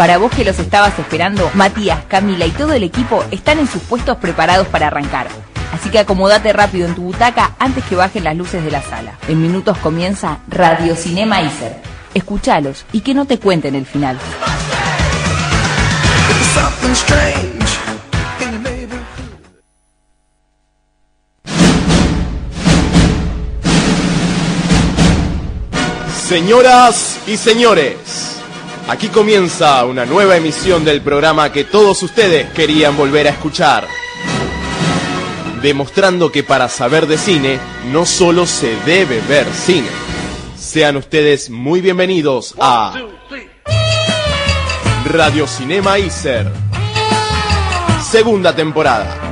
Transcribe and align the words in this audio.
Para 0.00 0.16
vos 0.16 0.32
que 0.32 0.46
los 0.46 0.58
estabas 0.58 0.98
esperando, 0.98 1.50
Matías, 1.52 1.98
Camila 2.08 2.46
y 2.46 2.50
todo 2.52 2.72
el 2.72 2.84
equipo 2.84 3.22
están 3.30 3.58
en 3.58 3.68
sus 3.68 3.82
puestos 3.82 4.16
preparados 4.16 4.66
para 4.68 4.86
arrancar. 4.86 5.28
Así 5.74 5.90
que 5.90 5.98
acomódate 5.98 6.54
rápido 6.54 6.88
en 6.88 6.94
tu 6.94 7.02
butaca 7.02 7.54
antes 7.58 7.84
que 7.84 7.96
bajen 7.96 8.24
las 8.24 8.34
luces 8.34 8.64
de 8.64 8.70
la 8.70 8.80
sala. 8.80 9.18
En 9.28 9.42
minutos 9.42 9.76
comienza 9.76 10.38
Radio 10.48 10.96
Cinema 10.96 11.42
Iser. 11.42 11.82
Escuchalos 12.14 12.86
y 12.92 13.02
que 13.02 13.12
no 13.12 13.26
te 13.26 13.38
cuenten 13.38 13.74
el 13.74 13.84
final. 13.84 14.18
Señoras 26.26 27.18
y 27.26 27.36
señores, 27.36 28.29
aquí 28.90 29.06
comienza 29.08 29.84
una 29.84 30.04
nueva 30.04 30.36
emisión 30.36 30.84
del 30.84 31.00
programa 31.00 31.52
que 31.52 31.62
todos 31.62 32.02
ustedes 32.02 32.50
querían 32.50 32.96
volver 32.96 33.28
a 33.28 33.30
escuchar. 33.30 33.86
Demostrando 35.62 36.32
que 36.32 36.42
para 36.42 36.68
saber 36.68 37.06
de 37.06 37.16
cine 37.16 37.60
no 37.92 38.04
solo 38.04 38.46
se 38.46 38.74
debe 38.84 39.20
ver 39.20 39.46
cine. 39.46 39.88
Sean 40.58 40.96
ustedes 40.96 41.50
muy 41.50 41.80
bienvenidos 41.80 42.56
a 42.58 42.94
Radio 45.04 45.46
Cinema 45.46 45.98
Iser. 46.00 46.50
Segunda 48.02 48.56
temporada. 48.56 49.29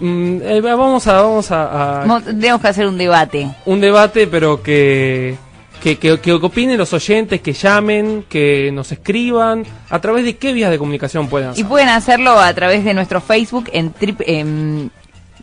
mm, 0.00 0.36
eh, 0.42 0.60
vamos 0.60 1.06
a, 1.06 1.22
vamos 1.22 1.50
a, 1.50 2.02
a- 2.02 2.06
Mo- 2.06 2.20
Tenemos 2.20 2.60
que 2.60 2.68
hacer 2.68 2.86
un 2.86 2.98
debate. 2.98 3.48
un 3.64 3.80
debate, 3.80 4.26
pero 4.26 4.62
que, 4.62 5.36
que, 5.82 5.98
que, 5.98 6.18
que 6.20 6.32
opinen 6.32 6.78
los 6.78 6.92
oyentes, 6.92 7.40
que 7.40 7.52
llamen, 7.52 8.24
que 8.28 8.70
nos 8.72 8.92
escriban, 8.92 9.64
a 9.90 10.00
través 10.00 10.24
de 10.24 10.36
qué 10.36 10.52
vías 10.52 10.70
de 10.70 10.78
comunicación 10.78 11.28
pueden 11.28 11.48
Y 11.48 11.52
hacer. 11.52 11.66
pueden 11.66 11.88
hacerlo 11.88 12.38
a 12.38 12.52
través 12.54 12.84
de 12.84 12.94
nuestro 12.94 13.20
Facebook 13.20 13.68
en, 13.72 13.92
trip- 13.92 14.22
en 14.26 14.90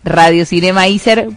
Radio 0.03 0.45
Cinema 0.45 0.87
Iser. 0.87 1.29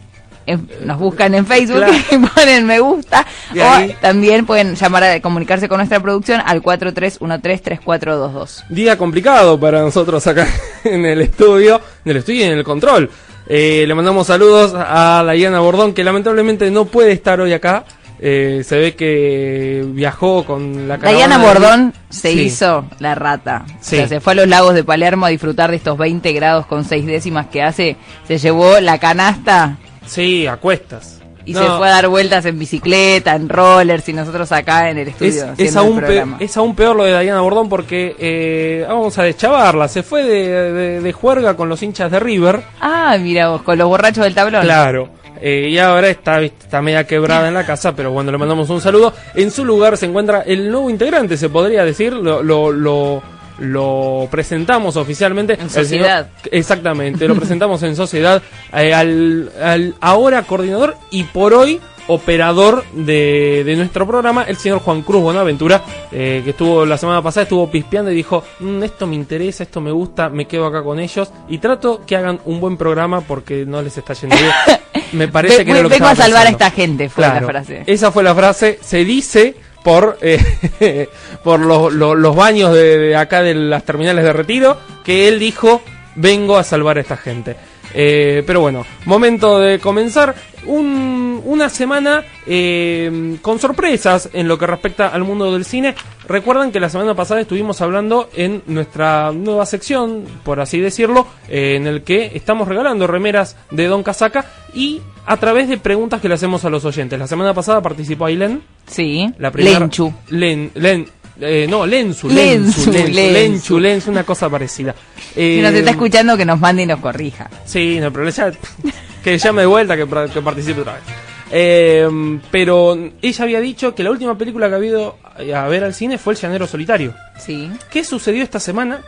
En- 0.44 0.68
nos 0.84 0.98
buscan 0.98 1.32
en 1.36 1.46
Facebook 1.46 1.76
Claro. 1.78 1.92
y 2.10 2.18
ponen 2.18 2.66
me 2.66 2.80
gusta. 2.80 3.24
Y 3.54 3.60
o 3.60 3.64
también 4.00 4.44
pueden 4.46 4.74
llamar 4.74 5.04
a 5.04 5.20
comunicarse 5.20 5.68
con 5.68 5.78
nuestra 5.78 6.00
producción 6.00 6.41
al 6.44 6.60
43133422. 6.62 8.64
Día 8.68 8.96
complicado 8.98 9.58
para 9.58 9.80
nosotros 9.82 10.26
acá 10.26 10.46
en 10.84 11.04
el 11.04 11.20
estudio, 11.22 11.80
en 12.04 12.10
el 12.10 12.16
estudio 12.18 12.41
y 12.41 12.44
en 12.44 12.58
el 12.58 12.64
control. 12.64 13.10
Eh, 13.48 13.84
le 13.86 13.94
mandamos 13.94 14.26
saludos 14.28 14.72
a 14.76 15.24
Diana 15.34 15.60
Bordón, 15.60 15.92
que 15.94 16.04
lamentablemente 16.04 16.70
no 16.70 16.84
puede 16.86 17.12
estar 17.12 17.41
hoy 17.41 17.52
acá. 17.52 17.84
Eh, 18.25 18.62
se 18.65 18.78
ve 18.78 18.94
que 18.94 19.84
viajó 19.88 20.44
con 20.44 20.87
la 20.87 20.97
caravana 20.99 21.16
Diana 21.27 21.38
de- 21.38 21.44
Bordón 21.44 21.94
se 22.09 22.33
Sí. 22.33 22.41
hizo 22.43 22.84
la 23.00 23.16
rata. 23.16 23.65
Sí. 23.81 23.97
O 23.97 23.99
sea, 23.99 24.09
se 24.09 24.21
fue 24.21 24.34
a 24.34 24.37
los 24.37 24.47
lagos 24.49 24.75
de 24.75 24.84
Palermo 24.84 25.27
a 25.27 25.31
disfrutar 25.31 25.71
de 25.71 25.77
estos 25.78 25.99
20 25.99 26.33
grados 26.33 26.66
con 26.66 26.84
6 26.84 27.05
décimas 27.05 27.47
que 27.49 27.62
hace. 27.62 27.97
Se 28.28 28.38
llevó 28.38 28.78
la 28.81 28.99
canasta 28.99 29.77
Sí, 30.06 30.47
a 30.47 30.56
cuestas. 30.56 31.21
Y 31.44 31.53
No, 31.54 31.60
se 31.60 31.66
fue 31.78 31.88
a 31.88 31.91
dar 31.91 32.08
vueltas 32.08 32.44
en 32.47 32.58
bicicleta, 32.58 33.34
en 33.34 33.48
rollers 33.48 34.08
y 34.08 34.12
nosotros 34.12 34.50
acá 34.53 34.91
en 34.91 34.98
el 34.98 35.08
Es, 35.08 35.14
estudio. 35.22 35.54
es 35.58 35.76
aún 35.76 35.97
pe- 36.00 36.06
programa. 36.06 36.36
es 36.41 36.56
aún 36.56 36.75
peor 36.75 36.97
lo 36.97 37.04
de 37.04 37.20
Diana 37.20 37.41
Bordón 37.41 37.69
porque 37.69 38.14
eh, 38.19 38.84
vamos 38.88 39.19
a 39.19 39.25
deschavarla. 39.25 39.88
Se 39.88 40.03
fue 40.03 40.22
de, 40.25 40.72
de- 40.72 41.00
de 41.00 41.12
juerga 41.12 41.54
con 41.56 41.69
los 41.69 41.82
hinchas 41.82 42.10
de 42.10 42.20
River. 42.20 42.62
Ah, 42.80 43.16
mira 43.20 43.48
vos, 43.48 43.62
con 43.62 43.76
los 43.78 43.88
borrachos 43.88 44.25
del 44.25 44.34
tablón. 44.34 44.62
Claro. 44.62 45.08
Eh, 45.44 45.70
y 45.70 45.78
ahora 45.78 46.08
está, 46.08 46.41
está 46.41 46.80
media 46.80 47.04
quebrada 47.04 47.48
en 47.48 47.54
la 47.54 47.66
casa, 47.66 47.97
pero 47.97 48.12
bueno, 48.12 48.30
le 48.30 48.38
mandamos 48.38 48.70
un 48.70 48.80
saludo. 48.80 49.12
En 49.34 49.50
su 49.50 49.64
lugar 49.64 49.97
se 49.97 50.06
encuentra 50.06 50.42
el 50.42 50.70
nuevo 50.70 50.88
integrante, 50.88 51.36
se 51.36 51.48
podría 51.48 51.84
decir. 51.84 52.12
Lo, 52.12 52.44
lo, 52.44 52.70
lo, 52.70 53.20
lo 53.62 54.28
presentamos 54.30 54.96
oficialmente. 54.96 55.54
En 55.60 55.70
sociedad. 55.70 56.28
señor- 56.42 56.48
exactamente, 56.52 57.26
lo 57.28 57.34
presentamos 57.36 57.82
en 57.82 57.96
sociedad 57.96 58.42
eh, 58.74 58.92
al, 58.92 59.50
al 59.60 59.94
ahora 60.00 60.42
coordinador 60.42 60.96
y 61.10 61.24
por 61.24 61.54
hoy 61.54 61.80
operador 62.08 62.84
de, 62.92 63.62
de 63.64 63.76
nuestro 63.76 64.06
programa, 64.08 64.42
el 64.42 64.56
señor 64.56 64.80
Juan 64.80 65.02
Cruz 65.02 65.22
Bonaventura, 65.22 65.82
eh, 66.10 66.40
que 66.44 66.50
estuvo 66.50 66.84
la 66.84 66.98
semana 66.98 67.22
pasada, 67.22 67.44
estuvo 67.44 67.70
pispeando 67.70 68.10
y 68.10 68.14
dijo, 68.16 68.42
"Mm, 68.58 68.82
esto 68.82 69.06
me 69.06 69.14
interesa, 69.14 69.62
esto 69.62 69.80
me 69.80 69.92
gusta, 69.92 70.28
me 70.28 70.47
quedo 70.47 70.66
acá 70.66 70.82
con 70.82 70.98
ellos 70.98 71.30
y 71.48 71.58
trato 71.58 72.03
que 72.04 72.16
hagan 72.16 72.41
un 72.44 72.60
buen 72.60 72.76
programa 72.76 73.20
porque 73.20 73.65
no 73.65 73.80
les 73.82 73.97
está 73.97 74.15
yendo 74.15 74.34
bien. 74.36 74.50
Me 75.12 75.28
parece 75.28 75.59
Ve- 75.59 75.64
que 75.64 75.70
era 75.72 75.82
lo 75.82 75.88
que 75.88 75.94
vengo 75.97 76.06
a 76.06 76.14
salvar 76.16 76.47
a 76.47 76.50
esta 76.50 76.70
gente, 76.70 77.09
fue 77.09 77.24
Claro, 77.24 77.41
la 77.47 77.53
frase. 77.53 77.82
Esa 77.86 78.10
fue 78.12 78.22
la 78.22 78.34
frase, 78.34 78.78
se 78.82 79.04
dice 79.04 79.54
por 79.84 80.18
eh, 80.22 81.09
por 81.44 81.60
los, 81.60 81.92
los- 81.92 82.16
los 82.16 82.36
baños 82.36 82.72
de, 82.74 82.98
de 82.98 83.16
acá 83.16 83.42
de 83.42 83.54
las 83.54 83.84
terminales 83.84 84.24
de 84.24 84.32
retiro 84.32 84.78
que 85.04 85.28
él 85.28 85.38
dijo 85.38 85.82
vengo 86.14 86.56
a 86.56 86.64
salvar 86.64 86.98
a 86.98 87.00
esta 87.00 87.16
gente. 87.16 87.56
Eh, 87.94 88.42
pero 88.47 88.60
bueno, 88.60 88.84
momento 89.04 89.59
de 89.60 89.78
comenzar 89.78 90.34
un- 90.66 91.41
una 91.44 91.68
semana 91.68 92.24
eh, 92.47 93.36
con 93.42 93.59
sorpresas 93.59 94.30
en 94.33 94.47
lo 94.48 94.56
que 94.59 94.66
respecta 94.66 95.09
al 95.09 95.24
mundo 95.24 95.53
del 95.53 95.65
cine. 95.65 95.94
Recuerdan 96.28 96.71
que 96.71 96.78
la 96.80 96.89
semana 96.89 97.15
pasada 97.15 97.41
estuvimos 97.41 97.80
hablando 97.80 98.30
en 98.34 98.62
nuestra 98.66 99.33
nueva 99.33 99.66
sección, 99.66 100.24
por 100.44 100.60
así 100.60 100.78
decirlo, 100.80 101.27
eh, 101.48 101.74
en 101.77 101.86
el 101.86 102.03
que 102.03 102.30
estamos 102.34 102.68
regalando 102.68 103.06
remeras 103.06 103.56
de 103.71 103.86
Don 103.89 104.03
Casaca 104.03 104.44
y 104.72 105.00
a 105.27 105.36
través 105.36 105.68
de 105.68 105.78
preguntas 105.78 106.21
que 106.21 106.28
le 106.28 106.34
hacemos 106.34 106.65
a 106.65 106.71
los 106.71 106.84
oyentes. 106.84 107.18
La 107.18 107.27
semana 107.27 107.53
pasada 107.54 107.80
participó 107.83 108.27
Ailén, 108.27 108.62
Sí, 108.86 109.33
la 109.39 109.50
primera 109.50 109.78
Lenchu. 109.80 110.12
Len, 110.30 110.71
Len, 110.74 111.06
Eh, 111.40 111.66
no, 111.68 111.86
Lenzu, 111.86 112.28
Lenzu, 112.28 112.92
Lenzu, 112.92 113.78
Lenzu, 113.78 114.10
una 114.10 114.24
cosa 114.24 114.48
parecida. 114.50 114.94
Si 115.34 115.58
Eh, 115.58 115.60
nos 115.62 115.72
está 115.72 115.92
escuchando, 115.92 116.36
que 116.36 116.44
nos 116.44 116.60
mande 116.60 116.82
y 116.82 116.86
nos 116.86 117.00
corrija. 117.00 117.48
Sí, 117.64 117.98
no, 118.00 118.12
pero 118.12 118.28
ya, 118.28 118.52
que 119.24 119.38
llame 119.38 119.62
de 119.62 119.66
vuelta, 119.66 119.96
que, 119.96 120.06
participe 120.06 120.80
otra 120.82 120.94
vez. 120.94 121.02
Eh, 121.50 122.08
pero 122.50 122.98
ella 123.20 123.44
había 123.44 123.60
dicho 123.60 123.94
que 123.94 124.02
la 124.02 124.10
última 124.10 124.36
película 124.36 124.68
que 124.68 124.74
ha 124.74 124.76
habido 124.76 125.18
a 125.54 125.68
ver 125.68 125.84
al 125.84 125.94
cine 125.94 126.18
fue 126.18 126.34
El 126.34 126.38
Llanero 126.38 126.66
Solitario. 126.66 127.14
Sí. 127.38 127.70
¿Qué 127.90 128.04
sucedió 128.04 128.42
esta 128.42 128.60
semana? 128.60 129.00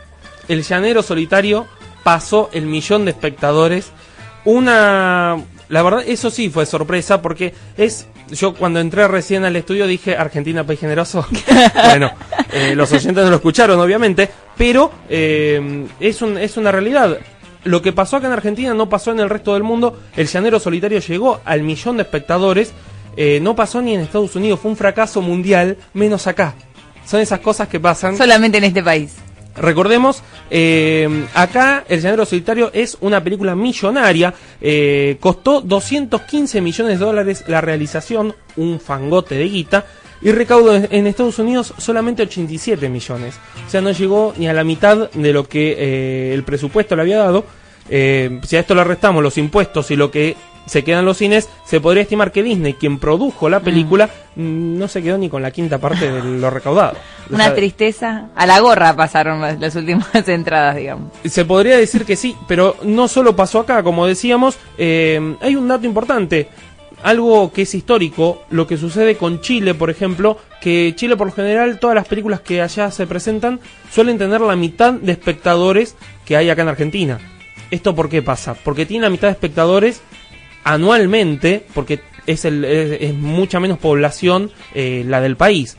El 0.47 0.63
Llanero 0.63 1.01
Solitario 1.01 1.67
pasó 2.03 2.49
el 2.53 2.65
millón 2.65 3.05
de 3.05 3.11
espectadores. 3.11 3.91
Una... 4.45 5.37
La 5.69 5.81
verdad, 5.81 6.03
eso 6.05 6.29
sí 6.29 6.49
fue 6.49 6.65
sorpresa 6.65 7.21
porque 7.21 7.53
es... 7.77 8.07
Yo 8.31 8.55
cuando 8.55 8.79
entré 8.79 9.07
recién 9.07 9.45
al 9.45 9.55
estudio 9.55 9.85
dije 9.85 10.15
Argentina, 10.15 10.63
país 10.63 10.79
generoso. 10.79 11.25
bueno, 11.89 12.11
eh, 12.51 12.73
los 12.75 12.91
oyentes 12.91 13.23
no 13.23 13.29
lo 13.29 13.35
escucharon 13.35 13.79
obviamente, 13.79 14.29
pero 14.57 14.91
eh, 15.09 15.85
es, 15.99 16.21
un, 16.21 16.37
es 16.37 16.57
una 16.57 16.71
realidad. 16.71 17.19
Lo 17.65 17.81
que 17.81 17.93
pasó 17.93 18.17
acá 18.17 18.27
en 18.27 18.33
Argentina 18.33 18.73
no 18.73 18.89
pasó 18.89 19.11
en 19.11 19.19
el 19.19 19.29
resto 19.29 19.53
del 19.53 19.63
mundo. 19.63 19.99
El 20.15 20.27
Llanero 20.27 20.59
Solitario 20.59 20.99
llegó 20.99 21.41
al 21.45 21.61
millón 21.61 21.97
de 21.97 22.03
espectadores. 22.03 22.73
Eh, 23.17 23.39
no 23.41 23.55
pasó 23.55 23.81
ni 23.81 23.93
en 23.93 24.01
Estados 24.01 24.35
Unidos. 24.35 24.59
Fue 24.59 24.71
un 24.71 24.77
fracaso 24.77 25.21
mundial, 25.21 25.77
menos 25.93 26.27
acá. 26.27 26.53
Son 27.05 27.19
esas 27.19 27.39
cosas 27.39 27.67
que 27.67 27.79
pasan. 27.79 28.17
Solamente 28.17 28.59
en 28.59 28.65
este 28.65 28.83
país. 28.83 29.15
Recordemos, 29.57 30.21
eh, 30.49 31.27
acá 31.33 31.85
El 31.87 32.01
Llanero 32.01 32.25
Solitario 32.25 32.71
es 32.73 32.97
una 33.01 33.23
película 33.23 33.55
millonaria, 33.55 34.33
eh, 34.59 35.17
costó 35.19 35.61
215 35.61 36.61
millones 36.61 36.99
de 36.99 37.05
dólares 37.05 37.43
la 37.47 37.61
realización, 37.61 38.35
un 38.57 38.79
fangote 38.79 39.35
de 39.35 39.45
guita, 39.45 39.85
y 40.21 40.31
recaudó 40.31 40.75
en 40.75 40.87
en 40.89 41.07
Estados 41.07 41.39
Unidos 41.39 41.73
solamente 41.77 42.23
87 42.23 42.89
millones. 42.89 43.35
O 43.65 43.69
sea, 43.69 43.81
no 43.81 43.91
llegó 43.91 44.33
ni 44.37 44.47
a 44.47 44.53
la 44.53 44.63
mitad 44.63 45.09
de 45.11 45.33
lo 45.33 45.47
que 45.47 45.75
eh, 45.77 46.33
el 46.33 46.43
presupuesto 46.43 46.95
le 46.95 47.03
había 47.03 47.19
dado. 47.19 47.45
Eh, 47.89 48.41
si 48.43 48.55
a 48.55 48.61
esto 48.61 48.73
le 48.73 48.83
restamos 48.83 49.21
los 49.21 49.37
impuestos 49.37 49.91
y 49.91 49.95
lo 49.95 50.09
que 50.09 50.35
se 50.65 50.83
queda 50.83 50.99
en 50.99 51.05
los 51.05 51.17
cines, 51.17 51.49
se 51.65 51.79
podría 51.79 52.03
estimar 52.03 52.31
que 52.31 52.43
Disney, 52.43 52.73
quien 52.73 52.99
produjo 52.99 53.49
la 53.49 53.59
película, 53.59 54.09
mm, 54.35 54.77
no 54.77 54.87
se 54.87 55.01
quedó 55.01 55.17
ni 55.17 55.29
con 55.29 55.41
la 55.41 55.51
quinta 55.51 55.77
parte 55.77 56.11
de 56.11 56.23
lo 56.23 56.49
recaudado. 56.49 56.97
Una 57.29 57.53
tristeza. 57.53 58.29
A 58.35 58.45
la 58.45 58.59
gorra 58.59 58.95
pasaron 58.95 59.41
las, 59.41 59.59
las 59.59 59.75
últimas 59.75 60.07
entradas, 60.27 60.75
digamos. 60.75 61.11
se 61.23 61.45
podría 61.45 61.77
decir 61.77 62.05
que 62.05 62.15
sí, 62.15 62.35
pero 62.47 62.75
no 62.83 63.07
solo 63.07 63.35
pasó 63.35 63.59
acá, 63.59 63.83
como 63.83 64.07
decíamos, 64.07 64.57
eh, 64.77 65.35
hay 65.41 65.55
un 65.55 65.67
dato 65.67 65.85
importante, 65.85 66.49
algo 67.03 67.51
que 67.51 67.63
es 67.63 67.75
histórico, 67.75 68.43
lo 68.49 68.65
que 68.65 68.77
sucede 68.77 69.15
con 69.15 69.41
Chile, 69.41 69.75
por 69.75 69.89
ejemplo, 69.89 70.39
que 70.61 70.93
Chile 70.95 71.15
por 71.15 71.27
lo 71.27 71.33
general 71.33 71.79
todas 71.79 71.95
las 71.95 72.07
películas 72.07 72.41
que 72.41 72.61
allá 72.61 72.89
se 72.89 73.05
presentan 73.05 73.59
suelen 73.91 74.17
tener 74.17 74.41
la 74.41 74.55
mitad 74.55 74.93
de 74.93 75.11
espectadores 75.11 75.95
que 76.25 76.35
hay 76.35 76.49
acá 76.49 76.63
en 76.63 76.69
Argentina. 76.69 77.19
¿Esto 77.71 77.95
por 77.95 78.09
qué 78.09 78.21
pasa? 78.21 78.55
Porque 78.55 78.85
tiene 78.85 79.03
la 79.03 79.09
mitad 79.09 79.27
de 79.27 79.33
espectadores 79.33 80.01
anualmente, 80.65 81.65
porque 81.73 82.01
es, 82.25 82.43
el, 82.43 82.65
es, 82.65 83.13
mucha 83.13 83.61
menos 83.61 83.77
población 83.77 84.51
eh, 84.73 85.05
la 85.07 85.21
del 85.21 85.37
país. 85.37 85.77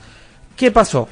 ¿Qué 0.56 0.71
pasó? 0.71 1.09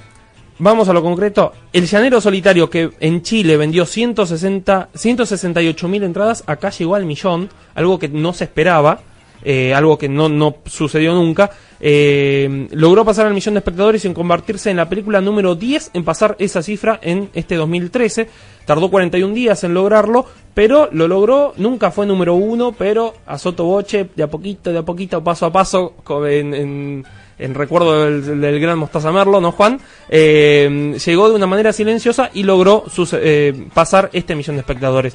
Vamos 0.58 0.88
a 0.88 0.92
lo 0.92 1.02
concreto. 1.02 1.52
El 1.72 1.86
Llanero 1.86 2.20
Solitario 2.20 2.70
que 2.70 2.92
en 3.00 3.22
Chile 3.22 3.56
vendió 3.56 3.84
160, 3.84 4.90
168 4.94 5.88
mil 5.88 6.04
entradas, 6.04 6.44
acá 6.46 6.70
llegó 6.70 6.94
al 6.94 7.04
millón, 7.04 7.50
algo 7.74 7.98
que 7.98 8.08
no 8.08 8.32
se 8.32 8.44
esperaba, 8.44 9.00
eh, 9.44 9.74
algo 9.74 9.98
que 9.98 10.08
no, 10.08 10.28
no 10.28 10.56
sucedió 10.66 11.14
nunca. 11.14 11.50
Eh, 11.80 12.68
logró 12.70 13.04
pasar 13.04 13.26
al 13.26 13.34
millón 13.34 13.54
de 13.54 13.58
espectadores 13.58 14.04
y 14.04 14.08
en 14.08 14.14
convertirse 14.14 14.70
en 14.70 14.78
la 14.78 14.88
película 14.88 15.20
número 15.20 15.54
10 15.54 15.90
en 15.92 16.02
pasar 16.02 16.34
esa 16.38 16.62
cifra 16.62 16.98
en 17.02 17.28
este 17.34 17.56
2013. 17.56 18.28
Tardó 18.64 18.90
41 18.90 19.34
días 19.34 19.62
en 19.64 19.74
lograrlo, 19.74 20.24
pero 20.54 20.88
lo 20.92 21.06
logró, 21.06 21.52
nunca 21.58 21.90
fue 21.90 22.06
número 22.06 22.34
uno, 22.34 22.72
pero 22.72 23.12
a 23.26 23.36
Soto 23.36 23.64
Boche, 23.64 24.08
de 24.16 24.22
a 24.22 24.28
poquito, 24.28 24.72
de 24.72 24.78
a 24.78 24.82
poquito, 24.82 25.22
paso 25.22 25.44
a 25.44 25.52
paso, 25.52 25.94
en, 26.26 27.04
recuerdo 27.38 28.10
del, 28.22 28.60
gran 28.60 28.78
Mostaza 28.78 29.12
Merlo, 29.12 29.42
¿no, 29.42 29.52
Juan? 29.52 29.78
Eh, 30.08 30.96
llegó 31.04 31.28
de 31.28 31.34
una 31.34 31.46
manera 31.46 31.74
silenciosa 31.74 32.30
y 32.32 32.44
logró 32.44 32.84
eh, 33.12 33.66
pasar 33.74 34.08
este 34.14 34.34
millón 34.34 34.56
de 34.56 34.60
espectadores. 34.60 35.14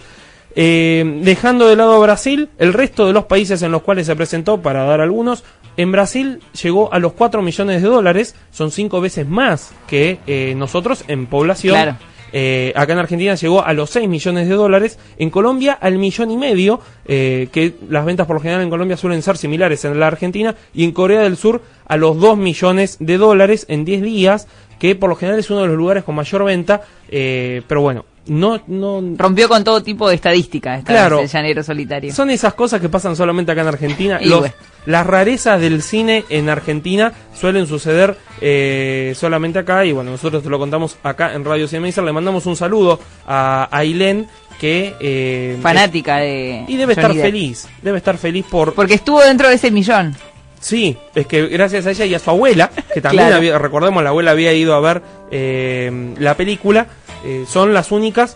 Eh, 0.55 1.19
dejando 1.23 1.67
de 1.67 1.75
lado 1.75 1.93
a 1.93 1.99
Brasil, 1.99 2.49
el 2.57 2.73
resto 2.73 3.07
de 3.07 3.13
los 3.13 3.25
países 3.25 3.61
en 3.61 3.71
los 3.71 3.81
cuales 3.81 4.07
se 4.07 4.15
presentó, 4.15 4.61
para 4.61 4.83
dar 4.83 5.01
algunos, 5.01 5.43
en 5.77 5.91
Brasil 5.91 6.41
llegó 6.61 6.91
a 6.93 6.99
los 6.99 7.13
4 7.13 7.41
millones 7.41 7.81
de 7.81 7.87
dólares, 7.87 8.35
son 8.51 8.71
5 8.71 8.99
veces 8.99 9.27
más 9.27 9.71
que 9.87 10.19
eh, 10.27 10.53
nosotros 10.57 11.03
en 11.07 11.27
población. 11.27 11.75
Claro. 11.75 11.97
Eh, 12.31 12.73
acá 12.75 12.93
en 12.93 12.99
Argentina 12.99 13.35
llegó 13.35 13.63
a 13.63 13.73
los 13.73 13.89
6 13.91 14.07
millones 14.07 14.47
de 14.47 14.55
dólares, 14.55 14.99
en 15.17 15.29
Colombia 15.29 15.73
al 15.73 15.97
millón 15.97 16.31
y 16.31 16.37
medio, 16.37 16.79
eh, 17.05 17.47
que 17.51 17.75
las 17.89 18.05
ventas 18.05 18.27
por 18.27 18.35
lo 18.35 18.41
general 18.41 18.61
en 18.61 18.69
Colombia 18.69 18.97
suelen 18.97 19.21
ser 19.21 19.37
similares 19.37 19.85
en 19.85 19.99
la 19.99 20.07
Argentina, 20.07 20.55
y 20.73 20.83
en 20.83 20.91
Corea 20.91 21.21
del 21.21 21.37
Sur 21.37 21.61
a 21.87 21.97
los 21.97 22.19
2 22.19 22.37
millones 22.37 22.97
de 22.99 23.17
dólares 23.17 23.65
en 23.69 23.85
10 23.85 24.01
días, 24.01 24.47
que 24.79 24.95
por 24.95 25.09
lo 25.09 25.15
general 25.15 25.39
es 25.39 25.49
uno 25.49 25.61
de 25.61 25.67
los 25.67 25.77
lugares 25.77 26.03
con 26.03 26.15
mayor 26.15 26.43
venta, 26.43 26.81
eh, 27.09 27.61
pero 27.67 27.81
bueno, 27.81 28.05
no, 28.29 28.61
no, 28.67 29.03
Rompió 29.17 29.49
con 29.49 29.63
todo 29.63 29.83
tipo 29.83 30.07
de 30.09 30.15
estadística 30.15 30.77
esta 30.77 30.93
Claro. 30.93 31.19
el 31.19 31.27
llanero 31.27 31.63
solitario. 31.63 32.13
son 32.13 32.29
esas 32.29 32.53
cosas 32.53 32.79
que 32.79 32.87
pasan 32.89 33.15
solamente 33.15 33.51
acá 33.51 33.61
en 33.61 33.67
Argentina. 33.67 34.19
Los- 34.23 34.39
bueno. 34.39 34.53
Las 34.85 35.05
rarezas 35.05 35.59
del 35.59 35.81
cine 35.83 36.23
en 36.29 36.49
Argentina 36.49 37.11
suelen 37.35 37.67
suceder 37.67 38.15
eh, 38.41 39.13
solamente 39.15 39.59
acá. 39.59 39.85
Y 39.85 39.91
bueno, 39.91 40.11
nosotros 40.11 40.41
te 40.41 40.49
lo 40.49 40.57
contamos 40.57 40.97
acá 41.03 41.33
en 41.33 41.43
Radio 41.45 41.67
Cinemaizer. 41.67 42.03
Le 42.03 42.13
mandamos 42.13 42.45
un 42.45 42.55
saludo 42.55 42.99
a 43.27 43.67
Ailén, 43.71 44.27
que. 44.59 44.95
eh, 44.99 45.57
Fanática 45.61 46.17
de. 46.17 46.63
y 46.67 46.75
debe 46.77 46.93
estar 46.93 47.13
Depp. 47.13 47.21
feliz. 47.21 47.67
Debe 47.83 47.97
estar 47.97 48.17
feliz 48.17 48.45
por. 48.49 48.73
Porque 48.73 48.93
estuvo 48.95 49.21
dentro 49.21 49.49
de 49.49 49.55
ese 49.55 49.69
millón. 49.69 50.15
Sí, 50.61 50.97
es 51.15 51.27
que 51.27 51.47
gracias 51.47 51.85
a 51.85 51.91
ella 51.91 52.05
y 52.05 52.15
a 52.15 52.19
su 52.19 52.29
abuela, 52.31 52.69
que 52.93 52.99
también 53.01 53.23
Claro. 53.27 53.35
había, 53.37 53.57
recordemos, 53.59 54.01
la 54.03 54.09
abuela 54.09 54.31
había 54.31 54.53
ido 54.53 54.73
a 54.75 54.79
ver 54.79 55.01
eh, 55.31 56.15
la 56.19 56.35
película, 56.35 56.87
eh, 57.25 57.45
son 57.47 57.73
las 57.73 57.91
únicas 57.91 58.35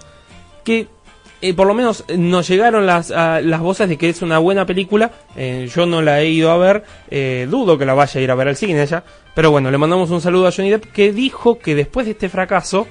que 0.63 0.87
eh, 1.41 1.53
por 1.53 1.67
lo 1.67 1.73
menos 1.73 2.05
eh, 2.07 2.17
nos 2.17 2.47
llegaron 2.47 2.85
las, 2.85 3.11
a- 3.11 3.41
las 3.41 3.59
voces 3.59 3.89
de 3.89 3.97
que 3.97 4.09
es 4.09 4.21
una 4.21 4.39
buena 4.39 4.65
película. 4.65 5.11
Eh, 5.35 5.69
yo 5.73 5.85
no 5.85 6.01
la 6.01 6.21
he 6.21 6.29
ido 6.29 6.51
a 6.51 6.57
ver, 6.57 6.83
eh, 7.11 7.47
dudo 7.49 7.77
que 7.77 7.85
la 7.85 7.93
vaya 7.93 8.19
a 8.19 8.23
ir 8.23 8.31
a 8.31 8.35
ver 8.35 8.47
al 8.47 8.55
cine 8.55 8.81
ella. 8.81 9.03
Pero 9.35 9.51
bueno, 9.51 9.69
le 9.71 9.77
mandamos 9.77 10.09
un 10.11 10.21
saludo 10.21 10.47
a 10.47 10.51
Johnny 10.51 10.69
Depp 10.69 10.85
que 10.93 11.11
dijo 11.11 11.59
que 11.59 11.75
después 11.75 12.05
de 12.05 12.11
este 12.13 12.29
fracaso 12.29 12.87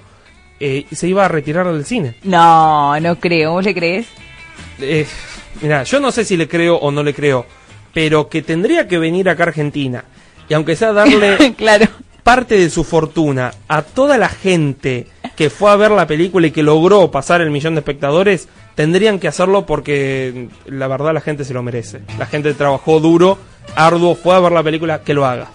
se 0.59 1.09
iba 1.09 1.25
a 1.25 1.29
retirar 1.29 1.67
del 1.73 1.85
cine. 1.85 2.15
No, 2.23 2.99
no 3.01 3.17
creo. 3.19 3.53
¿Vos 3.53 3.65
le 3.65 3.75
crees? 3.75 4.07
Mira, 5.61 5.83
yo 5.85 6.01
no 6.01 6.11
sé 6.13 6.25
si 6.25 6.37
le 6.37 6.49
creo 6.49 6.77
o 6.77 6.91
no 6.91 7.03
le 7.03 7.15
creo, 7.15 7.47
pero 7.93 8.29
que 8.29 8.43
tendría 8.43 8.89
que 8.89 8.99
venir 8.99 9.29
acá 9.29 9.45
a 9.45 9.47
Argentina. 9.49 10.05
Y 10.49 10.55
aunque 10.55 10.77
sea 10.77 10.93
darle 10.93 11.55
claro. 11.57 11.87
parte 12.23 12.57
de 12.59 12.71
su 12.71 12.85
fortuna 12.85 13.53
a 13.69 13.83
toda 13.83 14.19
la 14.19 14.29
gente 14.29 15.07
que 15.37 15.51
fue 15.51 15.71
a 15.71 15.77
ver 15.77 15.91
la 15.91 16.07
película 16.07 16.47
y 16.47 16.51
que 16.51 16.63
logró 16.63 17.11
pasar 17.11 17.41
el 17.41 17.51
millón 17.51 17.75
de 17.75 17.81
espectadores, 17.81 18.49
tendrían 18.75 19.19
que 19.19 19.29
hacerlo 19.29 19.67
porque 19.67 20.49
mm, 20.69 20.75
la 20.77 20.89
verdad 20.89 21.13
la 21.15 21.21
gente 21.21 21.45
se 21.45 21.55
lo 21.55 21.63
merece. 21.63 22.01
La 22.19 22.27
gente 22.27 22.53
trabajó 22.55 23.01
duro, 23.01 23.39
arduo, 23.75 24.15
fue 24.15 24.35
a 24.35 24.41
ver 24.41 24.53
la 24.53 24.63
película, 24.63 25.03
que 25.03 25.15
lo 25.15 25.25
haga. 25.27 25.49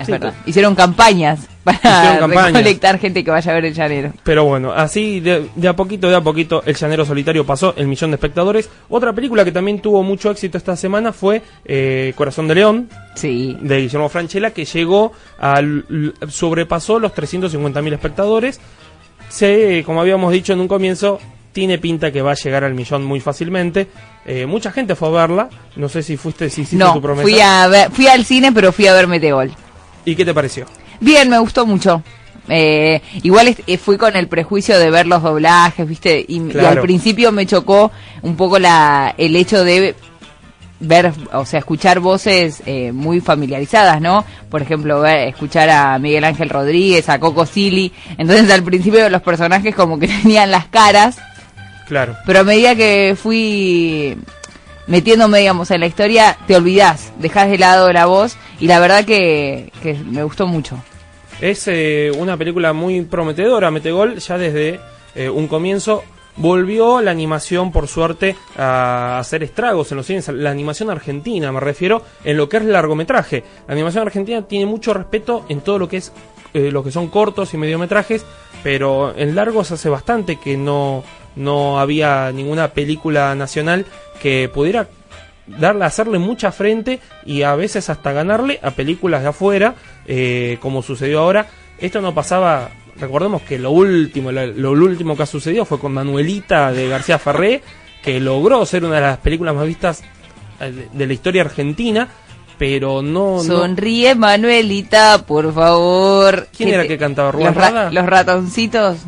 Es 0.00 0.06
Sí, 0.06 0.12
verdad. 0.12 0.34
Hicieron 0.46 0.74
campañas 0.74 1.46
para 1.64 1.76
Hicieron 1.78 2.18
campañas. 2.18 2.46
recolectar 2.54 2.98
gente 2.98 3.22
que 3.22 3.30
vaya 3.30 3.52
a 3.52 3.54
ver 3.54 3.66
el 3.66 3.74
llanero. 3.74 4.12
Pero 4.24 4.44
bueno, 4.46 4.72
así 4.72 5.20
de, 5.20 5.48
de 5.54 5.68
a 5.68 5.76
poquito, 5.76 6.08
de 6.08 6.16
a 6.16 6.20
poquito, 6.22 6.62
El 6.66 6.74
Llanero 6.74 7.04
Solitario 7.04 7.44
pasó 7.46 7.74
el 7.76 7.86
millón 7.86 8.10
de 8.10 8.16
espectadores. 8.16 8.68
Otra 8.88 9.12
película 9.12 9.44
que 9.44 9.52
también 9.52 9.80
tuvo 9.80 10.02
mucho 10.02 10.30
éxito 10.30 10.56
esta 10.58 10.74
semana 10.76 11.12
fue 11.12 11.42
eh, 11.66 12.14
Corazón 12.16 12.48
de 12.48 12.54
León, 12.56 12.88
Sí. 13.14 13.56
de 13.60 13.82
Guillermo 13.82 14.08
Franchella 14.08 14.50
que 14.50 14.64
llegó 14.64 15.12
al 15.38 15.84
sobrepasó 16.28 16.98
los 16.98 17.12
350.000 17.12 17.92
espectadores. 17.92 18.60
Se, 19.32 19.82
como 19.86 20.00
habíamos 20.00 20.30
dicho 20.32 20.52
en 20.52 20.60
un 20.60 20.68
comienzo, 20.68 21.18
tiene 21.52 21.78
pinta 21.78 22.12
que 22.12 22.20
va 22.22 22.32
a 22.32 22.34
llegar 22.34 22.64
al 22.64 22.74
millón 22.74 23.02
muy 23.04 23.18
fácilmente. 23.20 23.88
Eh, 24.26 24.44
mucha 24.46 24.70
gente 24.70 24.94
fue 24.94 25.08
a 25.08 25.12
verla. 25.12 25.48
No 25.76 25.88
sé 25.88 26.02
si 26.02 26.16
fuiste, 26.16 26.50
si 26.50 26.62
hiciste 26.62 26.84
No, 26.84 26.92
tu 26.92 27.00
promesa. 27.00 27.22
fui, 27.22 27.40
a 27.40 27.66
ver, 27.68 27.90
fui 27.90 28.06
al 28.08 28.24
cine, 28.24 28.52
pero 28.52 28.72
fui 28.72 28.86
a 28.86 28.92
ver 28.94 29.06
Meteor. 29.06 29.48
¿Y 30.04 30.14
qué 30.14 30.24
te 30.24 30.34
pareció? 30.34 30.66
Bien, 31.00 31.28
me 31.30 31.38
gustó 31.38 31.64
mucho. 31.66 32.02
Eh, 32.48 33.00
igual 33.22 33.56
eh, 33.66 33.78
fui 33.78 33.96
con 33.96 34.16
el 34.16 34.26
prejuicio 34.28 34.78
de 34.78 34.90
ver 34.90 35.06
los 35.06 35.22
doblajes, 35.22 35.88
¿viste? 35.88 36.24
Y, 36.28 36.36
y 36.38 36.48
Claro. 36.48 36.68
al 36.68 36.80
principio 36.80 37.32
me 37.32 37.46
chocó 37.46 37.90
un 38.22 38.36
poco 38.36 38.58
la 38.58 39.14
el 39.16 39.34
hecho 39.36 39.64
de 39.64 39.94
ver, 40.82 41.12
o 41.32 41.46
sea, 41.46 41.60
escuchar 41.60 42.00
voces 42.00 42.62
eh, 42.66 42.92
muy 42.92 43.20
familiarizadas, 43.20 44.00
¿no? 44.00 44.24
Por 44.50 44.62
ejemplo, 44.62 45.00
ver, 45.00 45.28
escuchar 45.28 45.70
a 45.70 45.98
Miguel 45.98 46.24
Ángel 46.24 46.50
Rodríguez, 46.50 47.08
a 47.08 47.18
Coco 47.18 47.46
Silly. 47.46 47.92
Entonces 48.18 48.50
al 48.50 48.62
principio 48.62 49.08
los 49.08 49.22
personajes 49.22 49.74
como 49.74 49.98
que 49.98 50.08
tenían 50.22 50.50
las 50.50 50.66
caras, 50.66 51.18
Claro. 51.86 52.16
pero 52.26 52.40
a 52.40 52.44
medida 52.44 52.74
que 52.74 53.16
fui 53.20 54.16
metiéndome, 54.86 55.38
digamos, 55.38 55.70
en 55.70 55.80
la 55.80 55.86
historia, 55.86 56.36
te 56.46 56.56
olvidás, 56.56 57.12
dejás 57.18 57.48
de 57.50 57.58
lado 57.58 57.92
la 57.92 58.06
voz 58.06 58.36
y 58.60 58.66
la 58.66 58.80
verdad 58.80 59.04
que, 59.04 59.72
que 59.82 59.94
me 59.94 60.22
gustó 60.22 60.46
mucho. 60.46 60.76
Es 61.40 61.64
eh, 61.66 62.12
una 62.16 62.36
película 62.36 62.72
muy 62.72 63.02
prometedora. 63.02 63.70
Metegol 63.70 64.18
ya 64.18 64.38
desde 64.38 64.80
eh, 65.14 65.28
un 65.28 65.48
comienzo 65.48 66.04
volvió 66.36 67.00
la 67.00 67.10
animación, 67.10 67.72
por 67.72 67.88
suerte, 67.88 68.36
a 68.56 69.18
hacer 69.18 69.42
estragos 69.42 69.90
en 69.90 69.98
los 69.98 70.06
cines. 70.06 70.28
La 70.28 70.50
animación 70.50 70.90
argentina, 70.90 71.52
me 71.52 71.60
refiero, 71.60 72.02
en 72.24 72.36
lo 72.36 72.48
que 72.48 72.58
es 72.58 72.64
largometraje. 72.64 73.44
La 73.66 73.74
animación 73.74 74.06
argentina 74.06 74.42
tiene 74.42 74.66
mucho 74.66 74.94
respeto 74.94 75.44
en 75.48 75.60
todo 75.60 75.78
lo 75.78 75.88
que 75.88 75.98
es 75.98 76.12
eh, 76.54 76.70
lo 76.70 76.84
que 76.84 76.90
son 76.90 77.08
cortos 77.08 77.54
y 77.54 77.56
mediometrajes, 77.56 78.26
pero 78.62 79.16
en 79.16 79.34
largos 79.34 79.72
hace 79.72 79.88
bastante 79.88 80.36
que 80.36 80.58
no, 80.58 81.02
no 81.34 81.80
había 81.80 82.30
ninguna 82.30 82.68
película 82.68 83.34
nacional 83.34 83.86
que 84.20 84.50
pudiera 84.52 84.88
darle, 85.46 85.84
hacerle 85.84 86.18
mucha 86.18 86.52
frente 86.52 87.00
y 87.24 87.42
a 87.42 87.54
veces 87.54 87.88
hasta 87.88 88.12
ganarle 88.12 88.60
a 88.62 88.72
películas 88.72 89.22
de 89.22 89.28
afuera, 89.28 89.74
eh, 90.06 90.58
como 90.60 90.82
sucedió 90.82 91.20
ahora. 91.20 91.46
Esto 91.78 92.00
no 92.00 92.14
pasaba, 92.14 92.70
recordemos 93.02 93.42
que 93.42 93.58
lo 93.58 93.70
último, 93.72 94.32
lo, 94.32 94.46
lo 94.46 94.70
último 94.72 95.16
que 95.16 95.24
ha 95.24 95.26
sucedido 95.26 95.64
fue 95.66 95.78
con 95.78 95.92
Manuelita 95.92 96.72
de 96.72 96.88
García 96.88 97.18
Ferré, 97.18 97.60
que 98.02 98.18
logró 98.20 98.64
ser 98.64 98.84
una 98.84 98.94
de 98.96 99.00
las 99.02 99.18
películas 99.18 99.54
más 99.54 99.66
vistas 99.66 100.02
eh, 100.60 100.70
de, 100.72 100.88
de 100.92 101.06
la 101.06 101.12
historia 101.12 101.42
argentina, 101.42 102.08
pero 102.58 103.02
no... 103.02 103.36
no 103.36 103.42
Sonríe, 103.42 104.14
Manuelita, 104.14 105.24
por 105.26 105.52
favor. 105.52 106.48
¿Quién 106.56 106.68
¿Qué 106.70 106.74
era 106.74 106.82
te- 106.84 106.88
que 106.88 106.98
cantaba? 106.98 107.30
¿Rubén 107.32 107.46
los, 107.48 107.56
ra- 107.56 107.90
los 107.90 108.06
ratoncitos 108.06 108.98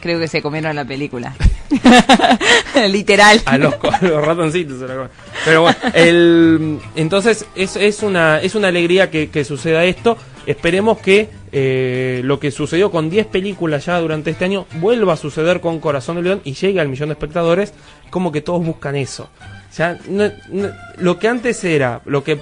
creo 0.00 0.20
que 0.20 0.28
se 0.28 0.40
comieron 0.42 0.76
la 0.76 0.84
película. 0.84 1.34
Literal. 2.88 3.40
a 3.44 3.58
los, 3.58 3.74
a 3.74 4.04
los 4.06 4.24
ratoncitos. 4.24 4.78
se 4.78 4.86
la 4.86 4.94
comen. 4.94 5.10
Pero 5.44 5.62
bueno, 5.62 5.76
el, 5.94 6.78
entonces 6.94 7.44
es, 7.54 7.76
es, 7.76 8.02
una, 8.02 8.40
es 8.40 8.54
una 8.54 8.68
alegría 8.68 9.10
que, 9.10 9.30
que 9.30 9.44
suceda 9.44 9.84
esto. 9.84 10.16
Esperemos 10.46 10.98
que 10.98 11.28
eh, 11.52 12.20
lo 12.24 12.38
que 12.38 12.50
sucedió 12.50 12.90
con 12.90 13.10
10 13.10 13.26
películas 13.26 13.84
ya 13.86 13.98
durante 14.00 14.30
este 14.30 14.44
año 14.44 14.66
vuelva 14.80 15.14
a 15.14 15.16
suceder 15.16 15.60
con 15.60 15.80
Corazón 15.80 16.16
de 16.16 16.22
León 16.22 16.40
y 16.44 16.54
llegue 16.54 16.80
al 16.80 16.88
millón 16.88 17.08
de 17.08 17.14
espectadores. 17.14 17.72
Como 18.10 18.30
que 18.32 18.40
todos 18.40 18.64
buscan 18.64 18.94
eso. 18.96 19.28
Ya, 19.76 19.98
no- 20.08 20.30
no- 20.50 20.70
lo 20.98 21.18
que 21.18 21.28
antes 21.28 21.62
era, 21.64 22.00
lo 22.06 22.22
que 22.24 22.38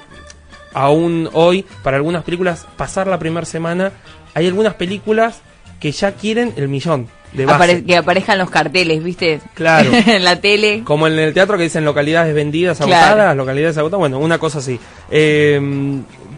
aún 0.72 1.28
hoy, 1.32 1.64
para 1.82 1.96
algunas 1.96 2.24
películas, 2.24 2.66
pasar 2.76 3.06
la 3.06 3.18
primera 3.18 3.46
semana, 3.46 3.92
hay 4.34 4.46
algunas 4.46 4.74
películas 4.74 5.40
que 5.80 5.92
ya 5.92 6.12
quieren 6.12 6.52
el 6.56 6.68
millón 6.68 7.08
de 7.32 7.46
base. 7.46 7.56
Apare- 7.78 7.86
que 7.86 7.96
aparezcan 7.96 8.38
los 8.38 8.50
carteles, 8.50 9.02
¿viste? 9.02 9.40
Claro. 9.54 9.90
en 10.06 10.24
la 10.24 10.40
tele. 10.40 10.82
Como 10.84 11.06
en 11.06 11.18
el 11.18 11.32
teatro 11.34 11.56
que 11.56 11.64
dicen 11.64 11.84
localidades 11.84 12.34
vendidas, 12.34 12.78
Claro. 12.78 12.94
agotadas, 13.06 13.36
localidades 13.36 13.78
agotadas, 13.78 14.00
bueno, 14.00 14.18
una 14.18 14.38
cosa 14.38 14.58
así. 14.58 14.78
Eh, 15.10 15.60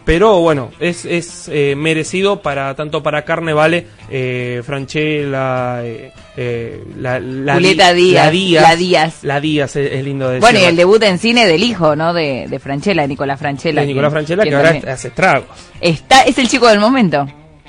pero 0.06 0.38
bueno, 0.40 0.70
es, 0.80 1.04
es 1.04 1.50
eh, 1.52 1.74
merecido 1.76 2.40
para 2.40 2.74
tanto 2.74 3.02
para 3.02 3.24
Carnevale, 3.26 3.86
eh, 4.08 4.62
Franchella, 4.64 5.84
eh, 5.84 6.12
eh, 6.36 6.82
la, 6.98 7.20
la, 7.20 7.54
Julieta 7.54 7.92
Di- 7.92 8.10
Díaz, 8.12 8.24
la 8.24 8.30
Díaz, 8.30 8.62
la 8.62 8.76
Díaz. 8.76 9.18
la 9.24 9.40
Díaz, 9.40 9.76
es, 9.76 9.92
es 9.92 10.04
lindo 10.04 10.28
decir. 10.28 10.40
Bueno, 10.40 10.60
y 10.60 10.64
el 10.64 10.76
debut 10.76 11.02
en 11.02 11.18
cine 11.18 11.46
del 11.46 11.62
hijo, 11.62 11.96
¿no? 11.96 12.14
De, 12.14 12.46
de 12.48 12.58
Franchella, 12.58 13.02
de 13.02 13.08
Nicolás 13.08 13.38
Franchella. 13.38 13.80
de 13.82 13.86
Nicolás 13.88 14.12
Franchella, 14.12 14.42
que 14.44 14.48
que 14.50 14.54
ahora 14.56 14.72
también- 14.72 14.88
hace 14.94 15.08
estragos. 15.08 15.48
Está, 15.80 16.22
es 16.22 16.38
el 16.38 16.48
chico 16.48 16.68
del 16.68 16.78
momento. 16.78 17.26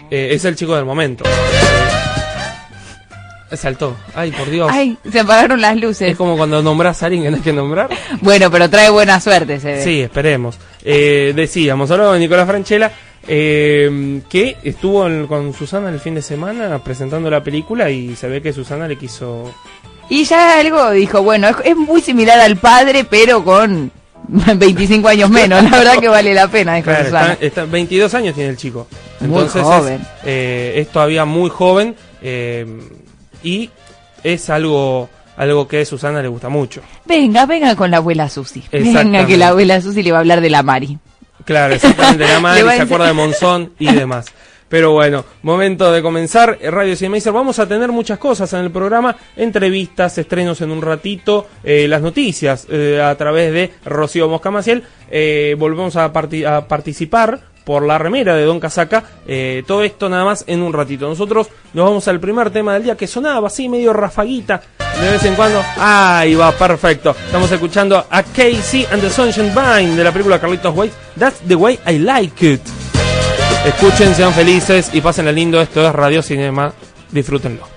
Eh, 0.10 0.30
es 0.32 0.46
el 0.46 0.56
chico 0.56 0.76
del 0.76 0.86
momento. 0.86 1.26
Saltó. 3.54 3.96
Ay, 4.14 4.32
por 4.32 4.50
Dios. 4.50 4.70
Ay, 4.72 4.98
se 5.12 5.20
apagaron 5.22 5.62
las 5.62 5.78
luces. 5.78 6.12
Es 6.12 6.18
como 6.18 6.36
cuando 6.38 6.62
nombras 6.62 7.02
a 7.02 7.06
alguien 7.06 7.24
que 7.24 7.30
no 7.32 7.38
hay 7.38 7.42
que 7.44 7.54
nombrar. 7.54 7.90
Bueno, 8.22 8.52
pero 8.52 8.70
trae 8.70 8.90
buena 8.90 9.20
suerte, 9.22 9.60
se 9.60 9.74
ve. 9.74 9.84
Sí, 9.84 10.02
esperemos. 10.02 10.58
Eh, 10.84 11.34
decíamos, 11.36 11.90
hablamos 11.92 12.14
de 12.16 12.20
Nicolás 12.20 12.48
Franchella, 12.48 12.92
eh, 13.28 14.22
que 14.30 14.58
estuvo 14.64 15.06
en- 15.08 15.28
con 15.28 15.54
Susana 15.54 15.90
el 15.90 16.00
fin 16.00 16.16
de 16.16 16.22
semana 16.22 16.80
presentando 16.84 17.30
la 17.30 17.42
película 17.44 17.90
y 17.90 18.16
se 18.16 18.28
ve 18.28 18.42
que 18.42 18.52
Susana 18.54 18.88
le 18.88 18.98
quiso... 18.98 19.54
Y 20.10 20.24
ya 20.24 20.60
algo 20.60 20.92
dijo, 20.92 21.22
bueno, 21.22 21.50
es, 21.50 21.56
es 21.66 21.76
muy 21.76 22.02
similar 22.02 22.40
al 22.40 22.56
padre, 22.58 23.04
pero 23.10 23.44
con 23.44 23.92
25 24.28 25.08
años 25.10 25.30
menos. 25.30 25.62
La 25.64 25.70
verdad 25.78 25.98
que 26.00 26.08
vale 26.08 26.34
la 26.34 26.48
pena, 26.48 26.76
dijo 26.76 26.86
Claro, 26.86 27.06
Susana. 27.06 27.34
está, 27.34 27.46
está- 27.46 27.66
22 27.66 28.14
años 28.14 28.34
tiene 28.36 28.50
el 28.52 28.58
chico. 28.58 28.88
Muy 29.20 29.30
Entonces 29.30 29.62
joven. 29.64 29.96
Es, 29.96 30.08
eh, 30.26 30.74
es 30.78 30.88
todavía 30.90 31.26
muy 31.26 31.50
joven 31.50 31.96
eh, 32.22 32.66
y 33.44 33.70
es 34.24 34.50
algo, 34.50 35.10
algo 35.36 35.68
que 35.68 35.82
a 35.82 35.86
Susana 35.86 36.22
le 36.22 36.28
gusta 36.28 36.50
mucho. 36.50 36.82
Venga, 37.06 37.46
venga 37.46 37.76
con 37.76 37.92
la 37.92 37.98
abuela 37.98 38.30
Susi. 38.30 38.64
Venga, 38.72 39.26
que 39.26 39.38
la 39.38 39.50
abuela 39.50 39.80
Susi 39.82 40.04
le 40.04 40.12
va 40.12 40.18
a 40.18 40.22
hablar 40.22 40.42
de 40.42 40.50
la 40.50 40.64
Mari. 40.64 40.98
Claro, 41.46 41.76
exactamente, 41.76 42.26
la 42.26 42.38
a 42.52 42.76
se 42.76 42.82
acuerda 42.82 43.08
de 43.08 43.14
Monzón 43.14 43.74
y 43.80 43.86
demás. 43.94 44.26
Pero 44.70 44.92
bueno, 44.92 45.24
momento 45.44 45.94
de 45.94 46.02
comenzar. 46.02 46.58
Eh, 46.60 46.70
Radio 46.70 46.94
Cinemacer, 46.98 47.32
vamos 47.32 47.58
a 47.58 47.66
tener 47.70 47.90
muchas 47.94 48.18
cosas 48.20 48.52
en 48.52 48.60
el 48.60 48.72
programa, 48.72 49.16
entrevistas, 49.38 50.18
estrenos 50.18 50.60
en 50.60 50.72
un 50.72 50.82
ratito, 50.82 51.48
eh, 51.64 51.88
las 51.88 52.02
noticias 52.02 52.68
eh, 52.70 53.02
a 53.02 53.16
través 53.16 53.54
de 53.54 53.72
Rocío 53.86 54.28
Mosca 54.28 54.52
Maciel. 54.52 54.84
Eh, 55.10 55.56
volvemos 55.58 55.96
a, 55.96 56.12
parti- 56.12 56.44
a 56.44 56.68
participar 56.68 57.40
por 57.68 57.86
la 57.86 57.98
remera 57.98 58.34
de 58.34 58.46
Don 58.46 58.62
Casaca. 58.62 59.04
Eh, 59.28 59.62
todo 59.68 59.84
esto 59.84 60.08
nada 60.08 60.24
más 60.24 60.46
en 60.48 60.62
un 60.62 60.72
ratito. 60.72 61.06
Nosotros 61.06 61.50
nos 61.74 61.86
vamos 61.86 62.08
al 62.08 62.18
primer 62.18 62.50
tema 62.50 62.74
del 62.74 62.84
día 62.84 62.96
que 62.96 63.08
sonaba 63.08 63.48
así 63.48 63.68
medio 63.68 63.92
rafaguita 63.92 64.62
de 65.02 65.12
vez 65.12 65.26
en 65.26 65.36
cuando. 65.36 65.62
Ahí 65.76 66.34
va, 66.34 66.54
perfecto. 66.54 67.14
Estamos 67.26 67.52
escuchando 67.52 67.98
a 68.10 68.24
Casey 68.24 68.88
and 68.90 69.02
the 69.02 69.10
Sunshine 69.10 69.54
Vine 69.54 69.98
de 69.98 70.04
la 70.06 70.14
película 70.14 70.40
Carlitos 70.40 70.74
Way. 70.74 70.90
That's 71.20 71.42
the 71.46 71.56
way 71.56 71.78
I 71.86 72.00
like 72.00 72.54
it. 72.54 72.62
Escuchen, 73.66 74.16
sean 74.16 74.32
felices 74.32 74.90
y 74.94 75.02
pasen 75.02 75.36
lindo. 75.36 75.60
Esto 75.60 75.86
es 75.86 75.94
Radio 75.94 76.22
Cinema. 76.22 76.72
Disfrútenlo. 77.12 77.77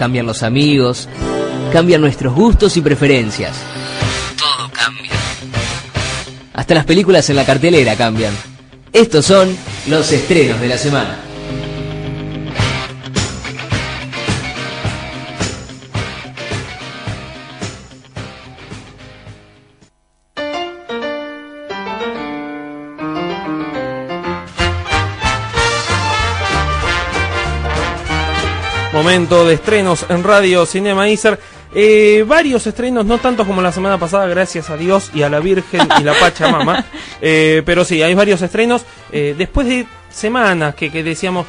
Cambian 0.00 0.24
los 0.24 0.42
amigos, 0.42 1.10
cambian 1.74 2.00
nuestros 2.00 2.34
gustos 2.34 2.74
y 2.78 2.80
preferencias. 2.80 3.52
Todo 4.38 4.70
cambia. 4.72 5.12
Hasta 6.54 6.74
las 6.74 6.86
películas 6.86 7.28
en 7.28 7.36
la 7.36 7.44
cartelera 7.44 7.94
cambian. 7.96 8.32
Estos 8.94 9.26
son 9.26 9.54
los 9.88 10.10
estrenos 10.10 10.58
de 10.58 10.68
la 10.68 10.78
semana. 10.78 11.29
Momento 29.10 29.44
de 29.44 29.54
estrenos 29.54 30.06
en 30.08 30.22
Radio 30.22 30.64
Cinema 30.64 31.08
Iser. 31.08 31.36
Eh, 31.74 32.24
varios 32.28 32.64
estrenos, 32.68 33.04
no 33.04 33.18
tantos 33.18 33.44
como 33.44 33.60
la 33.60 33.72
semana 33.72 33.98
pasada, 33.98 34.28
gracias 34.28 34.70
a 34.70 34.76
Dios 34.76 35.10
y 35.12 35.22
a 35.22 35.28
la 35.28 35.40
Virgen 35.40 35.88
y 35.98 36.04
la 36.04 36.14
Pachamama. 36.14 36.84
Eh, 37.20 37.62
pero 37.66 37.84
sí, 37.84 38.00
hay 38.04 38.14
varios 38.14 38.40
estrenos. 38.40 38.84
Eh, 39.10 39.34
después 39.36 39.66
de 39.66 39.84
semanas 40.10 40.76
que, 40.76 40.92
que 40.92 41.02
decíamos, 41.02 41.44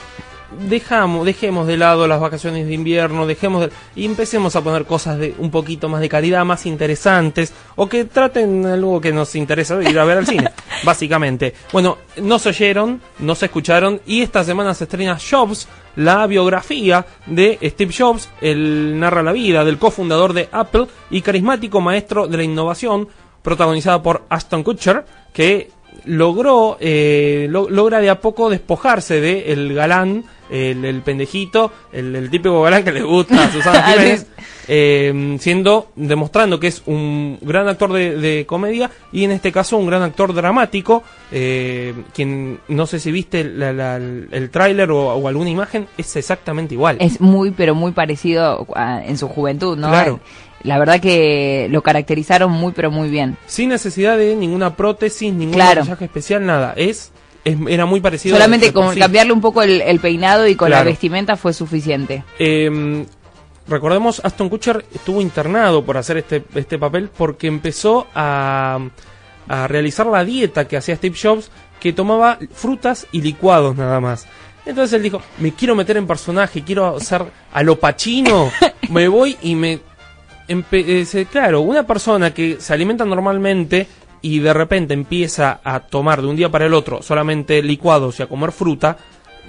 dejamos, 0.67 1.25
dejemos 1.25 1.67
de 1.67 1.77
lado 1.77 2.07
las 2.07 2.19
vacaciones 2.19 2.67
de 2.67 2.73
invierno, 2.73 3.25
dejemos 3.27 3.61
de- 3.61 3.71
y 3.95 4.05
empecemos 4.05 4.55
a 4.55 4.61
poner 4.61 4.85
cosas 4.85 5.17
de 5.17 5.33
un 5.37 5.51
poquito 5.51 5.89
más 5.89 6.01
de 6.01 6.09
calidad, 6.09 6.43
más 6.45 6.65
interesantes, 6.65 7.53
o 7.75 7.87
que 7.87 8.05
traten 8.05 8.65
algo 8.65 8.99
que 9.01 9.11
nos 9.11 9.35
interesa 9.35 9.77
de 9.77 9.89
ir 9.89 9.99
a 9.99 10.05
ver 10.05 10.19
al 10.19 10.27
cine, 10.27 10.49
básicamente. 10.83 11.53
Bueno, 11.73 11.97
no 12.21 12.39
se 12.39 12.49
oyeron, 12.49 13.01
no 13.19 13.35
se 13.35 13.45
escucharon, 13.45 14.01
y 14.05 14.21
esta 14.21 14.43
semana 14.43 14.73
se 14.73 14.85
estrena 14.85 15.17
Jobs, 15.19 15.67
la 15.95 16.25
biografía 16.27 17.05
de 17.25 17.59
Steve 17.63 17.93
Jobs, 17.97 18.29
el 18.39 18.97
narra 18.99 19.23
la 19.23 19.33
vida 19.33 19.65
del 19.65 19.77
cofundador 19.77 20.33
de 20.33 20.47
Apple 20.51 20.87
y 21.09 21.21
carismático 21.21 21.81
maestro 21.81 22.27
de 22.27 22.37
la 22.37 22.43
innovación, 22.43 23.07
protagonizada 23.41 24.01
por 24.01 24.23
Aston 24.29 24.63
Kutcher, 24.63 25.03
que 25.33 25.69
logró 26.05 26.77
eh, 26.79 27.47
lo- 27.49 27.69
logra 27.69 27.99
de 27.99 28.09
a 28.09 28.19
poco 28.21 28.49
despojarse 28.49 29.19
de 29.19 29.51
el 29.51 29.73
galán 29.73 30.23
el, 30.51 30.83
el 30.85 31.01
pendejito 31.01 31.71
el, 31.93 32.15
el 32.15 32.29
típico 32.29 32.61
galán 32.61 32.83
que 32.83 32.91
le 32.91 33.01
gusta 33.03 33.45
a 33.45 33.51
Susana 33.51 33.83
Jiménez 33.83 34.27
eh, 34.67 35.37
siendo 35.39 35.91
demostrando 35.95 36.59
que 36.59 36.67
es 36.67 36.83
un 36.85 37.39
gran 37.41 37.67
actor 37.67 37.91
de, 37.93 38.15
de 38.17 38.45
comedia 38.45 38.91
y 39.11 39.23
en 39.23 39.31
este 39.31 39.51
caso 39.51 39.77
un 39.77 39.87
gran 39.87 40.03
actor 40.03 40.33
dramático 40.33 41.03
eh, 41.31 41.93
quien 42.13 42.59
no 42.67 42.85
sé 42.85 42.99
si 42.99 43.11
viste 43.11 43.43
la- 43.43 43.73
la- 43.73 43.95
el 43.97 44.49
tráiler 44.51 44.91
o, 44.91 45.13
o 45.15 45.27
alguna 45.27 45.49
imagen 45.49 45.87
es 45.97 46.15
exactamente 46.15 46.73
igual 46.75 46.97
Es 46.99 47.19
muy, 47.21 47.51
pero 47.51 47.73
muy 47.73 47.91
parecido 47.91 48.67
a- 48.75 49.03
en 49.03 49.17
su 49.17 49.27
juventud, 49.27 49.77
¿no? 49.77 49.89
Claro. 49.89 50.19
La 50.63 50.77
verdad 50.77 50.99
que 50.99 51.67
lo 51.71 51.81
caracterizaron 51.81 52.51
muy, 52.51 52.71
pero 52.71 52.91
muy 52.91 53.09
bien. 53.09 53.35
sin 53.47 53.69
necesidad 53.69 54.15
de 54.17 54.35
ninguna 54.35 54.75
prótesis 54.75 55.33
ningún 55.33 55.55
Claro. 55.55 55.79
maquillaje 55.81 56.05
especial 56.05 56.45
nada 56.45 56.73
es, 56.75 57.11
es- 57.43 57.57
era 57.67 57.85
muy 57.85 57.99
parecido 58.01 58.35
Solamente 58.35 58.71
con 58.73 58.93
sí. 58.93 58.99
cambiarle 58.99 59.33
un 59.33 59.41
poco 59.41 59.61
el, 59.63 59.81
el 59.81 59.99
peinado 59.99 60.47
y 60.47 60.55
con 60.55 60.69
la 60.69 60.83
vestimenta 60.83 61.35
fue 61.37 61.53
suficiente. 61.53 62.23
Eh, 62.39 63.05
recordemos, 63.67 64.21
Aston 64.23 64.49
Kutcher 64.49 64.85
estuvo 64.93 65.21
internado 65.21 65.83
por 65.83 65.97
hacer 65.97 66.17
este, 66.17 66.43
este 66.55 66.77
papel 66.77 67.09
porque 67.15 67.47
empezó 67.47 68.07
a, 68.15 68.79
a 69.47 69.67
realizar 69.67 70.05
la 70.07 70.23
dieta 70.25 70.67
que 70.67 70.77
hacía 70.77 70.95
Steve 70.95 71.15
Jobs, 71.21 71.51
que 71.79 71.93
tomaba 71.93 72.37
frutas 72.53 73.07
y 73.11 73.21
licuados 73.21 73.75
nada 73.75 73.99
más. 73.99 74.27
Entonces 74.65 74.93
él 74.93 75.01
dijo, 75.03 75.21
me 75.39 75.53
quiero 75.53 75.75
meter 75.75 75.97
en 75.97 76.05
personaje, 76.05 76.63
quiero 76.63 76.99
ser 76.99 77.23
a 77.51 77.63
lo 77.63 77.79
pachino, 77.79 78.51
me 78.89 79.07
voy 79.07 79.35
y 79.41 79.55
me... 79.55 79.79
empe- 80.47 81.07
eh, 81.15 81.25
claro, 81.25 81.61
una 81.61 81.87
persona 81.87 82.31
que 82.33 82.57
se 82.59 82.71
alimenta 82.73 83.03
normalmente 83.03 83.87
y 84.21 84.39
de 84.39 84.53
repente 84.53 84.93
empieza 84.93 85.59
a 85.63 85.81
tomar 85.81 86.21
de 86.21 86.27
un 86.27 86.35
día 86.35 86.49
para 86.49 86.65
el 86.65 86.73
otro 86.73 87.01
solamente 87.01 87.61
licuados 87.61 88.19
y 88.19 88.23
a 88.23 88.27
comer 88.27 88.51
fruta, 88.51 88.97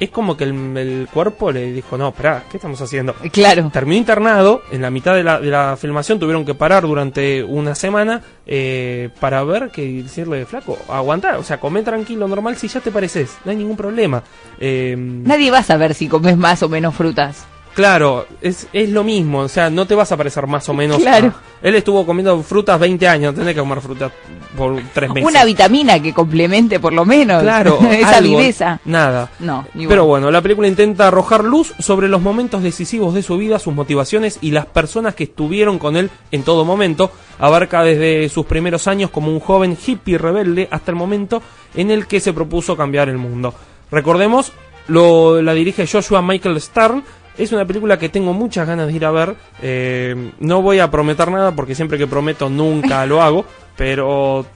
es 0.00 0.10
como 0.10 0.36
que 0.36 0.44
el, 0.44 0.76
el 0.76 1.08
cuerpo 1.12 1.52
le 1.52 1.72
dijo, 1.72 1.96
no, 1.96 2.08
espera, 2.08 2.44
¿qué 2.50 2.56
estamos 2.56 2.80
haciendo? 2.80 3.14
Claro. 3.30 3.70
Terminó 3.72 3.98
internado, 3.98 4.62
en 4.72 4.82
la 4.82 4.90
mitad 4.90 5.14
de 5.14 5.22
la, 5.22 5.38
de 5.38 5.50
la 5.50 5.76
filmación 5.76 6.18
tuvieron 6.18 6.44
que 6.44 6.54
parar 6.54 6.82
durante 6.82 7.44
una 7.44 7.74
semana 7.74 8.20
eh, 8.46 9.10
para 9.20 9.44
ver 9.44 9.70
que 9.70 10.02
decirle, 10.02 10.44
flaco, 10.46 10.78
aguantar, 10.88 11.36
o 11.36 11.44
sea, 11.44 11.60
come 11.60 11.82
tranquilo, 11.82 12.26
normal, 12.26 12.56
si 12.56 12.68
ya 12.68 12.80
te 12.80 12.90
pareces, 12.90 13.36
no 13.44 13.50
hay 13.50 13.56
ningún 13.56 13.76
problema. 13.76 14.22
Eh, 14.58 14.96
Nadie 14.98 15.50
va 15.50 15.58
a 15.58 15.62
saber 15.62 15.94
si 15.94 16.08
comes 16.08 16.36
más 16.36 16.62
o 16.62 16.68
menos 16.68 16.94
frutas. 16.94 17.46
Claro, 17.74 18.26
es, 18.42 18.66
es 18.72 18.90
lo 18.90 19.02
mismo, 19.02 19.38
o 19.40 19.48
sea, 19.48 19.70
no 19.70 19.86
te 19.86 19.94
vas 19.94 20.12
a 20.12 20.16
parecer 20.16 20.46
más 20.46 20.68
o 20.68 20.74
menos. 20.74 20.98
Claro. 20.98 21.28
a- 21.28 21.52
él 21.66 21.74
estuvo 21.76 22.04
comiendo 22.04 22.42
frutas 22.42 22.78
20 22.80 23.06
años, 23.08 23.34
tenés 23.34 23.54
que 23.54 23.60
comer 23.60 23.80
frutas 23.80 24.10
por 24.56 24.78
3 24.92 25.10
meses. 25.12 25.30
Una 25.30 25.44
vitamina 25.44 26.02
que 26.02 26.12
complemente 26.12 26.80
por 26.80 26.92
lo 26.92 27.04
menos 27.04 27.40
Claro, 27.42 27.78
esa 27.90 28.16
algo, 28.18 28.36
viveza. 28.36 28.80
Nada. 28.84 29.30
No, 29.38 29.64
ni 29.74 29.86
Pero 29.86 30.04
bueno. 30.04 30.26
bueno, 30.26 30.30
la 30.32 30.42
película 30.42 30.66
intenta 30.68 31.06
arrojar 31.08 31.44
luz 31.44 31.72
sobre 31.78 32.08
los 32.08 32.20
momentos 32.20 32.62
decisivos 32.64 33.14
de 33.14 33.22
su 33.22 33.36
vida, 33.38 33.58
sus 33.60 33.72
motivaciones 33.74 34.38
y 34.42 34.50
las 34.50 34.66
personas 34.66 35.14
que 35.14 35.24
estuvieron 35.24 35.78
con 35.78 35.96
él 35.96 36.10
en 36.32 36.42
todo 36.42 36.64
momento. 36.64 37.12
Abarca 37.38 37.82
desde 37.84 38.28
sus 38.28 38.44
primeros 38.44 38.86
años 38.88 39.10
como 39.10 39.30
un 39.30 39.40
joven 39.40 39.78
hippie 39.86 40.18
rebelde 40.18 40.68
hasta 40.70 40.90
el 40.90 40.96
momento 40.96 41.42
en 41.74 41.90
el 41.92 42.06
que 42.06 42.18
se 42.20 42.32
propuso 42.32 42.76
cambiar 42.76 43.08
el 43.08 43.18
mundo. 43.18 43.54
Recordemos, 43.90 44.52
lo, 44.88 45.40
la 45.42 45.54
dirige 45.54 45.86
Joshua 45.86 46.22
Michael 46.22 46.60
Stern. 46.60 47.04
Es 47.38 47.52
una 47.52 47.64
película 47.64 47.98
que 47.98 48.08
tengo 48.08 48.32
muchas 48.32 48.66
ganas 48.66 48.88
de 48.88 48.92
ir 48.92 49.04
a 49.04 49.10
ver. 49.10 49.34
Eh, 49.62 50.32
no 50.40 50.60
voy 50.62 50.80
a 50.80 50.90
prometer 50.90 51.30
nada 51.30 51.52
porque 51.52 51.74
siempre 51.74 51.98
que 51.98 52.06
prometo 52.06 52.48
nunca 52.48 53.06
lo 53.06 53.22
hago. 53.22 53.44
Pero 53.76 54.46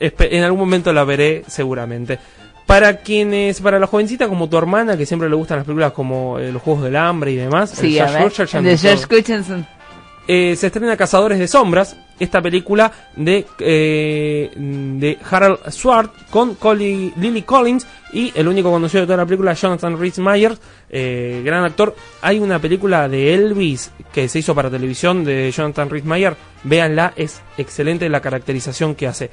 en 0.00 0.44
algún 0.44 0.60
momento 0.60 0.92
la 0.92 1.04
veré 1.04 1.42
seguramente. 1.48 2.18
Para 2.66 2.98
quienes, 2.98 3.60
para 3.60 3.78
la 3.78 3.86
jovencita 3.86 4.28
como 4.28 4.48
tu 4.48 4.58
hermana, 4.58 4.96
que 4.96 5.06
siempre 5.06 5.28
le 5.28 5.34
gustan 5.34 5.56
las 5.58 5.66
películas 5.66 5.92
como 5.92 6.38
eh, 6.38 6.52
los 6.52 6.60
Juegos 6.62 6.84
del 6.84 6.96
Hambre 6.96 7.32
y 7.32 7.36
demás, 7.36 7.70
Sí, 7.70 7.98
el 7.98 8.06
Josh. 8.06 8.26
Hutcherson 8.26 8.64
De. 8.64 8.76
George. 8.76 9.64
Eh, 10.28 10.54
se 10.56 10.66
estrena 10.66 10.96
Cazadores 10.96 11.38
de 11.38 11.48
Sombras, 11.48 11.96
esta 12.18 12.40
película 12.40 12.90
de, 13.16 13.46
eh, 13.58 14.50
de 14.54 15.18
Harold 15.30 15.70
Swart 15.70 16.12
con 16.30 16.56
Lily 16.78 17.42
Collins 17.42 17.86
y 18.12 18.32
el 18.34 18.48
único 18.48 18.70
conocido 18.70 19.02
de 19.02 19.06
toda 19.06 19.18
la 19.18 19.26
película, 19.26 19.52
Jonathan 19.52 19.98
Rhys 19.98 20.18
Myers, 20.18 20.60
eh, 20.90 21.42
gran 21.44 21.64
actor. 21.64 21.94
Hay 22.22 22.38
una 22.38 22.58
película 22.58 23.08
de 23.08 23.34
Elvis 23.34 23.90
que 24.12 24.28
se 24.28 24.38
hizo 24.38 24.54
para 24.54 24.70
televisión 24.70 25.24
de 25.24 25.50
Jonathan 25.50 25.90
Rhys 25.90 26.04
Myers, 26.04 26.36
véanla, 26.64 27.12
es 27.16 27.42
excelente 27.56 28.08
la 28.08 28.20
caracterización 28.20 28.94
que 28.94 29.06
hace. 29.06 29.30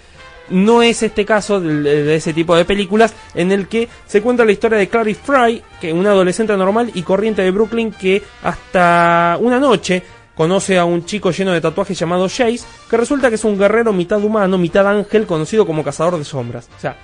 No 0.50 0.84
es 0.84 1.02
este 1.02 1.26
caso 1.26 1.60
de, 1.60 2.04
de 2.04 2.16
ese 2.16 2.32
tipo 2.32 2.56
de 2.56 2.66
películas 2.66 3.16
en 3.34 3.52
el 3.52 3.68
que 3.68 3.90
se 4.06 4.22
cuenta 4.22 4.46
la 4.46 4.52
historia 4.52 4.78
de 4.78 4.88
Clary 4.88 5.16
Fry, 5.16 5.64
que 5.82 5.92
una 5.92 6.12
adolescente 6.12 6.56
normal 6.56 6.92
y 6.94 7.02
corriente 7.02 7.42
de 7.42 7.50
Brooklyn 7.50 7.92
que 7.92 8.22
hasta 8.44 9.38
una 9.40 9.60
noche 9.60 10.04
conoce 10.36 10.78
a 10.78 10.86
un 10.86 11.06
chico 11.06 11.32
lleno 11.32 11.52
de 11.54 11.62
tatuajes 11.62 11.98
llamado 11.98 12.28
Jace, 12.28 12.60
que 12.90 12.98
resulta 12.98 13.30
que 13.30 13.36
es 13.36 13.44
un 13.46 13.58
guerrero 13.58 13.94
mitad 13.94 14.22
humano, 14.24 14.58
mitad 14.58 14.88
ángel, 14.88 15.26
conocido 15.26 15.66
como 15.66 15.84
cazador 15.84 16.18
de 16.18 16.26
sombras. 16.26 16.68
O 16.78 16.80
sea, 16.80 16.96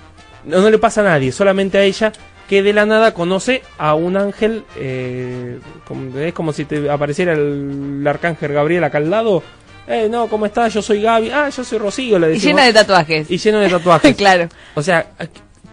no, 0.44 0.60
no 0.60 0.70
le 0.70 0.78
pasa 0.78 1.00
a 1.00 1.04
nadie, 1.04 1.32
solamente 1.32 1.78
a 1.78 1.82
ella 1.84 2.12
que 2.48 2.62
de 2.62 2.72
la 2.72 2.84
nada 2.84 3.14
conoce 3.14 3.62
a 3.78 3.94
un 3.94 4.16
ángel, 4.16 4.64
eh, 4.76 5.58
como- 5.86 6.18
es 6.18 6.34
como 6.34 6.52
si 6.52 6.64
te 6.66 6.90
apareciera 6.90 7.32
el, 7.32 7.98
el 8.00 8.06
arcángel 8.06 8.52
Gabriel 8.52 8.84
acá 8.84 8.98
al 8.98 9.08
lado. 9.10 9.42
Eh, 9.86 10.08
no, 10.10 10.26
¿cómo 10.28 10.46
estás? 10.46 10.74
Yo 10.74 10.82
soy 10.82 11.02
Gaby. 11.02 11.30
Ah, 11.30 11.48
yo 11.48 11.64
soy 11.64 11.78
Rocío, 11.78 12.18
le 12.18 12.26
Y 12.28 12.30
decimos. 12.34 12.44
llena 12.56 12.66
de 12.66 12.72
tatuajes. 12.72 13.30
Y 13.30 13.38
lleno 13.38 13.58
de 13.60 13.68
tatuajes. 13.68 14.14
claro. 14.16 14.48
O 14.74 14.82
sea, 14.82 15.06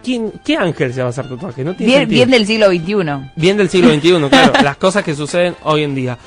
¿quién, 0.02 0.32
¿qué 0.44 0.56
ángel 0.56 0.92
se 0.94 1.00
va 1.00 1.08
a 1.08 1.10
hacer 1.10 1.28
tatuaje? 1.28 1.62
No 1.64 1.74
tiene 1.76 1.92
Bien, 1.92 2.02
sentido. 2.02 2.16
bien 2.18 2.30
del 2.30 2.46
siglo 2.46 2.66
XXI. 2.70 3.30
Bien 3.36 3.56
del 3.56 3.68
siglo 3.68 3.92
XXI, 3.94 4.28
claro, 4.30 4.52
las 4.64 4.76
cosas 4.78 5.04
que 5.04 5.14
suceden 5.14 5.54
hoy 5.64 5.82
en 5.84 5.94
día. 5.94 6.18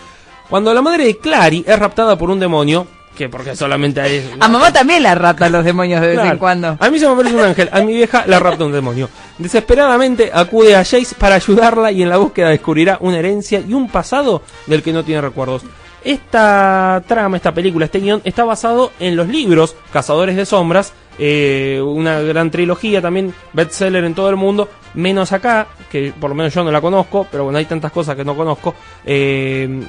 Cuando 0.50 0.74
la 0.74 0.82
madre 0.82 1.06
de 1.06 1.18
Clary 1.18 1.64
es 1.68 1.80
raptada 1.80 2.18
por 2.18 2.30
un 2.30 2.40
demonio, 2.40 2.86
que 3.16 3.30
porque 3.30 3.56
solamente 3.56 4.02
hay... 4.02 4.28
A 4.40 4.48
mamá 4.48 4.74
también 4.74 5.04
la 5.04 5.14
ratan 5.16 5.52
los 5.52 5.64
demonios 5.64 6.02
de 6.02 6.08
vez 6.08 6.16
Claro. 6.16 6.32
en 6.32 6.38
cuando. 6.38 6.78
A 6.80 6.90
mí 6.90 6.98
se 7.00 7.08
me 7.08 7.16
parece 7.16 7.36
un 7.36 7.44
ángel, 7.44 7.70
a 7.72 7.82
mi 7.82 7.94
vieja 7.94 8.24
la 8.26 8.40
rapta 8.40 8.66
un 8.66 8.72
demonio. 8.72 9.08
Desesperadamente 9.38 10.32
acude 10.34 10.76
a 10.76 10.80
Jace 10.84 11.16
para 11.18 11.36
ayudarla 11.36 11.92
y 11.92 12.02
en 12.02 12.10
la 12.10 12.18
búsqueda 12.18 12.50
descubrirá 12.50 12.98
una 13.02 13.20
herencia 13.20 13.60
y 13.60 13.74
un 13.74 13.88
pasado 13.88 14.42
del 14.66 14.82
que 14.82 14.92
no 14.94 15.04
tiene 15.04 15.22
recuerdos. 15.22 15.62
Esta 16.04 17.02
trama, 17.08 17.38
esta 17.38 17.54
película, 17.54 17.86
este 17.86 18.00
guion 18.00 18.22
está 18.26 18.44
basado 18.44 18.92
en 19.00 19.16
los 19.16 19.28
libros 19.28 19.76
Cazadores 19.94 20.36
de 20.36 20.46
Sombras, 20.46 20.92
eh, 21.18 21.80
una 21.84 22.20
gran 22.22 22.52
trilogía 22.52 23.02
también, 23.02 23.34
bestseller 23.54 24.04
en 24.04 24.14
todo 24.14 24.30
el 24.30 24.36
mundo, 24.36 24.68
menos 24.96 25.32
acá, 25.32 25.68
que 25.90 26.12
por 26.20 26.30
lo 26.32 26.36
menos 26.36 26.54
yo 26.54 26.64
no 26.64 26.72
la 26.72 26.82
conozco, 26.82 27.26
pero 27.32 27.46
bueno, 27.46 27.58
hay 27.60 27.66
tantas 27.66 27.92
cosas 27.92 28.16
que 28.16 28.26
no 28.26 28.36
conozco. 28.36 28.76
Eh, 29.06 29.82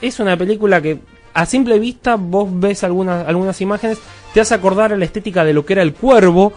es 0.00 0.20
una 0.20 0.36
película 0.36 0.80
que 0.80 0.98
a 1.34 1.46
simple 1.46 1.78
vista 1.78 2.16
vos 2.16 2.48
ves 2.50 2.84
algunas, 2.84 3.26
algunas 3.26 3.60
imágenes, 3.60 3.98
te 4.34 4.40
hace 4.40 4.54
acordar 4.54 4.92
a 4.92 4.96
la 4.96 5.04
estética 5.04 5.44
de 5.44 5.52
lo 5.52 5.64
que 5.64 5.74
era 5.74 5.82
el 5.82 5.94
cuervo, 5.94 6.52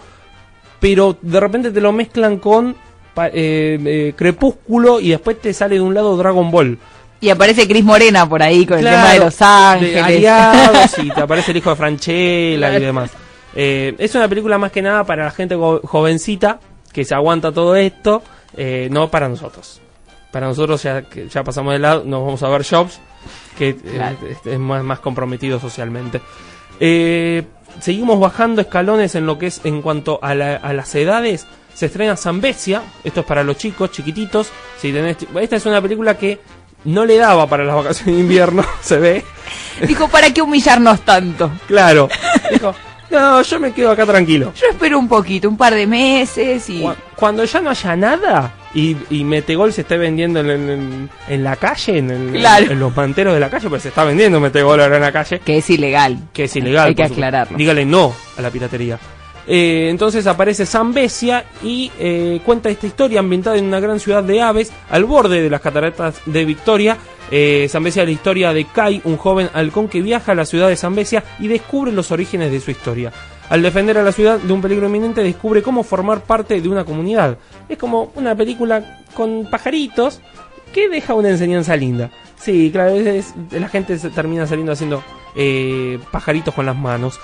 pero 0.80 1.18
de 1.22 1.40
repente 1.40 1.72
te 1.72 1.82
lo 1.82 1.92
mezclan 1.92 2.38
con 2.38 2.76
eh, 3.16 3.80
eh, 3.86 4.14
Crepúsculo 4.16 5.00
y 5.00 5.10
después 5.10 5.40
te 5.40 5.54
sale 5.54 5.76
de 5.76 5.82
un 5.82 5.94
lado 5.94 6.18
Dragon 6.18 6.50
Ball. 6.50 6.80
Y 7.20 7.30
aparece 7.30 7.68
Cris 7.68 7.84
Morena 7.84 8.28
por 8.28 8.42
ahí 8.42 8.66
con 8.66 8.80
el 8.80 8.86
tema 8.86 9.14
de 9.14 9.20
Los 9.20 9.38
de 9.38 9.46
Ángeles. 9.46 10.04
aliados 10.04 10.98
y 10.98 11.10
te 11.12 11.22
aparece 11.22 11.52
el 11.52 11.58
hijo 11.58 11.70
de 11.70 11.76
Franchella 11.76 12.78
y 12.78 12.82
demás. 12.82 13.12
Eh, 13.54 13.96
es 14.00 14.16
una 14.16 14.28
película 14.28 14.58
más 14.58 14.72
que 14.72 14.82
nada 14.82 15.04
para 15.04 15.26
la 15.26 15.32
gente 15.32 15.56
jovencita 15.56 16.60
que 16.92 17.06
se 17.06 17.16
aguanta 17.16 17.52
todo 17.52 17.76
esto, 17.76 18.24
eh, 18.58 18.88
no 18.92 19.10
para 19.10 19.30
nosotros. 19.30 19.82
Para 20.32 20.48
nosotros 20.48 20.82
ya, 20.84 21.04
ya 21.32 21.44
pasamos 21.44 21.74
de 21.74 21.80
lado, 21.80 22.04
nos 22.06 22.26
vamos 22.26 22.44
a 22.44 22.50
ver 22.50 22.66
Jobs, 22.66 23.00
que 23.58 23.70
eh, 23.70 23.76
Claro. 23.76 24.18
es, 24.30 24.38
es 24.46 24.60
más, 24.60 24.84
más 24.84 25.00
comprometido 25.00 25.60
socialmente. 25.60 26.22
Eh, 26.80 27.44
seguimos 27.80 28.20
bajando 28.20 28.62
escalones 28.62 29.16
en 29.16 29.26
lo 29.26 29.38
que 29.38 29.48
es 29.48 29.62
en 29.64 29.82
cuanto 29.82 30.20
a, 30.22 30.34
la- 30.36 30.56
a 30.56 30.74
las 30.74 30.94
edades. 30.96 31.48
Se 31.74 31.86
estrena 31.86 32.18
Zambesia, 32.18 32.82
esto 33.04 33.22
es 33.22 33.26
para 33.26 33.44
los 33.44 33.58
chicos, 33.58 33.92
chiquititos. 33.92 34.50
Si 34.80 34.92
tenés, 34.92 35.18
esta 35.40 35.56
es 35.56 35.66
una 35.66 35.82
película 35.82 36.18
que 36.18 36.40
no 36.84 37.06
le 37.06 37.18
daba 37.18 37.48
para 37.48 37.64
las 37.64 37.76
vacaciones 37.76 38.16
de 38.16 38.22
invierno, 38.22 38.66
se 38.82 38.98
ve. 38.98 39.24
Dijo, 39.88 40.08
¿para 40.10 40.34
qué 40.34 40.42
humillarnos 40.42 41.02
tanto? 41.02 41.52
Claro. 41.68 42.10
Dijo, 42.52 42.74
no, 43.12 43.42
yo 43.42 43.60
me 43.60 43.72
quedo 43.74 43.92
acá 43.92 44.06
tranquilo. 44.06 44.54
Yo 44.56 44.68
espero 44.72 44.98
un 44.98 45.08
poquito, 45.08 45.50
un 45.50 45.58
par 45.58 45.74
de 45.76 45.86
meses 45.88 46.70
y... 46.70 46.82
Cu- 46.82 46.94
Cuando 47.16 47.44
ya 47.44 47.62
no 47.62 47.70
haya 47.70 47.96
nada 47.96 48.54
y, 48.74 48.96
y 49.10 49.24
Metegol 49.24 49.74
se 49.74 49.82
esté 49.82 49.98
vendiendo 49.98 50.40
en, 50.40 50.50
en- 50.50 51.10
en 51.28 51.44
la 51.44 51.56
calle, 51.58 51.98
en, 51.98 52.10
el- 52.10 52.32
Claro. 52.40 52.72
en 52.72 52.80
los 52.80 52.96
manteros 52.96 53.34
de 53.34 53.40
la 53.40 53.50
calle, 53.50 53.70
pues 53.70 53.84
se 53.84 53.90
está 53.90 54.04
vendiendo 54.04 54.40
Metegol 54.40 54.80
ahora 54.82 54.96
en 54.96 55.02
la 55.02 55.12
calle, 55.12 55.40
Que 55.40 55.58
es 55.58 55.70
ilegal. 55.70 56.18
que 56.34 56.46
es 56.46 56.56
ilegal. 56.56 56.88
Hay 56.88 56.96
que 56.96 57.04
aclararlo. 57.04 57.58
Dígale 57.58 57.86
no 57.86 58.14
a 58.38 58.42
la 58.42 58.50
piratería. 58.50 58.98
Eh, 59.48 59.88
entonces 59.90 60.28
aparece 60.28 60.66
Zambesia 60.68 61.44
y 61.64 61.92
eh, 62.00 62.40
cuenta 62.46 62.70
esta 62.70 62.86
historia 62.88 63.20
ambientada 63.20 63.58
en 63.58 63.66
una 63.66 63.80
gran 63.80 64.00
ciudad 64.00 64.24
de 64.24 64.40
aves 64.42 64.72
al 64.90 65.04
borde 65.06 65.42
de 65.42 65.50
las 65.50 65.62
cataratas 65.62 66.16
de 66.26 66.46
Victoria. 66.46 66.98
Eh, 67.32 67.64
es 67.64 67.74
la 67.96 68.12
historia 68.12 68.54
de 68.54 68.66
Kai, 68.66 69.02
un 69.06 69.18
joven 69.18 69.50
halcón 69.54 69.88
que 69.88 70.02
viaja 70.02 70.34
a 70.34 70.36
la 70.36 70.46
ciudad 70.46 70.68
de 70.68 70.76
Zambesia 70.76 71.24
y 71.40 71.48
descubre 71.48 71.92
los 71.92 72.12
orígenes 72.12 72.52
de 72.52 72.60
su 72.60 72.72
historia. 72.72 73.12
Al 73.50 73.62
defender 73.62 73.98
a 73.98 74.04
la 74.04 74.12
ciudad 74.12 74.38
de 74.38 74.54
un 74.54 74.62
peligro 74.62 74.88
inminente, 74.88 75.24
descubre 75.24 75.62
cómo 75.62 75.84
formar 75.84 76.24
parte 76.24 76.60
de 76.62 76.70
una 76.70 76.84
comunidad. 76.86 77.38
Es 77.68 77.78
como 77.78 78.12
una 78.16 78.36
película 78.36 79.02
con 79.14 79.48
pajaritos 79.50 80.22
que 80.74 80.88
deja 80.90 81.14
una 81.16 81.30
enseñanza 81.30 81.76
linda. 81.76 82.12
Sí, 82.38 82.70
claro, 82.72 82.92
es- 82.96 83.34
la 83.52 83.68
gente 83.68 83.98
se 83.98 84.10
termina 84.10 84.46
saliendo 84.48 84.72
haciendo 84.72 85.04
eh, 85.36 86.00
pajaritos 86.12 86.54
con 86.54 86.66
las 86.66 86.76
manos. 86.76 87.20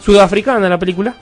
Sudafricana 0.00 0.68
la 0.68 0.78
película, 0.78 1.14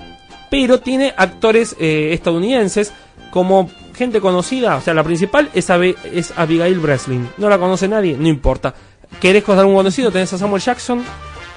pero 0.50 0.78
tiene 0.80 1.12
actores 1.16 1.74
eh, 1.80 2.10
estadounidenses 2.12 2.92
como 3.30 3.70
gente 3.94 4.20
conocida. 4.20 4.76
O 4.76 4.80
sea, 4.80 4.94
la 4.94 5.04
principal 5.04 5.50
es, 5.54 5.68
Abe- 5.70 5.96
es 6.12 6.32
Abigail 6.36 6.78
Breslin. 6.78 7.28
No 7.38 7.48
la 7.48 7.58
conoce 7.58 7.88
nadie, 7.88 8.16
no 8.18 8.28
importa. 8.28 8.74
¿Querés 9.20 9.42
con 9.44 9.58
algún 9.58 9.74
conocido? 9.74 10.10
Tenés 10.10 10.32
a 10.32 10.38
Samuel 10.38 10.62
Jackson, 10.62 11.02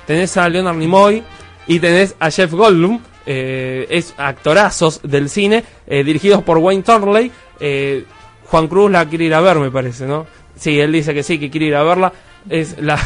tenés 0.08 0.36
a 0.38 0.48
Leonard 0.50 0.78
Nimoy 0.78 1.22
y 1.68 1.80
tenés 1.80 2.16
a 2.20 2.30
Jeff 2.32 2.52
Goldblum. 2.54 3.00
eh, 3.26 3.86
es 3.90 4.16
actorazos 4.18 5.00
del 5.04 5.30
cine, 5.30 5.64
eh, 5.86 6.04
dirigidos 6.04 6.42
por 6.44 6.58
Wayne 6.58 6.82
Thornley. 6.84 7.32
Eh, 7.60 8.06
Juan 8.48 8.68
Cruz 8.68 8.90
la 8.90 9.06
quiere 9.08 9.26
ir 9.26 9.34
a 9.36 9.42
ver, 9.42 9.60
me 9.60 9.70
parece, 9.70 10.06
¿no? 10.08 10.26
Sí, 10.56 10.80
él 10.80 10.92
dice 10.92 11.14
que 11.14 11.22
sí, 11.24 11.38
que 11.40 11.50
quiere 11.52 11.68
ir 11.68 11.76
a 11.76 11.84
verla. 11.84 12.12
Es 12.50 12.80
la 12.82 12.98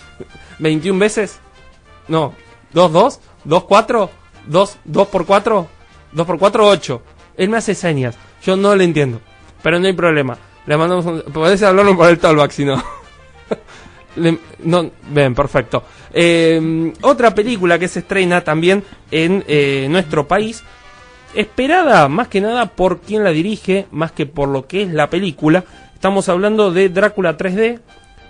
21 0.58 0.98
veces. 0.98 1.38
No, 2.08 2.34
2, 2.72 2.92
2, 2.92 3.20
2, 3.44 3.64
4, 3.64 4.10
2, 4.46 4.76
2 4.84 5.08
por 5.08 5.26
4, 5.26 5.68
2 6.12 6.26
por 6.26 6.38
4, 6.38 6.66
8. 6.68 7.02
Él 7.36 7.48
me 7.48 7.56
hace 7.58 7.74
señas. 7.74 8.16
Yo 8.44 8.56
no 8.56 8.74
le 8.76 8.84
entiendo. 8.84 9.20
Pero 9.62 9.78
no 9.78 9.86
hay 9.86 9.92
problema. 9.92 10.36
Le 10.66 10.76
mandamos 10.76 11.06
un... 11.06 11.22
Podés 11.32 11.62
hablarlo 11.62 11.96
por 11.96 12.08
el 12.08 12.18
talkback 12.18 12.50
si 12.50 12.64
no. 12.64 12.82
Le- 14.16 14.38
no, 14.64 14.90
ven, 15.10 15.34
perfecto. 15.34 15.84
Eh, 16.12 16.92
otra 17.02 17.34
película 17.34 17.78
que 17.78 17.88
se 17.88 18.00
estrena 18.00 18.42
también 18.42 18.82
en 19.10 19.44
eh, 19.46 19.86
nuestro 19.88 20.26
país, 20.26 20.64
esperada 21.34 22.08
más 22.08 22.28
que 22.28 22.40
nada 22.40 22.66
por 22.66 23.00
quien 23.00 23.22
la 23.24 23.30
dirige, 23.30 23.86
más 23.92 24.12
que 24.12 24.26
por 24.26 24.48
lo 24.48 24.66
que 24.66 24.82
es 24.82 24.90
la 24.92 25.08
película. 25.08 25.64
Estamos 25.94 26.28
hablando 26.28 26.72
de 26.72 26.88
Drácula 26.88 27.36
3D. 27.36 27.78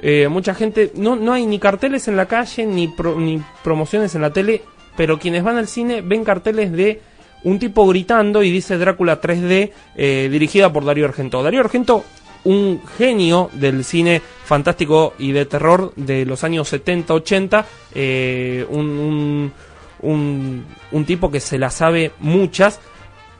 Eh, 0.03 0.29
mucha 0.29 0.55
gente, 0.55 0.93
no, 0.95 1.17
no 1.17 1.33
hay 1.33 1.47
ni 1.47 1.59
carteles 1.59 2.09
en 2.09 2.17
la 2.17 2.27
calle, 2.27 2.67
ni, 2.67 2.89
pro- 2.89 3.19
ni 3.19 3.43
promociones 3.63 4.15
en 4.15 4.23
la 4.23 4.33
tele, 4.33 4.63
pero 4.97 5.19
quienes 5.19 5.43
van 5.43 5.57
al 5.57 5.69
cine 5.69 6.01
ven 6.03 6.25
carteles 6.25 6.73
de 6.73 7.01
un 7.45 7.59
tipo 7.59 7.87
gritando 7.87 8.43
y 8.43 8.51
dice 8.51 8.79
Drácula 8.79 9.21
3D, 9.21 9.73
eh, 9.97 10.29
dirigida 10.31 10.73
por 10.73 10.85
Darío 10.85 11.07
Argento. 11.07 11.43
Darío 11.43 11.61
Argento, 11.61 12.05
un 12.45 12.83
genio 12.99 13.51
del 13.53 13.85
cine 13.85 14.23
fantástico 14.45 15.15
y 15.19 15.33
de 15.33 15.47
terror 15.47 15.93
de 15.97 16.25
los 16.25 16.45
años 16.45 16.73
70-80, 16.73 17.65
eh, 17.95 18.67
un, 18.69 19.53
un, 20.01 20.65
un, 20.93 21.05
tipo 21.05 21.31
que 21.31 21.41
se 21.41 21.59
la 21.59 21.71
sabe 21.71 22.13
muchas, 22.21 22.81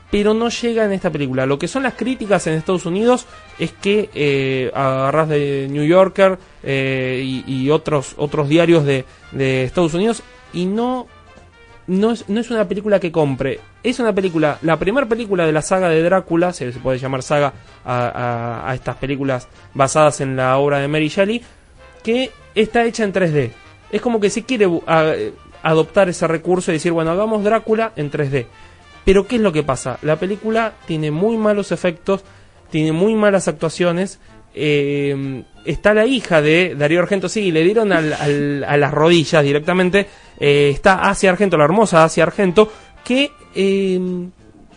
pero 0.09 0.33
no 0.33 0.49
llega 0.49 0.85
en 0.85 0.91
esta 0.91 1.09
película. 1.09 1.45
Lo 1.45 1.57
que 1.57 1.67
son 1.67 1.83
las 1.83 1.93
críticas 1.93 2.45
en 2.47 2.53
Estados 2.53 2.85
Unidos 2.85 3.25
es 3.57 3.71
que 3.71 4.09
eh, 4.13 4.71
agarras 4.73 5.29
de 5.29 5.67
New 5.69 5.85
Yorker 5.85 6.37
eh, 6.63 7.21
y, 7.23 7.43
y 7.47 7.69
otros 7.69 8.13
otros 8.17 8.49
diarios 8.49 8.85
de, 8.85 9.05
de 9.31 9.63
Estados 9.63 9.93
Unidos 9.93 10.21
y 10.53 10.65
no 10.65 11.07
no 11.87 12.11
es, 12.11 12.29
no 12.29 12.39
es 12.39 12.49
una 12.51 12.67
película 12.67 12.99
que 12.99 13.11
compre. 13.11 13.59
Es 13.83 13.99
una 13.99 14.13
película, 14.13 14.59
la 14.61 14.77
primera 14.77 15.07
película 15.07 15.45
de 15.45 15.51
la 15.51 15.61
saga 15.63 15.89
de 15.89 16.03
Drácula, 16.03 16.53
se, 16.53 16.71
puede 16.73 16.99
llamar 16.99 17.23
saga 17.23 17.53
a, 17.83 18.71
estas 18.75 18.95
películas 18.97 19.47
basadas 19.73 20.21
en 20.21 20.35
la 20.35 20.57
obra 20.57 20.79
de 20.79 20.87
Mary 20.87 21.07
Shelley, 21.07 21.41
que 22.03 22.31
está 22.53 22.83
hecha 22.85 23.03
en 23.03 23.11
3D. 23.13 23.51
Es 23.91 24.01
como 24.01 24.19
que 24.19 24.29
se 24.29 24.43
quiere 24.43 24.67
adoptar 25.63 26.09
ese 26.09 26.27
recurso 26.27 26.71
y 26.71 26.75
decir, 26.75 26.91
bueno, 26.91 27.11
hagamos 27.11 27.43
Drácula 27.43 27.91
en 27.95 28.11
3D. 28.11 28.45
Pero 29.03 29.25
¿qué 29.25 29.37
es 29.37 29.41
lo 29.41 29.51
que 29.51 29.63
pasa? 29.63 29.97
La 30.03 30.15
película 30.17 30.73
tiene 30.85 31.09
muy 31.09 31.35
malos 31.37 31.71
efectos, 31.71 32.23
tiene 32.69 32.91
muy 32.91 33.15
malas 33.15 33.47
actuaciones. 33.47 34.19
eh, 34.53 35.43
está 35.63 35.93
la 35.93 36.05
hija 36.05 36.41
de 36.41 36.75
Darío 36.77 36.99
Argento, 36.99 37.29
sí, 37.29 37.51
le 37.53 37.63
dieron 37.63 37.93
al- 37.93 38.11
al- 38.13 38.63
a 38.67 38.75
las 38.77 38.91
rodillas 38.91 39.43
directamente. 39.43 40.07
eh, 40.39 40.71
está 40.73 41.07
Asia 41.09 41.29
Argento, 41.31 41.55
la 41.57 41.63
hermosa 41.65 42.03
Asia 42.03 42.23
Argento, 42.23 42.69
que 43.03 43.31
eh, 43.55 43.99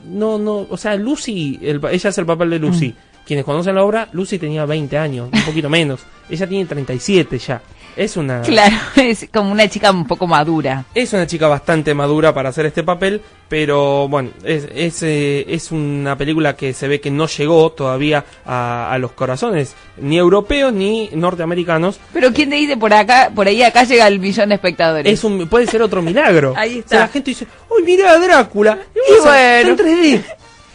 no, 0.07 0.39
no, 0.39 0.67
o 0.69 0.77
sea, 0.77 0.97
Lucy, 0.97 1.59
el 1.63 1.81
ella 1.91 2.11
es 2.11 2.19
el 2.19 2.27
papel 2.27 2.51
de 2.51 2.59
Lucy. 2.59 2.95
Quienes 3.25 3.45
conocen 3.45 3.75
la 3.75 3.85
obra, 3.85 4.09
Lucy 4.13 4.39
tenía 4.39 4.67
20 4.67 4.99
años, 4.99 5.31
un 5.33 5.43
poquito 5.45 5.71
menos. 5.71 6.01
Ella 6.29 6.47
tiene 6.47 6.67
37 6.67 7.39
ya. 7.39 7.63
Es 7.97 8.17
una, 8.17 8.43
Claro, 8.43 8.77
es 8.97 9.29
como 9.33 9.53
una 9.53 9.69
chica 9.69 9.91
un 9.91 10.07
poco 10.07 10.27
madura. 10.27 10.85
es 10.95 11.13
una 11.13 11.27
chica 11.27 11.49
bastante 11.49 11.95
madura 11.95 12.35
para 12.35 12.49
hacer 12.49 12.67
este 12.67 12.83
papel, 12.83 13.21
pero 13.49 14.09
bueno, 14.09 14.31
es, 14.45 14.67
es, 14.75 15.03
eh, 15.03 15.45
es 15.49 15.71
una 15.71 16.17
película 16.19 16.57
que 16.57 16.73
se 16.73 16.89
ve 16.89 17.01
que 17.01 17.11
no 17.11 17.27
llegó 17.27 17.71
todavía 17.73 18.25
a, 18.45 18.91
a 18.93 18.99
los 18.99 19.13
corazones, 19.13 19.75
ni 19.99 20.19
europeos 20.19 20.73
ni 20.73 21.09
norteamericanos. 21.13 22.01
Pero 22.13 22.33
¿quién 22.33 22.51
te 22.51 22.57
dice 22.57 22.77
por 22.77 22.93
acá, 22.93 23.31
por 23.35 23.47
ahí 23.47 23.63
acá 23.63 23.85
llega 23.85 24.09
el 24.09 24.19
millón 24.19 24.49
de 24.49 24.57
espectadores? 24.57 25.13
Es 25.13 25.23
un, 25.25 25.47
puede 25.49 25.67
ser 25.67 25.83
otro 25.83 26.03
milagro. 26.03 26.55
Ahí 26.57 26.71
O 26.71 26.73
sea, 26.75 26.81
está. 26.81 26.99
la 27.01 27.09
gente 27.09 27.31
dice, 27.31 27.47
¡Uy, 27.71 27.83
mira 27.85 28.19
Drácula! 28.19 28.79
Y 28.95 29.13
Está 29.19 29.31
bueno. 29.63 29.71
en 29.71 29.77
3D. 29.79 30.25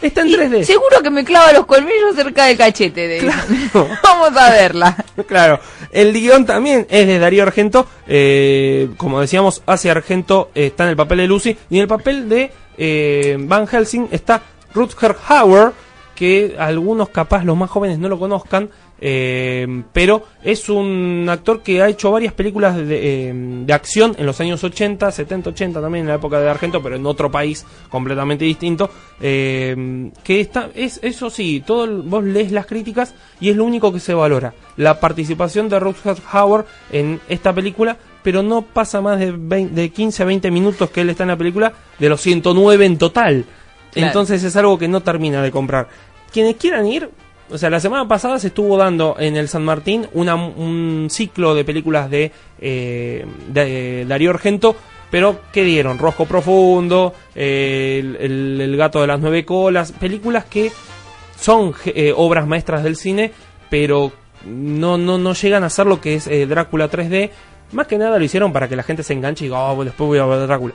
Está 0.01 0.21
en 0.21 0.27
Y 0.29 0.35
3D. 0.35 0.63
seguro 0.63 1.01
que 1.03 1.09
me 1.09 1.23
clava 1.25 1.51
los 1.51 1.65
colmillos 1.65 2.15
cerca 2.15 2.45
del 2.45 2.57
cachete 2.57 3.07
de 3.07 3.21
Vamos 4.03 4.37
a 4.37 4.51
verla. 4.51 4.95
Claro, 5.27 5.59
el 5.91 6.13
guion 6.13 6.45
también 6.45 6.87
es 6.89 7.05
de 7.07 7.19
Darío 7.19 7.43
Argento. 7.43 7.85
eh, 8.07 8.89
como 8.97 9.19
decíamos, 9.21 9.61
hace 9.65 9.89
Argento 9.91 10.51
eh, 10.55 10.67
está 10.67 10.83
en 10.85 10.91
el 10.91 10.95
papel 10.95 11.17
de 11.19 11.27
Lucy. 11.27 11.57
Y 11.69 11.75
en 11.77 11.81
el 11.81 11.87
papel 11.87 12.29
de 12.29 12.51
eh, 12.77 13.35
Van 13.39 13.67
Helsing 13.67 14.07
está 14.11 14.41
Rutger 14.73 15.15
Hauer, 15.27 15.71
que 16.15 16.55
algunos 16.57 17.09
capaz 17.09 17.43
los 17.43 17.57
más 17.57 17.69
jóvenes 17.69 17.99
no 17.99 18.07
lo 18.09 18.17
conozcan. 18.17 18.69
Eh, 19.01 19.83
pero 19.93 20.23
es 20.43 20.69
un 20.69 21.25
actor 21.29 21.61
que 21.61 21.81
ha 21.81 21.87
hecho 21.87 22.11
varias 22.11 22.33
películas 22.33 22.75
de, 22.75 23.29
eh, 23.29 23.33
de 23.33 23.73
acción 23.73 24.15
en 24.17 24.25
los 24.25 24.39
años 24.41 24.63
80, 24.63 25.11
70, 25.11 25.49
80 25.51 25.81
también 25.81 26.03
en 26.03 26.09
la 26.09 26.15
época 26.15 26.39
de 26.39 26.49
Argento, 26.49 26.81
pero 26.81 26.95
en 26.95 27.05
otro 27.05 27.31
país 27.31 27.65
completamente 27.89 28.45
distinto. 28.45 28.89
eh, 29.21 30.11
que 30.23 30.39
está, 30.39 30.69
es 30.75 30.99
eso 31.03 31.29
sí, 31.29 31.63
todo 31.65 32.03
vos 32.03 32.23
lees 32.23 32.51
las 32.51 32.65
críticas 32.65 33.13
y 33.39 33.49
es 33.49 33.55
lo 33.55 33.65
único 33.65 33.91
que 33.91 33.99
se 33.99 34.13
valora. 34.13 34.53
La 34.77 34.99
participación 34.99 35.69
de 35.69 35.79
Rutger 35.79 36.17
Hauer 36.31 36.65
en 36.91 37.19
esta 37.29 37.53
película, 37.53 37.97
pero 38.23 38.43
no 38.43 38.61
pasa 38.61 39.01
más 39.01 39.19
de, 39.19 39.31
20 39.31 39.73
de 39.73 39.89
15 39.89 40.23
a 40.23 40.25
20 40.25 40.51
minutos 40.51 40.89
que 40.89 41.01
él 41.01 41.09
está 41.09 41.23
en 41.23 41.29
la 41.29 41.37
película, 41.37 41.73
de 41.97 42.09
los 42.09 42.21
109 42.21 42.85
en 42.85 42.97
total. 42.97 43.45
Claro. 43.91 44.07
Entonces 44.07 44.43
es 44.43 44.55
algo 44.55 44.77
que 44.77 44.87
no 44.87 45.01
termina 45.01 45.41
de 45.41 45.51
comprar. 45.51 45.87
Quienes 46.31 46.55
quieran 46.57 46.85
ir, 46.85 47.09
o 47.51 47.57
sea, 47.57 47.69
la 47.69 47.79
semana 47.79 48.07
pasada 48.07 48.39
se 48.39 48.47
estuvo 48.47 48.77
dando 48.77 49.15
en 49.19 49.35
el 49.37 49.47
San 49.47 49.63
Martín 49.65 50.07
una- 50.13 50.35
un 50.35 51.07
ciclo 51.09 51.55
de 51.55 51.63
películas 51.63 52.09
de, 52.09 52.31
eh, 52.59 53.25
de 53.47 54.05
Darío 54.07 54.29
Argento, 54.31 54.75
pero 55.11 55.39
¿qué 55.51 55.63
dieron? 55.63 55.97
Rojo 55.97 56.25
Profundo, 56.25 57.13
eh, 57.35 57.97
el, 58.01 58.15
el- 58.19 58.61
el 58.61 58.77
Gato 58.77 59.01
de 59.01 59.07
las 59.07 59.19
Nueve 59.19 59.45
Colas, 59.45 59.91
películas 59.91 60.45
que 60.45 60.71
son 61.39 61.73
eh, 61.85 62.13
obras 62.15 62.45
maestras 62.47 62.83
del 62.83 62.95
cine, 62.95 63.31
pero 63.69 64.11
no, 64.45 64.97
no, 64.97 65.17
no 65.17 65.33
llegan 65.33 65.63
a 65.63 65.69
ser 65.69 65.85
lo 65.87 65.99
que 66.01 66.15
es 66.15 66.27
eh, 66.27 66.45
Drácula 66.45 66.89
3D. 66.89 67.29
Más 67.71 67.87
que 67.87 67.97
nada 67.97 68.17
lo 68.17 68.23
hicieron 68.25 68.51
para 68.51 68.67
que 68.67 68.75
la 68.75 68.83
gente 68.83 69.03
se 69.03 69.13
enganche 69.13 69.45
y 69.45 69.47
diga, 69.47 69.59
oh, 69.71 69.83
después 69.83 70.07
voy 70.07 70.17
a 70.19 70.25
ver 70.25 70.47
Drácula. 70.47 70.73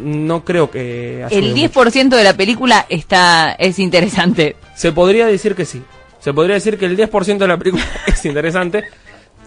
No 0.00 0.44
creo 0.44 0.70
que... 0.70 1.24
El 1.30 1.50
mucho. 1.50 1.80
10% 1.82 2.08
de 2.16 2.24
la 2.24 2.34
película 2.36 2.86
está 2.88 3.52
es 3.52 3.78
interesante. 3.78 4.56
Se 4.74 4.90
podría 4.92 5.26
decir 5.26 5.54
que 5.54 5.64
sí. 5.66 5.82
Se 6.22 6.32
podría 6.32 6.54
decir 6.54 6.78
que 6.78 6.86
el 6.86 6.96
10% 6.96 7.38
de 7.38 7.48
la 7.48 7.56
película 7.58 7.84
es 8.06 8.24
interesante. 8.24 8.84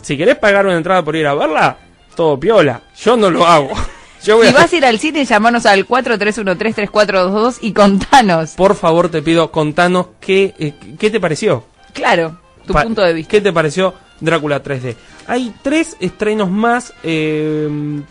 Si 0.01 0.17
querés 0.17 0.35
pagar 0.37 0.65
una 0.65 0.75
entrada 0.77 1.03
por 1.03 1.15
ir 1.15 1.25
a 1.25 1.33
verla, 1.33 1.77
todo 2.15 2.39
piola. 2.39 2.81
Yo 2.97 3.15
no 3.17 3.29
lo 3.31 3.45
hago. 3.45 3.69
Yo 4.23 4.37
voy 4.37 4.47
Si 4.47 4.53
a- 4.53 4.57
vas 4.57 4.73
a 4.73 4.75
ir 4.75 4.85
al 4.85 4.99
cine, 4.99 5.23
llamanos 5.25 5.65
al 5.65 5.87
43133422 5.87 7.57
y 7.61 7.73
contanos. 7.73 8.51
Por 8.51 8.75
favor, 8.75 9.09
te 9.09 9.21
pido, 9.21 9.51
contanos 9.51 10.07
qué, 10.19 10.53
eh, 10.57 10.73
qué 10.99 11.09
te 11.09 11.19
pareció. 11.19 11.63
Claro, 11.93 12.39
tu 12.65 12.73
Pa- 12.73 12.83
punto 12.83 13.01
de 13.01 13.13
vista. 13.13 13.29
¿Qué 13.31 13.41
te 13.41 13.53
pareció 13.53 13.93
Drácula 14.19 14.63
3D? 14.63 14.95
Hay 15.27 15.53
tres 15.61 15.95
estrenos 15.99 16.49
más 16.49 16.93
eh, 17.03 17.69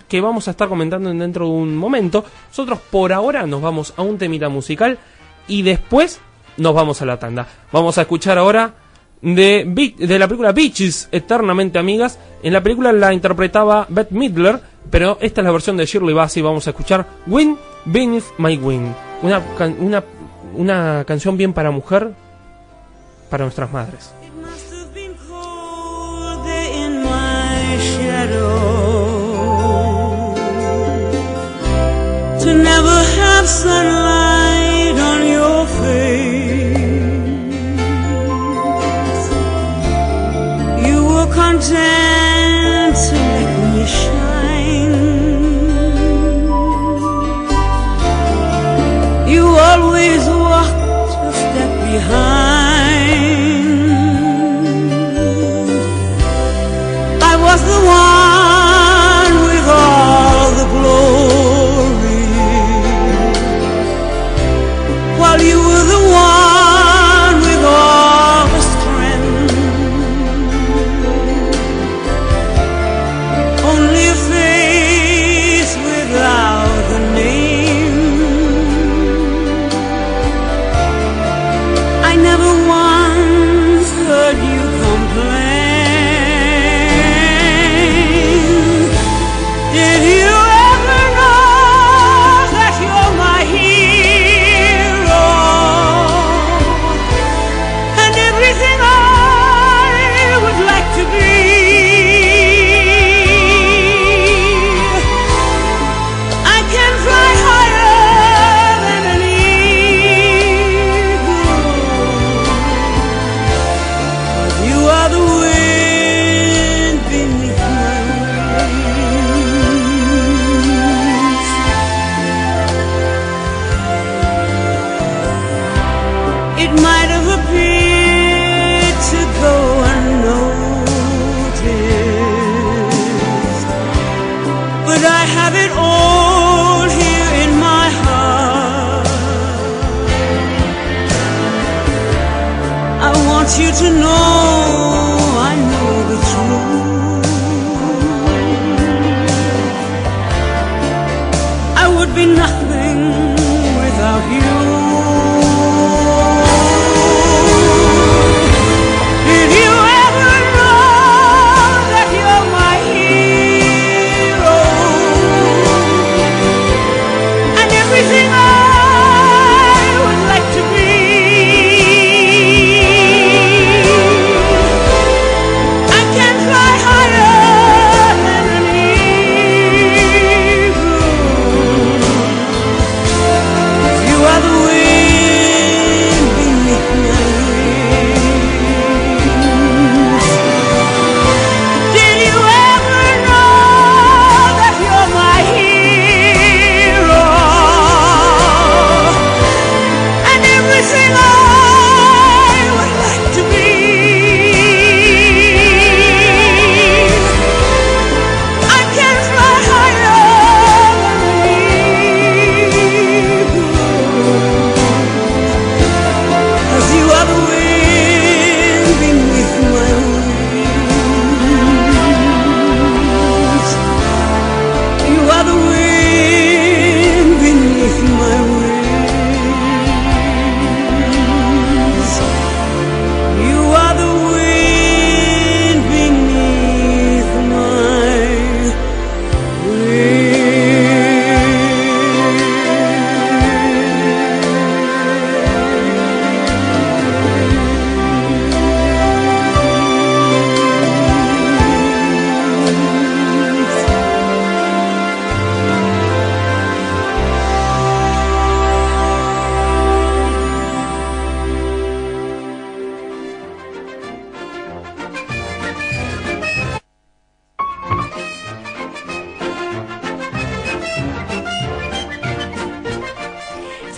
que 0.09 0.21
vamos 0.21 0.49
a 0.49 0.53
estar 0.53 0.69
comentando 0.69 1.11
en- 1.11 1.19
dentro 1.19 1.47
de 1.47 1.53
un 1.53 1.77
momento. 1.77 2.25
Nosotros 2.49 2.79
por 2.91 3.13
ahora 3.13 3.47
nos 3.47 3.61
vamos 3.63 3.93
a 3.97 4.03
un 4.03 4.17
temita 4.19 4.49
musical 4.49 4.99
y 5.49 5.63
después 5.63 6.21
nos 6.57 6.75
vamos 6.75 7.01
a 7.03 7.07
la 7.07 7.19
tanda. 7.19 7.47
Vamos 7.73 7.99
a 7.99 8.03
escuchar 8.03 8.39
ahora 8.39 8.73
de, 9.23 9.95
de 9.99 10.19
la 10.19 10.27
película 10.29 10.53
Beaches, 10.53 11.09
Eternamente 11.13 11.79
Amigas. 11.79 12.19
En 12.43 12.53
la 12.53 12.63
película 12.63 12.93
la 12.93 13.13
interpretaba 13.13 13.87
Beth 13.89 14.11
Midler, 14.11 14.61
pero 14.91 15.19
esta 15.21 15.41
es 15.41 15.45
la 15.45 15.51
versión 15.53 15.77
de 15.77 15.87
Shirley 15.87 16.15
Bassey. 16.15 16.43
Vamos 16.43 16.67
a 16.67 16.71
escuchar 16.71 17.07
Wind 17.27 17.57
Beneath 17.87 18.25
My 18.39 18.57
Wing. 18.57 18.93
Una, 19.23 19.43
can- 19.57 19.77
una, 19.81 20.05
una 20.55 21.05
canción 21.07 21.37
bien 21.37 21.53
para 21.53 21.71
mujer, 21.71 22.13
para 23.31 23.45
nuestras 23.45 23.73
madres. 23.73 24.13
Always 49.75 50.25
walked 50.29 51.19
a 51.29 51.33
step 51.33 51.71
behind. 51.91 52.34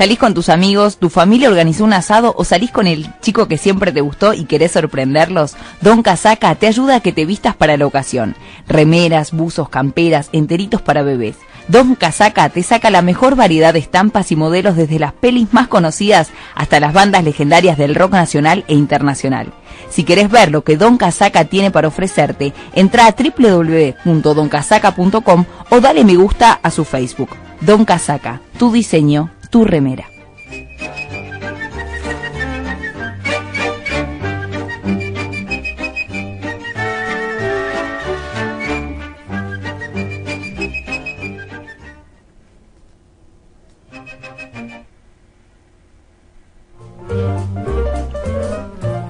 Salís 0.06 0.20
con 0.20 0.34
tus 0.34 0.50
amigos, 0.50 0.98
tu 0.98 1.10
familia 1.10 1.48
organizó 1.48 1.82
un 1.82 1.92
asado 1.92 2.32
o 2.38 2.44
salís 2.44 2.70
con 2.70 2.86
el 2.86 3.08
chico 3.22 3.48
que 3.48 3.58
siempre 3.58 3.90
te 3.90 4.02
gustó 4.02 4.34
y 4.34 4.44
querés 4.44 4.70
sorprenderlos. 4.70 5.56
Don 5.80 6.04
Casaca 6.04 6.54
te 6.54 6.68
ayuda 6.68 6.94
a 6.94 7.00
que 7.00 7.10
te 7.10 7.26
vistas 7.26 7.56
para 7.56 7.76
la 7.76 7.86
ocasión. 7.86 8.36
Remeras, 8.68 9.32
buzos, 9.32 9.68
camperas, 9.68 10.28
enteritos 10.30 10.80
para 10.80 11.02
bebés. 11.02 11.34
Don 11.66 11.96
Casaca 11.96 12.48
te 12.50 12.62
saca 12.62 12.90
la 12.90 13.02
mejor 13.02 13.34
variedad 13.34 13.72
de 13.72 13.80
estampas 13.80 14.30
y 14.30 14.36
modelos 14.36 14.76
desde 14.76 15.00
las 15.00 15.12
pelis 15.12 15.52
más 15.52 15.66
conocidas 15.66 16.30
hasta 16.54 16.78
las 16.78 16.92
bandas 16.92 17.24
legendarias 17.24 17.76
del 17.76 17.96
rock 17.96 18.12
nacional 18.12 18.64
e 18.68 18.74
internacional. 18.74 19.52
Si 19.90 20.04
querés 20.04 20.30
ver 20.30 20.52
lo 20.52 20.62
que 20.62 20.76
Don 20.76 20.98
Casaca 20.98 21.46
tiene 21.46 21.72
para 21.72 21.88
ofrecerte, 21.88 22.52
entra 22.74 23.08
a 23.08 23.16
www.doncasaca.com 23.16 25.44
o 25.70 25.80
dale 25.80 26.04
me 26.04 26.14
gusta 26.14 26.60
a 26.62 26.70
su 26.70 26.84
Facebook. 26.84 27.30
Don 27.60 27.84
Casaca, 27.84 28.40
tu 28.58 28.70
diseño, 28.70 29.30
tu 29.56 29.64
remera. 29.64 30.06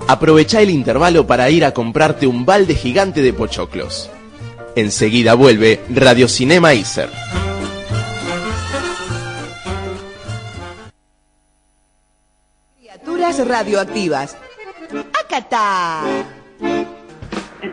Aprovecha 0.07 0.61
el 0.61 0.71
intervalo 0.71 1.27
para 1.27 1.51
ir 1.51 1.65
a 1.65 1.75
comprarte 1.75 2.29
un 2.29 2.47
balde 2.47 2.77
gigante 2.77 3.21
de 3.21 3.33
pochoclos. 3.33 4.09
Enseguida 4.77 5.35
vuelve 5.35 5.81
Radio 5.91 6.29
Cinema 6.29 6.73
Iser. 6.73 7.11
Radioactivas. 13.27 14.37
¡Acatá! 15.25 16.03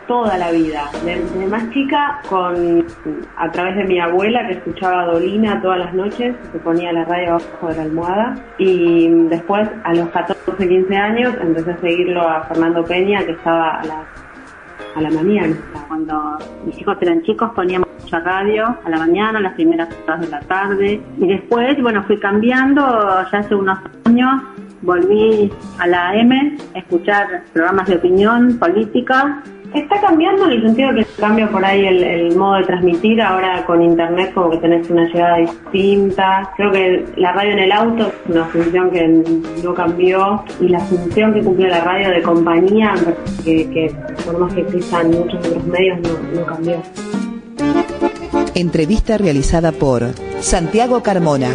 toda 0.07 0.35
la 0.37 0.51
vida, 0.51 0.89
desde 1.05 1.47
más 1.47 1.69
chica, 1.69 2.21
con 2.27 2.85
a 3.37 3.51
través 3.51 3.75
de 3.75 3.83
mi 3.85 3.99
abuela 3.99 4.45
que 4.47 4.53
escuchaba 4.53 5.05
Dolina 5.05 5.61
todas 5.61 5.79
las 5.79 5.93
noches, 5.93 6.35
se 6.51 6.59
ponía 6.59 6.91
la 6.91 7.05
radio 7.05 7.35
abajo 7.35 7.67
de 7.67 7.75
la 7.75 7.81
almohada 7.83 8.35
y 8.57 9.07
después 9.29 9.69
a 9.83 9.93
los 9.93 10.09
14, 10.09 10.67
15 10.67 10.95
años 10.95 11.35
empecé 11.39 11.71
a 11.71 11.77
seguirlo 11.77 12.27
a 12.27 12.43
Fernando 12.45 12.83
Peña 12.83 13.23
que 13.23 13.33
estaba 13.33 13.79
a 13.79 13.85
la, 13.85 14.03
a 14.95 15.01
la 15.01 15.09
mañana. 15.11 15.55
Cuando 15.87 16.37
mis 16.65 16.77
hijos 16.79 16.97
eran 16.99 17.21
chicos 17.21 17.51
poníamos 17.55 17.87
mucha 18.01 18.19
radio 18.19 18.75
a 18.83 18.89
la 18.89 18.97
mañana, 18.97 19.39
las 19.39 19.53
primeras 19.53 19.89
horas 20.03 20.21
de 20.21 20.27
la 20.29 20.39
tarde 20.41 21.01
y 21.17 21.27
después, 21.27 21.79
bueno, 21.81 22.03
fui 22.03 22.19
cambiando 22.19 22.81
ya 23.31 23.37
hace 23.37 23.55
unos 23.55 23.77
años 24.05 24.41
volví 24.83 25.51
a 25.79 25.87
la 25.87 26.09
AM 26.09 26.57
a 26.75 26.79
escuchar 26.79 27.43
programas 27.53 27.87
de 27.87 27.95
opinión 27.95 28.57
política 28.59 29.43
Está 29.73 29.99
cambiando 29.99 30.45
en 30.45 30.51
el 30.51 30.61
sentido 30.61 30.93
que 30.93 31.03
cambia 31.19 31.49
por 31.49 31.65
ahí 31.65 31.83
el, 31.83 32.03
el, 32.03 32.35
modo 32.35 32.57
de 32.57 32.63
transmitir, 32.65 33.19
ahora 33.19 33.65
con 33.65 33.81
internet 33.81 34.31
como 34.35 34.51
que 34.51 34.57
tenés 34.57 34.87
una 34.91 35.07
llegada 35.07 35.37
distinta. 35.37 36.51
Creo 36.55 36.71
que 36.71 37.05
la 37.17 37.31
radio 37.31 37.53
en 37.53 37.59
el 37.59 37.71
auto 37.71 38.07
es 38.07 38.35
una 38.35 38.45
función 38.45 38.91
que 38.91 39.07
no 39.63 39.73
cambió 39.73 40.43
y 40.61 40.67
la 40.67 40.79
función 40.79 41.33
que 41.33 41.41
cumple 41.41 41.69
la 41.69 41.83
radio 41.83 42.11
de 42.11 42.21
compañía, 42.21 42.93
que, 43.43 43.67
que 43.71 43.95
por 44.23 44.37
más 44.37 44.53
que 44.53 44.61
existan 44.61 45.09
muchos 45.09 45.43
otros 45.43 45.65
medios, 45.65 45.99
no, 46.01 46.39
no 46.39 46.45
cambió. 46.45 46.75
Entrevista 48.53 49.17
realizada 49.17 49.71
por 49.71 50.03
Santiago 50.39 51.01
Carmona. 51.01 51.49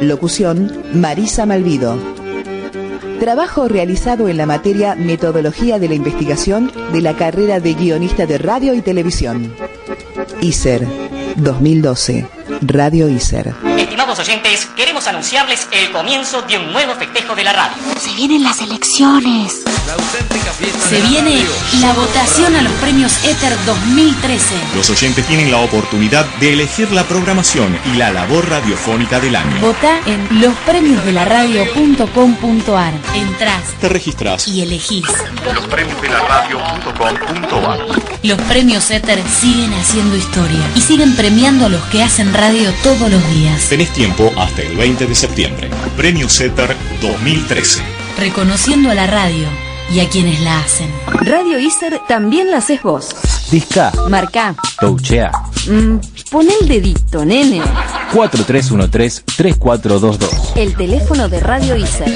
Locución 0.00 0.72
Marisa 0.94 1.44
Malvido. 1.44 2.21
Trabajo 3.22 3.68
realizado 3.68 4.28
en 4.28 4.36
la 4.36 4.46
materia 4.46 4.96
Metodología 4.96 5.78
de 5.78 5.88
la 5.88 5.94
Investigación 5.94 6.72
de 6.92 7.00
la 7.00 7.16
carrera 7.16 7.60
de 7.60 7.74
guionista 7.74 8.26
de 8.26 8.36
radio 8.36 8.74
y 8.74 8.82
televisión. 8.82 9.54
ISER 10.40 10.84
2012. 11.36 12.26
Radio 12.62 13.08
ISER. 13.08 13.71
Estimados 14.12 14.28
oyentes, 14.28 14.68
queremos 14.76 15.06
anunciarles 15.06 15.66
el 15.72 15.90
comienzo 15.90 16.42
de 16.42 16.58
un 16.58 16.70
nuevo 16.70 16.94
festejo 16.96 17.34
de 17.34 17.44
la 17.44 17.54
radio. 17.54 17.76
Se 17.98 18.12
vienen 18.12 18.42
las 18.42 18.60
elecciones. 18.60 19.62
La 19.86 19.94
auténtica 19.94 20.52
fiesta 20.52 20.86
Se 20.88 20.96
de 20.96 21.00
la 21.02 21.08
viene 21.08 21.30
radio. 21.30 21.48
la 21.80 21.92
votación 21.94 22.54
a 22.56 22.60
los 22.62 22.72
premios 22.74 23.12
Éter 23.24 23.56
2013. 23.64 24.54
Los 24.76 24.90
oyentes 24.90 25.26
tienen 25.26 25.50
la 25.50 25.56
oportunidad 25.58 26.26
de 26.40 26.52
elegir 26.52 26.92
la 26.92 27.04
programación 27.04 27.74
y 27.92 27.96
la 27.96 28.10
labor 28.12 28.48
radiofónica 28.50 29.18
del 29.18 29.34
año. 29.34 29.58
Vota 29.62 29.98
en 30.06 30.28
lospremiosdelaradio.com.ar. 30.42 32.92
Entrás 33.14 33.62
Te 33.80 33.88
registras. 33.88 34.46
y 34.46 34.60
elegís. 34.62 35.06
Los 35.54 35.66
premios 35.68 36.00
de 36.02 36.08
la 36.10 36.20
radio.com.ar. 36.20 37.80
Los 38.22 38.40
premios 38.42 38.88
Éter 38.90 39.20
siguen 39.40 39.72
haciendo 39.74 40.14
historia 40.16 40.60
y 40.76 40.80
siguen 40.82 41.16
premiando 41.16 41.64
a 41.66 41.68
los 41.70 41.82
que 41.86 42.02
hacen 42.04 42.32
radio 42.34 42.72
todos 42.84 43.10
los 43.10 43.26
días. 43.34 43.68
Tenés 43.68 43.90
tiempo 44.02 44.32
hasta 44.36 44.62
el 44.62 44.76
20 44.76 45.06
de 45.06 45.14
septiembre. 45.14 45.70
Premio 45.96 46.28
CETER 46.28 46.74
2013. 47.00 47.80
Reconociendo 48.18 48.90
a 48.90 48.96
la 48.96 49.06
radio 49.06 49.46
y 49.94 50.00
a 50.00 50.08
quienes 50.08 50.40
la 50.40 50.58
hacen. 50.58 50.90
Radio 51.20 51.60
Iser 51.60 52.00
también 52.08 52.50
la 52.50 52.56
haces 52.56 52.82
vos. 52.82 53.14
Disca, 53.52 53.92
Marca. 54.10 54.56
touchea, 54.80 55.30
Mm, 55.70 55.98
pon 56.32 56.46
el 56.60 56.66
dedito, 56.66 57.24
nene. 57.24 57.62
4313-3422. 58.12 60.52
El 60.56 60.74
teléfono 60.74 61.28
de 61.28 61.38
Radio 61.38 61.76
Iser. 61.76 62.12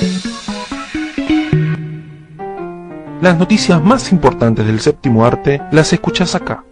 Las 3.20 3.38
noticias 3.38 3.80
más 3.80 4.10
importantes 4.10 4.66
del 4.66 4.80
séptimo 4.80 5.24
arte 5.24 5.62
las 5.70 5.92
escuchas 5.92 6.34
acá. 6.34 6.64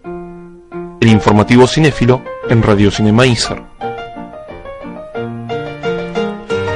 El 1.00 1.08
informativo 1.08 1.68
cinéfilo 1.68 2.20
en 2.50 2.64
Radio 2.64 2.90
Cinema 2.90 3.24
Iser. 3.26 3.62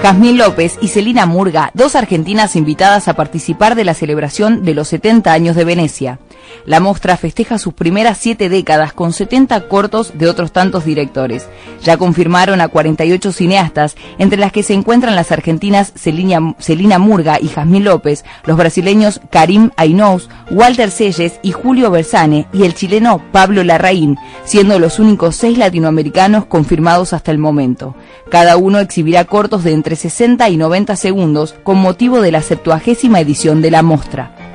Jazmín 0.02 0.38
López 0.38 0.78
y 0.80 0.88
Celina 0.88 1.26
Murga, 1.26 1.70
dos 1.74 1.96
argentinas 1.96 2.54
invitadas 2.54 3.08
a 3.08 3.14
participar 3.14 3.74
de 3.74 3.84
la 3.84 3.94
celebración 3.94 4.64
de 4.64 4.74
los 4.74 4.88
70 4.88 5.32
años 5.32 5.56
de 5.56 5.64
Venecia. 5.64 6.18
La 6.64 6.80
mostra 6.80 7.16
festeja 7.16 7.58
sus 7.58 7.74
primeras 7.74 8.18
siete 8.18 8.48
décadas 8.48 8.92
con 8.92 9.12
70 9.12 9.68
cortos 9.68 10.12
de 10.14 10.28
otros 10.28 10.52
tantos 10.52 10.84
directores. 10.84 11.48
Ya 11.82 11.96
confirmaron 11.96 12.60
a 12.60 12.68
48 12.68 13.32
cineastas, 13.32 13.96
entre 14.18 14.38
las 14.38 14.52
que 14.52 14.62
se 14.62 14.74
encuentran 14.74 15.16
las 15.16 15.32
argentinas 15.32 15.92
Celina, 15.96 16.98
Murga 16.98 17.38
y 17.40 17.48
Jazmín 17.48 17.84
López, 17.84 18.24
los 18.44 18.56
brasileños 18.56 19.20
Karim 19.30 19.70
Ainous, 19.76 20.28
Walter 20.50 20.90
Selles 20.90 21.40
y 21.42 21.52
Julio 21.52 21.90
Bersane, 21.90 22.46
y 22.52 22.64
el 22.64 22.74
chileno 22.74 23.22
Pablo 23.32 23.64
Larraín, 23.64 24.18
siendo 24.44 24.78
los 24.78 24.98
únicos 24.98 25.36
seis 25.36 25.58
latinoamericanos 25.58 26.46
confirmados 26.46 27.12
hasta 27.12 27.30
el 27.30 27.38
momento. 27.38 27.94
Cada 28.30 28.56
uno 28.56 28.78
exhibirá 28.78 29.24
cortos 29.24 29.64
de 29.64 29.72
entre 29.72 29.96
60 29.96 30.48
y 30.48 30.56
90 30.56 30.96
segundos 30.96 31.54
con 31.62 31.78
motivo 31.78 32.20
de 32.20 32.32
la 32.32 32.42
septuagésima 32.42 33.20
edición 33.20 33.62
de 33.62 33.70
la 33.70 33.82
mostra. 33.82 34.47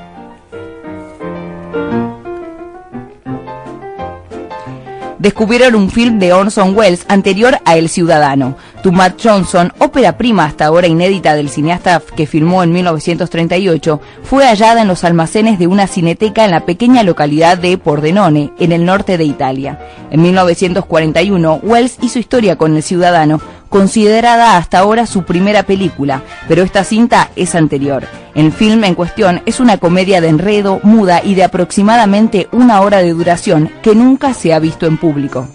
Descubrieron 5.23 5.75
un 5.75 5.89
film 5.89 6.19
de 6.19 6.33
Orson 6.33 6.75
Welles 6.75 7.05
anterior 7.07 7.57
a 7.63 7.77
El 7.77 7.87
Ciudadano. 7.87 8.57
To 8.83 8.91
Matt 8.91 9.21
Johnson, 9.23 9.71
ópera 9.77 10.17
prima 10.17 10.43
hasta 10.43 10.65
ahora 10.65 10.87
inédita 10.87 11.33
del 11.33 11.47
cineasta 11.47 12.01
que 12.13 12.27
filmó 12.27 12.61
en 12.61 12.73
1938, 12.73 14.01
fue 14.21 14.45
hallada 14.45 14.81
en 14.81 14.89
los 14.89 15.05
almacenes 15.05 15.57
de 15.59 15.67
una 15.67 15.87
cineteca 15.87 16.43
en 16.43 16.51
la 16.51 16.65
pequeña 16.65 17.03
localidad 17.03 17.57
de 17.57 17.77
Pordenone, 17.77 18.51
en 18.59 18.73
el 18.73 18.83
norte 18.83 19.17
de 19.17 19.23
Italia. 19.23 19.79
En 20.11 20.21
1941, 20.21 21.61
Welles 21.63 21.97
hizo 22.01 22.19
historia 22.19 22.57
con 22.57 22.75
El 22.75 22.83
Ciudadano, 22.83 23.39
considerada 23.73 24.55
hasta 24.55 24.77
ahora 24.77 25.07
su 25.07 25.23
primera 25.23 25.63
película, 25.63 26.21
pero 26.47 26.61
esta 26.61 26.83
cinta 26.83 27.31
es 27.35 27.55
anterior. 27.55 28.05
El 28.35 28.51
film 28.51 28.83
en 28.83 28.93
cuestión 28.93 29.41
es 29.47 29.59
una 29.59 29.79
comedia 29.79 30.21
de 30.21 30.27
enredo, 30.27 30.79
muda 30.83 31.21
y 31.23 31.33
de 31.33 31.43
aproximadamente 31.43 32.47
una 32.51 32.81
hora 32.81 32.99
de 32.99 33.13
duración 33.13 33.71
que 33.81 33.95
nunca 33.95 34.35
se 34.35 34.53
ha 34.53 34.59
visto 34.59 34.85
en 34.85 34.97
público. 34.97 35.47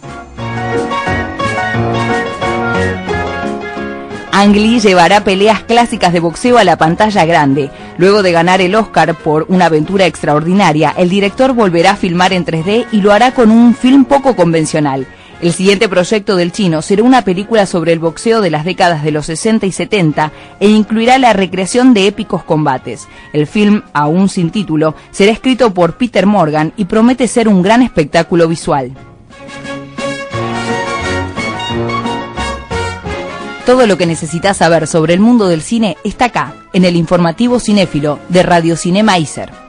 Ang 4.33 4.53
Lee 4.53 4.81
llevará 4.81 5.23
peleas 5.23 5.63
clásicas 5.63 6.13
de 6.13 6.19
boxeo 6.19 6.59
a 6.59 6.65
la 6.65 6.77
pantalla 6.77 7.25
grande. 7.25 7.71
Luego 7.99 8.25
de 8.25 8.33
ganar 8.33 8.61
el 8.61 8.75
Oscar 8.75 9.15
por 9.15 9.47
una 9.49 9.67
aventura 9.67 10.07
extraordinaria, 10.07 10.93
el 10.97 11.09
director 11.09 11.53
volverá 11.53 11.93
a 11.93 11.97
filmar 11.97 12.33
en 12.33 12.45
3D 12.45 12.87
y 12.91 13.01
lo 13.01 13.13
hará 13.13 13.31
con 13.33 13.53
un 13.53 13.77
film 13.77 14.05
poco 14.05 14.35
convencional. 14.35 15.07
El 15.41 15.53
siguiente 15.53 15.89
proyecto 15.89 16.35
del 16.35 16.51
chino 16.51 16.83
será 16.83 17.05
una 17.05 17.23
película 17.23 17.65
sobre 17.65 17.93
el 17.93 18.01
boxeo 18.01 18.41
de 18.41 18.51
las 18.51 18.65
décadas 18.65 19.05
de 19.05 19.13
los 19.13 19.27
60 19.27 19.67
y 19.67 19.73
70 19.73 20.33
e 20.59 20.69
incluirá 20.69 21.17
la 21.19 21.33
recreación 21.33 21.95
de 21.95 22.09
épicos 22.09 22.43
combates. 22.43 23.07
El 23.33 23.47
film, 23.47 23.83
aún 23.93 24.29
sin 24.29 24.51
título, 24.51 24.97
será 25.13 25.31
escrito 25.31 25.73
por 25.73 25.97
Peter 25.97 26.27
Morgan 26.27 26.73
y 26.77 26.87
promete 26.87 27.29
ser 27.29 27.47
un 27.47 27.63
gran 27.63 27.83
espectáculo 27.83 28.49
visual. 28.49 28.93
Todo 33.65 33.87
lo 33.87 33.97
que 33.97 34.07
necesitas 34.07 34.57
saber 34.57 34.89
sobre 34.89 35.15
el 35.15 35.21
mundo 35.21 35.47
del 35.47 35.63
cine 35.63 35.99
está 36.03 36.27
acá, 36.27 36.55
en 36.73 36.85
el 36.85 36.97
informativo 36.97 37.61
cinéfilo 37.61 38.19
de 38.29 38.43
Radio 38.43 38.77
Cinema 38.77 39.19
Iser. 39.19 39.68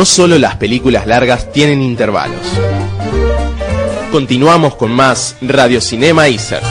No 0.00 0.06
solo 0.06 0.38
las 0.38 0.56
películas 0.56 1.06
largas 1.06 1.52
tienen 1.52 1.82
intervalos. 1.82 2.40
Continuamos 4.10 4.74
con 4.76 4.92
más 4.92 5.36
Radio 5.42 5.78
Cinema 5.82 6.26
Iser. 6.26 6.62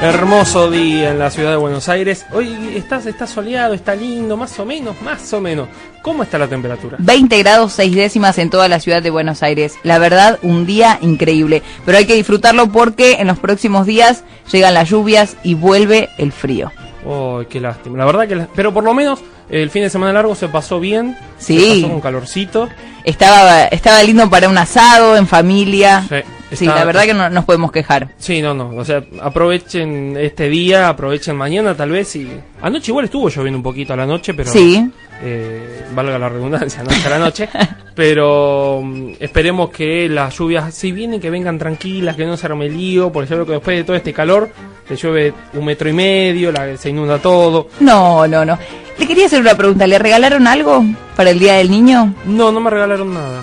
Hermoso 0.00 0.70
día 0.70 1.10
en 1.10 1.18
la 1.18 1.30
ciudad 1.30 1.50
de 1.50 1.56
Buenos 1.56 1.90
Aires. 1.90 2.24
Hoy 2.32 2.65
está, 2.78 2.96
está 2.98 3.26
soleado, 3.26 3.74
está 3.74 3.94
lindo, 3.94 4.36
más 4.36 4.58
o 4.58 4.64
menos, 4.66 5.00
más 5.02 5.32
o 5.32 5.40
menos. 5.40 5.68
¿Cómo 6.02 6.22
está 6.22 6.38
la 6.38 6.46
temperatura? 6.48 6.96
20 7.00 7.38
grados 7.42 7.72
6 7.72 7.94
décimas 7.94 8.38
en 8.38 8.50
toda 8.50 8.68
la 8.68 8.78
ciudad 8.80 9.02
de 9.02 9.10
Buenos 9.10 9.42
Aires. 9.42 9.74
La 9.82 9.98
verdad, 9.98 10.38
un 10.42 10.66
día 10.66 10.98
increíble. 11.02 11.62
Pero 11.84 11.98
hay 11.98 12.06
que 12.06 12.14
disfrutarlo 12.14 12.68
porque 12.70 13.14
en 13.14 13.26
los 13.26 13.38
próximos 13.38 13.86
días 13.86 14.22
llegan 14.52 14.74
las 14.74 14.88
lluvias 14.88 15.36
y 15.42 15.54
vuelve 15.54 16.08
el 16.18 16.30
frío. 16.32 16.70
Oh, 17.04 17.42
qué 17.48 17.60
lástima. 17.60 17.98
La 17.98 18.04
verdad 18.04 18.26
que... 18.28 18.36
la- 18.36 18.48
Pero 18.54 18.72
por 18.74 18.84
lo 18.84 18.94
menos 18.94 19.20
el 19.48 19.70
fin 19.70 19.82
de 19.82 19.90
semana 19.90 20.12
largo 20.12 20.34
se 20.34 20.48
pasó 20.48 20.78
bien. 20.80 21.16
Sí. 21.38 21.58
Se 21.58 21.80
pasó 21.82 21.88
con 21.92 22.00
calorcito. 22.00 22.68
Estaba, 23.04 23.64
estaba 23.66 24.02
lindo 24.02 24.28
para 24.28 24.48
un 24.48 24.58
asado, 24.58 25.16
en 25.16 25.26
familia. 25.28 26.04
Sí, 26.08 26.16
Sí, 26.52 26.66
la 26.66 26.84
verdad 26.84 27.04
que 27.04 27.14
no 27.14 27.28
nos 27.28 27.44
podemos 27.44 27.72
quejar. 27.72 28.08
Sí, 28.18 28.40
no, 28.40 28.54
no. 28.54 28.70
O 28.76 28.84
sea, 28.84 29.02
aprovechen 29.20 30.16
este 30.18 30.48
día, 30.48 30.88
aprovechen 30.88 31.36
mañana 31.36 31.74
tal 31.74 31.90
vez 31.90 32.14
y... 32.16 32.28
Anoche 32.62 32.90
igual 32.90 33.06
estuvo 33.06 33.28
lloviendo 33.28 33.58
un 33.58 33.62
poquito 33.62 33.92
a 33.92 33.96
la 33.96 34.06
noche, 34.06 34.32
pero... 34.34 34.50
Sí. 34.50 34.88
eh, 35.22 35.84
valga 35.94 36.18
la 36.18 36.28
redundancia, 36.28 36.80
anoche 36.82 37.06
a 37.06 37.10
la 37.10 37.18
noche. 37.18 37.48
pero 37.94 38.80
mm, 38.82 39.14
esperemos 39.18 39.70
que 39.70 40.08
las 40.08 40.36
lluvias, 40.38 40.72
si 40.72 40.92
vienen, 40.92 41.20
que 41.20 41.30
vengan 41.30 41.58
tranquilas, 41.58 42.14
que 42.14 42.24
no 42.26 42.36
se 42.36 42.46
arme 42.46 42.68
lío, 42.68 43.10
porque 43.10 43.30
yo 43.30 43.36
creo 43.36 43.46
que 43.46 43.52
después 43.52 43.76
de 43.78 43.84
todo 43.84 43.96
este 43.96 44.12
calor, 44.12 44.50
te 44.86 44.94
llueve 44.94 45.34
un 45.54 45.64
metro 45.64 45.88
y 45.88 45.92
medio, 45.94 46.52
la, 46.52 46.76
se 46.76 46.90
inunda 46.90 47.18
todo. 47.18 47.68
No, 47.80 48.26
no, 48.28 48.44
no. 48.44 48.58
Le 48.98 49.06
quería 49.06 49.26
hacer 49.26 49.40
una 49.40 49.56
pregunta. 49.56 49.86
¿Le 49.86 49.98
regalaron 49.98 50.46
algo 50.46 50.84
para 51.16 51.30
el 51.30 51.38
Día 51.38 51.54
del 51.54 51.70
Niño? 51.70 52.14
No, 52.24 52.52
no 52.52 52.60
me 52.60 52.70
regalaron 52.70 53.12
nada. 53.12 53.42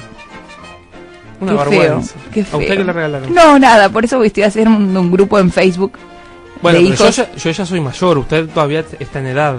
Una 1.44 1.64
Qué 1.64 1.70
vergüenza. 1.70 2.14
feo, 2.14 2.32
qué 2.34 2.40
¿A 2.52 2.58
usted 2.58 2.78
qué 2.78 2.84
le 2.84 2.94
regalaron? 2.94 3.34
No, 3.34 3.60
nada. 3.60 3.90
Por 3.90 4.06
eso 4.06 4.24
estoy 4.24 4.44
haciendo 4.44 4.72
un, 4.72 4.96
un 4.98 5.12
grupo 5.12 5.38
en 5.40 5.52
Facebook 5.52 5.94
Bueno, 6.62 6.80
de 6.80 6.96
yo 6.96 7.10
ya, 7.10 7.32
yo 7.36 7.52
ya 7.52 7.66
soy 7.66 7.80
mayor, 7.82 8.18
usted 8.18 8.48
todavía 8.50 8.84
está 9.00 9.20
en 9.20 9.28
edad. 9.28 9.56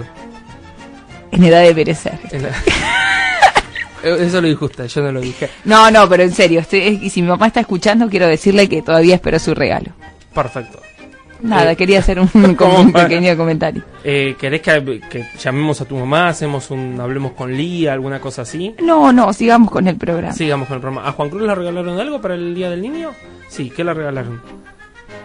en 1.31 1.43
edad 1.43 1.61
de 1.61 1.73
perecer. 1.75 2.19
Eso 4.03 4.39
lo 4.39 4.47
dijo 4.47 4.65
usted, 4.65 4.85
yo 4.87 5.01
no 5.01 5.11
lo 5.11 5.19
dije. 5.21 5.49
No, 5.63 5.89
no, 5.89 6.07
pero 6.07 6.21
en 6.23 6.31
serio. 6.31 6.59
Estoy, 6.59 6.99
y 7.01 7.09
si 7.09 7.23
mi 7.23 7.27
mamá 7.27 7.47
está 7.47 7.61
escuchando, 7.61 8.07
quiero 8.07 8.27
decirle 8.27 8.69
que 8.69 8.83
todavía 8.83 9.15
espero 9.15 9.39
su 9.39 9.55
regalo. 9.55 9.91
Perfecto. 10.33 10.79
Nada, 11.41 11.71
Eh, 11.71 11.75
quería 11.75 11.99
hacer 11.99 12.19
un, 12.19 12.27
como 12.55 12.79
un 12.79 12.91
pequeño 12.93 13.35
comentario. 13.37 13.83
Eh, 14.03 14.35
¿Querés 14.39 14.61
que, 14.61 15.01
que 15.09 15.25
llamemos 15.39 15.81
a 15.81 15.85
tu 15.85 15.95
mamá, 15.95 16.29
hacemos 16.29 16.71
un, 16.71 16.99
hablemos 16.99 17.33
con 17.33 17.51
Lía, 17.55 17.93
alguna 17.93 18.19
cosa 18.19 18.43
así? 18.43 18.73
No, 18.81 19.11
no, 19.13 19.31
sigamos 19.33 19.69
con 19.71 19.87
el 19.87 19.95
programa. 19.97 20.33
Sigamos 20.33 20.67
con 20.67 20.75
el 20.75 20.81
programa. 20.81 21.07
¿A 21.07 21.11
Juan 21.11 21.29
Cruz 21.29 21.43
le 21.43 21.53
regalaron 21.55 21.99
algo 21.99 22.21
para 22.21 22.35
el 22.35 22.55
Día 22.55 22.69
del 22.69 22.81
Niño? 22.81 23.11
Sí, 23.49 23.69
¿qué 23.75 23.83
le 23.83 23.93
regalaron? 23.93 24.41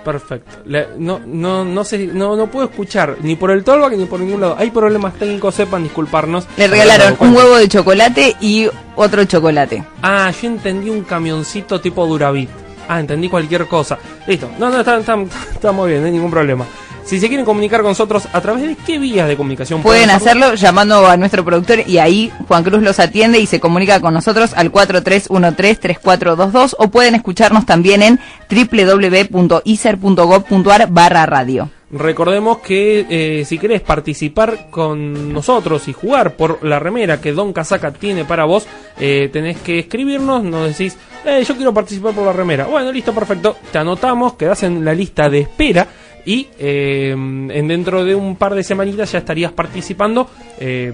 Perfecto. 0.04 0.62
Le- 0.64 0.88
no, 0.98 1.20
no, 1.26 1.64
no 1.64 1.84
sé, 1.84 2.06
no, 2.06 2.34
no 2.34 2.46
puedo 2.46 2.66
escuchar 2.66 3.16
ni 3.22 3.36
por 3.36 3.50
el 3.50 3.62
Tolbach 3.64 3.92
ni 3.92 4.06
por 4.06 4.20
ningún 4.20 4.40
lado. 4.40 4.56
Hay 4.58 4.70
problemas 4.70 5.14
técnicos, 5.14 5.54
sepan 5.54 5.82
disculparnos. 5.82 6.46
Le 6.56 6.68
regalaron 6.68 7.16
un 7.20 7.36
huevo 7.36 7.56
de 7.56 7.68
chocolate 7.68 8.34
y 8.40 8.66
otro 8.96 9.24
chocolate. 9.24 9.84
Ah, 10.02 10.30
yo 10.40 10.48
entendí 10.48 10.88
un 10.88 11.02
camioncito 11.02 11.80
tipo 11.82 12.06
Duravit. 12.06 12.48
Ah, 12.92 12.98
entendí 12.98 13.28
cualquier 13.28 13.68
cosa. 13.68 13.96
Listo. 14.26 14.50
No, 14.58 14.68
no, 14.68 14.80
está, 14.80 14.98
está, 14.98 15.16
está 15.52 15.70
muy 15.70 15.90
bien, 15.90 16.00
no 16.00 16.06
hay 16.06 16.12
ningún 16.12 16.32
problema. 16.32 16.66
Si 17.04 17.20
se 17.20 17.28
quieren 17.28 17.46
comunicar 17.46 17.82
con 17.82 17.92
nosotros, 17.92 18.26
¿a 18.32 18.40
través 18.40 18.62
de 18.62 18.74
qué 18.74 18.98
vías 18.98 19.28
de 19.28 19.36
comunicación 19.36 19.80
Pueden 19.80 20.10
hacerlo? 20.10 20.46
hacerlo 20.46 20.60
llamando 20.60 21.06
a 21.06 21.16
nuestro 21.16 21.44
productor 21.44 21.84
y 21.86 21.98
ahí 21.98 22.32
Juan 22.48 22.64
Cruz 22.64 22.82
los 22.82 22.98
atiende 22.98 23.38
y 23.38 23.46
se 23.46 23.60
comunica 23.60 24.00
con 24.00 24.12
nosotros 24.12 24.54
al 24.54 24.72
4313-3422 24.72 26.74
o 26.78 26.88
pueden 26.88 27.14
escucharnos 27.14 27.64
también 27.64 28.02
en 28.02 28.18
www.iser.gov.ar 28.50 30.88
barra 30.90 31.26
radio. 31.26 31.70
Recordemos 31.92 32.58
que 32.58 33.06
eh, 33.10 33.44
si 33.44 33.58
querés 33.58 33.80
participar 33.80 34.68
con 34.70 35.32
nosotros 35.32 35.88
y 35.88 35.92
jugar 35.92 36.36
por 36.36 36.64
la 36.64 36.78
remera 36.78 37.20
que 37.20 37.32
Don 37.32 37.52
Casaca 37.52 37.92
tiene 37.92 38.24
para 38.24 38.44
vos, 38.44 38.66
eh, 39.00 39.28
tenés 39.32 39.58
que 39.58 39.80
escribirnos, 39.80 40.44
nos 40.44 40.68
decís, 40.68 40.96
eh, 41.24 41.42
yo 41.46 41.56
quiero 41.56 41.74
participar 41.74 42.14
por 42.14 42.24
la 42.24 42.32
remera. 42.32 42.66
Bueno, 42.66 42.92
listo, 42.92 43.12
perfecto. 43.12 43.56
Te 43.72 43.78
anotamos, 43.78 44.34
quedás 44.34 44.62
en 44.62 44.84
la 44.84 44.94
lista 44.94 45.28
de 45.28 45.40
espera 45.40 45.88
y 46.26 46.48
eh, 46.58 47.10
en 47.12 47.68
dentro 47.68 48.04
de 48.04 48.14
un 48.14 48.36
par 48.36 48.54
de 48.54 48.62
semanitas 48.62 49.10
ya 49.12 49.18
estarías 49.18 49.52
participando. 49.52 50.28
eh, 50.58 50.92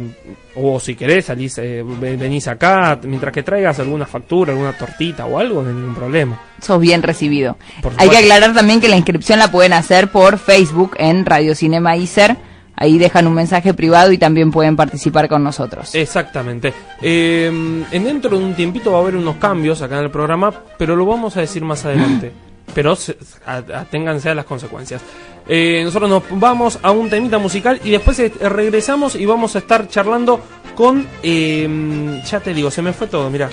o 0.58 0.80
si 0.80 0.94
querés, 0.94 1.26
salís, 1.26 1.58
eh, 1.58 1.82
ven- 2.00 2.18
venís 2.18 2.48
acá 2.48 2.98
mientras 3.02 3.32
que 3.32 3.42
traigas 3.42 3.78
alguna 3.80 4.06
factura, 4.06 4.52
alguna 4.52 4.72
tortita 4.72 5.26
o 5.26 5.38
algo, 5.38 5.62
no 5.62 5.68
hay 5.68 5.74
ningún 5.74 5.94
problema. 5.94 6.40
Sos 6.62 6.80
bien 6.80 7.02
recibido. 7.02 7.58
Hay 7.98 8.08
que 8.08 8.16
aclarar 8.18 8.54
también 8.54 8.80
que 8.80 8.88
la 8.88 8.96
inscripción 8.96 9.38
la 9.38 9.50
pueden 9.50 9.72
hacer 9.74 10.08
por 10.10 10.38
Facebook 10.38 10.92
en 10.98 11.26
Radio 11.26 11.54
Cinema 11.54 11.96
Iser. 11.96 12.36
Ahí 12.78 12.98
dejan 12.98 13.26
un 13.26 13.32
mensaje 13.34 13.72
privado 13.74 14.12
y 14.12 14.18
también 14.18 14.50
pueden 14.50 14.76
participar 14.76 15.28
con 15.28 15.42
nosotros. 15.42 15.94
Exactamente. 15.94 16.72
Eh, 17.02 17.46
en 17.90 18.04
dentro 18.04 18.38
de 18.38 18.44
un 18.44 18.54
tiempito 18.54 18.92
va 18.92 18.98
a 18.98 19.00
haber 19.00 19.16
unos 19.16 19.36
cambios 19.36 19.80
acá 19.82 19.98
en 19.98 20.04
el 20.04 20.10
programa, 20.10 20.52
pero 20.78 20.94
lo 20.94 21.06
vamos 21.06 21.36
a 21.36 21.40
decir 21.40 21.62
más 21.64 21.84
adelante. 21.84 22.32
Pero 22.74 22.96
aténganse 23.46 24.30
a 24.30 24.34
las 24.34 24.44
consecuencias. 24.44 25.02
Eh, 25.48 25.82
nosotros 25.84 26.10
nos 26.10 26.22
vamos 26.30 26.78
a 26.82 26.90
un 26.90 27.08
temita 27.08 27.38
musical 27.38 27.80
y 27.84 27.90
después 27.90 28.18
eh, 28.18 28.32
regresamos 28.40 29.14
y 29.14 29.24
vamos 29.26 29.54
a 29.54 29.58
estar 29.60 29.88
charlando 29.88 30.40
con... 30.74 31.06
eh, 31.22 32.20
ya 32.26 32.40
te 32.40 32.52
digo, 32.52 32.70
se 32.70 32.82
me 32.82 32.92
fue 32.92 33.06
todo, 33.06 33.30
mira. 33.30 33.48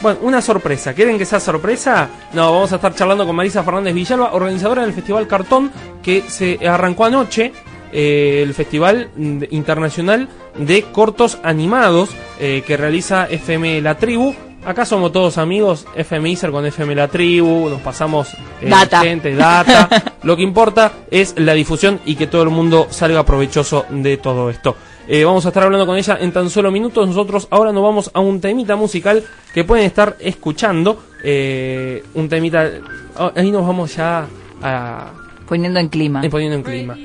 Bueno, 0.00 0.18
una 0.22 0.40
sorpresa. 0.40 0.94
¿Quieren 0.94 1.18
que 1.18 1.24
sea 1.24 1.38
sorpresa? 1.38 2.08
No, 2.32 2.52
vamos 2.52 2.72
a 2.72 2.76
estar 2.76 2.94
charlando 2.94 3.24
con 3.26 3.36
Marisa 3.36 3.62
Fernández 3.62 3.94
Villalba, 3.94 4.32
organizadora 4.32 4.82
del 4.82 4.92
Festival 4.92 5.28
Cartón, 5.28 5.70
que 6.02 6.22
se 6.28 6.58
arrancó 6.66 7.04
anoche. 7.04 7.52
eh, 7.92 8.40
el 8.42 8.54
Festival 8.54 9.10
mm, 9.14 9.42
Internacional 9.50 10.28
de 10.56 10.82
Cortos 10.92 11.38
Animados 11.42 12.08
eh, 12.40 12.64
que 12.66 12.76
realiza 12.76 13.26
FM 13.28 13.80
La 13.82 13.96
Tribu. 13.96 14.34
Acá 14.64 14.84
somos 14.84 15.10
todos 15.10 15.38
amigos, 15.38 15.86
FM 15.96 16.30
Iser 16.30 16.52
con 16.52 16.64
FM 16.64 16.94
La 16.94 17.08
Tribu, 17.08 17.68
nos 17.68 17.80
pasamos 17.80 18.32
eh, 18.60 18.68
Data. 18.68 19.00
gente, 19.00 19.34
data. 19.34 19.88
Lo 20.22 20.36
que 20.36 20.42
importa 20.44 20.92
es 21.10 21.34
la 21.36 21.52
difusión 21.54 21.98
y 22.04 22.14
que 22.14 22.28
todo 22.28 22.44
el 22.44 22.50
mundo 22.50 22.86
salga 22.90 23.24
provechoso 23.26 23.86
de 23.90 24.18
todo 24.18 24.50
esto. 24.50 24.76
Eh, 25.08 25.24
vamos 25.24 25.44
a 25.44 25.48
estar 25.48 25.64
hablando 25.64 25.84
con 25.84 25.98
ella 25.98 26.16
en 26.20 26.30
tan 26.30 26.48
solo 26.48 26.70
minutos. 26.70 27.08
Nosotros 27.08 27.48
ahora 27.50 27.72
nos 27.72 27.82
vamos 27.82 28.10
a 28.14 28.20
un 28.20 28.40
temita 28.40 28.76
musical 28.76 29.24
que 29.52 29.64
pueden 29.64 29.84
estar 29.84 30.16
escuchando. 30.20 31.02
Eh, 31.24 32.04
un 32.14 32.28
temita. 32.28 32.70
oh, 33.18 33.32
ahí 33.34 33.50
nos 33.50 33.66
vamos 33.66 33.96
ya 33.96 34.26
a. 34.62 35.10
Poniendo 35.48 35.80
en 35.80 35.88
clima. 35.88 36.24
eh, 36.24 36.30
poniendo 36.30 36.56
en 36.56 36.62
clima. 36.62 36.96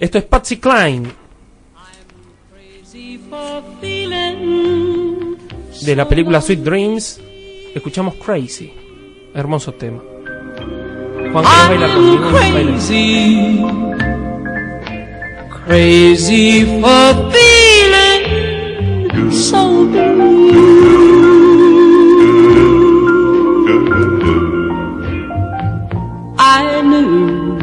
Esto 0.00 0.18
es 0.18 0.24
Patsy 0.24 0.56
Klein. 0.56 1.12
de 5.84 5.94
la 5.96 6.08
película 6.08 6.40
Sweet 6.40 6.60
Dreams, 6.60 7.20
escuchamos 7.74 8.14
Crazy. 8.14 8.72
Hermoso 9.34 9.72
tema. 9.74 10.00
Juan, 11.32 11.44
bailar 11.68 11.92
conmigo? 11.94 12.30
Crazy, 12.30 13.62
crazy 15.66 16.80
for 16.80 17.32
feeling 17.32 18.22
so 19.32 19.84
blue. 19.86 20.54
I 26.38 26.82
knew 26.82 27.58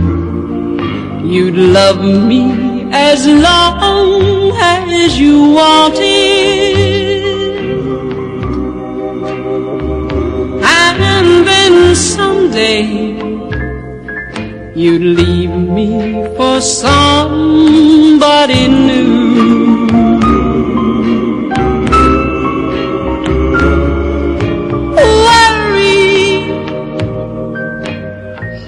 you'd 1.23 1.55
love 1.55 2.03
me 2.03 2.87
as 2.91 3.25
long 3.25 4.51
as 4.59 5.17
you 5.17 5.53
wanted. 5.53 6.70
Someday 12.51 13.15
you'd 14.75 15.01
leave 15.01 15.51
me 15.51 16.23
for 16.35 16.59
somebody 16.61 18.67
new. 18.67 19.87
Worry, 25.25 26.51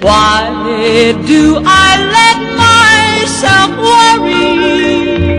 why 0.00 1.12
do 1.26 1.60
I 1.64 1.88
let 2.16 2.38
myself 2.64 3.70
worry? 3.86 5.33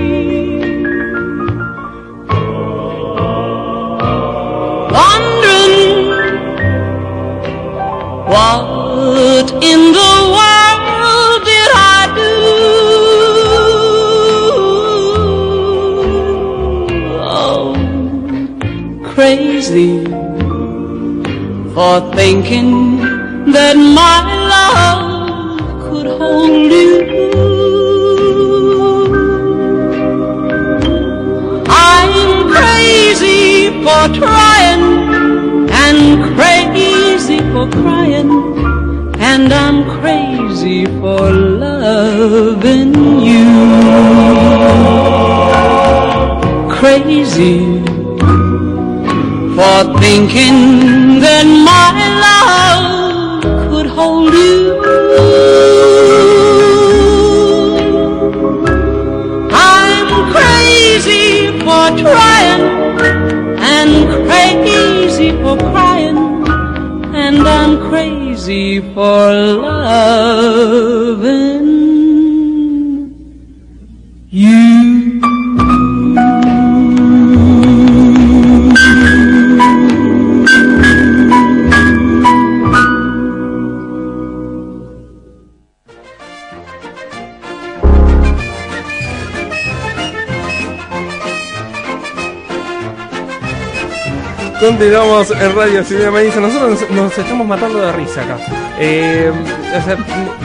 What 9.36 9.52
in 9.52 9.82
the 10.00 10.14
world 10.36 11.40
did 11.50 11.70
I 11.76 12.00
do? 12.20 12.36
Oh, 17.44 17.76
crazy 19.14 19.94
for 21.74 21.96
thinking 22.16 22.72
that 23.52 23.76
my 24.00 24.20
love 24.54 25.04
could 25.84 26.08
hold 26.20 26.72
you. 26.72 26.96
I'm 31.68 32.16
crazy 32.56 33.44
for 33.84 34.04
trying 34.22 34.86
and 35.84 36.00
crazy 36.38 37.40
for 37.52 37.66
crying, 37.82 38.30
and 39.36 39.52
I'm 39.52 39.80
crazy 40.00 40.86
for 41.00 41.30
loving 41.66 42.94
you. 43.30 43.50
Crazy 46.80 47.60
for 49.58 49.78
thinking 50.04 50.58
that 51.26 51.46
my 51.72 51.92
love 52.26 53.44
could 53.68 53.88
hold 53.88 54.35
for 68.96 69.34
loving 69.60 71.05
Continuamos 94.78 95.32
en 95.32 95.56
Radio 95.56 95.86
Cinema 95.86 96.20
dice 96.20 96.42
nosotros 96.42 96.82
nos, 96.82 96.90
nos 96.92 97.18
estamos 97.18 97.48
matando 97.48 97.80
de 97.80 97.94
risa 97.94 98.24
acá. 98.24 98.38
Eh, 98.78 99.32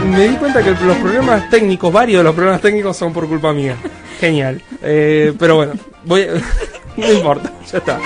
me 0.08 0.28
di 0.28 0.36
cuenta 0.36 0.62
que 0.62 0.70
los 0.70 0.96
problemas 0.98 1.50
técnicos, 1.50 1.92
varios 1.92 2.20
de 2.20 2.24
los 2.24 2.34
problemas 2.36 2.60
técnicos 2.60 2.96
son 2.96 3.12
por 3.12 3.26
culpa 3.26 3.52
mía. 3.52 3.74
Genial. 4.20 4.62
Eh, 4.82 5.34
pero 5.36 5.56
bueno, 5.56 5.72
voy 6.04 6.28
no 6.96 7.12
importa, 7.12 7.50
ya 7.72 7.78
está. 7.78 7.98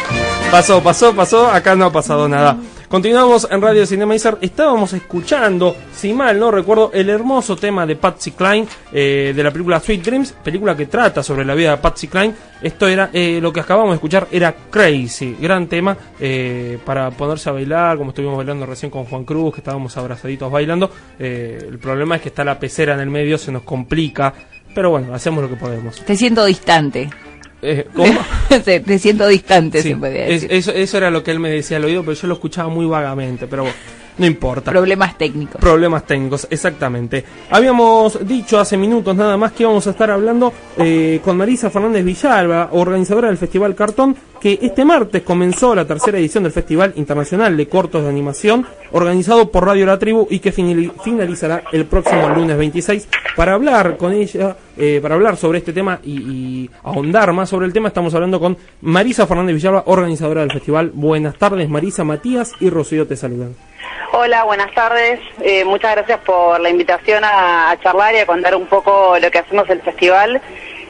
Pasó, 0.50 0.82
pasó, 0.82 1.14
pasó, 1.14 1.46
acá 1.46 1.74
no 1.74 1.84
ha 1.84 1.92
pasado 1.92 2.26
nada. 2.26 2.56
Continuamos 2.94 3.48
en 3.50 3.60
Radio 3.60 3.84
Cinemazer. 3.84 4.38
Estábamos 4.40 4.92
escuchando, 4.92 5.74
si 5.92 6.12
mal 6.12 6.38
no 6.38 6.52
recuerdo, 6.52 6.92
el 6.94 7.10
hermoso 7.10 7.56
tema 7.56 7.84
de 7.84 7.96
Patsy 7.96 8.30
Cline 8.30 8.68
eh, 8.92 9.32
de 9.34 9.42
la 9.42 9.50
película 9.50 9.80
Sweet 9.80 10.00
Dreams, 10.00 10.30
película 10.44 10.76
que 10.76 10.86
trata 10.86 11.20
sobre 11.20 11.44
la 11.44 11.56
vida 11.56 11.72
de 11.72 11.78
Patsy 11.78 12.06
Cline. 12.06 12.32
Esto 12.62 12.86
era, 12.86 13.10
eh, 13.12 13.40
lo 13.42 13.52
que 13.52 13.58
acabamos 13.58 13.90
de 13.90 13.94
escuchar 13.96 14.28
era 14.30 14.54
Crazy, 14.70 15.36
gran 15.40 15.66
tema 15.66 15.96
eh, 16.20 16.78
para 16.84 17.10
ponerse 17.10 17.48
a 17.48 17.52
bailar, 17.54 17.98
como 17.98 18.10
estuvimos 18.10 18.36
bailando 18.36 18.64
recién 18.64 18.92
con 18.92 19.06
Juan 19.06 19.24
Cruz, 19.24 19.54
que 19.54 19.60
estábamos 19.60 19.96
abrazaditos 19.96 20.48
bailando. 20.48 20.88
Eh, 21.18 21.66
el 21.68 21.80
problema 21.80 22.14
es 22.14 22.22
que 22.22 22.28
está 22.28 22.44
la 22.44 22.60
pecera 22.60 22.94
en 22.94 23.00
el 23.00 23.10
medio, 23.10 23.38
se 23.38 23.50
nos 23.50 23.64
complica, 23.64 24.32
pero 24.72 24.90
bueno, 24.90 25.12
hacemos 25.12 25.42
lo 25.42 25.50
que 25.50 25.56
podemos. 25.56 26.00
Te 26.04 26.14
siento 26.14 26.44
distante. 26.44 27.10
Eh, 27.66 27.86
¿cómo? 27.94 28.12
te, 28.64 28.80
te 28.80 28.98
siento 28.98 29.26
distante, 29.26 29.80
Sí, 29.82 29.90
se 29.90 29.96
podría 29.96 30.26
es- 30.26 30.42
decir. 30.42 30.52
eso, 30.52 30.72
eso 30.72 30.96
era 30.98 31.10
lo 31.10 31.22
que 31.24 31.30
él 31.30 31.40
me 31.40 31.50
decía 31.50 31.78
al 31.78 31.84
oído, 31.84 32.02
pero 32.04 32.14
yo 32.14 32.28
lo 32.28 32.34
escuchaba 32.34 32.68
muy 32.68 32.86
vagamente, 32.86 33.46
pero 33.46 33.62
bueno, 33.62 33.76
no 34.18 34.26
importa. 34.26 34.70
Problemas 34.70 35.18
técnicos. 35.18 35.60
Problemas 35.60 36.04
técnicos, 36.06 36.46
exactamente. 36.50 37.24
Habíamos 37.50 38.26
dicho 38.26 38.58
hace 38.58 38.76
minutos 38.76 39.16
nada 39.16 39.36
más 39.36 39.52
que 39.52 39.62
íbamos 39.64 39.86
a 39.86 39.90
estar 39.90 40.10
hablando 40.10 40.52
eh, 40.78 41.20
con 41.24 41.36
Marisa 41.36 41.70
Fernández 41.70 42.04
Villalba, 42.04 42.68
organizadora 42.72 43.28
del 43.28 43.38
Festival 43.38 43.74
Cartón, 43.74 44.16
que 44.40 44.58
este 44.60 44.84
martes 44.84 45.22
comenzó 45.22 45.74
la 45.74 45.86
tercera 45.86 46.18
edición 46.18 46.44
del 46.44 46.52
Festival 46.52 46.92
Internacional 46.96 47.56
de 47.56 47.66
Cortos 47.66 48.02
de 48.02 48.08
Animación, 48.10 48.66
organizado 48.92 49.50
por 49.50 49.64
Radio 49.66 49.86
La 49.86 49.98
Tribu 49.98 50.26
y 50.30 50.38
que 50.38 50.52
finali- 50.52 50.92
finalizará 51.02 51.62
el 51.72 51.86
próximo 51.86 52.28
lunes 52.28 52.56
26. 52.58 53.08
Para 53.36 53.54
hablar 53.54 53.96
con 53.96 54.12
ella, 54.12 54.56
eh, 54.76 55.00
para 55.02 55.14
hablar 55.14 55.36
sobre 55.36 55.58
este 55.58 55.72
tema 55.72 55.98
y, 56.04 56.12
y 56.12 56.70
ahondar 56.82 57.32
más 57.32 57.48
sobre 57.48 57.66
el 57.66 57.72
tema, 57.72 57.88
estamos 57.88 58.14
hablando 58.14 58.38
con 58.38 58.56
Marisa 58.82 59.26
Fernández 59.26 59.54
Villalba, 59.56 59.84
organizadora 59.86 60.42
del 60.42 60.52
festival. 60.52 60.90
Buenas 60.94 61.36
tardes, 61.36 61.68
Marisa, 61.68 62.04
Matías 62.04 62.52
y 62.60 62.68
Rocío 62.70 63.06
te 63.06 63.16
saludan. 63.16 63.54
Hola, 64.12 64.44
buenas 64.44 64.72
tardes. 64.74 65.20
Eh, 65.42 65.64
muchas 65.64 65.92
gracias 65.96 66.20
por 66.20 66.60
la 66.60 66.70
invitación 66.70 67.22
a, 67.24 67.76
charlar 67.82 68.14
y 68.14 68.18
a 68.18 68.26
contar 68.26 68.54
un 68.54 68.66
poco 68.66 69.16
lo 69.20 69.30
que 69.30 69.38
hacemos 69.38 69.68
el 69.70 69.80
festival. 69.82 70.40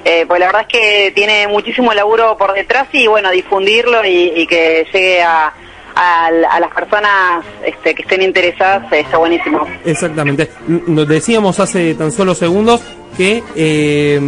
Eh, 0.04 0.24
pues 0.28 0.38
la 0.40 0.46
verdad 0.46 0.62
es 0.62 0.68
que 0.68 1.12
tiene 1.14 1.48
muchísimo 1.48 1.94
laburo 1.94 2.36
por 2.36 2.52
detrás 2.52 2.88
y 2.92 3.06
bueno, 3.06 3.30
difundirlo 3.30 4.04
y, 4.04 4.46
que 4.46 4.86
llegue 4.92 5.22
a, 5.22 5.52
a- 5.94 6.30
las 6.60 6.70
personas 6.74 7.44
este, 7.64 7.94
que 7.94 8.02
estén 8.02 8.20
interesadas 8.20 8.92
eh, 8.92 9.00
está 9.00 9.16
buenísimo. 9.16 9.66
Exactamente. 9.84 10.50
Nos 10.66 11.08
decíamos 11.08 11.58
hace 11.60 11.94
tan 11.94 12.12
solo 12.12 12.34
segundos 12.34 12.82
que 13.16 13.42
eh, 13.56 14.20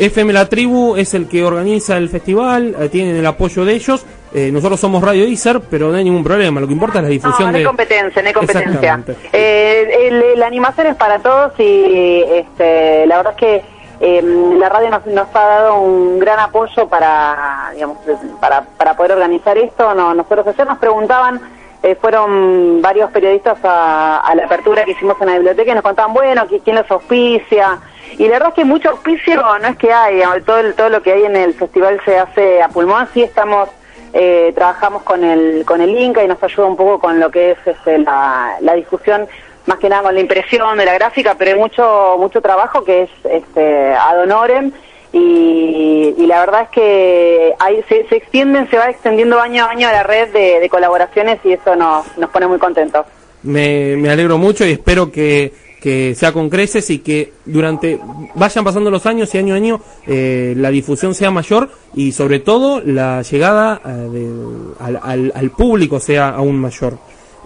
FM 0.00 0.32
La 0.32 0.48
Tribu 0.48 0.96
es 0.96 1.14
el 1.14 1.28
que 1.28 1.44
organiza 1.44 1.96
el 1.96 2.08
festival, 2.08 2.74
eh, 2.80 2.88
tienen 2.88 3.14
el 3.16 3.26
apoyo 3.26 3.64
de 3.64 3.74
ellos. 3.74 4.04
Eh, 4.34 4.50
nosotros 4.52 4.78
somos 4.78 5.02
Radio 5.02 5.24
Iser, 5.26 5.60
pero 5.70 5.90
no 5.90 5.96
hay 5.96 6.04
ningún 6.04 6.22
problema. 6.24 6.60
Lo 6.60 6.66
que 6.66 6.72
importa 6.74 6.98
es 6.98 7.04
la 7.04 7.08
difusión 7.10 7.48
No, 7.48 7.52
no 7.52 7.58
hay 7.58 7.64
competencia, 7.64 8.22
no 8.22 8.28
hay 8.28 8.34
competencia. 8.34 9.00
Eh, 9.32 10.08
el- 10.08 10.38
la 10.38 10.46
animación 10.46 10.86
es 10.88 10.96
para 10.96 11.18
todos 11.20 11.52
y 11.58 12.22
este, 12.32 13.06
la 13.06 13.16
verdad 13.16 13.32
es 13.32 13.38
que 13.38 13.62
eh, 14.00 14.22
la 14.58 14.68
radio 14.68 14.90
nos, 14.90 15.06
nos 15.06 15.26
ha 15.34 15.40
dado 15.44 15.80
un 15.80 16.18
gran 16.20 16.38
apoyo 16.38 16.86
para, 16.88 17.70
digamos, 17.74 17.98
para, 18.40 18.62
para 18.62 18.94
poder 18.96 19.12
organizar 19.12 19.56
esto. 19.58 19.92
No, 19.94 20.14
nosotros 20.14 20.46
ayer 20.48 20.66
nos 20.66 20.78
preguntaban, 20.78 21.40
eh, 21.82 21.96
fueron 22.00 22.80
varios 22.82 23.10
periodistas 23.10 23.58
a, 23.64 24.18
a 24.20 24.34
la 24.34 24.44
apertura 24.44 24.84
que 24.84 24.92
hicimos 24.92 25.16
en 25.20 25.26
la 25.28 25.34
biblioteca 25.34 25.72
y 25.72 25.74
nos 25.74 25.82
contaban, 25.82 26.12
bueno, 26.12 26.46
¿qui- 26.48 26.60
¿quién 26.62 26.76
los 26.76 26.88
auspicia? 26.90 27.78
Y 28.18 28.24
la 28.24 28.30
verdad 28.34 28.48
es 28.50 28.54
que 28.54 28.64
mucho 28.64 28.90
auspicio 28.90 29.42
no 29.60 29.68
es 29.68 29.76
que 29.76 29.92
hay, 29.92 30.20
todo, 30.44 30.58
el- 30.58 30.74
todo 30.74 30.90
lo 30.90 31.02
que 31.02 31.12
hay 31.14 31.24
en 31.24 31.34
el 31.36 31.54
festival 31.54 32.00
se 32.04 32.18
hace 32.18 32.62
a 32.62 32.68
pulmón, 32.68 33.08
sí 33.14 33.22
estamos 33.22 33.68
eh, 34.12 34.52
trabajamos 34.54 35.02
con 35.02 35.24
el 35.24 35.64
con 35.64 35.80
el 35.80 35.90
Inca 35.90 36.24
y 36.24 36.28
nos 36.28 36.42
ayuda 36.42 36.66
un 36.66 36.76
poco 36.76 36.98
con 36.98 37.20
lo 37.20 37.30
que 37.30 37.52
es 37.52 37.58
este, 37.66 37.98
la, 37.98 38.56
la 38.60 38.74
discusión 38.74 39.26
más 39.66 39.78
que 39.78 39.88
nada 39.88 40.02
con 40.02 40.14
la 40.14 40.20
impresión 40.20 40.78
de 40.78 40.84
la 40.84 40.94
gráfica 40.94 41.34
pero 41.38 41.52
hay 41.52 41.58
mucho 41.58 42.16
mucho 42.18 42.40
trabajo 42.40 42.84
que 42.84 43.02
es 43.02 43.10
este 43.30 43.94
ad 43.94 44.22
honorem 44.22 44.72
y, 45.12 46.14
y 46.16 46.26
la 46.26 46.40
verdad 46.40 46.62
es 46.62 46.68
que 46.68 47.54
hay, 47.58 47.82
se, 47.88 48.06
se 48.08 48.16
extienden 48.16 48.68
se 48.70 48.76
va 48.78 48.90
extendiendo 48.90 49.40
año 49.40 49.64
a 49.64 49.70
año 49.70 49.88
la 49.90 50.02
red 50.02 50.32
de, 50.32 50.60
de 50.60 50.68
colaboraciones 50.68 51.38
y 51.44 51.52
eso 51.52 51.76
nos, 51.76 52.16
nos 52.18 52.30
pone 52.30 52.46
muy 52.46 52.58
contentos. 52.58 53.06
Me, 53.42 53.96
me 53.96 54.10
alegro 54.10 54.36
mucho 54.36 54.66
y 54.66 54.72
espero 54.72 55.10
que, 55.12 55.52
que 55.80 56.14
sea 56.14 56.32
con 56.32 56.48
creces 56.50 56.90
y 56.90 56.98
que 56.98 57.32
durante 57.44 58.00
vayan 58.34 58.64
pasando 58.64 58.90
los 58.90 59.06
años 59.06 59.34
y 59.34 59.38
año 59.38 59.54
a 59.54 59.56
año 59.56 59.80
eh, 60.06 60.54
la 60.56 60.70
difusión 60.70 61.14
sea 61.14 61.30
mayor 61.30 61.70
y 61.94 62.12
sobre 62.12 62.40
todo 62.40 62.80
la 62.84 63.22
llegada 63.22 63.80
eh, 63.84 63.88
de- 63.88 64.74
al, 64.80 64.98
al- 65.02 65.32
al 65.34 65.50
público 65.50 66.00
sea 66.00 66.30
aún 66.30 66.58
mayor. 66.60 66.94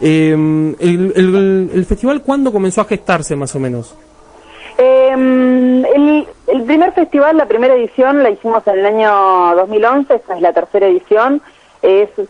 Eh, 0.01 0.31
el, 0.33 1.13
el- 1.15 1.71
el 1.75 1.85
festival 1.85 2.23
cuándo 2.23 2.51
comenzó 2.53 2.81
a 2.81 2.85
gestarse 2.87 3.37
más 3.37 3.55
o 3.55 3.61
menos? 3.61 3.95
Eh, 4.79 5.11
el, 5.13 6.27
el 6.47 6.63
primer 6.63 6.93
festival, 6.93 7.37
la 7.37 7.47
primera 7.47 7.75
edición, 7.75 8.23
la 8.23 8.31
hicimos 8.31 8.67
en 8.67 8.79
el 8.79 8.87
año 8.87 9.55
2011, 9.57 10.15
esta 10.15 10.35
es 10.37 10.41
la 10.41 10.53
tercera 10.53 10.87
edición. 10.89 11.43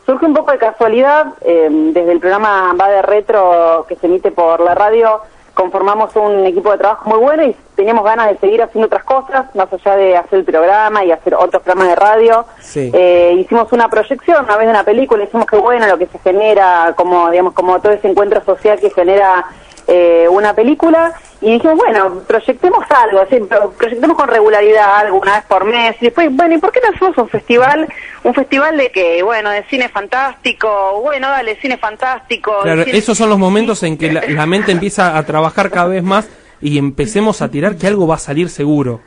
Surge 0.06 0.24
un 0.26 0.34
poco 0.34 0.50
de 0.50 0.58
casualidad, 0.58 1.34
eh, 1.42 1.68
desde 1.70 2.12
el 2.12 2.20
programa 2.20 2.74
Va 2.78 2.88
de 2.88 3.02
Retro 3.02 3.84
que 3.88 3.96
se 3.96 4.06
emite 4.06 4.30
por 4.30 4.60
la 4.60 4.74
radio, 4.74 5.20
conformamos 5.54 6.14
un 6.16 6.46
equipo 6.46 6.72
de 6.72 6.78
trabajo 6.78 7.08
muy 7.10 7.18
bueno 7.18 7.42
y 7.44 7.56
teníamos 7.74 8.04
ganas 8.04 8.28
de 8.28 8.38
seguir 8.38 8.62
haciendo 8.62 8.86
otras 8.86 9.04
cosas, 9.04 9.54
más 9.54 9.72
allá 9.72 9.96
de 9.96 10.16
hacer 10.16 10.38
el 10.40 10.44
programa 10.44 11.04
y 11.04 11.12
hacer 11.12 11.34
otros 11.34 11.62
programas 11.62 11.88
de 11.88 11.94
radio. 11.96 12.44
Sí. 12.60 12.90
Eh, 12.94 13.34
hicimos 13.38 13.72
una 13.72 13.88
proyección 13.88 14.48
a 14.50 14.56
vez 14.56 14.66
de 14.66 14.70
una 14.72 14.84
película, 14.84 15.24
hicimos 15.24 15.46
que 15.46 15.56
bueno 15.56 15.86
lo 15.86 15.98
que 15.98 16.06
se 16.06 16.18
genera, 16.20 16.92
como 16.96 17.30
digamos, 17.30 17.52
como 17.54 17.80
todo 17.80 17.92
ese 17.92 18.08
encuentro 18.08 18.42
social 18.44 18.78
que 18.80 18.90
genera 18.90 19.44
eh, 19.88 20.26
una 20.30 20.54
película 20.54 21.12
y 21.40 21.54
dijimos, 21.54 21.76
bueno, 21.76 22.20
proyectemos 22.26 22.84
algo, 22.88 23.18
así, 23.20 23.40
pro- 23.40 23.70
proyectemos 23.72 24.16
con 24.16 24.28
regularidad 24.28 24.94
algo 24.96 25.18
una 25.18 25.34
vez 25.34 25.44
por 25.46 25.64
mes 25.64 25.96
y 26.00 26.04
después, 26.06 26.28
bueno, 26.30 26.54
¿y 26.54 26.58
por 26.58 26.70
qué 26.70 26.80
no 26.80 26.94
hacemos 26.94 27.18
un 27.18 27.28
festival? 27.28 27.88
Un 28.24 28.34
festival 28.34 28.76
de 28.76 28.90
que, 28.92 29.22
bueno, 29.22 29.50
de 29.50 29.64
cine 29.64 29.88
fantástico, 29.88 31.00
bueno, 31.02 31.28
dale, 31.28 31.56
cine 31.56 31.76
fantástico. 31.76 32.52
Claro, 32.62 32.84
cine- 32.84 32.96
esos 32.98 33.18
son 33.18 33.28
los 33.28 33.38
momentos 33.38 33.82
en 33.82 33.98
que 33.98 34.12
la, 34.12 34.22
la 34.28 34.46
mente 34.46 34.70
empieza 34.72 35.16
a 35.18 35.22
trabajar 35.24 35.70
cada 35.70 35.88
vez 35.88 36.02
más 36.04 36.28
y 36.60 36.78
empecemos 36.78 37.42
a 37.42 37.50
tirar 37.50 37.76
que 37.76 37.86
algo 37.88 38.06
va 38.06 38.14
a 38.14 38.18
salir 38.18 38.48
seguro. 38.48 39.00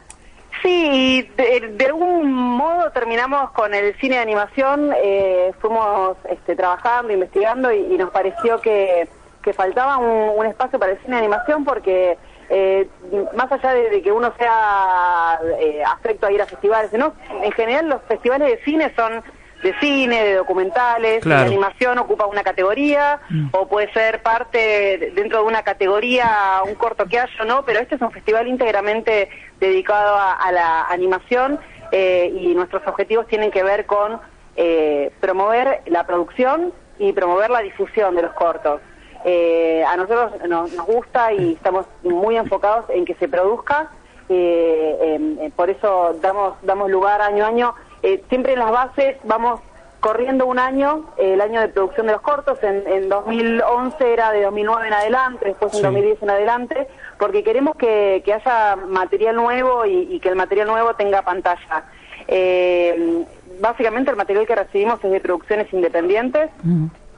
Sí, 0.61 1.29
de, 1.37 1.73
de 1.77 1.85
algún 1.85 2.31
modo 2.33 2.89
terminamos 2.91 3.51
con 3.51 3.73
el 3.73 3.95
cine 3.99 4.15
de 4.15 4.21
animación, 4.21 4.91
eh, 5.01 5.51
fuimos 5.61 6.17
este, 6.29 6.55
trabajando, 6.55 7.13
investigando 7.13 7.71
y, 7.71 7.93
y 7.93 7.97
nos 7.97 8.09
pareció 8.09 8.59
que, 8.61 9.07
que 9.43 9.53
faltaba 9.53 9.97
un, 9.97 10.37
un 10.39 10.45
espacio 10.45 10.79
para 10.79 10.93
el 10.93 10.97
cine 10.99 11.13
de 11.17 11.19
animación 11.19 11.63
porque 11.63 12.17
eh, 12.49 12.87
más 13.35 13.51
allá 13.51 13.73
de, 13.73 13.89
de 13.89 14.01
que 14.01 14.11
uno 14.11 14.33
sea 14.37 15.39
eh, 15.59 15.83
afecto 15.85 16.27
a 16.27 16.31
ir 16.31 16.41
a 16.41 16.45
festivales, 16.45 16.91
¿no? 16.93 17.13
en 17.41 17.51
general 17.51 17.89
los 17.89 18.01
festivales 18.03 18.49
de 18.49 18.63
cine 18.63 18.91
son 18.95 19.23
de 19.63 19.73
cine, 19.79 20.23
de 20.23 20.33
documentales, 20.35 21.23
Claro. 21.23 21.41
de 21.41 21.47
animación 21.47 21.97
ocupa 21.97 22.27
una 22.27 22.43
categoría 22.43 23.19
o 23.51 23.67
puede 23.67 23.91
ser 23.93 24.21
parte 24.21 24.57
de- 24.99 25.11
dentro 25.15 25.39
de 25.39 25.45
una 25.45 25.63
categoría, 25.63 26.59
un 26.67 26.75
corto 26.75 27.05
que 27.05 27.19
haya 27.19 27.31
o 27.41 27.45
no, 27.45 27.65
pero 27.65 27.79
este 27.79 27.95
es 27.95 28.01
un 28.01 28.11
festival 28.11 28.47
íntegramente 28.47 29.29
dedicado 29.59 30.15
a, 30.15 30.33
a 30.33 30.51
la 30.51 30.85
animación 30.89 31.59
eh, 31.91 32.31
y 32.39 32.53
nuestros 32.53 32.85
objetivos 32.85 33.27
tienen 33.27 33.49
que 33.49 33.63
ver 33.63 33.85
con 33.87 34.19
eh, 34.55 35.11
promover 35.19 35.81
la 35.87 36.05
producción 36.05 36.71
y 36.99 37.11
promover 37.13 37.49
la 37.49 37.59
difusión 37.61 38.15
de 38.15 38.21
los 38.21 38.33
cortos. 38.33 38.81
Eh, 39.25 39.83
a 39.87 39.97
nosotros 39.97 40.33
nos, 40.47 40.71
nos 40.73 40.85
gusta 40.85 41.33
y 41.33 41.53
estamos 41.53 41.85
muy 42.03 42.37
enfocados 42.37 42.85
en 42.89 43.05
que 43.05 43.15
se 43.15 43.27
produzca, 43.27 43.89
eh, 44.29 44.97
em, 45.01 45.39
eh, 45.39 45.51
por 45.55 45.69
eso 45.69 46.15
damos, 46.21 46.53
damos 46.61 46.89
lugar 46.91 47.21
año 47.21 47.43
a 47.43 47.47
año. 47.47 47.73
Eh, 48.03 48.23
siempre 48.29 48.53
en 48.53 48.59
las 48.59 48.71
bases 48.71 49.17
vamos 49.23 49.59
corriendo 49.99 50.45
un 50.45 50.59
año, 50.59 51.05
eh, 51.17 51.33
el 51.33 51.41
año 51.41 51.59
de 51.61 51.69
producción 51.69 52.05
de 52.05 52.13
los 52.13 52.21
cortos, 52.21 52.61
en, 52.61 52.83
en 52.87 53.09
2011 53.09 54.13
era 54.13 54.31
de 54.31 54.43
2009 54.43 54.87
en 54.87 54.93
adelante, 54.93 55.45
después 55.45 55.73
en 55.73 55.77
Sí. 55.79 55.83
2010 55.83 56.21
en 56.21 56.29
adelante, 56.29 56.87
porque 57.17 57.43
queremos 57.43 57.75
que, 57.75 58.21
que 58.23 58.31
haya 58.33 58.75
material 58.75 59.35
nuevo 59.35 59.83
y, 59.87 60.07
y 60.13 60.19
que 60.19 60.29
el 60.29 60.35
material 60.35 60.67
nuevo 60.67 60.93
tenga 60.93 61.23
pantalla. 61.23 61.85
Eh, 62.27 63.25
básicamente 63.59 64.11
el 64.11 64.17
material 64.17 64.45
que 64.45 64.55
recibimos 64.55 65.03
es 65.03 65.11
de 65.11 65.19
producciones 65.19 65.71
independientes, 65.73 66.49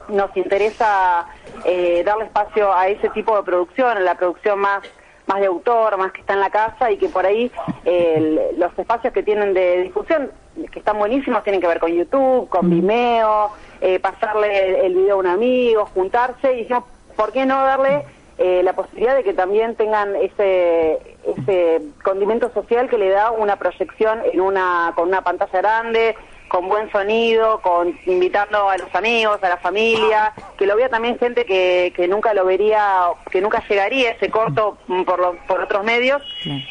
nos 0.10 0.36
interesa 0.36 1.26
eh, 1.66 2.04
darle 2.06 2.26
espacio 2.26 2.74
a 2.74 2.88
ese 2.88 3.10
tipo 3.10 3.36
de 3.36 3.44
producción, 3.44 3.98
a 3.98 4.00
la 4.00 4.16
producción 4.16 4.60
más 4.60 4.82
más 5.28 5.42
de 5.42 5.48
autor, 5.48 5.98
más 5.98 6.14
que 6.14 6.22
está 6.22 6.36
en 6.36 6.40
la 6.40 6.50
casa 6.50 6.90
y 6.90 6.98
que 6.98 7.10
por 7.10 7.26
ahí 7.26 7.52
eh, 7.84 8.54
los 8.58 8.80
espacios 8.80 9.14
que 9.14 9.24
tienen 9.24 9.54
de 9.54 9.84
difusión, 9.84 10.32
que 10.72 10.80
están 10.80 10.98
buenísimos, 10.98 11.44
tienen 11.44 11.60
que 11.60 11.68
ver 11.68 11.82
con 11.82 11.92
YouTube, 11.92 12.48
con 12.48 12.70
Vimeo, 12.70 13.52
eh, 13.82 14.00
pasarle 14.00 14.70
el, 14.70 14.76
el 14.86 14.96
video 14.96 15.16
a 15.16 15.20
un 15.20 15.28
amigo, 15.28 15.86
juntarse 15.94 16.54
y 16.54 16.58
dijimos, 16.60 16.86
¿por 17.18 17.34
qué 17.34 17.46
no 17.46 17.62
darle 17.62 18.06
eh, 18.40 18.62
la 18.64 18.74
posibilidad 18.74 19.16
de 19.16 19.24
que 19.24 19.34
también 19.34 19.76
tengan 19.76 20.16
ese, 20.16 21.00
ese 21.26 21.82
condimento 22.04 22.52
social 22.54 22.88
que 22.88 23.00
le 23.00 23.10
da 23.10 23.32
una 23.32 23.56
proyección 23.56 24.20
en 24.32 24.42
una 24.42 24.94
con 24.96 25.08
una 25.08 25.24
pantalla 25.24 25.60
grande, 25.60 26.16
con 26.48 26.68
buen 26.70 26.92
sonido, 26.92 27.60
con 27.62 27.98
invitando 28.06 28.70
a 28.70 28.78
los 28.78 28.94
amigos, 28.96 29.40
a 29.44 29.50
la 29.50 29.58
familia, 29.58 30.34
que 30.58 30.66
lo 30.66 30.76
vea 30.76 30.90
también 30.90 31.18
gente 31.20 31.46
que, 31.46 31.92
que 31.96 32.08
nunca 32.08 32.34
lo 32.34 32.46
vería, 32.46 32.84
que 33.32 33.42
nunca 33.42 33.64
llegaría 33.68 34.12
ese 34.12 34.30
corto 34.30 34.78
mm, 34.88 35.04
por, 35.04 35.20
lo- 35.20 35.36
por 35.48 35.62
otros 35.62 35.84
medios. 35.84 36.22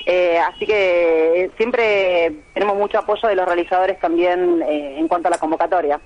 Eh, 0.07 0.39
así 0.39 0.67
que 0.67 1.45
eh, 1.45 1.51
siempre 1.57 2.33
tenemos 2.55 2.77
mucho 2.77 2.99
apoyo 2.99 3.29
de 3.29 3.35
los 3.37 3.47
realizadores 3.47 3.99
también 4.01 4.63
eh, 4.63 4.99
en 4.99 5.09
cuanto 5.09 5.29
a 5.29 5.31
la 5.33 5.39
convocatoria. 5.39 6.01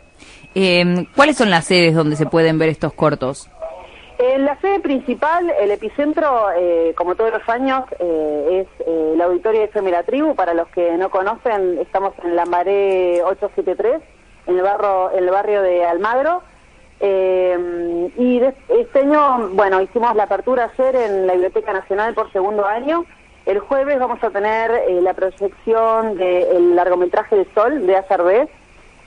Eh, 0.54 1.06
¿Cuáles 1.14 1.36
son 1.36 1.50
las 1.50 1.64
sedes 1.66 1.94
donde 1.94 2.16
se 2.16 2.26
pueden 2.26 2.58
ver 2.58 2.68
estos 2.68 2.92
cortos? 2.92 3.48
En 4.22 4.44
la 4.44 4.60
sede 4.60 4.80
principal, 4.80 5.48
el 5.48 5.70
epicentro, 5.70 6.50
eh, 6.54 6.92
como 6.94 7.14
todos 7.14 7.32
los 7.32 7.48
años, 7.48 7.84
eh, 8.00 8.66
es 8.68 8.86
eh, 8.86 9.12
el 9.14 9.20
auditorio 9.22 9.66
de 9.66 9.90
La 9.90 10.02
Tribu. 10.02 10.34
Para 10.34 10.52
los 10.52 10.68
que 10.68 10.94
no 10.98 11.08
conocen, 11.08 11.78
estamos 11.78 12.12
en 12.22 12.36
Lambaré 12.36 13.22
873, 13.22 14.02
en 14.46 14.56
el, 14.58 14.62
barrio, 14.62 15.10
en 15.12 15.24
el 15.24 15.30
barrio 15.30 15.62
de 15.62 15.86
Almagro. 15.86 16.42
Eh, 17.00 18.10
y 18.18 18.42
este 18.68 18.98
año, 18.98 19.48
bueno, 19.54 19.80
hicimos 19.80 20.14
la 20.14 20.24
apertura 20.24 20.70
ayer 20.70 20.96
en 20.96 21.26
la 21.26 21.32
Biblioteca 21.32 21.72
Nacional 21.72 22.12
por 22.12 22.30
segundo 22.30 22.66
año. 22.66 23.06
El 23.46 23.60
jueves 23.60 23.98
vamos 23.98 24.22
a 24.22 24.28
tener 24.28 24.70
la 25.02 25.14
proyección 25.14 26.18
del 26.18 26.76
largometraje 26.76 27.36
de 27.36 27.46
Sol 27.54 27.86
de 27.86 27.96
Azarbez, 27.96 28.50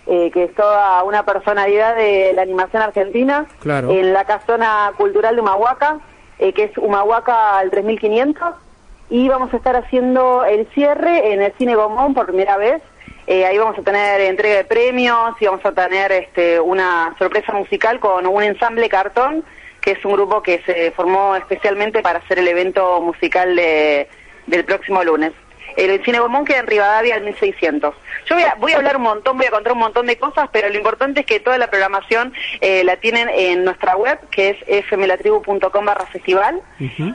eh, 0.07 0.31
que 0.31 0.43
es 0.45 0.55
toda 0.55 1.01
una 1.03 1.23
personalidad 1.23 1.95
de 1.95 2.33
la 2.35 2.41
animación 2.41 2.81
argentina 2.83 3.45
Claro. 3.59 3.89
en 3.91 4.13
la 4.13 4.25
casona 4.25 4.91
cultural 4.97 5.35
de 5.35 5.41
Humahuaca, 5.41 5.99
eh, 6.39 6.53
que 6.53 6.65
es 6.65 6.77
Humahuaca 6.77 7.57
al 7.57 7.69
3500, 7.71 8.55
y 9.09 9.29
vamos 9.29 9.53
a 9.53 9.57
estar 9.57 9.75
haciendo 9.75 10.43
el 10.45 10.67
cierre 10.73 11.33
en 11.33 11.41
el 11.41 11.53
Cine 11.53 11.75
Gomón 11.75 12.13
por 12.13 12.25
primera 12.25 12.57
vez. 12.57 12.81
Eh, 13.27 13.45
ahí 13.45 13.57
vamos 13.57 13.77
a 13.77 13.81
tener 13.83 14.19
entrega 14.21 14.57
de 14.57 14.63
premios 14.65 15.35
y 15.39 15.45
vamos 15.45 15.65
a 15.65 15.71
tener 15.71 16.11
este, 16.11 16.59
una 16.59 17.15
sorpresa 17.17 17.53
musical 17.53 17.99
con 17.99 18.27
un 18.27 18.43
ensamble 18.43 18.89
cartón, 18.89 19.43
que 19.79 19.91
es 19.91 20.03
un 20.05 20.13
grupo 20.13 20.41
que 20.41 20.61
se 20.65 20.91
formó 20.91 21.35
especialmente 21.35 22.01
para 22.01 22.19
hacer 22.19 22.39
el 22.39 22.47
evento 22.47 22.99
musical 23.01 23.55
de- 23.55 24.09
del 24.47 24.65
próximo 24.65 25.03
lunes. 25.03 25.31
El 25.75 26.03
Cine 26.03 26.19
Gomón 26.19 26.45
queda 26.45 26.59
en 26.59 26.67
Rivadavia 26.67 27.15
al 27.15 27.23
1600. 27.23 27.95
Yo 28.25 28.35
voy 28.35 28.43
a, 28.43 28.55
voy 28.55 28.71
a 28.73 28.77
hablar 28.77 28.97
un 28.97 29.03
montón, 29.03 29.37
voy 29.37 29.47
a 29.47 29.51
contar 29.51 29.73
un 29.73 29.79
montón 29.79 30.05
de 30.05 30.17
cosas, 30.17 30.49
pero 30.51 30.69
lo 30.69 30.77
importante 30.77 31.21
es 31.21 31.25
que 31.25 31.39
toda 31.39 31.57
la 31.57 31.69
programación 31.69 32.33
eh, 32.61 32.83
la 32.83 32.97
tienen 32.97 33.29
en 33.29 33.63
nuestra 33.65 33.95
web, 33.95 34.19
que 34.29 34.49
es 34.49 34.85
fmlatribu.com 34.85 35.85
barra 35.85 36.05
festival, 36.05 36.61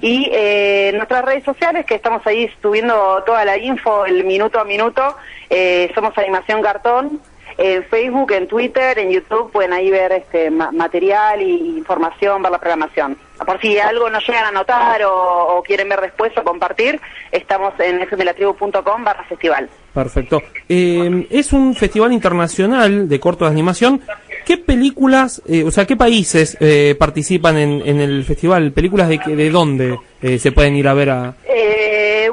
y 0.00 0.28
eh, 0.32 0.90
en 0.90 0.96
nuestras 0.96 1.24
redes 1.24 1.44
sociales, 1.44 1.86
que 1.86 1.94
estamos 1.94 2.26
ahí 2.26 2.50
subiendo 2.60 3.22
toda 3.24 3.44
la 3.44 3.56
info, 3.56 4.04
el 4.04 4.24
minuto 4.24 4.60
a 4.60 4.64
minuto, 4.64 5.16
eh, 5.50 5.90
somos 5.94 6.16
Animación 6.18 6.62
Cartón, 6.62 7.20
en 7.58 7.82
Facebook, 7.84 8.30
en 8.32 8.46
Twitter, 8.46 8.98
en 9.00 9.10
YouTube, 9.10 9.50
pueden 9.50 9.72
ahí 9.72 9.90
ver 9.90 10.12
este 10.12 10.48
ma- 10.50 10.70
material 10.72 11.42
y 11.42 11.76
información, 11.76 12.40
ver 12.40 12.52
la 12.52 12.58
programación. 12.58 13.16
Por 13.44 13.60
si 13.60 13.78
algo 13.78 14.08
no 14.10 14.18
llegan 14.20 14.44
a 14.46 14.50
notar 14.52 15.00
o, 15.04 15.62
quieren 15.66 15.88
ver 15.88 16.00
después 16.00 16.32
o 16.38 16.44
compartir, 16.44 17.00
estamos 17.32 17.74
en 17.80 18.06
fmlatribu.com 18.06 19.04
barra 19.04 19.24
festival. 19.24 19.68
Perfecto. 19.92 20.40
Eh, 20.68 21.26
es 21.30 21.52
un 21.52 21.74
festival 21.74 22.12
internacional 22.12 23.08
de 23.08 23.20
cortos 23.20 23.48
de 23.48 23.52
animación. 23.52 24.00
¿Qué 24.46 24.56
películas, 24.56 25.42
eh, 25.46 25.62
o 25.64 25.70
sea, 25.70 25.84
qué 25.84 25.96
países 25.96 26.56
eh, 26.60 26.94
participan 26.98 27.58
en, 27.58 27.82
en 27.84 28.00
el 28.00 28.24
festival? 28.24 28.72
¿Películas 28.72 29.08
de, 29.08 29.18
de 29.18 29.50
dónde 29.50 29.98
eh, 30.22 30.38
se 30.38 30.52
pueden 30.52 30.74
ir 30.76 30.88
a 30.88 30.94
ver 30.94 31.10
a...? 31.10 31.34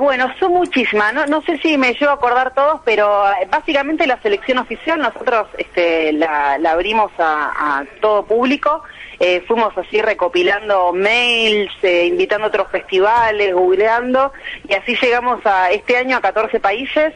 Bueno, 0.06 0.32
son 0.40 0.52
muchísimas. 0.54 1.16
No, 1.16 1.26
no 1.26 1.42
sé 1.42 1.58
si 1.58 1.80
me 1.80 1.96
llevo 1.96 2.12
a 2.12 2.14
acordar 2.14 2.54
todos, 2.54 2.80
pero 2.86 3.28
eh, 3.28 3.48
básicamente 3.50 4.06
la 4.06 4.22
selección 4.22 4.60
oficial 4.60 5.00
nosotros 5.00 5.48
este, 5.58 6.14
la, 6.14 6.60
abrimos 6.70 7.12
a, 7.18 7.80
a 7.80 7.86
todo 8.02 8.24
público. 8.24 8.84
Eh, 9.20 9.44
fuimos 9.48 9.76
así 9.76 10.04
recopilando 10.04 10.94
mails, 10.94 11.72
eh, 11.82 12.06
invitando 12.06 12.46
a 12.46 12.50
otros 12.50 12.70
festivales, 12.70 13.52
googleando, 13.56 14.32
y 14.70 14.76
así 14.76 14.96
llegamos 15.02 15.44
a 15.44 15.72
este 15.72 15.98
año 15.98 16.18
a 16.18 16.22
14 16.22 16.60
países. 16.60 17.12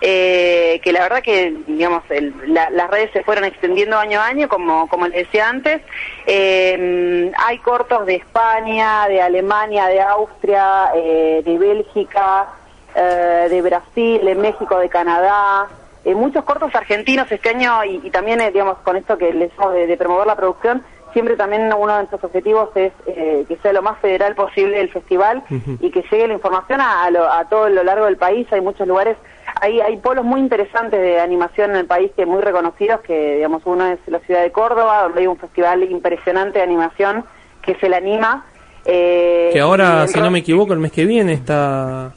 Eh, 0.00 0.80
que 0.82 0.92
la 0.92 1.00
verdad 1.00 1.22
que 1.22 1.54
digamos 1.66 2.02
el- 2.10 2.32
la- 2.54 2.70
las 2.70 2.88
redes 2.90 3.10
se 3.12 3.22
fueron 3.24 3.44
extendiendo 3.44 3.98
año 3.98 4.20
a 4.20 4.26
año 4.26 4.48
como 4.48 4.88
como 4.88 5.06
les 5.08 5.26
decía 5.26 5.48
antes. 5.48 5.80
Eh, 6.26 7.32
hay 7.46 7.58
cortos 7.58 8.06
de 8.06 8.16
España 8.16 9.06
de 9.08 9.20
Alemania 9.20 9.86
de 9.86 10.00
Austria 10.00 10.90
eh, 10.94 11.42
de 11.44 11.58
Bélgica 11.58 12.46
eh, 12.94 13.46
de 13.50 13.62
Brasil 13.62 14.20
de 14.24 14.34
México 14.34 14.78
de 14.78 14.88
Canadá. 14.88 15.66
Eh, 16.04 16.14
muchos 16.14 16.44
cortos 16.44 16.74
argentinos 16.74 17.30
este 17.30 17.48
año 17.50 17.84
y, 17.84 18.00
y 18.04 18.10
también 18.10 18.40
eh, 18.40 18.50
digamos 18.52 18.78
con 18.78 18.96
esto 18.96 19.18
que 19.18 19.32
les 19.32 19.50
de, 19.74 19.86
de 19.86 19.96
promover 19.96 20.26
la 20.26 20.36
producción 20.36 20.82
siempre 21.12 21.36
también 21.36 21.72
uno 21.72 21.92
de 21.94 21.98
nuestros 22.00 22.22
objetivos 22.22 22.68
es 22.76 22.92
eh, 23.06 23.44
que 23.48 23.56
sea 23.56 23.72
lo 23.72 23.82
más 23.82 23.98
federal 23.98 24.34
posible 24.34 24.78
el 24.80 24.90
festival 24.90 25.42
y 25.80 25.90
que 25.90 26.02
llegue 26.02 26.28
la 26.28 26.34
información 26.34 26.80
a, 26.82 27.04
a 27.04 27.10
lo- 27.10 27.30
a 27.32 27.48
todo 27.48 27.68
lo 27.70 27.82
largo 27.82 28.04
del 28.04 28.18
país. 28.18 28.46
Hay 28.52 28.60
muchos 28.60 28.86
lugares, 28.86 29.16
hay, 29.60 29.80
hay 29.80 29.96
polos 29.98 30.24
muy 30.24 30.40
interesantes 30.40 31.00
de 31.00 31.20
animación 31.20 31.70
en 31.70 31.76
el 31.76 31.86
país 31.86 32.10
que 32.16 32.26
muy 32.26 32.40
reconocidos, 32.42 33.00
que 33.00 33.36
digamos 33.36 33.62
uno 33.64 33.86
es 33.86 33.98
la 34.06 34.18
ciudad 34.20 34.42
de 34.42 34.52
Córdoba, 34.52 35.02
donde 35.04 35.20
hay 35.20 35.26
un 35.26 35.38
festival 35.38 35.82
impresionante 35.90 36.58
de 36.58 36.64
animación 36.64 37.24
que 37.62 37.72
es 37.72 37.82
el 37.82 37.94
Anima. 37.94 38.44
eh, 38.84 39.50
Que 39.52 39.60
ahora, 39.60 40.06
si 40.08 40.20
no 40.20 40.30
me 40.30 40.38
equivoco, 40.40 40.72
el 40.72 40.78
mes 40.78 40.92
que 40.92 41.04
viene 41.04 41.32
está... 41.34 42.12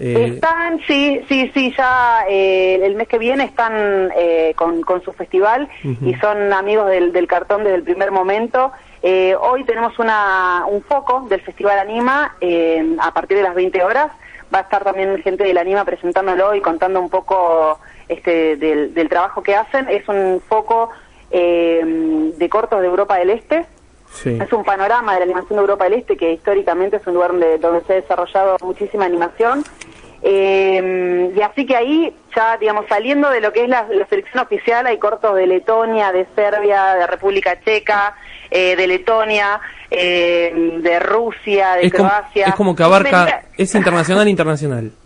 eh, 0.00 0.32
están, 0.34 0.80
sí, 0.86 1.20
sí, 1.28 1.50
sí, 1.54 1.74
ya 1.76 2.24
eh, 2.28 2.80
el 2.82 2.94
mes 2.96 3.08
que 3.08 3.18
viene 3.18 3.44
están 3.44 4.10
eh, 4.16 4.52
con, 4.56 4.80
con 4.82 5.02
su 5.02 5.12
festival 5.12 5.68
y 5.84 6.14
son 6.16 6.52
amigos 6.52 6.88
del, 6.88 7.12
del 7.12 7.26
cartón 7.26 7.62
desde 7.64 7.76
el 7.76 7.82
primer 7.82 8.10
momento. 8.10 8.72
Eh, 9.02 9.36
hoy 9.40 9.62
tenemos 9.64 9.96
una, 10.00 10.64
un 10.68 10.82
foco 10.82 11.26
del 11.28 11.40
Festival 11.40 11.78
Anima 11.78 12.34
a 13.00 13.12
partir 13.12 13.36
de 13.36 13.44
las 13.44 13.54
20 13.54 13.82
horas. 13.84 14.10
Va 14.54 14.60
a 14.60 14.62
estar 14.62 14.84
también 14.84 15.22
gente 15.22 15.44
del 15.44 15.58
Anima 15.58 15.84
presentándolo 15.84 16.54
y 16.54 16.60
contando 16.60 17.00
un 17.00 17.10
poco 17.10 17.78
este, 18.08 18.56
del, 18.56 18.94
del 18.94 19.08
trabajo 19.08 19.42
que 19.42 19.54
hacen. 19.54 19.88
Es 19.88 20.08
un 20.08 20.40
foco 20.48 20.90
eh, 21.30 22.32
de 22.36 22.48
cortos 22.48 22.80
de 22.80 22.86
Europa 22.86 23.16
del 23.16 23.30
Este. 23.30 23.66
sí. 24.12 24.38
Es 24.40 24.52
un 24.52 24.64
panorama 24.64 25.12
de 25.12 25.20
la 25.20 25.24
animación 25.24 25.56
de 25.56 25.60
Europa 25.60 25.84
del 25.84 25.94
Este, 25.94 26.16
que 26.16 26.32
históricamente 26.32 26.96
es 26.96 27.06
un 27.06 27.14
lugar 27.14 27.32
donde, 27.32 27.58
donde 27.58 27.82
se 27.84 27.92
ha 27.92 27.96
desarrollado 27.96 28.56
muchísima 28.62 29.04
animación. 29.04 29.64
Eh, 30.22 31.32
y 31.36 31.40
así 31.42 31.64
que 31.64 31.76
ahí, 31.76 32.16
ya 32.34 32.56
digamos, 32.56 32.86
saliendo 32.88 33.30
de 33.30 33.40
lo 33.40 33.52
que 33.52 33.62
es 33.62 33.68
la, 33.68 33.86
la 33.88 34.06
selección 34.06 34.42
oficial, 34.42 34.86
hay 34.86 34.98
cortos 34.98 35.36
de 35.36 35.46
Letonia, 35.46 36.10
de 36.10 36.26
Serbia, 36.34 36.94
de 36.94 37.06
República 37.06 37.60
Checa, 37.60 38.16
eh, 38.50 38.76
de 38.76 38.86
Letonia, 38.86 39.60
eh, 39.90 40.52
de 40.82 40.98
Rusia, 41.00 41.74
de 41.76 41.86
Es 41.86 41.92
como, 41.92 42.08
Croacia. 42.08 42.46
es 42.46 42.54
como 42.54 42.76
que 42.76 42.82
abarca... 42.82 43.42
Es 43.56 43.74
internacional, 43.74 44.28
internacional. 44.28 44.90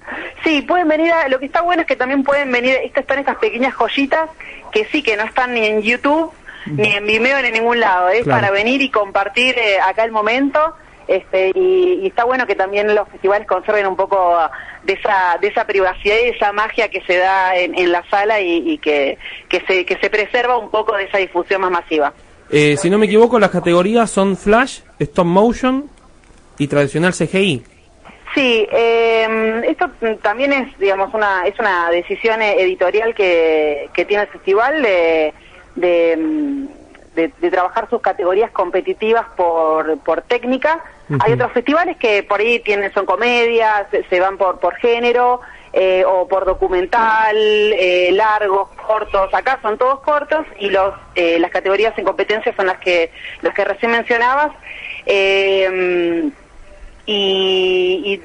Sí, 0.45 0.61
pueden 0.63 0.89
venir, 0.89 1.13
a- 1.13 1.29
lo 1.29 1.39
que 1.39 1.47
está 1.47 1.61
bueno 1.63 1.83
es 1.83 1.87
que 1.87 1.95
también 1.95 2.25
pueden 2.25 2.51
venir, 2.51 2.75
estas 2.83 3.03
están 3.03 3.21
estas 3.21 3.37
pequeñas 3.37 3.73
joyitas 3.75 4.29
que 4.73 4.85
sí, 4.87 5.01
que 5.01 5.17
no 5.17 5.23
están 5.23 5.55
ni 5.55 5.65
en 5.67 5.83
YouTube, 5.83 6.33
ni 6.67 6.95
en 6.97 7.07
Vimeo, 7.07 7.41
ni 7.43 7.47
en 7.49 7.55
ningún 7.55 7.79
lado, 7.79 8.09
es 8.09 8.25
Claro. 8.25 8.41
para 8.41 8.51
venir 8.53 8.83
y 8.83 8.91
compartir 8.91 9.57
eh, 9.57 9.79
acá 9.81 10.03
el 10.03 10.11
momento, 10.11 10.75
este, 11.07 11.53
y, 11.55 12.01
y 12.03 12.07
está 12.09 12.25
bueno 12.25 12.45
que 12.49 12.57
también 12.57 12.93
los 12.93 13.09
festivales 13.09 13.47
conserven 13.47 13.87
un 13.87 13.95
poco 13.95 14.37
de 14.83 14.95
esa, 14.95 15.39
de 15.41 15.47
esa 15.47 15.65
privacidad 15.65 16.17
y 16.17 16.25
de 16.25 16.29
esa 16.31 16.51
magia 16.53 16.89
que 16.89 17.03
se 17.03 17.19
da 17.19 17.55
en, 17.57 17.79
en 17.79 17.93
la 17.93 18.03
sala 18.11 18.41
y, 18.41 18.69
y 18.69 18.79
que, 18.79 19.19
que, 19.49 19.61
se, 19.69 19.87
que 19.87 19.97
se 19.99 20.11
preserva 20.11 20.57
un 20.59 20.71
poco 20.73 20.97
de 20.97 21.05
esa 21.05 21.19
difusión 21.19 21.61
más 21.61 21.71
masiva. 21.71 22.13
Eh, 22.53 22.77
si 22.77 22.91
no 22.91 22.99
me 22.99 23.07
equivoco, 23.07 23.39
las 23.41 23.51
categorías 23.51 24.11
son 24.11 24.37
Flash, 24.37 24.81
Stop 24.99 25.25
Motion 25.27 25.89
y 26.59 26.67
tradicional 26.69 27.13
CGI. 27.15 27.65
Sí, 28.35 28.67
eh, 28.71 29.63
esto 29.69 29.91
también 30.23 30.53
es, 30.53 30.79
digamos, 30.79 31.13
una 31.15 31.47
es 31.47 31.59
una 31.59 31.91
decisión 31.91 32.41
editorial 32.43 33.15
que, 33.15 33.89
que 33.95 34.05
tiene 34.05 34.23
el 34.25 34.29
festival 34.31 34.83
de, 34.83 35.35
de, 35.77 36.17
mm, 36.19 36.67
de- 37.15 37.33
de 37.41 37.51
trabajar 37.51 37.89
sus 37.91 38.01
categorías 38.01 38.51
competitivas 38.51 39.27
por, 39.37 39.99
por 39.99 40.23
técnica. 40.23 40.83
Hay 41.21 41.33
otros 41.35 41.53
festivales 41.53 41.99
que 41.99 42.23
por 42.23 42.41
ahí 42.41 42.61
tienen 42.61 42.91
son 42.95 43.05
comedias, 43.05 43.87
se, 43.91 44.03
se 44.05 44.19
van 44.21 44.39
por 44.39 44.61
por 44.61 44.75
género 44.77 45.43
eh, 45.73 46.05
o 46.07 46.29
por 46.29 46.45
documental, 46.45 47.37
eh, 47.37 48.11
largos, 48.13 48.69
cortos. 48.87 49.33
Acá 49.33 49.59
son 49.63 49.79
todos 49.79 50.01
cortos 50.01 50.47
y 50.59 50.71
los 50.71 50.95
eh, 51.15 51.39
las 51.39 51.51
categorías 51.51 51.97
en 51.99 52.05
competencia 52.05 52.55
son 52.55 52.67
las 52.67 52.79
que 52.79 53.11
las 53.41 53.55
que 53.55 53.65
recién 53.65 53.93
mencionabas. 53.93 54.53
Eh, 55.07 56.31
y, 57.07 58.03
y 58.05 58.23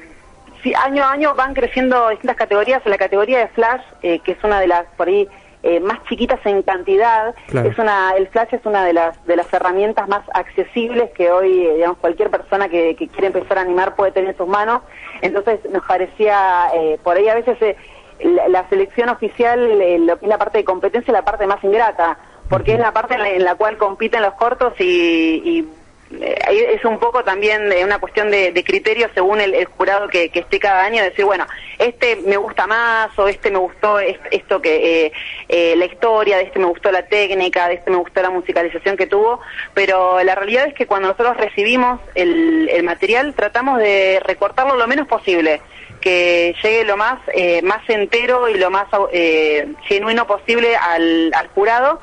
sí, 0.62 0.74
año 0.74 1.04
a 1.04 1.12
año 1.12 1.34
van 1.34 1.54
creciendo 1.54 2.08
distintas 2.10 2.36
categorías. 2.36 2.82
La 2.84 2.98
categoría 2.98 3.38
de 3.38 3.48
Flash, 3.48 3.82
eh, 4.02 4.20
que 4.20 4.32
es 4.32 4.44
una 4.44 4.60
de 4.60 4.68
las 4.68 4.86
por 4.96 5.08
ahí 5.08 5.28
eh, 5.62 5.80
más 5.80 5.98
chiquitas 6.08 6.38
en 6.46 6.62
cantidad, 6.62 7.34
Claro. 7.48 7.68
es 7.68 7.78
una, 7.78 8.12
el 8.16 8.28
Flash 8.28 8.54
es 8.54 8.64
una 8.64 8.84
de 8.84 8.92
las 8.92 9.26
de 9.26 9.36
las 9.36 9.52
herramientas 9.52 10.08
más 10.08 10.22
accesibles 10.34 11.10
que 11.12 11.30
hoy, 11.30 11.66
eh, 11.66 11.74
digamos, 11.74 11.98
cualquier 11.98 12.30
persona 12.30 12.68
que, 12.68 12.94
que 12.94 13.08
quiere 13.08 13.26
empezar 13.28 13.58
a 13.58 13.62
animar 13.62 13.96
puede 13.96 14.12
tener 14.12 14.30
en 14.30 14.36
sus 14.36 14.46
manos. 14.48 14.82
Entonces 15.20 15.58
nos 15.70 15.84
parecía, 15.84 16.68
eh, 16.74 16.98
por 17.02 17.16
ahí 17.16 17.28
a 17.28 17.34
veces 17.34 17.56
eh, 17.60 17.76
la, 18.20 18.48
la 18.48 18.68
selección 18.68 19.08
oficial, 19.08 19.58
eh, 19.80 19.98
lo 19.98 20.18
que 20.18 20.26
es 20.26 20.28
la 20.28 20.38
parte 20.38 20.58
de 20.58 20.64
competencia, 20.64 21.10
es 21.10 21.12
la 21.12 21.24
parte 21.24 21.46
más 21.46 21.62
ingrata, 21.64 22.18
porque 22.48 22.74
es 22.74 22.78
la 22.78 22.92
parte 22.92 23.14
en 23.14 23.20
la, 23.20 23.28
en 23.30 23.44
la 23.44 23.54
cual 23.56 23.76
compiten 23.78 24.22
los 24.22 24.34
cortos 24.34 24.72
y, 24.78 25.42
y 25.44 25.68
es 26.10 26.84
un 26.84 26.98
poco 26.98 27.22
también 27.22 27.70
eh, 27.72 27.84
una 27.84 27.98
cuestión 27.98 28.30
de, 28.30 28.50
de 28.52 28.64
criterio 28.64 29.08
según 29.14 29.40
el, 29.40 29.54
el 29.54 29.66
jurado 29.66 30.08
que, 30.08 30.30
esté 30.32 30.58
cada 30.58 30.84
año, 30.84 31.02
decir, 31.02 31.24
bueno, 31.24 31.46
este 31.78 32.16
me 32.16 32.36
gusta 32.36 32.66
más 32.66 33.16
o 33.18 33.28
este 33.28 33.50
me 33.50 33.58
gustó 33.58 33.98
est- 34.00 34.20
esto 34.30 34.62
que 34.62 35.06
eh, 35.06 35.12
eh, 35.48 35.74
la 35.76 35.84
historia, 35.84 36.38
de 36.38 36.44
este 36.44 36.58
me 36.58 36.64
gustó 36.66 36.90
la 36.90 37.06
técnica, 37.06 37.68
de 37.68 37.74
este 37.74 37.90
me 37.90 37.98
gustó 37.98 38.22
la 38.22 38.30
musicalización 38.30 38.96
que 38.96 39.06
tuvo, 39.06 39.40
pero 39.74 40.22
la 40.22 40.34
realidad 40.34 40.66
es 40.66 40.74
que 40.74 40.86
cuando 40.86 41.08
nosotros 41.08 41.36
recibimos 41.36 42.00
el, 42.14 42.68
el 42.72 42.82
material 42.84 43.34
tratamos 43.34 43.78
de 43.78 44.20
recortarlo 44.24 44.76
lo 44.76 44.86
menos 44.86 45.06
posible 45.06 45.60
que 46.00 46.54
llegue 46.62 46.84
lo 46.84 46.96
más 46.96 47.18
eh, 47.34 47.60
más 47.62 47.80
entero 47.90 48.48
y 48.48 48.54
lo 48.54 48.70
más 48.70 48.86
eh, 49.12 49.66
genuino 49.82 50.26
posible 50.28 50.76
al, 50.76 51.32
al 51.34 51.48
jurado 51.48 52.00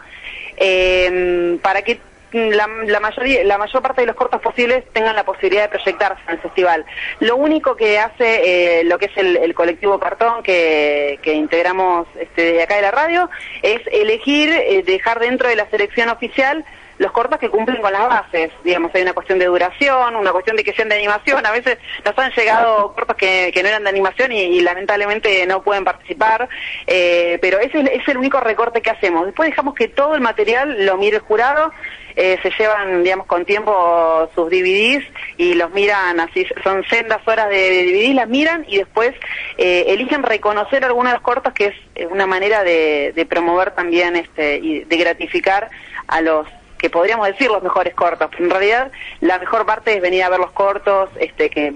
eh, 0.57 1.57
para 1.61 1.81
que 1.81 1.99
la, 2.35 2.67
la 2.85 2.99
mayoría, 2.99 3.43
la 3.43 3.57
mayor 3.57 3.81
parte 3.81 4.01
de 4.01 4.07
los 4.07 4.15
cortos 4.15 4.41
posibles 4.41 4.83
tengan 4.93 5.15
la 5.15 5.23
posibilidad 5.23 5.63
de 5.63 5.69
proyectarse 5.69 6.21
en 6.27 6.33
el 6.35 6.39
festival. 6.39 6.85
Lo 7.19 7.35
único 7.37 7.75
que 7.75 7.97
hace 7.97 8.79
eh, 8.79 8.83
lo 8.83 8.97
que 8.97 9.05
es 9.05 9.17
el, 9.17 9.37
el 9.37 9.53
colectivo 9.53 9.99
Cartón 9.99 10.43
que, 10.43 11.19
que 11.21 11.33
integramos 11.33 12.07
este, 12.19 12.53
de 12.53 12.63
acá 12.63 12.75
de 12.75 12.81
la 12.81 12.91
radio 12.91 13.29
es 13.61 13.81
elegir, 13.91 14.49
eh, 14.49 14.83
dejar 14.85 15.19
dentro 15.19 15.47
de 15.49 15.55
la 15.55 15.69
selección 15.69 16.09
oficial 16.09 16.65
los 16.97 17.11
cortos 17.11 17.39
que 17.39 17.49
cumplen 17.49 17.81
con 17.81 17.91
las 17.91 18.07
bases. 18.07 18.51
Digamos, 18.63 18.89
hay 18.95 19.01
una 19.01 19.11
cuestión 19.11 19.37
de 19.37 19.47
duración, 19.47 20.15
una 20.15 20.31
cuestión 20.31 20.55
de 20.55 20.63
que 20.63 20.71
sean 20.71 20.87
de 20.87 20.95
animación. 20.95 21.45
A 21.45 21.51
veces 21.51 21.77
nos 22.05 22.17
han 22.17 22.31
llegado 22.31 22.93
cortos 22.93 23.17
que, 23.17 23.51
que 23.53 23.61
no 23.63 23.67
eran 23.67 23.83
de 23.83 23.89
animación 23.89 24.31
y, 24.31 24.39
y 24.39 24.61
lamentablemente 24.61 25.45
no 25.45 25.61
pueden 25.61 25.83
participar. 25.83 26.47
Eh, 26.87 27.37
pero 27.41 27.59
ese 27.59 27.81
es, 27.81 27.89
es 28.01 28.07
el 28.07 28.17
único 28.17 28.39
recorte 28.39 28.81
que 28.81 28.91
hacemos. 28.91 29.25
Después 29.25 29.49
dejamos 29.49 29.75
que 29.75 29.89
todo 29.89 30.15
el 30.15 30.21
material 30.21 30.85
lo 30.85 30.95
mire 30.95 31.17
el 31.17 31.21
jurado. 31.23 31.73
Eh, 32.15 32.39
se 32.41 32.49
llevan, 32.57 33.03
digamos, 33.03 33.27
con 33.27 33.43
tiempo 33.45 34.29
sus 34.33 34.49
DVDs 34.49 35.03
y 35.37 35.53
los 35.55 35.71
miran 35.71 36.19
así, 36.19 36.45
son 36.63 36.83
sendas 36.85 37.19
horas 37.27 37.49
de 37.49 37.83
DVDs, 37.85 38.15
las 38.15 38.29
miran 38.29 38.65
y 38.67 38.77
después 38.77 39.13
eh, 39.57 39.85
eligen 39.89 40.23
reconocer 40.23 40.85
algunos 40.85 41.11
de 41.11 41.17
los 41.17 41.23
cortos, 41.23 41.53
que 41.53 41.67
es 41.67 41.75
eh, 41.95 42.07
una 42.07 42.25
manera 42.25 42.63
de, 42.63 43.11
de 43.13 43.25
promover 43.25 43.71
también 43.71 44.15
este, 44.15 44.57
y 44.57 44.85
de 44.85 44.97
gratificar 44.97 45.69
a 46.07 46.21
los 46.21 46.47
que 46.77 46.89
podríamos 46.89 47.27
decir 47.27 47.49
los 47.49 47.63
mejores 47.63 47.93
cortos. 47.93 48.29
En 48.39 48.49
realidad, 48.49 48.91
la 49.19 49.37
mejor 49.39 49.65
parte 49.65 49.93
es 49.93 50.01
venir 50.01 50.23
a 50.23 50.29
ver 50.29 50.39
los 50.39 50.51
cortos, 50.51 51.09
este, 51.19 51.49
que 51.49 51.73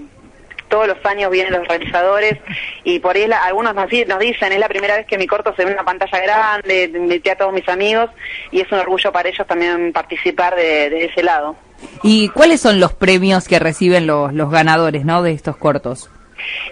todos 0.70 0.86
los 0.88 0.96
años 1.04 1.30
vienen 1.30 1.52
los 1.52 1.68
realizadores 1.68 2.38
y 2.84 2.98
por 3.00 3.14
ahí 3.16 3.26
la- 3.26 3.44
algunos 3.44 3.74
nos, 3.74 3.90
di- 3.90 4.06
nos 4.06 4.18
dicen, 4.18 4.52
es 4.52 4.58
la 4.58 4.68
primera 4.68 4.96
vez 4.96 5.06
que 5.06 5.18
mi 5.18 5.26
corto 5.26 5.54
se 5.54 5.64
ve 5.64 5.72
en 5.72 5.74
una 5.76 5.84
pantalla 5.84 6.18
grande, 6.20 6.84
invité 6.94 7.32
a 7.32 7.36
todos 7.36 7.52
mis 7.52 7.68
amigos 7.68 8.08
y 8.50 8.60
es 8.62 8.72
un 8.72 8.78
orgullo 8.78 9.12
para 9.12 9.28
ellos 9.28 9.46
también 9.46 9.92
participar 9.92 10.56
de, 10.56 10.88
de 10.88 11.04
ese 11.04 11.22
lado. 11.22 11.56
¿Y 12.02 12.28
cuáles 12.30 12.60
son 12.60 12.80
los 12.80 12.92
premios 12.94 13.48
que 13.48 13.58
reciben 13.58 14.06
los, 14.06 14.32
los 14.32 14.50
ganadores 14.50 15.04
¿no? 15.04 15.22
de 15.22 15.32
estos 15.32 15.56
cortos? 15.58 16.08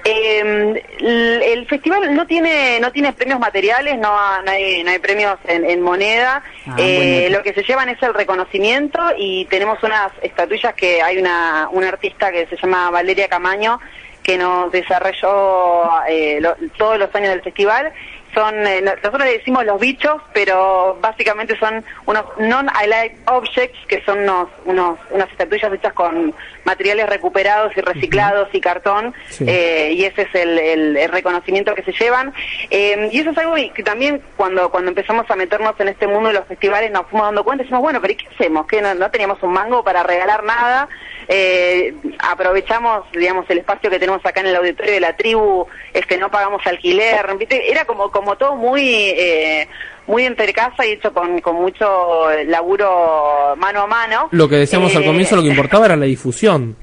Eh, 0.05 0.83
el, 1.01 1.67
festival 1.67 2.15
no 2.15 2.27
tiene 2.27 2.79
no 2.81 2.91
tiene 2.93 3.13
premios 3.13 3.39
materiales, 3.41 3.99
no, 3.99 4.09
ha- 4.19 4.41
no 4.45 4.51
hay, 4.51 4.83
no 4.83 4.91
hay 4.91 4.99
premios 4.99 5.37
en, 5.47 5.65
en 5.65 5.81
moneda. 5.83 6.43
Ah, 6.67 6.77
Eh, 6.79 7.29
lo 7.31 7.43
que 7.43 7.53
se 7.53 7.63
llevan 7.63 7.89
es 7.89 8.03
el 8.03 8.15
reconocimiento 8.15 9.01
y 9.17 9.45
tenemos 9.47 9.83
unas 9.83 10.11
estatuillas 10.23 10.75
que 10.75 11.03
hay 11.03 11.19
una, 11.19 11.69
una 11.73 11.89
artista 11.89 12.31
que 12.33 12.47
se 12.47 12.57
llama 12.57 12.91
Valeria 12.91 13.29
Camaño 13.29 13.81
que 14.23 14.37
nos 14.37 14.71
desarrolló 14.73 16.05
eh, 16.09 16.39
lo- 16.41 16.57
todos 16.77 16.99
los 16.99 17.15
años 17.15 17.31
del 17.31 17.43
festival. 17.43 17.93
Son, 18.39 18.55
eh, 18.69 18.81
no- 18.83 18.95
nosotros 18.95 19.25
le 19.25 19.33
decimos 19.39 19.65
los 19.65 19.81
bichos, 19.81 20.23
pero 20.33 20.97
básicamente 21.01 21.59
son 21.59 21.85
unos 22.07 22.25
non-alike 22.39 23.17
objects, 23.27 23.77
que 23.89 24.01
son 24.05 24.21
unos, 24.21 24.49
unos, 24.65 24.97
unas 25.11 25.29
estatuillas 25.33 25.73
hechas 25.73 25.93
con 25.93 26.33
materiales 26.65 27.09
recuperados 27.09 27.77
y 27.77 27.81
reciclados 27.81 28.49
y 28.53 28.61
cartón, 28.61 29.13
Sí. 29.31 29.45
eh, 29.49 29.91
y 29.93 30.05
ese 30.05 30.23
es 30.23 30.35
el, 30.37 30.57
el- 30.57 30.97
el 30.97 31.11
reconocimiento 31.11 31.75
que 31.75 31.83
se 31.83 31.91
llevan. 31.91 32.33
Eh, 32.71 33.09
y 33.11 33.19
eso 33.19 33.31
es 33.31 33.39
algo 33.39 33.57
que 33.75 33.83
también 33.83 34.23
cuando, 34.37 34.71
cuando 34.71 34.91
empezamos 34.91 35.29
a 35.29 35.35
meternos 35.35 35.75
en 35.81 35.89
este 35.89 36.07
mundo 36.07 36.29
de 36.29 36.35
los 36.37 36.47
festivales 36.47 36.93
nos 36.93 37.07
fuimos 37.09 37.27
dando 37.27 37.43
cuenta 37.43 37.63
y 37.63 37.67
decimos, 37.67 37.83
bueno, 37.83 38.01
pero 38.01 38.13
¿y 38.13 38.17
qué 38.17 38.29
hacemos? 38.33 38.69
Que 38.69 38.81
no, 38.81 38.95
no 38.95 39.11
teníamos 39.11 39.43
un 39.43 39.53
mango 39.53 39.83
para 39.83 40.05
regalar 40.05 40.45
nada. 40.45 40.89
Eh, 41.31 41.95
aprovechamos, 42.19 43.05
digamos, 43.13 43.45
el 43.51 43.59
espacio 43.59 43.91
que 43.91 43.99
tenemos 43.99 44.25
acá 44.25 44.41
en 44.41 44.47
el 44.47 44.57
auditorio 44.57 44.95
de 44.95 45.01
la 45.01 45.15
tribu, 45.15 45.67
este 45.93 46.17
no 46.17 46.31
pagamos 46.31 46.67
alquiler, 46.67 47.37
¿viste? 47.37 47.71
Era 47.71 47.85
como, 47.85 48.11
como 48.11 48.37
todo 48.37 48.57
muy 48.57 48.83
eh, 48.83 49.69
muy 50.07 50.25
entre 50.25 50.55
casa 50.55 50.87
y 50.87 50.93
hecho 50.93 51.13
con, 51.13 51.41
con 51.43 51.57
mucho 51.57 52.29
laburo 52.47 53.55
mano 53.59 53.83
a 53.83 53.87
mano. 53.87 54.29
Lo 54.31 54.49
que 54.49 54.57
decíamos 54.57 54.97
al 54.97 55.03
Eh, 55.03 55.07
comienzo, 55.07 55.37
lo 55.37 55.43
que 55.43 55.49
importaba 55.49 55.85
era 55.85 55.97
la 55.97 56.07
difusión. 56.07 56.77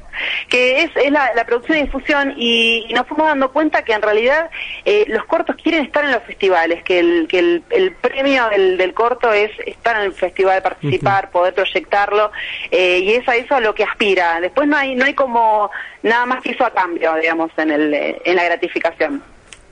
Que 0.49 0.84
es, 0.84 0.91
es 0.95 1.11
la, 1.11 1.32
la 1.36 1.45
producción 1.45 1.78
y 1.78 1.82
difusión 1.84 2.34
y, 2.38 2.86
y 2.89 2.93
nos 2.93 3.07
fuimos 3.07 3.28
dando 3.28 3.51
cuenta 3.51 3.84
que 3.84 3.93
en 3.93 4.01
realidad 4.01 4.49
eh, 4.86 5.05
los 5.07 5.26
cortos 5.26 5.55
quieren 5.61 5.86
estar 5.86 6.03
en 6.05 6.11
los 6.11 6.24
festivales, 6.24 6.84
que 6.84 6.99
el, 6.99 7.28
que 7.28 7.39
el, 7.39 7.63
el 7.70 7.91
premio 7.93 8.49
del, 8.49 8.78
del 8.78 8.93
corto 8.93 9.32
es 9.32 9.51
estar 9.66 9.97
en 9.97 10.03
el 10.03 10.13
festival, 10.13 10.61
participar, 10.61 11.32
poder 11.32 11.53
proyectarlo 11.53 12.32
eh, 12.72 12.99
y 12.99 13.13
es 13.13 13.28
a 13.28 13.36
eso 13.36 13.55
a 13.55 13.59
lo 13.59 13.74
que 13.76 13.84
aspira. 13.84 14.39
Después 14.39 14.68
no 14.68 14.78
hay 14.78 14.95
no 14.95 15.05
hay 15.05 15.13
como 15.13 15.70
nada 16.03 16.26
más 16.26 16.41
que 16.41 16.51
eso 16.51 16.66
a 16.66 16.72
cambio, 16.72 17.13
digamos, 17.16 17.51
en, 17.57 17.72
el, 17.72 17.93
eh, 17.93 18.22
en 18.24 18.36
la 18.36 18.45
gratificación. 18.45 19.22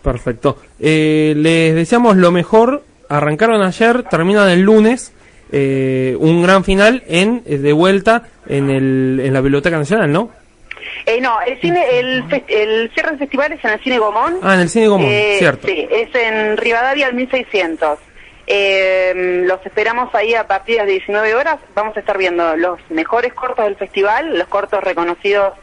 Perfecto. 0.02 0.58
Eh, 0.80 1.34
les 1.38 1.76
deseamos 1.76 2.18
lo 2.18 2.32
mejor. 2.32 2.84
Arrancaron 3.10 3.62
ayer, 3.62 4.04
terminan 4.04 4.50
el 4.50 4.62
lunes. 4.62 5.14
Eh, 5.54 6.18
un 6.20 6.41
gran 6.41 6.64
final 6.64 7.04
en 7.08 7.43
eh, 7.45 7.58
de 7.58 7.74
vuelta 7.74 8.24
en, 8.47 8.70
el, 8.70 9.22
en 9.24 9.34
la 9.34 9.41
Biblioteca 9.41 9.78
Nacional, 9.78 10.12
¿no? 10.12 10.32
Eh, 11.06 11.22
no, 11.22 11.39
el 11.41 11.60
cine, 11.62 11.99
el, 11.99 12.24
el 12.47 12.91
cierre 12.93 13.12
del 13.12 13.20
festival 13.20 13.51
es 13.54 13.64
en 13.64 13.72
el 13.72 13.80
Cine 13.82 13.99
Gomón. 13.99 14.39
Ah, 14.41 14.56
en 14.56 14.62
el 14.62 14.70
Cine 14.70 14.88
Gomón, 14.88 15.08
Eh, 15.10 15.36
cierto. 15.38 15.68
Sí, 15.68 15.88
es 15.89 16.14
en 16.16 16.58
Rivadavia 16.58 17.08
al 17.08 17.14
1600. 17.14 17.99
Eh, 18.47 19.43
los 19.45 19.66
esperamos 19.66 20.14
ahí 20.16 20.34
a 20.34 20.47
partir 20.47 20.76
de 20.76 20.82
las 20.82 20.88
19 20.88 21.36
horas. 21.36 21.60
Vamos 21.76 21.95
a 21.95 21.99
estar 21.99 22.18
viendo 22.18 22.56
los 22.58 22.80
mejores 22.89 23.34
cortos 23.34 23.64
del 23.66 23.76
festival, 23.76 24.38
los 24.38 24.47
cortos 24.47 24.84
reconocidos, 24.84 25.54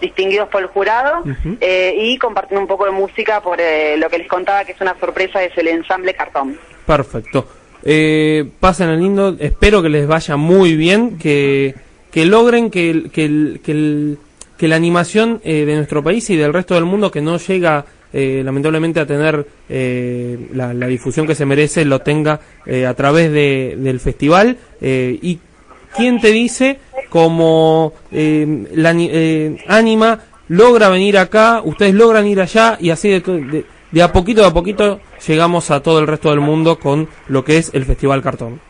distinguidos 0.00 0.48
por 0.48 0.62
el 0.62 0.68
jurado, 0.68 1.24
eh, 1.60 1.94
y 1.98 2.16
compartiendo 2.18 2.60
un 2.60 2.68
poco 2.68 2.84
de 2.84 2.92
música 2.92 3.40
por 3.40 3.60
eh, 3.60 3.96
lo 3.96 4.08
que 4.08 4.18
les 4.18 4.28
contaba 4.28 4.64
que 4.64 4.72
es 4.72 4.80
una 4.80 4.96
sorpresa, 5.00 5.42
es 5.42 5.56
el 5.58 5.68
ensamble 5.68 6.14
cartón. 6.14 6.58
Perfecto. 6.86 7.48
Eh, 7.84 8.44
pasen 8.60 8.88
el 8.90 9.00
lindo, 9.00 9.36
espero 9.38 9.82
que 9.82 9.88
les 9.88 10.06
vaya 10.06 10.36
muy 10.36 10.76
bien, 10.76 11.16
que, 11.18 11.74
que 12.10 12.26
logren 12.26 12.70
que, 12.70 13.04
que, 13.12 13.60
que, 13.62 14.68
la 14.68 14.76
animación 14.76 15.40
eh, 15.44 15.64
de 15.64 15.76
nuestro 15.76 16.02
país 16.02 16.28
y 16.30 16.36
del 16.36 16.52
resto 16.52 16.74
del 16.74 16.84
mundo 16.84 17.10
que 17.10 17.20
no 17.20 17.38
llega 17.38 17.84
eh, 18.12 18.42
lamentablemente 18.44 18.98
a 19.00 19.06
tener 19.06 19.46
eh, 19.68 20.48
la, 20.54 20.72
difusión 20.88 21.26
que 21.26 21.34
se 21.34 21.46
merece, 21.46 21.84
lo 21.84 22.00
tenga 22.00 22.40
eh, 22.66 22.84
a 22.86 22.94
través 22.94 23.30
de, 23.30 23.76
del 23.78 24.00
festival. 24.00 24.56
y 24.80 25.38
quién 25.96 26.20
te 26.20 26.32
dice 26.32 26.78
como 27.08 27.92
eh, 28.12 28.66
la 28.74 28.90
ani- 28.90 29.58
Anima 29.68 30.20
logra 30.48 30.88
venir 30.88 31.18
acá, 31.18 31.62
ustedes 31.64 31.94
logran 31.94 32.26
ir 32.26 32.40
allá 32.40 32.76
y 32.80 32.90
así 32.90 33.08
de, 33.08 33.20
de, 33.20 33.64
de 33.90 34.02
a 34.02 34.12
poquito 34.12 34.44
a 34.44 34.52
poquito 34.52 35.00
llegamos 35.26 35.70
a 35.70 35.82
todo 35.82 35.98
el 35.98 36.06
resto 36.06 36.30
del 36.30 36.40
mundo 36.40 36.78
con 36.78 37.08
lo 37.28 37.44
que 37.44 37.56
es 37.58 37.72
el 37.74 37.84
Festival 37.84 38.22
Cartón. 38.22 38.60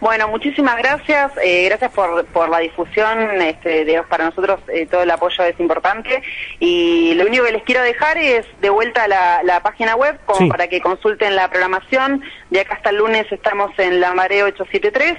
Bueno, 0.00 0.26
muchísimas 0.26 0.76
gracias, 0.78 1.30
eh, 1.44 1.66
gracias 1.66 1.92
por, 1.92 2.24
por 2.26 2.48
la 2.48 2.58
difusión, 2.58 3.40
este, 3.40 3.84
de- 3.84 4.02
para 4.02 4.24
nosotros 4.24 4.58
eh, 4.66 4.84
todo 4.90 5.04
el 5.04 5.10
apoyo 5.12 5.44
es 5.44 5.60
importante 5.60 6.20
y 6.58 7.14
lo 7.14 7.24
único 7.26 7.44
que 7.44 7.52
les 7.52 7.62
quiero 7.62 7.82
dejar 7.82 8.18
es 8.18 8.44
de 8.60 8.68
vuelta 8.68 9.06
la, 9.06 9.44
la 9.44 9.60
página 9.60 9.94
web 9.94 10.18
como 10.26 10.38
Sí. 10.40 10.48
para 10.48 10.66
que 10.66 10.80
consulten 10.80 11.36
la 11.36 11.48
programación, 11.48 12.20
de 12.50 12.60
acá 12.62 12.74
hasta 12.74 12.90
el 12.90 12.96
lunes 12.96 13.30
estamos 13.30 13.70
en 13.78 14.00
la 14.00 14.12
Mareo 14.12 14.46
873 14.46 15.16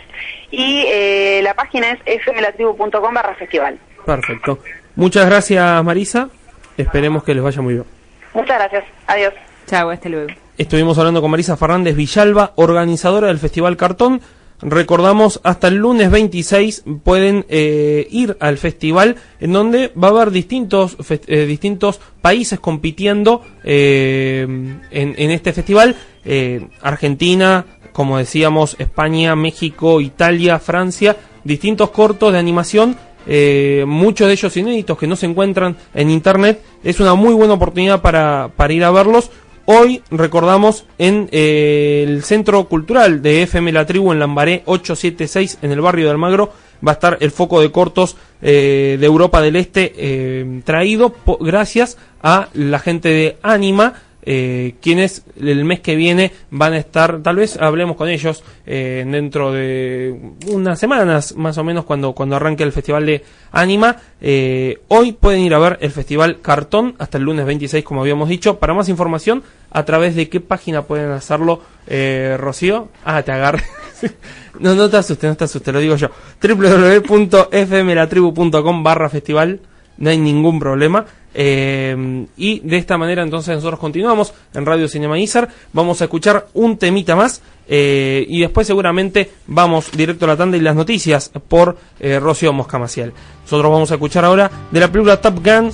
y 0.52 0.84
eh, 0.90 1.40
la 1.44 1.54
página 1.54 1.98
es 2.06 2.22
fmlatribu.com 2.26 3.14
barra 3.14 3.36
festival. 3.36 3.80
Perfecto. 4.06 4.60
Muchas 4.98 5.26
gracias 5.28 5.82
Marisa, 5.82 6.28
esperemos 6.76 7.24
que 7.24 7.34
les 7.34 7.42
vaya 7.42 7.62
muy 7.62 7.76
bien. 7.76 7.86
Muchas 8.34 8.58
gracias, 8.60 8.84
adiós. 9.08 9.34
Chao, 9.68 9.90
hasta 9.90 10.10
luego. 10.10 10.28
Estuvimos 10.58 10.98
hablando 10.98 11.22
con 11.22 11.32
Marisa 11.32 11.58
Fernández 11.58 11.96
Villalba, 11.96 12.54
organizadora 12.56 13.28
del 13.28 13.40
Festival 13.40 13.78
Cartón. 13.78 14.22
Recordamos, 14.62 15.42
hasta 15.44 15.68
el 15.68 15.76
lunes 15.76 16.10
26 16.10 16.84
pueden 17.04 17.46
eh, 17.50 18.08
ir 18.12 18.38
al 18.40 18.58
festival 18.58 19.18
en 19.42 19.52
donde 19.52 19.92
va 20.02 20.08
a 20.08 20.12
haber 20.12 20.32
distintos, 20.32 20.96
eh, 21.10 21.46
distintos 21.46 22.00
países 22.22 22.60
compitiendo 22.60 23.42
eh, 23.64 24.44
en, 24.92 25.16
en 25.18 25.32
este 25.32 25.52
festival. 25.52 25.96
Eh, 26.24 26.66
Argentina, 26.82 27.66
como 27.92 28.18
decíamos, 28.18 28.78
España, 28.80 29.36
México, 29.36 30.00
Italia, 30.00 30.60
Francia, 30.60 31.18
distintos 31.44 31.90
cortos 31.90 32.32
de 32.32 32.40
animación 32.40 32.96
eh, 33.26 33.86
muchos 33.88 34.28
de 34.28 34.34
ellos 34.34 34.58
inéditos 34.58 34.98
que 34.98 35.08
no 35.08 35.16
se 35.16 35.26
encuentran 35.26 35.78
en 35.94 36.10
internet. 36.10 36.62
Es 36.84 37.00
una 37.00 37.16
muy 37.16 37.34
buena 37.34 37.54
oportunidad 37.54 38.02
para, 38.02 38.52
para 38.56 38.74
ir 38.74 38.84
a 38.84 38.92
verlos. 38.92 39.32
Hoy 39.66 40.04
recordamos 40.12 40.86
en 40.98 41.30
eh, 41.32 42.04
el 42.06 42.24
Centro 42.24 42.68
Cultural 42.68 43.22
de 43.22 43.44
FM 43.44 43.72
La 43.72 43.86
Tribu 43.86 44.12
en 44.12 44.20
Lambaré 44.20 44.62
876 44.66 45.60
en 45.62 45.72
el 45.72 45.80
barrio 45.80 46.06
de 46.06 46.12
Almagro 46.12 46.52
va 46.86 46.92
a 46.92 46.96
estar 46.96 47.18
el 47.22 47.32
foco 47.32 47.62
de 47.62 47.72
cortos 47.72 48.18
eh, 48.42 48.98
de 49.00 49.06
Europa 49.06 49.42
del 49.42 49.56
Este 49.56 49.94
eh, 49.96 50.62
traído 50.66 51.16
gracias 51.40 51.98
a 52.22 52.50
la 52.54 52.80
gente 52.80 53.08
de 53.08 53.38
Anima 53.42 53.94
eh, 54.26 54.76
quienes 54.82 55.24
el 55.40 55.64
mes 55.66 55.82
que 55.82 55.96
viene 55.96 56.32
van 56.50 56.74
a 56.74 56.78
estar, 56.78 57.22
tal 57.22 57.36
vez 57.38 57.58
hablemos 57.58 57.96
con 57.96 58.10
ellos 58.10 58.44
eh, 58.66 59.06
dentro 59.06 59.52
de 59.52 60.20
unas 60.48 60.80
semanas 60.80 61.36
más 61.36 61.58
o 61.58 61.64
menos 61.64 61.86
cuando, 61.86 62.14
cuando 62.14 62.36
arranque 62.36 62.64
el 62.64 62.72
festival 62.72 63.06
de 63.06 63.24
Anima. 63.52 63.98
Eh, 64.22 64.80
hoy 64.88 65.12
pueden 65.12 65.42
ir 65.42 65.54
a 65.54 65.60
ver 65.60 65.78
el 65.82 65.92
festival 65.92 66.40
Cartón 66.42 66.96
hasta 66.98 67.18
el 67.18 67.26
lunes 67.26 67.46
26 67.46 67.84
como 67.84 68.02
habíamos 68.02 68.30
dicho. 68.30 68.58
Para 68.60 68.74
más 68.74 68.90
información, 68.90 69.44
a 69.72 69.86
través 69.86 70.16
de 70.16 70.30
qué 70.30 70.40
página 70.40 70.84
pueden 70.84 71.12
hacerlo, 71.12 71.62
eh, 71.88 72.38
Rocío. 72.40 72.90
Ah, 73.04 73.22
te 73.24 73.32
agarré. 73.32 73.64
no, 74.60 74.76
no 74.76 74.90
te 74.90 74.98
asustes, 74.98 75.30
no 75.30 75.36
te 75.36 75.44
asustes, 75.44 75.74
lo 75.74 75.80
digo 75.80 75.96
yo. 75.96 76.10
www.fmlatribu.com 76.42 78.84
barra 78.84 79.10
festival 79.10 79.60
no 79.98 80.10
hay 80.10 80.18
ningún 80.18 80.60
problema. 80.60 81.06
Eh, 81.34 82.26
y 82.38 82.60
de 82.60 82.78
esta 82.78 82.98
manera 82.98 83.24
entonces 83.24 83.56
nosotros 83.56 83.80
continuamos 83.80 84.34
en 84.54 84.66
Radio 84.66 84.88
Cinema 84.88 85.20
Izar. 85.20 85.50
Vamos 85.72 86.02
a 86.02 86.06
escuchar 86.06 86.48
un 86.54 86.78
temita 86.78 87.16
más 87.16 87.42
eh, 87.68 88.26
y 88.28 88.42
después 88.42 88.68
seguramente 88.68 89.32
vamos 89.48 89.92
directo 89.92 90.26
a 90.26 90.30
la 90.30 90.38
tanda 90.38 90.58
y 90.58 90.62
las 90.62 90.76
noticias 90.76 91.32
por 91.48 91.78
eh, 92.00 92.20
Rocío 92.20 92.54
Mosca 92.54 92.78
Maciel. 92.78 93.14
Nosotros 93.44 93.72
vamos 93.72 93.92
a 93.92 93.96
escuchar 93.96 94.26
ahora 94.26 94.50
de 94.72 94.80
la 94.80 94.92
película 94.92 95.20
Top 95.20 95.44
Gun 95.44 95.72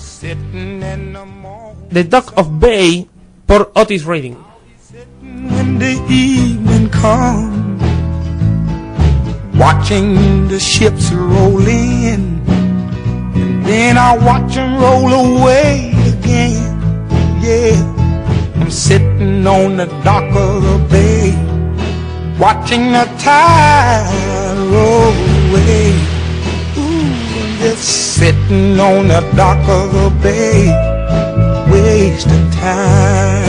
The 1.91 2.03
Dock 2.03 2.37
of 2.37 2.47
Bay 2.51 3.07
por 3.45 3.71
Otis 3.75 4.05
Reading. 4.05 4.37
watching 9.59 10.47
the 10.47 10.57
ships 10.57 11.11
roll 11.11 11.67
in, 11.67 12.41
then 13.69 13.97
I 13.97 14.17
watch 14.17 14.55
them 14.55 14.81
roll 14.81 15.11
away 15.13 15.93
again. 16.13 16.57
Yeah, 17.39 17.77
I'm 18.59 18.71
sitting 18.71 19.45
on 19.45 19.77
the 19.77 19.85
dock 20.03 20.29
of 20.35 20.63
the 20.63 20.77
bay, 20.89 21.33
watching 22.39 22.91
the 22.97 23.05
tide 23.19 24.57
roll 24.73 25.13
away. 25.37 25.93
Ooh, 26.81 27.59
just 27.61 28.15
sitting 28.17 28.79
on 28.79 29.07
the 29.07 29.21
dock 29.35 29.63
of 29.69 29.93
the 29.93 30.09
bay, 30.23 30.61
wasting 31.71 32.49
time. 32.51 33.39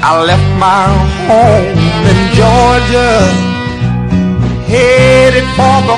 I 0.00 0.24
left 0.24 0.50
my 0.66 0.88
home 1.28 1.78
in 2.10 2.20
Georgia, 2.38 3.12
headed 4.72 5.46
for 5.56 5.76
the 5.90 5.97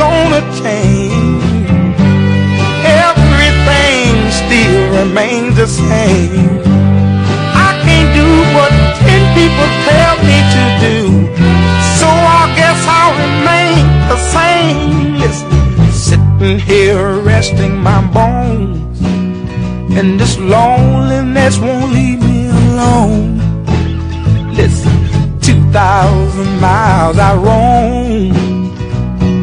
Gonna 0.00 0.40
change. 0.62 1.68
Everything 3.04 4.12
still 4.40 4.80
remains 4.98 5.54
the 5.62 5.68
same. 5.68 6.48
I 7.68 7.70
can't 7.84 8.10
do 8.20 8.28
what 8.56 8.72
ten 9.02 9.22
people 9.36 9.68
tell 9.88 10.16
me 10.28 10.38
to 10.56 10.64
do, 10.88 10.98
so 12.00 12.08
I 12.40 12.42
guess 12.58 12.80
I'll 12.98 13.16
remain 13.26 13.84
the 14.12 14.18
same. 14.36 15.20
Listen, 15.22 15.52
sitting 16.08 16.58
here 16.70 17.20
resting 17.32 17.74
my 17.76 18.00
bones. 18.16 18.98
And 19.98 20.18
this 20.18 20.38
loneliness 20.38 21.58
won't 21.58 21.92
leave 21.92 22.20
me 22.30 22.46
alone. 22.48 23.36
Listen, 24.54 24.96
2,000 25.40 26.60
miles 26.60 27.18
I 27.18 27.34
roam 27.34 28.39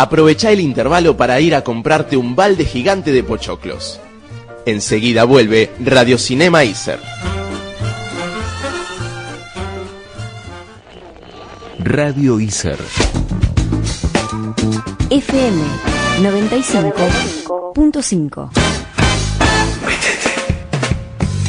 Aprovecha 0.00 0.50
el 0.50 0.60
intervalo 0.60 1.14
para 1.14 1.38
ir 1.40 1.54
a 1.54 1.62
comprarte 1.62 2.16
un 2.16 2.34
balde 2.34 2.64
gigante 2.64 3.12
de 3.12 3.22
pochoclos. 3.22 4.00
Enseguida 4.64 5.24
vuelve 5.24 5.72
Radio 5.78 6.16
Cinema 6.16 6.64
Iser. 6.64 6.98
Radio 11.80 12.40
Iser. 12.40 12.78
FM 15.10 15.62
95.5. 16.22 18.50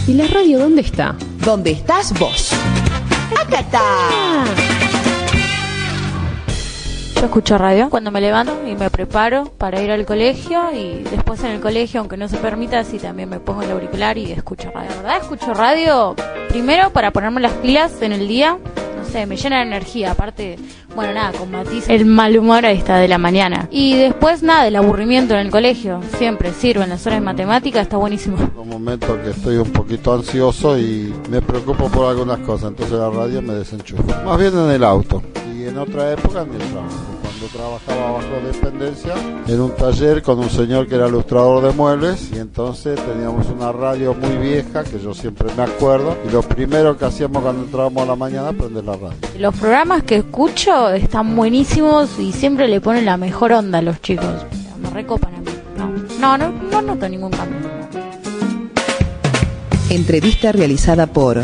¿Y 0.08 0.14
la 0.14 0.28
radio 0.28 0.60
dónde 0.60 0.82
está? 0.82 1.16
¿Dónde 1.45 1.72
estás 1.72 2.12
vos? 2.20 2.52
Acá 3.39 3.62
está. 3.62 4.70
Yo 7.22 7.28
escucho 7.28 7.59
radio 7.59 7.91
cuando 7.91 8.09
me 8.09 8.19
levanto 8.19 8.67
y 8.67 8.74
me 8.74 8.89
preparo 8.89 9.45
para 9.59 9.80
ir 9.80 9.91
al 9.91 10.07
colegio 10.07 10.72
y 10.74 11.03
después 11.03 11.43
en 11.43 11.51
el 11.51 11.61
colegio, 11.61 11.99
aunque 11.99 12.17
no 12.17 12.28
se 12.28 12.38
permita, 12.38 12.80
así 12.80 12.97
también 12.97 13.30
me 13.30 13.39
pongo 13.39 13.61
el 13.61 13.69
auricular 13.69 14.17
y 14.17 14.32
escucho 14.32 14.72
radio. 14.72 14.89
La 14.89 14.95
verdad, 14.95 15.17
escucho 15.22 15.53
radio 15.53 16.15
primero 16.49 16.89
para 16.89 17.11
ponerme 17.11 17.39
las 17.39 17.51
pilas 17.53 18.01
en 18.01 18.13
el 18.13 18.28
día. 18.28 18.57
No 18.97 19.05
sé, 19.05 19.28
me 19.28 19.38
llena 19.38 19.57
de 19.57 19.61
energía. 19.67 20.13
Aparte, 20.13 20.57
bueno, 20.95 21.13
nada, 21.13 21.32
con 21.38 21.51
matiz 21.51 21.88
el 21.89 22.05
mal 22.05 22.36
humor 22.36 22.65
ahí 22.65 22.78
está 22.78 22.97
de 22.97 23.07
la 23.07 23.19
mañana. 23.19 23.67
Y 23.69 23.97
después, 23.97 24.41
nada, 24.41 24.65
el 24.65 24.76
aburrimiento 24.76 25.36
en 25.36 25.41
el 25.41 25.51
colegio. 25.51 26.01
Siempre 26.17 26.51
sirve 26.53 26.86
en 26.86 26.89
las 26.89 27.05
horas 27.05 27.19
de 27.19 27.26
matemática, 27.26 27.82
está 27.82 27.97
buenísimo. 27.97 28.38
Un 28.57 28.67
momento 28.67 29.22
que 29.22 29.30
estoy 29.30 29.57
un 29.57 29.72
poquito 29.72 30.11
ansioso 30.11 30.76
y 30.76 31.13
me 31.30 31.39
preocupo 31.43 31.88
por 31.88 32.09
algunas 32.09 32.39
cosas, 32.39 32.69
entonces 32.69 32.97
la 32.97 33.11
radio 33.11 33.43
me 33.43 33.53
desenchufa. 33.53 34.24
Más 34.24 34.39
bien 34.39 34.57
en 34.57 34.72
el 34.72 34.84
auto 34.84 35.22
y 35.55 35.67
en 35.67 35.78
otra 35.78 36.11
época 36.13 36.41
en 36.41 36.53
el 36.59 36.67
trabajo. 36.72 37.11
Cuando 37.41 37.57
trabajaba 37.57 38.11
bajo 38.11 38.45
dependencia 38.45 39.15
en 39.47 39.61
un 39.61 39.71
taller 39.71 40.21
con 40.21 40.37
un 40.37 40.49
señor 40.51 40.87
que 40.87 40.93
era 40.93 41.07
ilustrador 41.07 41.63
de 41.63 41.71
muebles 41.71 42.29
y 42.31 42.37
entonces 42.37 42.99
teníamos 43.03 43.47
una 43.47 43.71
radio 43.71 44.13
muy 44.13 44.37
vieja 44.37 44.83
que 44.83 44.99
yo 44.99 45.15
siempre 45.15 45.47
me 45.57 45.63
acuerdo 45.63 46.15
y 46.27 46.31
lo 46.31 46.43
primero 46.43 46.95
que 46.95 47.05
hacíamos 47.05 47.41
cuando 47.41 47.63
entrábamos 47.63 48.03
a 48.03 48.05
la 48.05 48.15
mañana 48.15 48.53
prender 48.53 48.83
la 48.83 48.93
radio. 48.95 49.17
Los 49.39 49.57
programas 49.57 50.03
que 50.03 50.17
escucho 50.17 50.91
están 50.91 51.35
buenísimos 51.35 52.19
y 52.19 52.31
siempre 52.31 52.67
le 52.67 52.79
ponen 52.79 53.05
la 53.05 53.17
mejor 53.17 53.53
onda 53.53 53.79
a 53.79 53.81
los 53.81 53.99
chicos. 54.01 54.45
Me 54.79 54.91
recopan 54.91 55.33
a 55.33 55.39
mí. 55.39 55.51
No, 56.19 56.37
no, 56.37 56.37
no, 56.37 56.51
no 56.69 56.81
noto 56.83 57.09
ningún 57.09 57.31
cambio. 57.31 57.57
Entrevista 59.89 60.51
realizada 60.51 61.07
por 61.07 61.41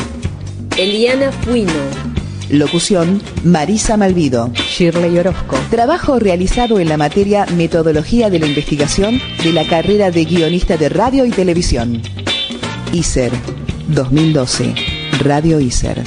Eliana 0.78 1.32
Fuino. 1.32 2.17
Locución 2.50 3.22
Marisa 3.44 3.98
Malvido. 3.98 4.50
Shirley 4.54 5.18
Orozco. 5.20 5.58
Trabajo 5.70 6.18
realizado 6.18 6.80
en 6.80 6.88
la 6.88 6.96
materia 6.96 7.46
Metodología 7.58 8.30
de 8.30 8.40
la 8.40 8.48
Investigación 8.48 9.20
de 9.44 9.52
la 9.52 9.68
carrera 9.68 10.12
de 10.12 10.24
guionista 10.24 10.78
de 10.78 10.88
radio 10.88 11.26
y 11.26 11.32
televisión. 11.32 12.02
ISER 12.94 13.32
2012. 13.90 14.76
Radio 15.24 15.60
ISER. 15.60 16.04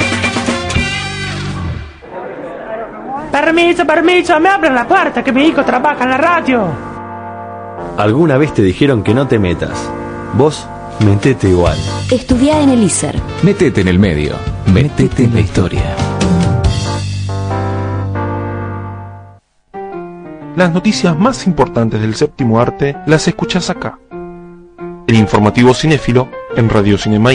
Permiso, 3.30 3.86
permiso, 3.86 4.40
me 4.40 4.48
abren 4.48 4.74
la 4.74 4.88
puerta 4.88 5.22
que 5.22 5.32
mi 5.32 5.44
hijo 5.44 5.64
trabaja 5.64 6.04
en 6.04 6.10
la 6.10 6.16
radio. 6.16 6.64
Alguna 7.98 8.38
vez 8.38 8.54
te 8.54 8.62
dijeron 8.62 9.02
que 9.02 9.14
no 9.14 9.28
te 9.28 9.38
metas. 9.38 9.90
Vos, 10.34 10.66
metete 11.04 11.48
igual. 11.48 11.76
Estudia 12.10 12.60
en 12.60 12.70
el 12.70 12.82
ISER. 12.82 13.20
Metete 13.42 13.82
en 13.82 13.88
el 13.88 13.98
medio. 13.98 14.36
Metete 14.72 15.24
en 15.24 15.34
la 15.34 15.40
historia. 15.40 16.09
Las 20.60 20.74
noticias 20.74 21.18
más 21.18 21.46
importantes 21.46 22.02
del 22.02 22.14
séptimo 22.14 22.60
arte 22.60 22.94
las 23.06 23.26
escuchas 23.26 23.70
acá. 23.70 23.98
El 25.06 25.16
informativo 25.16 25.72
cinéfilo 25.72 26.28
en 26.54 26.68
Radio 26.68 26.98
Cinema 26.98 27.32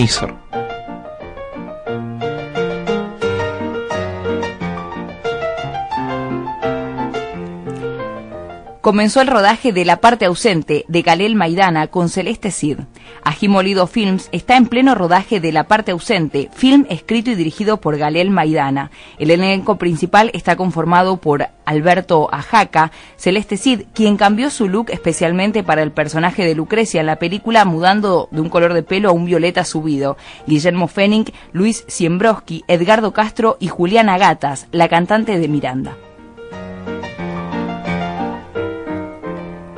comenzó 8.85 9.19
el 9.19 9.29
rodaje 9.29 9.73
de 9.73 9.83
La 9.83 9.99
parte 9.99 10.25
ausente 10.25 10.85
de 10.87 11.01
Galel 11.01 11.33
Maidana 11.33 11.87
con 11.87 12.07
Celeste 12.07 12.51
Cid. 12.51 12.81
Ají 13.23 13.47
Molido 13.47 13.87
Films 13.87 14.29
está 14.31 14.57
en 14.57 14.67
pleno 14.67 14.93
rodaje 14.93 15.39
de 15.39 15.51
La 15.51 15.63
parte 15.63 15.91
ausente, 15.91 16.51
film 16.53 16.85
escrito 16.87 17.31
y 17.31 17.35
dirigido 17.35 17.81
por 17.81 17.97
Galel 17.97 18.29
Maidana. 18.29 18.91
El 19.17 19.31
elenco 19.31 19.79
principal 19.79 20.29
está 20.35 20.55
conformado 20.55 21.17
por 21.17 21.47
Alberto 21.65 22.29
Ajaca, 22.31 22.91
Celeste 23.15 23.57
Cid, 23.57 23.85
quien 23.95 24.17
cambió 24.17 24.51
su 24.51 24.69
look 24.69 24.91
especialmente 24.91 25.63
para 25.63 25.81
el 25.81 25.91
personaje 25.91 26.45
de 26.45 26.53
Lucrecia 26.53 27.01
en 27.01 27.07
la 27.07 27.15
película 27.15 27.65
mudando 27.65 28.27
de 28.29 28.41
un 28.41 28.49
color 28.49 28.75
de 28.75 28.83
pelo 28.83 29.09
a 29.09 29.13
un 29.13 29.25
violeta 29.25 29.65
subido, 29.65 30.15
Guillermo 30.45 30.87
Fenning, 30.87 31.25
Luis 31.53 31.85
Siembroski, 31.87 32.63
Edgardo 32.67 33.13
Castro 33.13 33.57
y 33.59 33.67
Juliana 33.67 34.19
Gatas, 34.19 34.67
la 34.71 34.87
cantante 34.89 35.39
de 35.39 35.47
Miranda. 35.47 35.97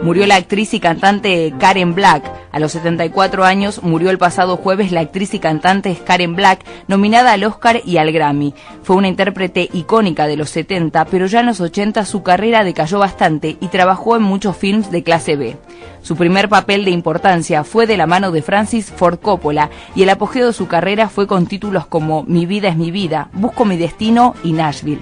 Murió 0.08 0.26
la 0.26 0.38
actriz 0.38 0.74
y 0.74 0.80
cantante 0.80 1.54
Karen 1.60 1.94
Black. 1.94 2.24
A 2.54 2.60
los 2.62 2.72
74 2.72 3.44
años 3.44 3.84
murió 3.84 4.10
el 4.10 4.18
pasado 4.18 4.56
jueves 4.56 4.94
la 4.94 5.02
actriz 5.02 5.34
y 5.34 5.40
cantante 5.40 5.98
Karen 5.98 6.34
Black, 6.34 6.64
nominada 6.88 7.34
al 7.34 7.44
Oscar 7.44 7.82
y 7.84 7.98
al 7.98 8.14
Grammy. 8.14 8.54
Fue 8.84 8.96
una 8.96 9.10
intérprete 9.10 9.70
icónica 9.74 10.26
de 10.26 10.38
los 10.38 10.50
70, 10.52 11.04
pero 11.08 11.26
ya 11.26 11.42
en 11.42 11.48
los 11.48 11.60
80 11.60 12.06
su 12.06 12.24
carrera 12.24 12.64
decayó 12.64 13.00
bastante 13.00 13.58
y 13.60 13.68
trabajó 13.68 14.16
en 14.16 14.22
muchos 14.22 14.56
films 14.56 14.92
de 14.92 15.04
clase 15.04 15.36
B. 15.36 15.58
Su 16.02 16.16
primer 16.16 16.48
papel 16.48 16.86
de 16.86 16.92
importancia 16.92 17.66
fue 17.66 17.86
de 17.86 17.98
la 17.98 18.08
mano 18.08 18.32
de 18.32 18.42
Francis 18.42 18.94
Ford 18.96 19.20
Coppola 19.20 19.70
y 19.94 20.04
el 20.04 20.10
apogeo 20.10 20.48
de 20.48 20.54
su 20.54 20.70
carrera 20.70 21.10
fue 21.10 21.28
con 21.28 21.48
títulos 21.48 21.86
como 21.86 22.24
Mi 22.24 22.46
vida 22.46 22.70
es 22.70 22.78
mi 22.78 22.92
vida, 22.92 23.28
Busco 23.34 23.66
mi 23.66 23.76
destino 23.76 24.36
y 24.42 24.54
Nashville. 24.54 25.02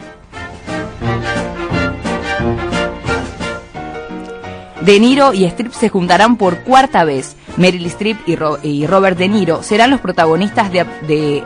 De 4.86 5.00
Niro 5.00 5.34
y 5.34 5.46
Strip 5.46 5.72
se 5.74 5.90
juntarán 5.90 6.38
por 6.38 6.60
cuarta 6.60 7.04
vez. 7.06 7.36
Meryl 7.58 7.88
Streep 7.88 8.20
y, 8.28 8.36
Ro 8.36 8.60
y 8.62 8.86
Robert 8.86 9.18
De 9.18 9.28
Niro 9.28 9.64
serán 9.64 9.90
los 9.90 10.00
protagonistas 10.00 10.72
de, 10.72 10.86
de 11.08 11.44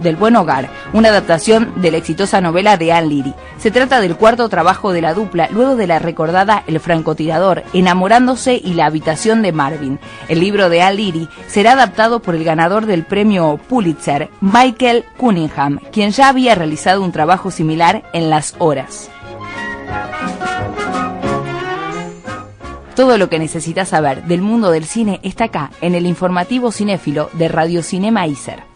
del 0.00 0.16
Buen 0.16 0.34
Hogar, 0.34 0.70
una 0.94 1.10
adaptación 1.10 1.74
de 1.76 1.90
la 1.90 1.98
exitosa 1.98 2.40
novela 2.40 2.78
de 2.78 2.90
Anne 2.90 3.08
Leary. 3.08 3.34
Se 3.58 3.70
trata 3.70 4.00
del 4.00 4.16
cuarto 4.16 4.48
trabajo 4.48 4.92
de 4.92 5.02
la 5.02 5.12
dupla, 5.12 5.48
luego 5.52 5.76
de 5.76 5.86
la 5.86 5.98
recordada 5.98 6.64
El 6.66 6.80
francotirador, 6.80 7.64
Enamorándose 7.74 8.54
y 8.54 8.72
La 8.72 8.86
habitación 8.86 9.42
de 9.42 9.52
Marvin. 9.52 10.00
El 10.28 10.40
libro 10.40 10.70
de 10.70 10.80
Anne 10.80 10.96
Leary 10.96 11.28
será 11.48 11.72
adaptado 11.72 12.22
por 12.22 12.34
el 12.34 12.44
ganador 12.44 12.86
del 12.86 13.04
premio 13.04 13.60
Pulitzer, 13.68 14.30
Michael 14.40 15.04
Cunningham, 15.18 15.80
quien 15.92 16.12
ya 16.12 16.30
había 16.30 16.54
realizado 16.54 17.02
un 17.02 17.12
trabajo 17.12 17.50
similar 17.50 18.04
en 18.14 18.30
Las 18.30 18.54
Horas. 18.58 19.10
Todo 22.98 23.16
lo 23.16 23.28
que 23.28 23.38
necesitas 23.38 23.90
saber 23.90 24.24
del 24.24 24.42
mundo 24.42 24.72
del 24.72 24.84
cine 24.84 25.20
está 25.22 25.44
acá, 25.44 25.70
en 25.80 25.94
el 25.94 26.04
informativo 26.04 26.72
cinéfilo 26.72 27.30
de 27.34 27.46
Radio 27.46 27.84
Cinema 27.84 28.26
Iser. 28.26 28.67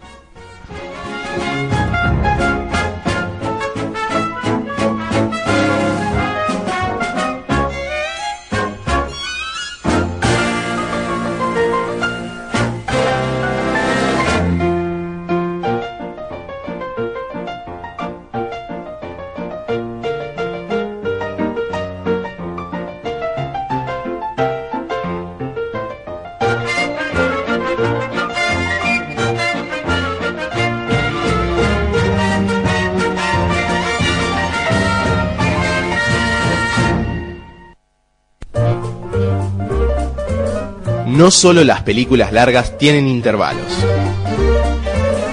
No 41.23 41.31
solo 41.31 41.62
las 41.62 41.83
películas 41.83 42.33
largas 42.33 42.77
tienen 42.79 43.07
intervalos. 43.07 43.73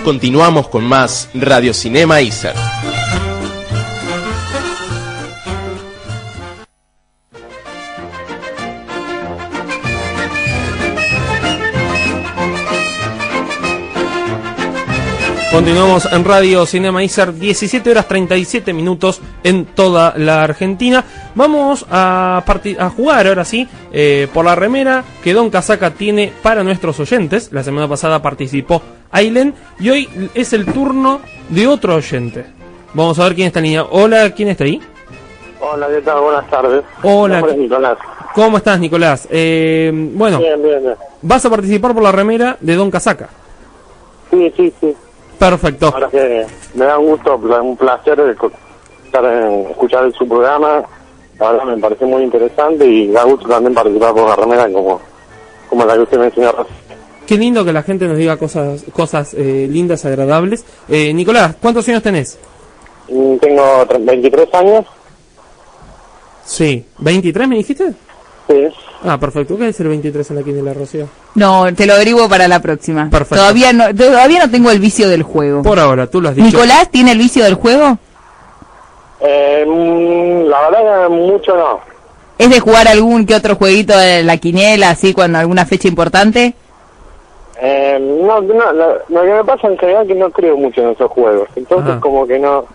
Continuamos 0.04 0.68
con 0.68 0.84
más 0.84 1.30
Radio 1.34 1.74
Cinema 1.74 2.22
Iser. 2.22 2.54
Continuamos 15.52 16.08
en 16.12 16.24
Radio 16.26 16.64
Cinema 16.68 17.04
Iser, 17.04 17.34
17 17.34 17.90
horas 17.90 18.08
37 18.08 18.72
minutos 18.72 19.20
en 19.44 19.66
toda 19.66 20.14
la 20.16 20.44
Argentina. 20.44 21.04
Vamos 21.34 21.86
a, 21.90 22.44
a 22.46 22.90
jugar 22.92 23.26
ahora 23.28 23.44
sí 23.44 23.68
eh, 23.92 24.28
por 24.32 24.46
la 24.46 24.54
remera 24.54 25.04
que 25.24 25.34
Don 25.34 25.50
Casaca 25.50 25.90
tiene 25.92 26.32
para 26.44 26.64
nuestros 26.64 27.00
oyentes. 27.00 27.52
La 27.52 27.64
semana 27.64 27.88
pasada 27.88 28.22
participó 28.22 28.82
Ailen 29.12 29.56
y 29.80 29.90
hoy 29.90 30.30
es 30.36 30.54
el 30.54 30.66
turno 30.68 31.20
de 31.50 31.66
otro 31.66 31.96
oyente. 31.96 32.46
Vamos 32.94 33.18
a 33.18 33.24
ver 33.24 33.34
quién 33.34 33.48
está 33.48 33.60
en 33.60 33.66
línea. 33.66 33.86
Hola, 33.90 34.30
¿quién 34.36 34.50
está 34.50 34.66
ahí? 34.66 34.80
Hola, 35.62 35.88
¿qué 35.88 36.02
tal? 36.02 36.22
Buenas 36.22 36.50
tardes. 36.52 36.84
Hola. 37.02 37.40
Es 37.40 37.58
Nicolás. 37.58 37.98
¿Cómo 38.36 38.58
estás, 38.58 38.80
Nicolás? 38.80 39.28
Eh, 39.32 39.92
bueno, 40.14 40.38
Bien, 40.38 40.62
bien, 40.62 40.82
bien. 40.84 40.96
vas 41.24 41.44
a 41.44 41.50
participar 41.50 41.96
por 41.96 42.04
la 42.04 42.12
remera 42.12 42.56
de 42.62 42.76
Don 42.76 42.92
Casaca. 42.92 43.30
Sí, 44.30 44.54
sí, 44.56 44.72
sí. 44.80 44.96
Perfecto. 45.40 45.88
Ahora 45.94 46.10
que 46.10 46.46
me 46.76 46.86
da 46.86 47.00
un 47.00 47.08
gusto, 47.08 47.36
un 47.36 47.78
placer 47.78 48.20
estar 48.20 49.26
en- 49.26 49.68
escuchar 49.72 50.12
su 50.14 50.28
programa. 50.28 50.84
La 51.40 51.52
verdad 51.54 51.66
me 51.66 51.78
parece 51.78 52.06
muy 52.06 52.24
interesante 52.24 52.86
y 52.86 53.08
da 53.08 53.24
gusto 53.24 53.48
también 53.48 53.74
participar 53.74 54.14
por 54.14 54.28
la 54.28 54.36
remera 54.36 54.70
como, 54.72 55.00
como 55.70 55.86
la 55.86 55.94
que 55.94 56.00
usted 56.02 56.20
mencionó. 56.20 56.54
Qué 57.26 57.38
lindo 57.38 57.64
que 57.64 57.72
la 57.72 57.84
gente 57.84 58.08
nos 58.08 58.18
diga 58.18 58.36
cosas 58.38 58.84
cosas 58.92 59.34
eh, 59.36 59.68
lindas, 59.70 60.04
agradables. 60.04 60.66
Eh, 60.90 61.14
Nicolás, 61.14 61.56
¿cuántos 61.62 61.88
años 61.88 62.04
tenés? 62.04 62.38
Y 63.08 63.38
Tengo 63.38 63.64
tre- 63.88 64.04
23 64.04 64.54
años. 64.54 64.86
Sí. 66.44 66.86
¿23 67.00 67.48
me 67.48 67.56
dijiste? 67.58 67.94
Sí. 68.50 68.68
Ah, 69.06 69.18
perfecto. 69.20 69.58
¿Qué 69.58 69.68
es 69.70 69.80
el 69.80 69.90
23 69.90 70.32
en 70.32 70.36
la 70.36 70.44
quiniela, 70.44 70.74
Rocío? 70.74 71.08
No, 71.36 71.72
te 71.76 71.86
lo 71.86 71.94
averiguo 71.94 72.28
para 72.28 72.48
la 72.48 72.60
próxima. 72.60 73.08
Perfecto. 73.10 73.36
Todavía 73.36 73.72
no, 73.72 73.94
todavía 73.94 74.40
no 74.46 74.52
tengo 74.52 74.72
el 74.72 74.80
vicio 74.80 75.08
del 75.08 75.22
juego. 75.22 75.62
Por 75.62 75.80
ahora, 75.80 76.08
tú 76.08 76.20
lo 76.20 76.30
has 76.30 76.36
dicho. 76.36 76.48
¿Nicolás 76.48 76.90
tiene 76.90 77.12
el 77.12 77.20
vicio 77.20 77.44
del 77.44 77.54
juego? 77.54 77.98
Eh, 79.22 79.66
mm, 79.68 80.50
la 80.50 80.70
verdad 80.70 81.04
que 81.04 81.10
mucho 81.10 81.56
no. 81.56 81.80
¿Es 82.40 82.50
de 82.50 82.60
jugar 82.60 82.88
algún 82.88 83.26
que 83.26 83.36
otro 83.36 83.56
jueguito 83.56 83.96
de 83.96 84.24
la 84.24 84.38
quiniela, 84.38 84.90
así, 84.90 85.14
cuando 85.14 85.38
alguna 85.38 85.66
fecha 85.66 85.88
importante? 85.88 86.56
Eh, 87.62 88.00
no, 88.00 88.42
no, 88.42 88.72
lo, 88.72 88.94
lo 89.10 89.22
que 89.22 89.34
me 89.34 89.44
pasa 89.44 89.68
en 89.68 89.78
general 89.78 90.04
es 90.04 90.08
que 90.08 90.16
no 90.16 90.32
creo 90.32 90.58
mucho 90.58 90.82
en 90.82 90.90
esos 90.90 91.12
juegos. 91.12 91.50
Entonces 91.56 91.92
Ajá. 91.92 92.00
como 92.00 92.26
que 92.26 92.40
no, 92.40 92.66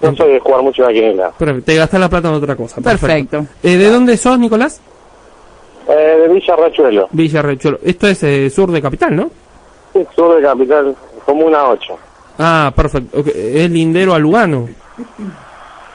no 0.00 0.16
soy 0.16 0.32
de 0.32 0.40
jugar 0.40 0.62
mucho 0.62 0.82
a 0.84 0.88
la 0.88 0.92
quiniela. 0.92 1.32
Pero 1.38 1.62
te 1.62 1.76
gastas 1.76 2.00
la 2.00 2.08
plata 2.08 2.28
en 2.28 2.34
otra 2.34 2.56
cosa. 2.56 2.80
Perfecto. 2.80 3.46
Eh, 3.62 3.76
¿De 3.76 3.90
dónde 3.90 4.16
sos, 4.16 4.38
Nicolás? 4.38 4.80
Eh, 5.88 6.18
de 6.20 6.28
Villa 6.28 6.56
Rachuelo. 6.56 7.08
Villa 7.12 7.42
Rechuelo. 7.42 7.78
Esto 7.82 8.06
es 8.08 8.22
eh, 8.22 8.50
sur 8.50 8.70
de 8.70 8.82
Capital, 8.82 9.16
¿no? 9.16 9.30
Sí, 9.92 10.06
sur 10.14 10.36
de 10.36 10.42
Capital, 10.42 10.94
como 11.24 11.46
una 11.46 11.68
8. 11.70 11.98
Ah, 12.38 12.72
perfecto. 12.74 13.18
Es 13.34 13.70
lindero 13.70 14.14
a 14.14 14.18
Lugano. 14.18 14.68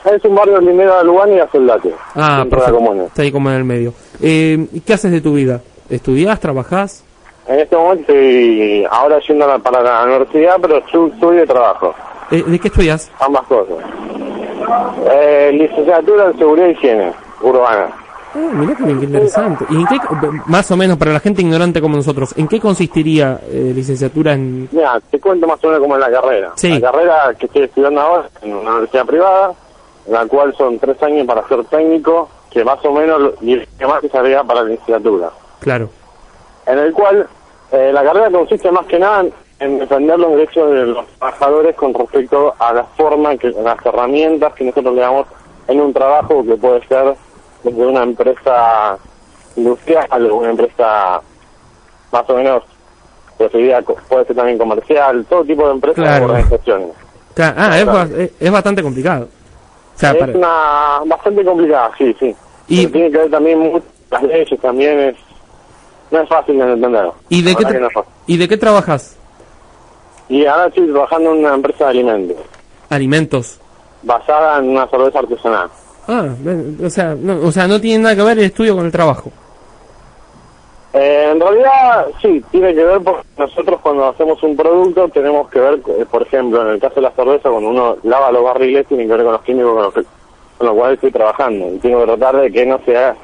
Es 0.06 0.26
un 0.26 0.36
barrio 0.36 0.60
lindero 0.60 0.98
de 0.98 1.04
Lugano 1.06 1.36
y 1.36 1.40
a 1.40 1.50
Soldate. 1.50 1.94
Ah, 2.16 2.46
perfecto. 2.50 2.76
comuna. 2.76 3.04
Está 3.06 3.22
ahí 3.22 3.32
como 3.32 3.50
en 3.50 3.56
el 3.58 3.64
medio. 3.64 3.94
Eh, 4.22 4.68
¿y 4.74 4.80
¿Qué 4.82 4.94
haces 4.94 5.12
de 5.12 5.22
tu 5.22 5.34
vida? 5.34 5.62
¿Estudiás? 5.90 6.40
¿Trabajás? 6.40 7.06
En 7.48 7.60
este 7.60 7.76
momento 7.76 8.02
estoy 8.04 8.86
ahora 8.90 9.20
yendo 9.20 9.46
a 9.46 9.60
para 9.60 9.82
la 9.82 10.04
universidad, 10.04 10.56
pero 10.62 10.78
estudio 10.78 11.44
y 11.44 11.48
trabajo. 11.48 11.94
Eh, 12.32 12.44
¿De 12.46 12.58
qué 12.60 12.68
estudias? 12.70 13.12
Ambas 13.20 13.44
cosas. 13.44 13.76
Eh, 15.12 15.52
licenciatura 15.54 16.26
en 16.28 16.38
Seguridad 16.38 16.68
y 16.68 16.72
Higiene 16.72 17.14
Urbana. 17.42 17.88
Ah, 18.36 18.50
mirá 18.54 18.76
que 18.76 18.84
interesante. 18.92 19.66
¿Y 19.70 19.76
en 19.76 19.86
qué, 19.88 19.98
más 20.48 20.70
o 20.72 20.78
menos 20.78 20.98
para 20.98 21.14
la 21.14 21.20
gente 21.20 21.42
ignorante 21.42 21.80
como 21.82 21.96
nosotros, 21.98 22.34
en 22.38 22.48
qué 22.48 22.60
consistiría 22.60 23.40
eh, 23.50 23.72
licenciatura 23.76 24.34
en... 24.34 24.68
Mira, 24.72 25.00
te 25.12 25.20
cuento 25.20 25.46
más 25.48 25.64
o 25.64 25.68
menos 25.68 25.82
cómo 25.82 25.96
es 25.96 26.02
la 26.02 26.12
carrera. 26.12 26.52
Sí. 26.56 26.80
La 26.80 26.92
carrera 26.92 27.34
que 27.38 27.46
estoy 27.46 27.64
estudiando 27.64 28.02
ahora 28.02 28.30
en 28.42 28.56
una 28.56 28.72
universidad 28.72 29.06
privada, 29.06 29.54
en 30.08 30.14
la 30.14 30.26
cual 30.26 30.54
son 30.58 30.80
tres 30.80 31.02
años 31.04 31.28
para 31.28 31.48
ser 31.48 31.64
técnico, 31.66 32.28
que 32.50 32.64
más 32.64 32.84
o 32.86 32.92
menos 32.92 33.34
que 33.40 33.86
más 33.88 34.02
que 34.02 34.10
sería 34.10 34.44
para 34.44 34.64
la 34.64 34.70
licenciatura. 34.70 35.30
Claro. 35.60 35.90
En 36.66 36.80
el 36.80 36.92
cual 36.94 37.28
eh, 37.72 37.92
la 37.94 38.04
carrera 38.04 38.32
consiste 38.32 38.72
más 38.72 38.86
que 38.88 38.98
nada 39.00 39.22
en- 39.22 39.34
en 39.60 39.80
defender 39.80 40.20
los 40.20 40.32
derechos 40.32 40.72
de 40.72 40.86
los 40.88 41.06
trabajadores 41.20 41.76
con 41.76 41.94
respecto 41.94 42.54
a 42.60 42.74
la 42.74 42.84
forma, 42.84 43.38
que 43.38 43.50
las 43.52 43.86
herramientas 43.86 44.54
que 44.54 44.66
nosotros 44.66 44.94
le 44.96 45.02
damos 45.02 45.28
en 45.68 45.80
un 45.80 45.94
trabajo 45.94 46.44
que 46.44 46.56
puede 46.56 46.86
ser 46.88 47.16
desde 47.64 47.86
una 47.88 48.04
empresa 48.04 48.98
industrial 49.56 50.32
una 50.32 50.50
empresa 50.52 51.22
más 52.12 52.30
o 52.30 52.36
menos 52.36 52.64
co- 53.84 53.96
puede 54.08 54.26
ser 54.26 54.36
también 54.36 54.58
comercial, 54.58 55.26
todo 55.30 55.44
tipo 55.44 55.66
de 55.68 55.74
empresas 55.74 56.04
Claro. 56.04 56.26
o 56.26 56.30
organizaciones. 56.30 56.90
Claro, 57.34 57.56
Ah, 57.58 57.80
es, 57.80 58.32
es- 58.40 58.52
bastante 58.52 58.84
complicado. 58.84 59.28
O 59.96 60.00
sea, 60.00 60.12
es 60.12 60.18
para- 60.18 60.38
una 60.38 61.00
bastante 61.06 61.44
complicada, 61.44 61.92
sí, 61.98 62.16
sí. 62.20 62.36
Y- 62.68 62.78
Pero 62.82 62.92
tiene 62.94 63.12
que 63.12 63.18
ver 63.18 63.32
también 63.32 63.60
mucho 63.60 63.86
las 64.12 64.24
leyes, 64.24 64.60
también 64.62 65.00
es 65.00 65.16
no 66.12 66.20
es 66.22 66.30
fácil 66.30 66.58
de 66.60 66.72
entender. 66.74 67.12
¿Y 67.30 67.42
de, 67.42 67.56
qué 67.56 67.66
no. 67.80 67.90
¿Y 68.28 68.38
de 68.38 68.48
qué 68.48 68.58
trabajas? 68.58 69.18
Y 70.30 70.46
ahora 70.46 70.68
estoy 70.68 70.88
trabajando 70.92 71.32
en 71.34 71.40
una 71.40 71.56
empresa 71.56 71.86
de 71.86 71.90
alimentos, 71.90 72.38
Alimentos. 72.90 73.60
basada 74.04 74.60
en 74.60 74.70
una 74.70 74.88
cerveza 74.88 75.20
artesanal. 75.20 75.70
Ah, 76.08 76.28
o 76.84 76.90
sea, 76.90 77.16
no, 77.20 77.40
o 77.48 77.52
sea, 77.52 77.68
no 77.68 77.80
tiene 77.80 78.04
nada 78.04 78.16
que 78.16 78.24
ver 78.24 78.38
el 78.40 78.46
estudio 78.46 78.76
con 78.76 78.86
el 78.86 78.92
trabajo. 78.92 79.32
Eh, 80.94 81.30
en 81.32 81.40
realidad, 81.40 82.06
sí, 82.22 82.44
tiene 82.52 82.74
que 82.76 82.84
ver 82.84 83.02
porque 83.02 83.26
nosotros 83.38 83.80
cuando 83.82 84.08
hacemos 84.10 84.42
un 84.44 84.56
producto 84.56 85.10
tenemos 85.10 85.50
que 85.50 85.60
ver, 85.60 85.80
eh, 86.00 86.06
por 86.10 86.22
ejemplo, 86.22 86.62
en 86.62 86.68
el 86.76 86.80
caso 86.80 86.96
de 86.96 87.02
la 87.02 87.12
cerveza, 87.12 87.50
cuando 87.50 87.70
uno 87.70 87.98
lava 88.04 88.32
los 88.32 88.44
barriles, 88.44 88.86
tiene 88.88 89.08
que 89.08 89.14
ver 89.14 89.24
con 89.24 89.34
los 89.34 89.42
químicos 89.42 89.74
con 89.74 89.84
los, 89.84 89.94
que- 89.94 90.04
con 90.58 90.68
los 90.68 90.76
cuales 90.76 90.96
estoy 90.96 91.12
trabajando. 91.12 91.68
Y 91.74 91.80
tengo 91.80 92.00
que 92.02 92.06
tratar 92.06 92.36
de 92.38 92.52
que 92.52 92.66
no 92.66 92.80
sea, 92.86 93.16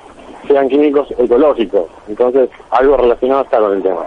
sean 0.48 0.68
químicos 0.70 1.08
ecológicos. 1.18 1.86
Entonces, 2.08 2.50
algo 2.72 2.98
relacionado 2.98 3.44
está 3.44 3.60
con 3.60 3.74
el 3.74 3.82
tema. 3.84 4.02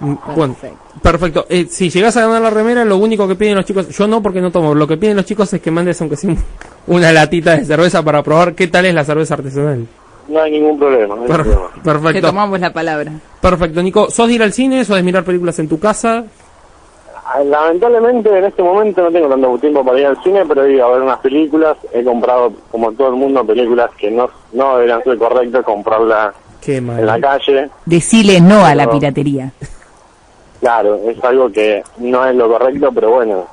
Mm, 0.00 0.14
Bueno, 0.34 0.56
perfecto. 1.02 1.46
Eh, 1.48 1.66
si 1.68 1.88
llegas 1.90 2.16
a 2.16 2.22
ganar 2.22 2.42
la 2.42 2.50
remera, 2.50 2.84
lo 2.84 2.96
único 2.96 3.28
que 3.28 3.34
piden 3.36 3.54
los 3.56 3.64
chicos, 3.64 3.88
yo 3.88 4.06
no 4.08 4.20
porque 4.22 4.40
no 4.40 4.50
tomo, 4.50 4.74
lo 4.74 4.86
que 4.86 4.96
piden 4.96 5.16
los 5.16 5.24
chicos 5.26 5.52
es 5.52 5.60
que 5.60 5.70
mandes 5.70 6.00
aunque 6.00 6.16
sea 6.16 6.30
un- 6.30 6.38
una 6.88 7.12
latita 7.12 7.56
de 7.56 7.64
cerveza 7.64 8.02
para 8.02 8.22
probar 8.22 8.54
qué 8.54 8.66
tal 8.68 8.86
es 8.86 8.94
la 8.94 9.04
cerveza 9.04 9.34
artesanal. 9.34 9.86
No 10.28 10.40
hay 10.40 10.52
ningún 10.52 10.78
problema. 10.78 11.14
no 11.16 11.22
hay 11.22 11.28
Per- 11.28 11.42
problema. 11.42 11.68
Te 11.74 11.80
perfecto. 11.80 12.26
tomamos 12.28 12.60
la 12.60 12.72
palabra. 12.72 13.12
Perfecto, 13.40 13.82
Nico. 13.82 14.10
¿Sos 14.10 14.28
de 14.28 14.34
ir 14.34 14.42
al 14.42 14.52
cine? 14.52 14.84
¿Sos 14.84 14.96
de 14.96 15.02
mirar 15.02 15.24
películas 15.24 15.58
en 15.58 15.68
tu 15.68 15.78
casa? 15.78 16.24
Ah, 17.34 17.42
Lamentablemente 17.42 18.28
en 18.36 18.44
este 18.44 18.62
momento 18.62 19.02
no 19.02 19.10
tengo 19.10 19.28
tanto 19.28 19.58
tiempo 19.58 19.82
para 19.82 19.98
ir 19.98 20.06
al 20.06 20.22
cine, 20.22 20.44
pero 20.46 20.64
he 20.64 20.74
ido 20.74 20.86
a 20.86 20.92
ver 20.92 21.02
unas 21.02 21.18
películas. 21.20 21.78
He 21.92 22.04
comprado, 22.04 22.52
como 22.70 22.92
todo 22.92 23.08
el 23.08 23.14
mundo, 23.14 23.46
películas 23.46 23.90
que 23.96 24.10
no, 24.10 24.28
no 24.52 24.74
deberían 24.74 25.02
ser 25.02 25.16
correctas 25.16 25.64
comprarla 25.64 26.34
Qué 26.60 26.76
en 26.76 27.06
la 27.06 27.18
calle. 27.18 27.70
Decile 27.86 28.40
no 28.40 28.64
a 28.66 28.74
la 28.74 28.90
piratería. 28.90 29.50
Claro, 30.60 31.00
es 31.08 31.24
algo 31.24 31.50
que 31.50 31.82
no 31.98 32.26
es 32.26 32.36
lo 32.36 32.48
correcto, 32.48 32.90
pero 32.94 33.10
bueno. 33.12 33.46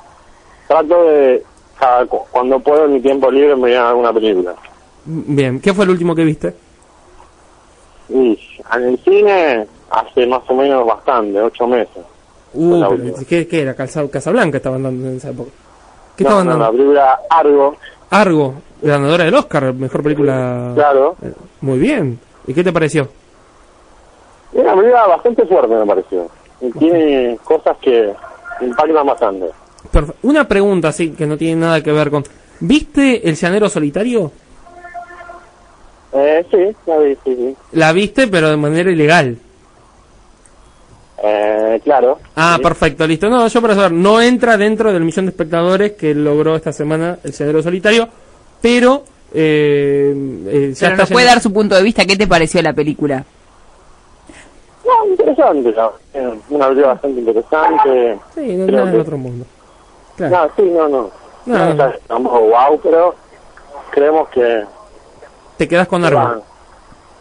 Trato 0.68 1.04
de, 1.04 1.42
cada, 1.78 2.04
cuando 2.06 2.60
puedo 2.60 2.84
en 2.84 2.92
mi 2.92 3.00
tiempo 3.00 3.30
libre, 3.30 3.54
me 3.56 3.62
voy 3.62 3.74
a 3.74 3.80
ver 3.80 3.88
alguna 3.88 4.12
película. 4.12 4.54
Bien, 5.06 5.58
¿qué 5.58 5.72
fue 5.72 5.84
el 5.84 5.90
último 5.90 6.14
que 6.14 6.24
viste? 6.24 6.54
Y 8.10 8.38
en 8.74 8.82
el 8.82 8.98
cine 8.98 9.66
hace 9.90 10.26
más 10.26 10.42
o 10.48 10.54
menos 10.54 10.86
bastante, 10.86 11.40
ocho 11.40 11.66
meses. 11.66 12.04
Uh. 12.52 13.24
¿qué, 13.28 13.46
qué 13.46 13.62
era? 13.62 13.74
Calza- 13.76 14.08
Casablanca 14.10 14.56
estaban 14.58 14.82
dando 14.82 15.08
en 15.08 15.16
esa 15.16 15.30
época. 15.30 15.50
¿Qué 16.16 16.24
No, 16.24 16.30
estaban 16.30 16.46
no, 16.46 16.50
dando? 16.52 16.64
la 16.64 16.70
película 16.72 17.20
Argo, 17.30 17.76
Argo, 18.10 18.54
ganadora 18.82 19.24
del 19.24 19.34
Oscar, 19.34 19.72
mejor 19.72 20.02
película. 20.02 20.72
claro. 20.74 21.16
Eh, 21.22 21.32
Muy 21.60 21.78
bien. 21.78 22.18
¿Y 22.46 22.54
qué 22.54 22.64
te 22.64 22.72
pareció? 22.72 23.08
Una 24.52 24.74
película 24.74 25.06
bastante 25.06 25.46
fuerte, 25.46 25.74
me 25.74 25.86
pareció. 25.86 26.28
Y 26.60 26.70
tiene 26.72 27.38
cosas 27.44 27.76
que 27.80 28.12
impactan 28.60 29.06
bastante. 29.06 29.46
Perfe- 29.92 30.14
Una 30.22 30.46
pregunta 30.48 30.88
así 30.88 31.10
que 31.12 31.26
no 31.26 31.36
tiene 31.36 31.60
nada 31.60 31.82
que 31.82 31.92
ver 31.92 32.10
con. 32.10 32.24
¿Viste 32.60 33.28
El 33.28 33.36
Llanero 33.36 33.68
Solitario? 33.68 34.30
Eh, 36.12 36.44
sí, 36.50 36.76
la 36.86 36.98
vi, 36.98 37.14
sí, 37.24 37.36
sí. 37.36 37.56
La 37.72 37.92
viste, 37.92 38.26
pero 38.26 38.50
de 38.50 38.56
manera 38.56 38.90
ilegal. 38.90 39.38
Eh, 41.22 41.80
claro. 41.84 42.18
Ah, 42.36 42.54
Sí. 42.56 42.62
perfecto, 42.62 43.06
listo. 43.06 43.28
No, 43.28 43.46
yo 43.46 43.60
para 43.62 43.74
saber, 43.74 43.92
no 43.92 44.20
entra 44.20 44.56
dentro 44.56 44.92
del 44.92 45.04
millón 45.04 45.26
de 45.26 45.30
espectadores 45.30 45.92
que 45.92 46.14
logró 46.14 46.56
esta 46.56 46.72
semana 46.72 47.18
El 47.22 47.32
Llanero 47.32 47.62
Solitario, 47.62 48.08
pero 48.62 49.04
eh, 49.34 50.14
eh, 50.46 50.72
ya 50.74 50.88
Pero 50.88 50.92
está 50.92 50.96
nos 50.96 51.10
puede 51.10 51.26
dar 51.26 51.40
su 51.40 51.52
punto 51.52 51.74
de 51.74 51.82
vista. 51.82 52.04
¿Qué 52.06 52.16
te 52.16 52.26
pareció 52.26 52.62
la 52.62 52.72
película? 52.72 53.24
No, 54.84 55.06
interesante, 55.10 55.72
¿no? 55.72 55.92
Eh, 56.14 56.40
una 56.50 56.66
película 56.68 56.88
bastante 56.94 57.20
interesante. 57.20 58.18
Sí, 58.34 58.56
no 58.56 58.66
nada 58.66 58.84
que- 58.84 58.90
del 58.92 59.00
otro 59.00 59.18
mundo. 59.18 59.44
Claro. 60.16 60.36
No, 60.36 60.50
sí, 60.56 60.70
no, 60.70 60.88
no. 60.88 61.10
No, 61.46 61.58
No, 61.58 61.64
no. 61.64 61.70
está 61.70 61.92
tampoco 62.08 62.40
wow, 62.40 62.80
pero 62.82 63.14
creemos 63.90 64.28
que... 64.30 64.64
Te 65.56 65.68
quedas 65.68 65.86
con 65.88 66.04
Argo. 66.04 66.42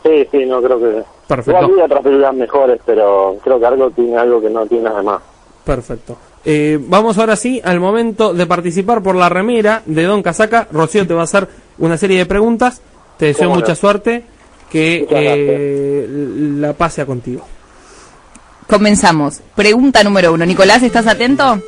Sí, 0.03 0.27
sí, 0.31 0.45
no 0.45 0.61
creo 0.61 0.79
que... 0.79 1.03
Perfecto. 1.27 1.61
Igual 1.61 1.85
otras 1.85 2.03
películas 2.03 2.33
mejores, 2.33 2.81
pero 2.85 3.37
creo 3.43 3.59
que 3.59 3.65
algo 3.65 3.91
tiene 3.91 4.17
algo 4.17 4.41
que 4.41 4.49
no 4.49 4.65
tiene 4.65 4.85
nada 4.85 5.03
más. 5.03 5.21
Perfecto. 5.63 6.17
Eh, 6.45 6.79
vamos 6.81 7.17
ahora 7.17 7.35
sí 7.35 7.61
al 7.63 7.79
momento 7.79 8.33
de 8.33 8.45
participar 8.45 9.03
por 9.03 9.15
la 9.15 9.29
remera 9.29 9.83
de 9.85 10.03
Don 10.03 10.23
Casaca. 10.23 10.67
Rocío 10.71 11.05
te 11.05 11.13
va 11.13 11.21
a 11.21 11.25
hacer 11.25 11.47
una 11.77 11.97
serie 11.97 12.17
de 12.17 12.25
preguntas. 12.25 12.81
Te 13.17 13.27
deseo 13.27 13.49
no. 13.49 13.55
mucha 13.55 13.75
suerte. 13.75 14.23
Que 14.71 15.07
eh, 15.09 16.07
la 16.09 16.73
pase 16.73 17.01
a 17.01 17.05
contigo. 17.05 17.41
Comenzamos. 18.67 19.41
Pregunta 19.55 20.03
número 20.03 20.31
uno. 20.31 20.45
Nicolás, 20.45 20.83
¿estás 20.83 21.07
atento? 21.07 21.59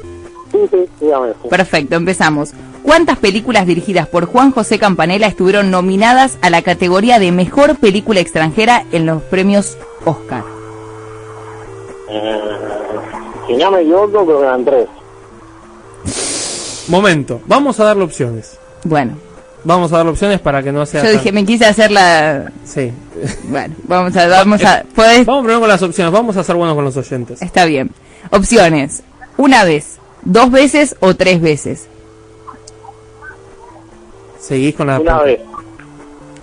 Sí, 0.51 0.59
sí, 0.69 0.85
dígame. 0.99 1.33
sí. 1.41 1.49
Perfecto, 1.49 1.95
empezamos. 1.95 2.53
¿Cuántas 2.83 3.17
películas 3.19 3.65
dirigidas 3.67 4.07
por 4.07 4.25
Juan 4.25 4.51
José 4.51 4.79
Campanella 4.79 5.27
estuvieron 5.27 5.71
nominadas 5.71 6.37
a 6.41 6.49
la 6.49 6.61
categoría 6.61 7.19
de 7.19 7.31
Mejor 7.31 7.77
Película 7.77 8.19
Extranjera 8.19 8.85
en 8.91 9.05
los 9.05 9.21
premios 9.23 9.77
Oscar? 10.05 10.43
Eh, 12.09 12.39
si 13.47 13.53
no 13.55 13.71
me 13.71 13.81
equivoco, 13.81 14.25
creo 14.25 14.39
que 14.39 14.45
eran 14.45 14.65
tres. 14.65 14.87
Momento. 16.87 17.41
Vamos 17.45 17.79
a 17.79 17.85
darle 17.85 18.03
opciones. 18.03 18.57
Bueno, 18.83 19.15
Vamos 19.63 19.93
a 19.93 19.97
darle 19.97 20.11
opciones 20.11 20.39
para 20.41 20.63
que 20.63 20.71
no 20.71 20.83
sea. 20.87 21.03
yo 21.03 21.09
tan- 21.09 21.17
dije, 21.19 21.31
me 21.31 21.45
quise 21.45 21.65
hacer 21.67 21.91
la... 21.91 22.51
Sí. 22.65 22.91
Bueno, 23.43 23.75
vamos 23.83 24.17
a... 24.17 24.27
Vamos 24.27 24.63
a 24.65 24.83
¿puedes? 24.95 25.23
Vamos 25.23 25.43
primero 25.43 25.59
con 25.59 25.69
las 25.69 25.83
opciones. 25.83 26.11
Vamos 26.11 26.35
a 26.35 26.43
ser 26.43 26.55
buenos 26.55 26.73
con 26.73 26.83
los 26.83 26.97
oyentes. 26.97 27.43
Está 27.43 27.65
bien. 27.65 27.91
Opciones. 28.31 29.03
Una 29.37 29.63
vez, 29.63 29.99
dos 30.23 30.49
veces 30.49 30.95
o 30.99 31.15
tres 31.15 31.41
veces. 31.41 31.87
Seguís 34.41 34.76
con 34.76 34.88
la. 34.88 34.99
Una 34.99 35.22
vez. 35.22 35.39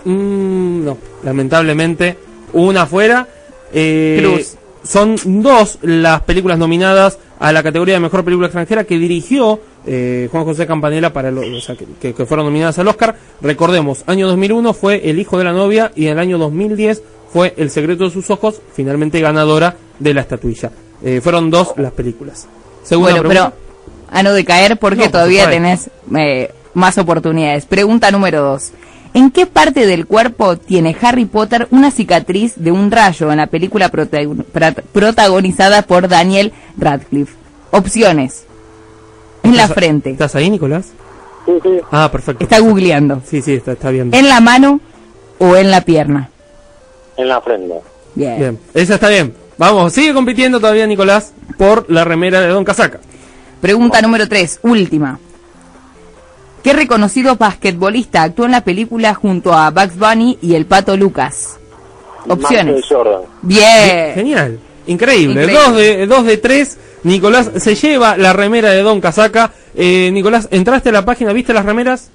Mm, 0.04 0.84
no, 0.84 0.98
lamentablemente, 1.24 2.16
una 2.52 2.86
fuera. 2.86 3.26
Eh, 3.72 4.18
Cruz. 4.22 4.54
Son 4.82 5.16
dos 5.42 5.78
las 5.82 6.22
películas 6.22 6.56
nominadas 6.58 7.18
a 7.40 7.52
la 7.52 7.62
categoría 7.62 7.94
de 7.94 8.00
mejor 8.00 8.24
película 8.24 8.46
extranjera 8.46 8.84
que 8.84 8.96
dirigió 8.98 9.60
eh, 9.86 10.28
Juan 10.32 10.44
José 10.44 10.66
Campanella 10.66 11.12
para 11.12 11.30
lo- 11.30 11.42
o 11.42 11.60
sea, 11.60 11.74
que, 11.76 11.84
que- 12.00 12.14
que 12.14 12.24
fueron 12.26 12.46
nominadas 12.46 12.78
al 12.78 12.88
Oscar. 12.88 13.16
Recordemos, 13.42 14.02
año 14.06 14.28
2001 14.28 14.72
fue 14.72 15.10
El 15.10 15.18
hijo 15.18 15.36
de 15.36 15.44
la 15.44 15.52
novia 15.52 15.92
y 15.94 16.06
en 16.06 16.12
el 16.12 16.18
año 16.20 16.38
2010 16.38 17.02
fue 17.32 17.52
El 17.58 17.70
secreto 17.70 18.04
de 18.04 18.10
sus 18.10 18.30
ojos, 18.30 18.62
finalmente 18.72 19.20
ganadora 19.20 19.76
de 19.98 20.14
la 20.14 20.22
estatuilla. 20.22 20.70
Eh, 21.02 21.20
fueron 21.22 21.50
dos 21.50 21.74
las 21.76 21.92
películas. 21.92 22.46
Segunda 22.82 23.10
bueno, 23.12 23.28
pregunta. 23.28 23.52
pero 23.54 24.18
a 24.18 24.22
no 24.22 24.32
decaer 24.32 24.78
porque 24.78 25.04
No, 25.04 25.10
todavía 25.10 25.50
tenés 25.50 25.90
eh, 26.16 26.50
más 26.78 26.96
oportunidades. 26.98 27.66
Pregunta 27.66 28.10
número 28.10 28.40
dos. 28.42 28.70
¿En 29.14 29.30
qué 29.30 29.46
parte 29.46 29.86
del 29.86 30.06
cuerpo 30.06 30.56
tiene 30.56 30.96
Harry 31.00 31.24
Potter 31.24 31.66
una 31.70 31.90
cicatriz 31.90 32.54
de 32.56 32.70
un 32.72 32.90
rayo 32.90 33.30
en 33.32 33.38
la 33.38 33.46
película 33.48 33.90
protagonizada 34.92 35.82
por 35.82 36.08
Daniel 36.08 36.52
Radcliffe? 36.76 37.34
Opciones. 37.70 38.44
En 39.42 39.56
la 39.56 39.64
¿Estás- 39.64 39.74
frente. 39.74 40.10
¿Estás 40.10 40.34
ahí, 40.34 40.50
Nicolás? 40.50 40.92
Sí, 41.46 41.52
sí. 41.62 41.70
Ah, 41.90 42.10
perfecto. 42.12 42.44
Está 42.44 42.58
googleando. 42.60 43.22
Sí, 43.26 43.40
sí, 43.42 43.54
está, 43.54 43.72
está 43.72 43.90
bien. 43.90 44.10
¿En 44.12 44.28
la 44.28 44.40
mano 44.40 44.80
o 45.38 45.56
en 45.56 45.70
la 45.70 45.80
pierna? 45.80 46.28
En 47.16 47.28
la 47.28 47.40
frente. 47.40 47.74
Bien. 48.14 48.38
Bien, 48.38 48.58
esa 48.74 48.94
está 48.94 49.08
bien. 49.08 49.34
Vamos, 49.56 49.92
sigue 49.92 50.12
compitiendo 50.14 50.60
todavía 50.60 50.86
Nicolás 50.86 51.32
por 51.56 51.90
la 51.90 52.04
remera 52.04 52.40
de 52.40 52.48
Don 52.48 52.64
Casaca. 52.64 53.00
Pregunta 53.60 54.00
número 54.02 54.28
3, 54.28 54.60
última. 54.62 55.18
¿Qué 56.62 56.72
reconocido 56.72 57.36
basquetbolista 57.36 58.22
actuó 58.22 58.44
en 58.46 58.52
la 58.52 58.62
película 58.62 59.14
junto 59.14 59.52
a 59.52 59.70
Bugs 59.70 59.96
Bunny 59.98 60.38
y 60.42 60.54
el 60.54 60.66
Pato 60.66 60.96
Lucas? 60.96 61.58
Opciones. 62.28 62.84
Jordan. 62.88 63.22
Bien. 63.42 64.14
Genial, 64.14 64.58
increíble. 64.86 65.42
Increíble. 65.44 65.52
Dos 65.54 65.76
de 65.76 66.06
dos 66.06 66.24
de 66.24 66.36
tres. 66.36 66.78
Nicolás 67.04 67.50
se 67.56 67.74
lleva 67.74 68.16
la 68.16 68.32
remera 68.32 68.70
de 68.70 68.82
Don 68.82 69.00
Casaca. 69.00 69.52
Eh, 69.74 70.10
Nicolás, 70.12 70.48
¿entraste 70.50 70.88
a 70.88 70.92
la 70.92 71.04
página? 71.04 71.32
¿Viste 71.32 71.54
las 71.54 71.64
remeras? 71.64 72.10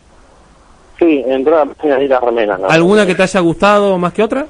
Sí, 1.00 1.24
entró 1.26 1.56
a 1.56 1.66
la 1.66 1.74
página 1.74 2.02
y 2.02 2.08
las 2.08 2.22
remeras. 2.22 2.60
¿no? 2.60 2.68
¿Alguna 2.70 3.06
que 3.06 3.16
te 3.16 3.24
haya 3.24 3.40
gustado 3.40 3.98
más 3.98 4.14
que 4.14 4.24
otra? 4.24 4.46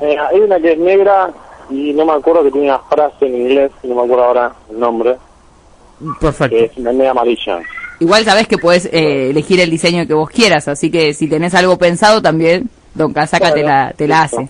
Eh, 0.00 0.16
hay 0.18 0.40
una 0.40 0.58
que 0.58 0.72
es 0.72 0.78
negra 0.78 1.30
y 1.70 1.92
no 1.92 2.06
me 2.06 2.12
acuerdo 2.12 2.44
que 2.44 2.50
tiene 2.50 2.68
una 2.68 2.78
frase 2.80 3.26
en 3.26 3.34
inglés, 3.34 3.70
no 3.82 3.94
me 3.96 4.02
acuerdo 4.02 4.24
ahora 4.24 4.52
el 4.70 4.80
nombre, 4.80 5.16
Perfecto. 6.20 6.56
que 6.56 6.64
es 6.64 6.76
una 6.76 6.92
media 6.92 7.10
amarilla. 7.10 7.58
Igual 8.00 8.24
sabes 8.24 8.46
que 8.46 8.58
puedes 8.58 8.86
eh, 8.86 9.30
elegir 9.30 9.60
el 9.60 9.70
diseño 9.70 10.06
que 10.06 10.14
vos 10.14 10.30
quieras, 10.30 10.68
así 10.68 10.90
que 10.90 11.14
si 11.14 11.26
tenés 11.28 11.54
algo 11.54 11.76
pensado 11.78 12.22
también, 12.22 12.68
Don 12.94 13.12
Casaca 13.12 13.52
te 13.52 13.62
la, 13.62 13.92
te 13.96 14.06
la 14.06 14.22
hace. 14.22 14.48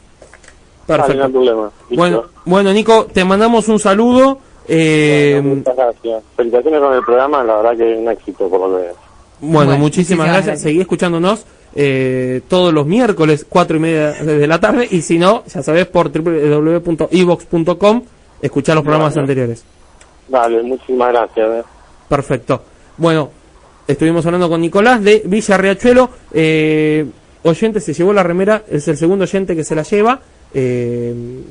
Perfecto. 0.86 1.28
no. 1.28 1.72
Bueno, 1.90 2.24
bueno, 2.44 2.72
Nico, 2.72 3.06
te 3.06 3.24
mandamos 3.24 3.68
un 3.68 3.78
saludo. 3.78 4.38
Eh, 4.66 5.40
Muchas 5.42 5.76
gracias. 5.76 6.22
Felicitaciones 6.36 6.80
con 6.80 6.92
el 6.94 7.02
programa, 7.04 7.42
la 7.44 7.56
verdad 7.56 7.76
que 7.76 7.92
es 7.92 7.98
un 7.98 8.08
éxito 8.10 8.48
por 8.50 8.68
lo 8.68 8.76
que. 8.78 8.84
Bueno, 9.40 9.66
Bueno, 9.70 9.78
muchísimas 9.78 10.26
gracias. 10.26 10.46
gracias. 10.46 10.62
Seguí 10.62 10.80
escuchándonos 10.80 11.44
eh, 11.74 12.40
todos 12.48 12.72
los 12.74 12.86
miércoles, 12.86 13.46
cuatro 13.48 13.76
y 13.76 13.80
media 13.80 14.12
de 14.12 14.46
la 14.46 14.58
tarde. 14.60 14.86
Y 14.90 15.00
si 15.02 15.18
no, 15.18 15.44
ya 15.46 15.62
sabes, 15.62 15.86
por 15.86 16.10
www.evox.com, 16.10 18.02
escuchar 18.42 18.74
los 18.74 18.84
programas 18.84 19.16
anteriores. 19.16 19.64
Dale, 20.28 20.62
muchísimas 20.62 21.12
gracias. 21.12 21.48
eh. 21.48 21.62
Perfecto. 22.08 22.62
Bueno, 22.96 23.30
estuvimos 23.88 24.24
hablando 24.26 24.48
con 24.48 24.60
Nicolás 24.60 25.02
de 25.02 25.22
Villa 25.26 25.56
Riachuelo. 25.56 26.08
Eh, 26.32 27.04
oyente 27.42 27.80
se 27.80 27.92
llevó 27.94 28.12
la 28.12 28.22
remera, 28.22 28.62
es 28.70 28.86
el 28.86 28.96
segundo 28.96 29.24
oyente 29.24 29.56
que 29.56 29.64
se 29.64 29.74
la 29.74 29.82
lleva. 29.82 30.20
Eh, 30.54 31.42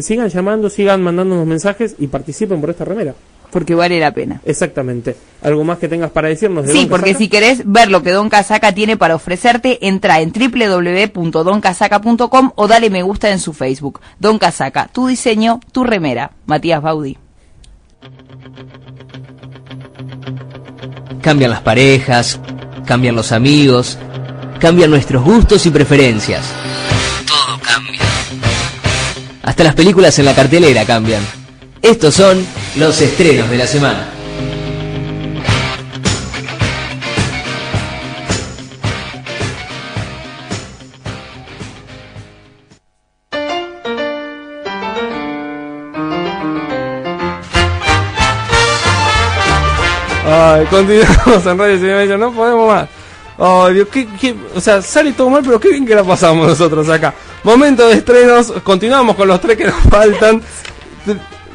sigan 0.00 0.28
llamando, 0.28 0.68
sigan 0.68 1.02
mandándonos 1.02 1.46
mensajes 1.46 1.94
y 1.98 2.08
participen 2.08 2.60
por 2.60 2.68
esta 2.70 2.84
remera. 2.84 3.14
Porque 3.50 3.74
vale 3.74 4.00
la 4.00 4.12
pena. 4.14 4.40
Exactamente. 4.46 5.14
¿Algo 5.42 5.62
más 5.62 5.76
que 5.78 5.86
tengas 5.86 6.10
para 6.10 6.28
decirnos 6.28 6.66
de 6.66 6.72
Sí, 6.72 6.78
Don 6.80 6.88
porque 6.88 7.10
Casaca? 7.12 7.18
si 7.18 7.28
querés 7.28 7.62
ver 7.70 7.90
lo 7.90 8.02
que 8.02 8.10
Don 8.10 8.30
Casaca 8.30 8.72
tiene 8.74 8.96
para 8.96 9.14
ofrecerte, 9.14 9.86
entra 9.86 10.22
en 10.22 10.32
www.doncasaca.com 10.32 12.52
o 12.54 12.66
dale 12.66 12.88
me 12.88 13.02
gusta 13.02 13.30
en 13.30 13.38
su 13.38 13.52
Facebook. 13.52 14.00
Don 14.18 14.38
Casaca, 14.38 14.88
tu 14.90 15.06
diseño, 15.06 15.60
tu 15.70 15.84
remera. 15.84 16.30
Matías 16.46 16.80
Baudi. 16.80 17.18
Cambian 21.22 21.50
las 21.50 21.60
parejas, 21.60 22.38
cambian 22.84 23.14
los 23.14 23.32
amigos, 23.32 23.96
cambian 24.58 24.90
nuestros 24.90 25.22
gustos 25.22 25.64
y 25.66 25.70
preferencias. 25.70 26.44
Todo 27.26 27.58
cambia. 27.60 28.00
Hasta 29.42 29.64
las 29.64 29.74
películas 29.74 30.18
en 30.18 30.24
la 30.24 30.34
cartelera 30.34 30.84
cambian. 30.84 31.22
Estos 31.80 32.14
son 32.14 32.44
los 32.76 33.00
estrenos 33.00 33.48
de 33.48 33.56
la 33.58 33.66
semana. 33.66 34.11
Ay, 50.52 50.66
continuamos 50.66 51.46
en 51.46 51.58
Radio 51.58 52.18
no 52.18 52.32
podemos 52.32 52.68
más. 52.68 52.88
Ay, 53.38 53.74
Dios, 53.74 53.88
qué, 53.90 54.06
qué- 54.20 54.34
o 54.54 54.60
sea, 54.60 54.82
sale 54.82 55.12
todo 55.12 55.30
mal, 55.30 55.42
pero 55.44 55.58
qué 55.58 55.70
bien 55.70 55.86
que 55.86 55.94
la 55.94 56.04
pasamos 56.04 56.46
nosotros 56.46 56.88
acá. 56.88 57.14
Momento 57.42 57.88
de 57.88 57.94
estrenos, 57.94 58.52
continuamos 58.62 59.16
con 59.16 59.26
los 59.28 59.40
tres 59.40 59.56
que 59.56 59.64
nos 59.64 59.74
faltan. 59.90 60.42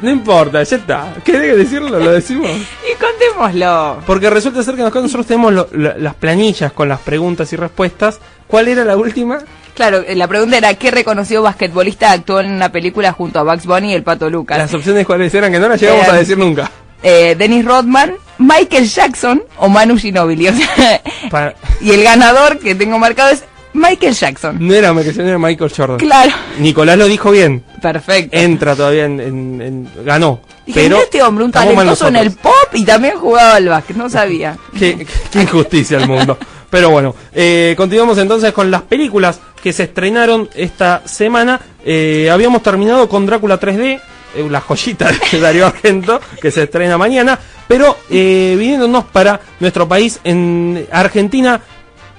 No 0.00 0.10
importa, 0.10 0.62
ya 0.62 0.76
está. 0.76 1.14
¿Querés 1.24 1.56
decirlo? 1.56 1.98
Lo 1.98 2.12
decimos. 2.12 2.48
Y 2.50 2.94
contémoslo. 3.02 3.98
Porque 4.06 4.30
resulta 4.30 4.62
ser 4.62 4.74
que 4.76 4.82
nosotros 4.82 5.26
tenemos 5.26 5.52
lo- 5.52 5.68
lo- 5.72 5.96
las 5.98 6.14
planillas 6.14 6.72
con 6.72 6.88
las 6.88 7.00
preguntas 7.00 7.52
y 7.52 7.56
respuestas. 7.56 8.20
¿Cuál 8.46 8.68
era 8.68 8.84
la 8.84 8.96
última? 8.96 9.38
Claro, 9.74 9.98
eh, 10.06 10.14
la 10.16 10.26
pregunta 10.28 10.56
era 10.56 10.74
¿qué 10.74 10.90
reconocido 10.90 11.42
basquetbolista 11.42 12.10
actuó 12.12 12.40
en 12.40 12.50
una 12.52 12.70
película 12.72 13.12
junto 13.12 13.38
a 13.38 13.42
Bugs 13.44 13.66
Bunny 13.66 13.92
y 13.92 13.94
el 13.94 14.02
Pato 14.02 14.28
Lucas? 14.30 14.58
Las 14.58 14.74
opciones 14.74 15.06
cuáles 15.06 15.32
eran 15.34 15.52
que 15.52 15.58
no 15.60 15.68
las 15.68 15.80
llegamos 15.80 16.06
Eh, 16.06 16.10
a 16.10 16.14
decir 16.14 16.36
nunca. 16.38 16.70
Eh, 17.02 17.34
Dennis 17.38 17.64
Rodman, 17.64 18.14
Michael 18.38 18.88
Jackson 18.88 19.42
o 19.58 19.68
Manu 19.68 19.96
Ginóbili. 19.96 20.48
O 20.48 20.54
sea, 20.54 21.00
Pa- 21.30 21.54
y 21.80 21.90
el 21.92 22.02
ganador 22.02 22.58
que 22.58 22.74
tengo 22.74 22.98
marcado 22.98 23.30
es 23.30 23.44
Michael 23.72 24.14
Jackson. 24.14 24.56
no 24.60 24.74
era 24.74 24.92
se 25.02 25.22
era 25.22 25.38
Michael 25.38 25.72
Jordan. 25.76 25.98
Claro, 25.98 26.32
Nicolás 26.58 26.98
lo 26.98 27.06
dijo 27.06 27.30
bien. 27.30 27.62
perfecto. 27.80 28.36
Entra 28.36 28.74
todavía 28.74 29.04
en, 29.04 29.20
en- 29.20 29.62
en- 29.62 30.04
ganó. 30.04 30.40
Dije, 30.66 30.80
pero 30.80 30.96
"Mirá 30.96 31.04
este 31.04 31.22
hombre, 31.22 31.44
un 31.44 31.52
talentoso 31.52 32.08
en 32.08 32.16
el 32.16 32.32
pop 32.32 32.52
y 32.74 32.84
también 32.84 33.16
jugaba 33.16 33.54
al 33.56 33.68
básquet, 33.68 33.96
no 33.96 34.10
sabía. 34.10 34.56
Qué, 34.78 35.06
qué 35.32 35.42
injusticia 35.42 35.98
el 35.98 36.06
mundo. 36.08 36.36
Pero 36.70 36.90
bueno, 36.90 37.14
eh, 37.34 37.72
continuamos 37.78 38.18
entonces 38.18 38.52
con 38.52 38.70
las 38.70 38.82
películas 38.82 39.40
que 39.62 39.72
se 39.72 39.84
estrenaron 39.84 40.50
esta 40.54 41.00
semana. 41.06 41.58
Eh, 41.82 42.28
habíamos 42.30 42.62
terminado 42.62 43.08
con 43.08 43.24
Drácula 43.24 43.58
3D, 43.58 43.94
eh, 43.94 44.00
la 44.34 44.60
joyita 44.60 45.10
de 45.10 45.40
Darío 45.40 45.66
Argento, 45.66 46.20
que 46.40 46.50
se 46.50 46.64
estrena 46.64 46.98
mañana. 46.98 47.38
Pero 47.66 47.98
eh, 48.10 48.56
viniéndonos 48.58 49.04
para 49.04 49.40
nuestro 49.60 49.86
país, 49.86 50.20
en 50.24 50.86
Argentina 50.90 51.60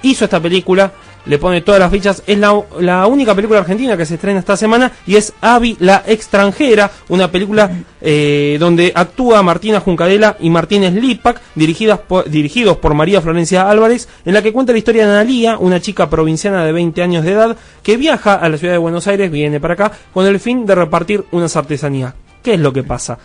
hizo 0.01 0.25
esta 0.25 0.39
película, 0.39 0.91
le 1.25 1.37
pone 1.37 1.61
todas 1.61 1.79
las 1.79 1.91
fichas. 1.91 2.23
Es 2.25 2.37
la, 2.37 2.59
la 2.79 3.07
única 3.07 3.35
película 3.35 3.59
argentina 3.59 3.97
que 3.97 4.05
se 4.05 4.15
estrena 4.15 4.39
esta 4.39 4.57
semana 4.57 4.91
y 5.05 5.15
es 5.15 5.33
Avi 5.41 5.77
la 5.79 6.03
extranjera, 6.05 6.91
una 7.09 7.31
película 7.31 7.69
eh, 8.01 8.57
donde 8.59 8.91
actúa 8.95 9.41
Martina 9.43 9.79
Juncadela 9.79 10.37
y 10.39 10.49
Martínez 10.49 10.93
Lipak, 10.93 11.41
dirigidas 11.55 11.99
dirigidos 12.27 12.77
por 12.77 12.93
María 12.93 13.21
Florencia 13.21 13.69
Álvarez, 13.69 14.07
en 14.25 14.33
la 14.33 14.41
que 14.41 14.53
cuenta 14.53 14.71
la 14.71 14.79
historia 14.79 15.05
de 15.05 15.13
Analía, 15.13 15.57
una 15.57 15.79
chica 15.79 16.09
provinciana 16.09 16.63
de 16.63 16.71
20 16.71 17.01
años 17.01 17.23
de 17.23 17.31
edad 17.31 17.57
que 17.83 17.97
viaja 17.97 18.35
a 18.35 18.49
la 18.49 18.57
ciudad 18.57 18.73
de 18.73 18.79
Buenos 18.79 19.07
Aires, 19.07 19.31
viene 19.31 19.59
para 19.59 19.73
acá, 19.73 19.91
con 20.13 20.25
el 20.25 20.39
fin 20.39 20.65
de 20.65 20.75
repartir 20.75 21.25
unas 21.31 21.55
artesanías. 21.55 22.13
¿Qué 22.41 22.53
es 22.53 22.59
lo 22.59 22.71
que 22.71 22.83
pasa? 22.83 23.17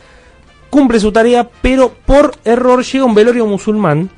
Cumple 0.71 0.99
su 0.99 1.13
tarea, 1.13 1.49
pero 1.63 1.95
por 2.05 2.35
error 2.45 2.85
llega 2.85 3.05
un 3.05 3.15
velorio 3.15 3.47
musulmán 3.47 4.11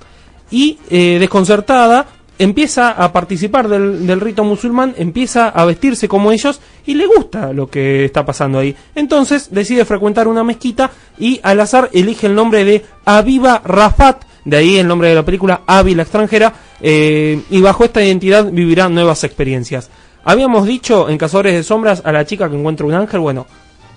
y 0.51 0.78
eh, 0.89 1.19
desconcertada 1.20 2.07
empieza 2.39 2.91
a 2.91 3.13
participar 3.13 3.69
del, 3.69 4.21
rito 4.21 4.45
musulmán, 4.45 4.95
empieza 4.97 5.49
a 5.49 5.65
vestirse 5.65 6.09
como 6.09 6.33
ellos 6.33 6.61
y 6.87 6.95
le 6.95 7.07
gusta 7.07 7.53
lo 7.53 7.69
que 7.69 8.05
está 8.05 8.25
pasando 8.25 8.59
ahí. 8.59 8.75
Entonces 8.95 9.49
decide 9.51 9.85
frecuentar 9.85 10.29
una 10.29 10.45
mezquita 10.45 10.91
y 11.19 11.41
al 11.43 11.61
azar 11.61 11.91
elige 11.93 12.27
el 12.27 12.35
nombre 12.35 12.65
de 12.65 12.85
Aviva 13.05 13.63
Rafat, 13.65 14.25
de 14.45 14.57
ahí 14.57 14.77
el 14.77 14.87
nombre 14.87 15.09
de 15.09 15.15
la 15.15 15.25
película 15.25 15.63
Avi 15.67 15.95
la 15.95 16.03
extranjera, 16.03 16.53
eh, 16.81 17.41
y 17.51 17.61
bajo 17.61 17.85
esta 17.85 18.05
identidad 18.05 18.51
vivirá 18.51 18.89
nuevas 18.89 19.25
experiencias. 19.25 19.91
Habíamos 20.25 20.67
dicho 20.67 21.09
en 21.09 21.19
Cazadores 21.19 21.55
de 21.55 21.63
Sombras 21.63 22.03
a 22.05 22.13
la 22.13 22.27
chica 22.27 22.49
que 22.51 22.57
encuentra 22.57 22.87
un 22.87 22.95
ángel, 22.95 23.21
bueno, 23.21 23.47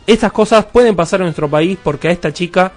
estas 0.07 0.32
cosas 0.32 0.66
pueden 0.66 0.95
pasar 0.95 1.20
en 1.20 1.26
nuestro 1.26 1.49
país 1.49 1.78
porque 1.84 2.07
a 2.07 2.11
esta 2.11 2.34
chica 2.34 2.72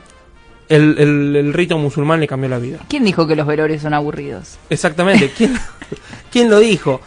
el, 0.69 0.97
el- 0.99 1.37
el 1.37 1.53
rito 1.53 1.77
musulmán 1.79 2.21
le 2.21 2.27
cambió 2.27 2.49
la 2.49 2.59
vida. 2.59 2.79
¿Quién 2.89 3.05
dijo 3.05 3.27
que 3.27 3.37
los 3.37 3.47
velorios 3.47 3.83
son 3.83 3.95
aburridos? 3.95 4.59
Exactamente. 4.71 5.31
¿Quién, 5.37 5.55
quién 6.31 6.51
lo 6.51 6.59
dijo? 6.59 7.01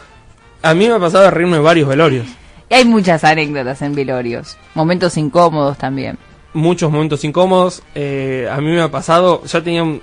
A 0.62 0.74
mí 0.74 0.86
me 0.88 0.94
ha 0.94 0.98
pasado 0.98 1.24
de 1.24 1.30
reírme 1.30 1.56
de 1.56 1.62
varios 1.62 1.88
velorios. 1.88 2.26
Y 2.68 2.74
hay 2.74 2.84
muchas 2.84 3.22
anécdotas 3.24 3.80
en 3.82 3.94
velorios. 3.94 4.56
Momentos 4.74 5.16
incómodos 5.16 5.78
también. 5.78 6.18
Muchos 6.52 6.90
momentos 6.90 7.22
incómodos. 7.24 7.82
eh, 7.94 8.48
a 8.50 8.56
mí 8.60 8.66
me 8.70 8.80
ha 8.80 8.90
pasado. 8.90 9.42
Ya 9.44 9.62
tenía 9.62 9.82
un. 9.84 10.00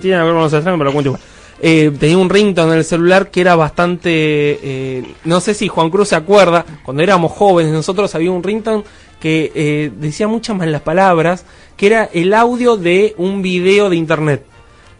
tiene 0.00 0.16
ver 0.22 0.32
con 0.32 0.42
los 0.42 0.52
estrenos, 0.52 0.78
pero 0.78 0.84
lo 0.84 0.92
cuento 0.92 1.08
igual. 1.10 1.22
Eh, 1.60 1.92
tenía 1.98 2.16
un 2.18 2.30
ringtone 2.30 2.72
en 2.72 2.78
el 2.78 2.84
celular 2.84 3.30
que 3.30 3.40
era 3.42 3.54
bastante. 3.54 4.10
eh, 4.12 5.14
no 5.24 5.40
sé 5.40 5.54
si 5.54 5.68
Juan 5.68 5.90
Cruz 5.90 6.08
se 6.08 6.16
acuerda. 6.16 6.64
Cuando 6.84 7.02
éramos 7.02 7.32
jóvenes, 7.32 7.72
nosotros 7.72 8.14
había 8.14 8.30
un 8.30 8.42
ringtone 8.42 8.82
que 9.20 9.52
eh, 9.54 9.90
decía 9.96 10.28
muchas 10.28 10.56
malas 10.56 10.82
palabras. 10.82 11.44
Que 11.76 11.86
era 11.86 12.08
el 12.12 12.34
audio 12.34 12.76
de 12.76 13.14
un 13.18 13.40
video 13.42 13.88
de 13.88 13.96
internet. 13.96 14.44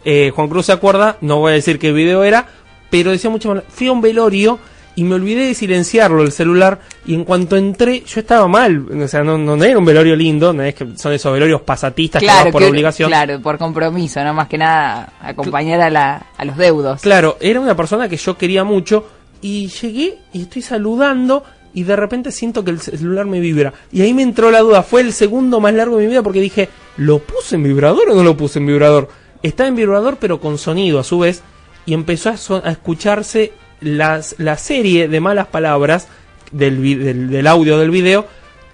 Eh, 0.05 0.31
Juan 0.33 0.47
Cruz 0.47 0.67
se 0.67 0.71
acuerda, 0.71 1.17
no 1.19 1.39
voy 1.39 1.51
a 1.51 1.55
decir 1.55 1.77
qué 1.77 1.91
video 1.91 2.23
era, 2.23 2.47
pero 2.89 3.11
decía 3.11 3.29
mucho 3.29 3.49
mal. 3.49 3.63
Fui 3.67 3.87
a 3.87 3.91
un 3.91 3.99
velorio 3.99 4.57
y 4.95 5.03
me 5.03 5.15
olvidé 5.15 5.47
de 5.47 5.53
silenciarlo 5.53 6.23
el 6.23 6.31
celular 6.31 6.79
y 7.05 7.15
en 7.15 7.25
cuanto 7.25 7.57
entré 7.57 8.01
yo 8.05 8.21
estaba 8.21 8.47
mal, 8.47 8.85
o 9.01 9.07
sea, 9.09 9.23
no, 9.23 9.37
no 9.37 9.61
era 9.63 9.77
un 9.77 9.85
velorio 9.85 10.15
lindo, 10.15 10.51
no 10.53 10.63
es 10.63 10.73
que 10.75 10.87
son 10.97 11.13
esos 11.13 11.31
velorios 11.33 11.61
pasatistas 11.61 12.21
que 12.21 12.25
vas 12.27 12.35
Claro, 12.37 12.51
por 12.51 12.61
que- 12.61 12.69
obligación. 12.69 13.09
claro, 13.09 13.39
por 13.41 13.57
compromiso, 13.57 14.21
no 14.23 14.33
más 14.33 14.47
que 14.47 14.57
nada 14.57 15.13
acompañar 15.21 15.79
a, 15.81 15.89
la, 15.89 16.27
a 16.37 16.45
los 16.45 16.57
deudos. 16.57 17.01
Claro, 17.01 17.37
era 17.39 17.59
una 17.59 17.75
persona 17.75 18.07
que 18.09 18.17
yo 18.17 18.37
quería 18.37 18.63
mucho 18.63 19.05
y 19.41 19.67
llegué 19.67 20.17
y 20.33 20.41
estoy 20.43 20.61
saludando 20.61 21.43
y 21.73 21.83
de 21.83 21.95
repente 21.95 22.31
siento 22.31 22.63
que 22.63 22.71
el 22.71 22.79
celular 22.79 23.25
me 23.25 23.39
vibra. 23.39 23.73
Y 23.91 24.01
ahí 24.01 24.13
me 24.13 24.23
entró 24.23 24.51
la 24.51 24.59
duda, 24.59 24.83
fue 24.83 25.01
el 25.01 25.13
segundo 25.13 25.59
más 25.59 25.73
largo 25.73 25.97
de 25.97 26.03
mi 26.03 26.09
vida 26.09 26.23
porque 26.23 26.41
dije, 26.41 26.69
¿lo 26.97 27.19
puse 27.19 27.55
en 27.55 27.63
vibrador 27.63 28.09
o 28.09 28.15
no 28.15 28.23
lo 28.23 28.35
puse 28.35 28.59
en 28.59 28.67
vibrador? 28.67 29.09
Está 29.43 29.67
en 29.67 29.75
vibrador 29.75 30.17
pero 30.19 30.39
con 30.39 30.57
sonido 30.57 30.99
a 30.99 31.03
su 31.03 31.19
vez 31.19 31.41
y 31.85 31.93
empezó 31.93 32.29
a, 32.29 32.67
a 32.67 32.71
escucharse 32.71 33.53
las, 33.81 34.35
la 34.37 34.57
serie 34.57 35.07
de 35.07 35.19
malas 35.19 35.47
palabras 35.47 36.07
del, 36.51 36.81
del, 36.81 37.29
del 37.29 37.47
audio 37.47 37.77
del 37.77 37.91
video 37.91 38.25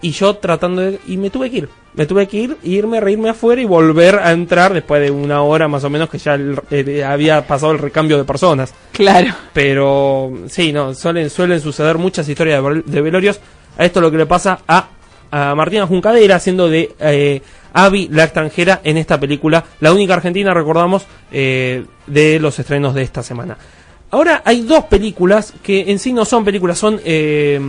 y 0.02 0.12
yo 0.12 0.36
tratando 0.38 0.82
de... 0.82 1.00
y 1.08 1.18
me 1.18 1.30
tuve 1.30 1.50
que 1.50 1.58
ir. 1.58 1.70
Me 1.96 2.06
tuve 2.06 2.28
que 2.28 2.38
ir, 2.38 2.58
irme, 2.64 3.00
reírme 3.00 3.30
afuera 3.30 3.62
y 3.62 3.66
volver 3.66 4.16
a 4.20 4.32
entrar 4.34 4.74
después 4.74 5.02
de 5.02 5.12
una 5.12 5.42
hora 5.44 5.68
más 5.70 5.84
o 5.86 5.90
menos 5.90 6.10
que 6.10 6.18
ya 6.18 6.34
el- 6.36 6.60
eh, 6.70 7.04
había 7.04 7.48
pasado 7.48 7.72
el 7.72 7.80
recambio 7.80 8.18
de 8.18 8.26
personas. 8.26 8.74
Claro. 8.92 9.34
Pero 9.54 10.34
sí, 10.48 10.74
no, 10.74 10.94
suelen, 10.94 11.30
suelen 11.30 11.62
suceder 11.62 11.98
muchas 11.98 12.28
historias 12.28 12.62
de, 12.62 12.70
vel- 12.70 12.84
de 12.84 13.02
velorios. 13.02 13.40
A 13.78 13.86
esto 13.86 14.00
es 14.00 14.02
lo 14.04 14.12
que 14.12 14.18
le 14.18 14.26
pasa 14.26 14.60
a, 14.68 14.90
a 15.32 15.56
Martina 15.56 15.88
Juncadera 15.88 16.36
haciendo 16.36 16.68
de 16.70 16.94
eh, 17.00 17.42
Abby 17.74 18.10
la 18.12 18.26
extranjera 18.26 18.82
en 18.84 18.98
esta 18.98 19.20
película, 19.20 19.64
la 19.80 19.92
única 19.94 20.14
argentina, 20.16 20.54
recordamos, 20.54 21.06
eh, 21.32 21.86
de 22.08 22.40
los 22.40 22.58
estrenos 22.60 22.94
de 22.94 23.04
esta 23.04 23.24
semana. 23.24 23.58
Ahora 24.12 24.42
hay 24.46 24.62
dos 24.62 24.86
películas 24.86 25.54
que 25.64 25.90
en 25.92 26.00
sí 26.00 26.14
no 26.14 26.24
son 26.26 26.46
películas, 26.46 26.78
son 26.78 27.02
eh, 27.04 27.60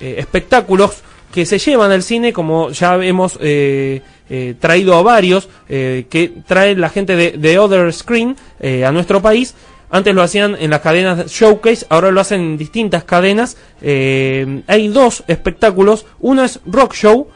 eh, 0.00 0.14
espectáculos 0.18 1.02
que 1.36 1.44
se 1.44 1.58
llevan 1.58 1.90
al 1.90 2.02
cine, 2.02 2.32
como 2.32 2.70
ya 2.70 2.94
hemos 3.04 3.38
eh, 3.42 4.00
eh, 4.30 4.54
traído 4.58 4.94
a 4.94 5.02
varios, 5.02 5.50
eh, 5.68 6.06
que 6.08 6.32
trae 6.46 6.74
la 6.74 6.88
gente 6.88 7.14
de, 7.14 7.58
Other 7.58 7.92
Screen 7.92 8.34
a 8.82 8.90
nuestro 8.90 9.20
país. 9.20 9.54
Antes 9.90 10.14
lo 10.14 10.22
hacían 10.22 10.56
en 10.58 10.70
las 10.70 10.80
cadenas 10.80 11.30
Showcase, 11.30 11.84
ahora 11.90 12.10
lo 12.10 12.22
hacen 12.22 12.40
en 12.40 12.56
distintas 12.56 13.04
cadenas. 13.04 13.58
Hay 13.82 14.88
dos 14.88 15.24
espectáculos. 15.26 16.06
Uno 16.20 16.42
es 16.42 16.58
Rock 16.64 16.94
Show, 16.94 17.28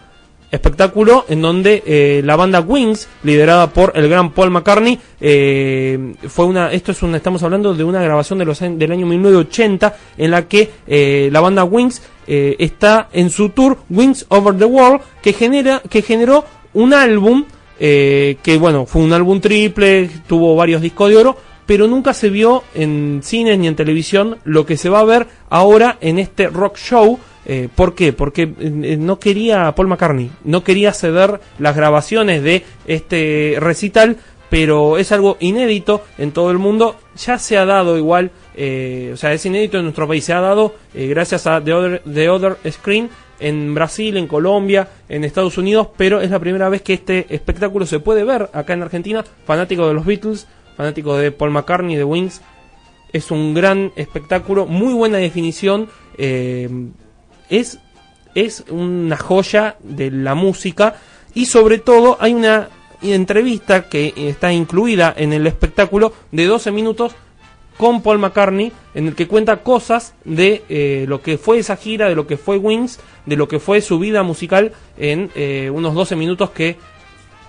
espectáculo 0.51 1.27
en 1.28 1.43
donde 1.43 2.22
la 2.24 2.36
banda 2.36 2.60
Wings, 2.60 3.06
liderada 3.22 3.66
por 3.66 3.93
el 3.97 4.09
gran 4.09 4.32
Paul 4.32 4.51
McCartney, 4.51 4.98
fue 6.27 6.47
una, 6.47 6.72
esto 6.72 6.93
es 6.93 7.02
una, 7.02 7.18
estamos 7.18 7.43
hablando 7.43 7.74
de 7.74 7.85
una 7.85 8.02
grabación 8.02 8.39
de 8.39 8.47
los, 8.47 8.60
del 8.60 8.93
año 8.93 9.05
1980 9.05 9.97
en 10.16 10.31
la 10.31 10.48
que 10.48 11.28
la 11.31 11.40
banda 11.40 11.64
Wings 11.64 12.01
eh, 12.32 12.55
está 12.61 13.09
en 13.12 13.28
su 13.28 13.48
tour 13.48 13.78
Wings 13.90 14.24
Over 14.28 14.57
the 14.57 14.65
World 14.65 15.01
que 15.20 15.32
genera, 15.32 15.82
que 15.90 16.01
generó 16.01 16.44
un 16.74 16.94
álbum 16.94 17.44
eh, 17.82 18.36
que 18.43 18.57
bueno, 18.57 18.86
fue 18.86 19.02
un 19.02 19.12
álbum 19.12 19.40
triple, 19.40 20.09
tuvo 20.28 20.55
varios 20.55 20.81
discos 20.81 21.09
de 21.09 21.16
oro, 21.16 21.36
pero 21.65 21.89
nunca 21.89 22.12
se 22.12 22.28
vio 22.28 22.62
en 22.74 23.20
cines 23.24 23.59
ni 23.59 23.66
en 23.66 23.74
televisión 23.74 24.36
lo 24.44 24.66
que 24.66 24.77
se 24.77 24.90
va 24.90 25.01
a 25.01 25.05
ver 25.05 25.27
ahora 25.48 25.97
en 26.02 26.19
este 26.19 26.48
rock 26.48 26.77
show. 26.77 27.19
Eh, 27.47 27.69
¿Por 27.74 27.94
qué? 27.94 28.12
Porque 28.12 28.43
eh, 28.43 28.97
no 28.97 29.19
quería 29.19 29.74
Paul 29.74 29.89
McCartney, 29.89 30.31
no 30.44 30.62
quería 30.62 30.93
ceder 30.93 31.40
las 31.59 31.74
grabaciones 31.74 32.43
de 32.43 32.65
este 32.86 33.57
recital, 33.59 34.19
pero 34.51 34.98
es 34.98 35.11
algo 35.11 35.39
inédito 35.40 36.05
en 36.19 36.32
todo 36.32 36.51
el 36.51 36.59
mundo. 36.59 36.97
Ya 37.16 37.39
se 37.39 37.57
ha 37.57 37.65
dado 37.65 37.97
igual, 37.97 38.31
eh, 38.55 39.10
o 39.12 39.16
sea, 39.16 39.32
es 39.32 39.44
inédito 39.47 39.78
en 39.78 39.85
nuestro 39.85 40.06
país, 40.09 40.24
se 40.24 40.32
ha 40.32 40.40
dado 40.40 40.74
eh, 40.94 41.06
gracias 41.06 41.47
a 41.47 41.62
The 41.62 41.72
Other, 41.72 42.02
The 42.12 42.28
Other 42.28 42.56
Screen 42.70 43.10
en 43.39 43.74
Brasil, 43.74 44.16
en 44.16 44.27
Colombia, 44.27 44.89
en 45.09 45.24
Estados 45.24 45.56
Unidos, 45.56 45.89
pero 45.97 46.20
es 46.20 46.31
la 46.31 46.39
primera 46.39 46.68
vez 46.68 46.82
que 46.82 46.94
este 46.94 47.27
espectáculo 47.35 47.86
se 47.86 48.01
puede 48.01 48.24
ver 48.24 48.51
acá 48.52 48.74
en 48.74 48.82
Argentina. 48.82 49.24
Fanático 49.47 49.89
de 49.89 49.94
los 49.94 50.05
Beatles, 50.05 50.47
fanático 50.77 51.16
de 51.16 51.32
Paul 51.32 51.51
McCartney, 51.51 51.97
de 51.97 52.05
Wings, 52.05 52.43
es 53.12 53.31
un 53.31 53.55
gran 53.55 53.93
espectáculo, 53.97 54.66
muy 54.66 54.93
buena 54.93 55.18
definición. 55.18 55.89
eh, 56.18 56.68
es, 57.51 57.78
es 58.35 58.64
una 58.70 59.16
joya 59.16 59.77
de 59.81 60.10
la 60.10 60.35
música 60.35 60.97
y 61.35 61.47
sobre 61.47 61.78
todo 61.78 62.16
hay 62.20 62.32
una 62.32 62.68
entrevista 63.02 63.89
que 63.89 64.12
está 64.16 64.52
incluida 64.52 65.12
en 65.16 65.32
el 65.32 65.47
espectáculo 65.47 66.12
de 66.31 66.47
12 66.47 66.70
minutos 66.70 67.12
con 67.81 68.02
Paul 68.02 68.19
McCartney 68.19 68.73
en 68.94 69.07
el 69.07 69.15
que 69.15 69.27
cuenta 69.27 69.62
cosas 69.62 70.12
de 70.27 70.65
eh, 70.69 71.07
lo 71.09 71.23
que 71.23 71.39
fue 71.39 71.57
esa 71.57 71.78
gira, 71.78 72.11
de 72.11 72.15
lo 72.15 72.27
que 72.27 72.36
fue 72.36 72.59
Wings, 72.59 73.01
de 73.24 73.36
lo 73.36 73.48
que 73.48 73.59
fue 73.59 73.81
su 73.81 73.98
vida 73.98 74.23
musical 74.23 74.73
en 74.98 75.31
eh, 75.35 75.70
unos 75.73 75.94
12 75.94 76.15
minutos 76.15 76.51
que 76.51 76.77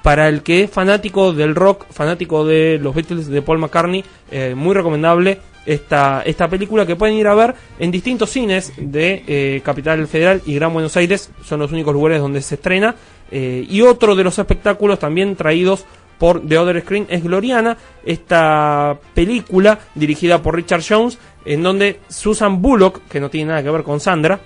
para 0.03 0.29
el 0.29 0.41
que 0.41 0.63
es 0.63 0.71
fanático 0.71 1.33
del 1.33 1.53
rock, 1.53 1.85
fanático 1.91 2.45
de 2.45 2.79
los 2.81 2.95
Beatles 2.95 3.27
de 3.27 3.41
Paul 3.41 3.59
McCartney, 3.59 4.05
eh, 4.31 4.55
muy 4.55 4.73
recomendable 4.73 5.39
esta, 5.65 6.21
esta 6.25 6.47
película 6.47 6.85
que 6.85 6.95
pueden 6.95 7.17
ir 7.17 7.27
a 7.27 7.35
ver 7.35 7.53
en 7.77 7.91
distintos 7.91 8.29
cines 8.29 8.71
de 8.77 9.61
Capital 9.65 10.07
Federal 10.07 10.41
y 10.45 10.55
Gran 10.55 10.71
Buenos 10.71 10.95
Aires, 10.95 11.29
son 11.43 11.59
los 11.59 11.73
únicos 11.73 11.93
lugares 11.93 12.21
donde 12.21 12.41
se 12.41 12.55
estrena. 12.55 12.95
Y 13.31 13.81
otro 13.81 14.15
de 14.15 14.25
los 14.25 14.39
espectáculos 14.39 14.99
también 14.99 15.35
traídos 15.37 15.85
por 16.22 16.48
The 16.48 16.56
Other 16.60 16.80
Screen 16.81 17.07
es 17.10 17.23
Gloriana, 17.23 17.76
esta 18.06 18.95
película 19.15 19.80
dirigida 19.95 20.39
por 20.39 20.56
Richard 20.56 20.84
Jones, 20.88 21.18
en 21.45 21.64
donde 21.64 21.99
Susan 22.10 22.61
Bullock, 22.61 23.02
que 23.10 23.19
no 23.19 23.31
tiene 23.31 23.49
nada 23.49 23.64
que 23.64 23.72
ver 23.72 23.81
con 23.81 23.99
Sandra, 23.99 24.39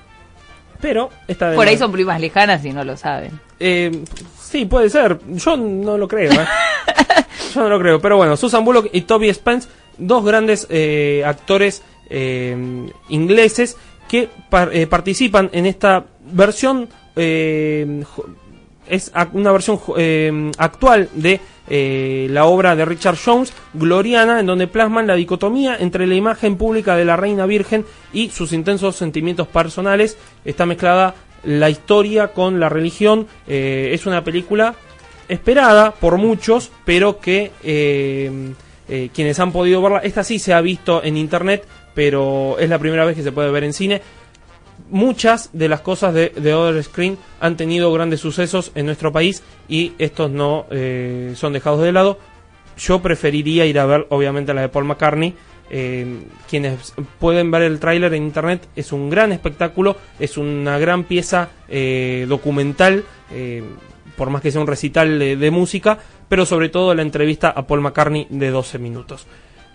pero 0.80 1.10
esta 1.28 1.50
de 1.50 1.58
Por 1.58 1.66
la- 1.66 1.72
ahí 1.72 1.78
son 1.78 1.92
primas 1.92 2.22
lejanas 2.22 2.64
y 2.64 2.72
no 2.72 2.86
lo 2.86 2.96
saben. 2.96 3.38
eh, 3.60 3.92
sí, 4.40 4.64
puede 4.66 4.90
ser. 4.90 5.20
Yo 5.34 5.58
no 5.58 5.98
lo 5.98 6.08
creo. 6.08 6.32
¿eh? 6.32 6.46
yo 7.54 7.62
no 7.64 7.68
lo 7.70 7.80
creo. 7.80 8.00
Pero 8.00 8.16
bueno, 8.16 8.38
Susan 8.38 8.64
Bullock 8.64 8.88
y 8.94 9.02
Toby 9.02 9.34
Spence, 9.34 9.68
dos 9.98 10.24
grandes 10.24 10.68
eh, 10.70 11.24
actores 11.26 11.84
eh, 12.10 12.88
ingleses 13.10 13.76
que 14.08 14.30
par- 14.50 14.72
participan 14.90 15.50
en 15.52 15.66
esta 15.66 16.06
versión. 16.32 16.88
Es 18.88 19.12
una 19.34 19.52
versión 19.52 19.80
eh, 19.98 20.52
actual 20.58 21.10
de 21.14 21.40
eh, 21.68 22.28
la 22.30 22.46
obra 22.46 22.76
de 22.76 22.86
Richard 22.86 23.18
Jones, 23.24 23.54
Gloriana, 23.74 24.40
en 24.40 24.46
donde 24.46 24.68
plasman 24.68 25.08
la 25.08 25.16
dicotomía 25.16 25.78
entre 25.80 26.08
la 26.08 26.16
imagen 26.16 26.58
pública 26.58 26.96
de 26.96 27.06
la 27.06 27.18
Reina 27.18 27.46
Virgen 27.46 27.86
y 28.14 28.30
sus 28.30 28.54
intensos 28.54 28.96
sentimientos 28.96 29.48
personales. 29.48 30.18
Está 30.44 30.66
mezclada 30.66 31.16
la 31.46 31.70
historia 31.70 32.30
con 32.30 32.60
la 32.60 32.70
religión. 32.70 33.28
Eh, 33.48 33.92
es 33.94 34.06
una 34.06 34.24
película 34.24 34.76
esperada 35.28 35.92
por 35.92 36.18
muchos, 36.18 36.72
pero 36.84 37.20
que 37.20 37.52
eh, 37.64 38.54
eh, 38.88 39.10
quienes 39.14 39.40
han 39.40 39.52
podido 39.52 39.82
verla, 39.82 40.00
esta 40.00 40.24
sí 40.24 40.40
se 40.40 40.54
ha 40.54 40.62
visto 40.62 41.04
en 41.04 41.18
internet, 41.18 41.66
pero 41.94 42.58
es 42.60 42.70
la 42.70 42.80
primera 42.80 43.06
vez 43.06 43.16
que 43.16 43.24
se 43.24 43.32
puede 43.32 43.52
ver 43.52 43.64
en 43.64 43.74
cine. 43.74 44.02
Muchas 44.90 45.50
de 45.52 45.68
las 45.68 45.82
cosas 45.82 46.14
de, 46.14 46.30
de 46.30 46.54
Other 46.54 46.84
Screen 46.84 47.18
han 47.40 47.58
tenido 47.58 47.92
grandes 47.92 48.20
sucesos 48.20 48.72
en 48.76 48.86
nuestro 48.86 49.12
país 49.12 49.42
y 49.68 49.94
estos 49.98 50.30
no 50.30 50.68
eh, 50.70 51.34
son 51.36 51.54
dejados 51.54 51.82
de 51.82 51.92
lado. 51.92 52.20
Yo 52.78 53.02
preferiría 53.02 53.66
ir 53.66 53.80
a 53.80 53.86
ver, 53.86 54.06
obviamente, 54.10 54.54
la 54.54 54.62
de 54.62 54.70
Paul 54.70 54.86
McCartney. 54.86 55.34
Eh, 55.72 56.06
quienes 56.48 56.94
pueden 57.18 57.50
ver 57.50 57.64
el 57.64 57.80
tráiler 57.80 58.14
en 58.14 58.24
internet 58.24 58.68
es 58.76 58.92
un 58.92 59.10
gran 59.10 59.32
espectáculo, 59.32 59.98
es 60.20 60.38
una 60.38 60.78
gran 60.78 61.06
pieza 61.06 61.50
eh, 61.68 62.28
documental, 62.30 63.04
por 64.16 64.30
más 64.30 64.44
que 64.44 64.52
sea 64.52 64.62
un 64.62 64.68
recital 64.68 65.18
de, 65.18 65.52
música, 65.52 65.98
pero 66.30 66.46
sobre 66.46 66.70
todo 66.70 66.94
la 66.94 67.02
entrevista 67.02 67.50
a 67.50 67.66
Paul 67.66 67.82
McCartney 67.82 68.28
de 68.30 68.52
12 68.52 68.78
minutos. 68.78 69.26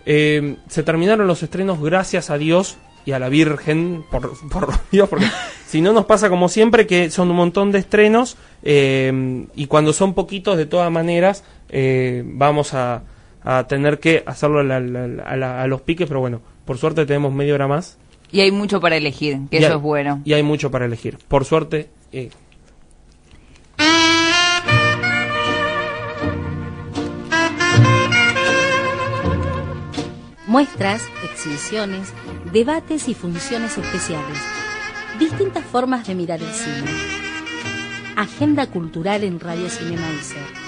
Se 0.05 0.83
terminaron 0.85 1.27
los 1.27 1.43
estrenos, 1.43 1.83
gracias 1.83 2.31
a 2.31 2.39
Dios 2.39 2.79
y 3.07 3.13
a 3.13 3.19
la 3.19 3.29
Virgen, 3.29 4.05
por, 4.11 4.33
por 4.51 4.73
Dios, 4.91 5.09
porque 5.09 5.27
si 5.67 5.81
no 5.81 5.93
nos 5.93 6.05
pasa 6.07 6.29
como 6.29 6.49
siempre 6.49 6.87
que 6.87 7.11
son 7.11 7.31
un 7.31 7.37
montón 7.37 7.73
de 7.73 7.79
estrenos 7.79 8.37
eh, 8.63 9.47
y 9.55 9.67
cuando 9.67 9.93
son 9.93 10.15
poquitos, 10.15 10.57
de 10.57 10.67
todas 10.67 10.91
maneras, 10.91 11.45
eh, 11.69 12.23
vamos 12.27 12.75
a, 12.75 13.03
a 13.43 13.67
tener 13.67 13.99
que 14.01 14.23
hacerlo 14.27 14.61
a, 14.61 14.65
la- 14.65 14.77
a 15.25 15.37
la- 15.37 15.63
a 15.63 15.67
los 15.67 15.81
piques, 15.83 16.07
pero 16.09 16.21
bueno, 16.21 16.41
por 16.65 16.79
suerte 16.79 17.07
tenemos 17.07 17.33
media 17.33 17.55
hora 17.55 17.69
más. 17.69 17.97
Y 18.33 18.41
hay 18.41 18.51
mucho 18.53 18.81
para 18.81 18.97
elegir, 18.97 19.39
que 19.51 19.57
Y 19.57 19.59
eso 19.61 19.69
hay- 19.73 19.77
es 19.77 19.83
bueno. 19.83 20.21
Y 20.25 20.35
hay 20.35 20.43
mucho 20.43 20.71
para 20.71 20.85
elegir. 20.85 21.19
Por 21.27 21.45
suerte, 21.45 21.89
eh, 22.13 22.31
Muestras, 30.47 31.03
exhibiciones, 31.25 32.13
debates 32.53 33.09
y 33.09 33.15
funciones 33.15 33.79
especiales. 33.79 34.39
Distintas 35.19 35.65
formas 35.65 36.07
de 36.07 36.15
mirar 36.15 36.41
el 36.41 36.53
cine. 36.53 36.91
Agenda 38.17 38.67
cultural 38.67 39.25
en 39.25 39.41
Radio 39.41 39.69
Cinema 39.69 40.07
Iser. 40.21 40.61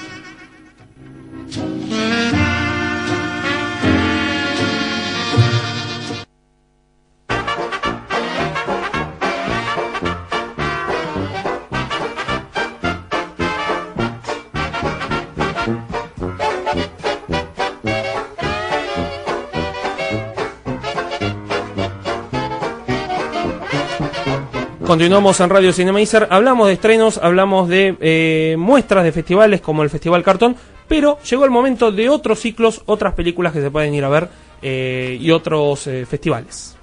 Continuamos 24.93 25.41
en 25.41 25.49
Radio 25.49 25.73
Cinemizer, 25.73 26.27
hablamos 26.29 26.67
de 26.67 26.75
estrenos, 26.75 27.17
hablamos 27.17 27.67
de 27.67 27.97
eh, 27.99 28.57
muestras 28.59 29.03
de 29.03 29.11
festivales 29.11 29.63
como 29.63 29.83
el 29.83 29.89
Festival 29.89 30.23
Cartón, 30.23 30.55
pero 30.87 31.19
llegó 31.23 31.47
el 31.47 31.51
momento 31.51 31.91
de 31.91 32.11
otros 32.11 32.41
ciclos, 32.41 32.83
otras 32.85 33.15
películas 33.15 33.55
que 33.55 33.63
se 33.63 33.71
pueden 33.71 33.95
ir 33.95 34.05
a 34.05 34.11
ver 34.11 34.29
eh, 34.61 35.17
y 35.19 35.31
otros 35.31 35.87
eh, 35.87 36.05
festivales. 36.05 36.77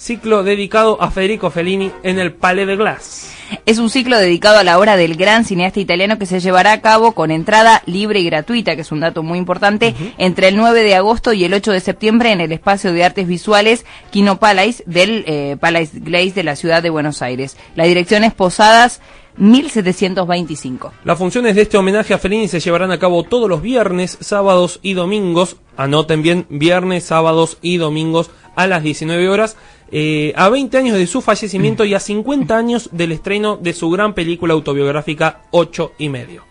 Ciclo 0.00 0.44
dedicado 0.44 0.96
a 1.02 1.10
Federico 1.10 1.50
Fellini 1.50 1.92
en 2.02 2.18
el 2.18 2.32
Palais 2.32 2.66
de 2.66 2.74
Glass. 2.74 3.34
Es 3.66 3.76
un 3.76 3.90
ciclo 3.90 4.16
dedicado 4.16 4.56
a 4.56 4.64
la 4.64 4.78
obra 4.78 4.96
del 4.96 5.14
gran 5.14 5.44
cineasta 5.44 5.78
italiano 5.78 6.18
que 6.18 6.24
se 6.24 6.40
llevará 6.40 6.72
a 6.72 6.80
cabo 6.80 7.12
con 7.12 7.30
entrada 7.30 7.82
libre 7.84 8.18
y 8.18 8.24
gratuita, 8.24 8.76
que 8.76 8.80
es 8.80 8.92
un 8.92 9.00
dato 9.00 9.22
muy 9.22 9.38
importante, 9.38 9.94
entre 10.16 10.48
el 10.48 10.56
9 10.56 10.84
de 10.84 10.94
agosto 10.94 11.34
y 11.34 11.44
el 11.44 11.52
8 11.52 11.72
de 11.72 11.80
septiembre 11.80 12.32
en 12.32 12.40
el 12.40 12.50
espacio 12.50 12.94
de 12.94 13.04
artes 13.04 13.26
visuales 13.26 13.84
Kino 14.10 14.40
Palace 14.40 14.82
del 14.86 15.22
eh, 15.26 15.58
Palace 15.60 15.90
Glaze 16.00 16.32
de 16.32 16.44
la 16.44 16.56
ciudad 16.56 16.82
de 16.82 16.88
Buenos 16.88 17.20
Aires. 17.20 17.58
La 17.74 17.84
dirección 17.84 18.24
es 18.24 18.32
Posadas 18.32 19.02
1725. 19.36 20.92
Las 21.04 21.18
funciones 21.18 21.54
de 21.54 21.62
este 21.62 21.76
homenaje 21.76 22.14
a 22.14 22.18
Fellini 22.18 22.48
se 22.48 22.60
llevarán 22.60 22.90
a 22.90 22.98
cabo 22.98 23.24
todos 23.24 23.50
los 23.50 23.60
viernes, 23.60 24.16
sábados 24.20 24.80
y 24.82 24.94
domingos. 24.94 25.56
Anoten 25.76 26.22
bien, 26.22 26.46
viernes, 26.48 27.04
sábados 27.04 27.58
y 27.60 27.76
domingos 27.76 28.30
a 28.56 28.66
las 28.66 28.82
19 28.82 29.28
horas. 29.28 29.56
Eh, 29.92 30.32
a 30.36 30.48
20 30.48 30.78
años 30.78 30.96
de 30.96 31.06
su 31.06 31.20
fallecimiento 31.20 31.84
y 31.84 31.94
a 31.94 32.00
50 32.00 32.56
años 32.56 32.88
del 32.92 33.12
estreno 33.12 33.56
de 33.56 33.72
su 33.72 33.90
gran 33.90 34.14
película 34.14 34.54
autobiográfica 34.54 35.42
8 35.50 35.92
y 35.98 36.08
medio. 36.08 36.50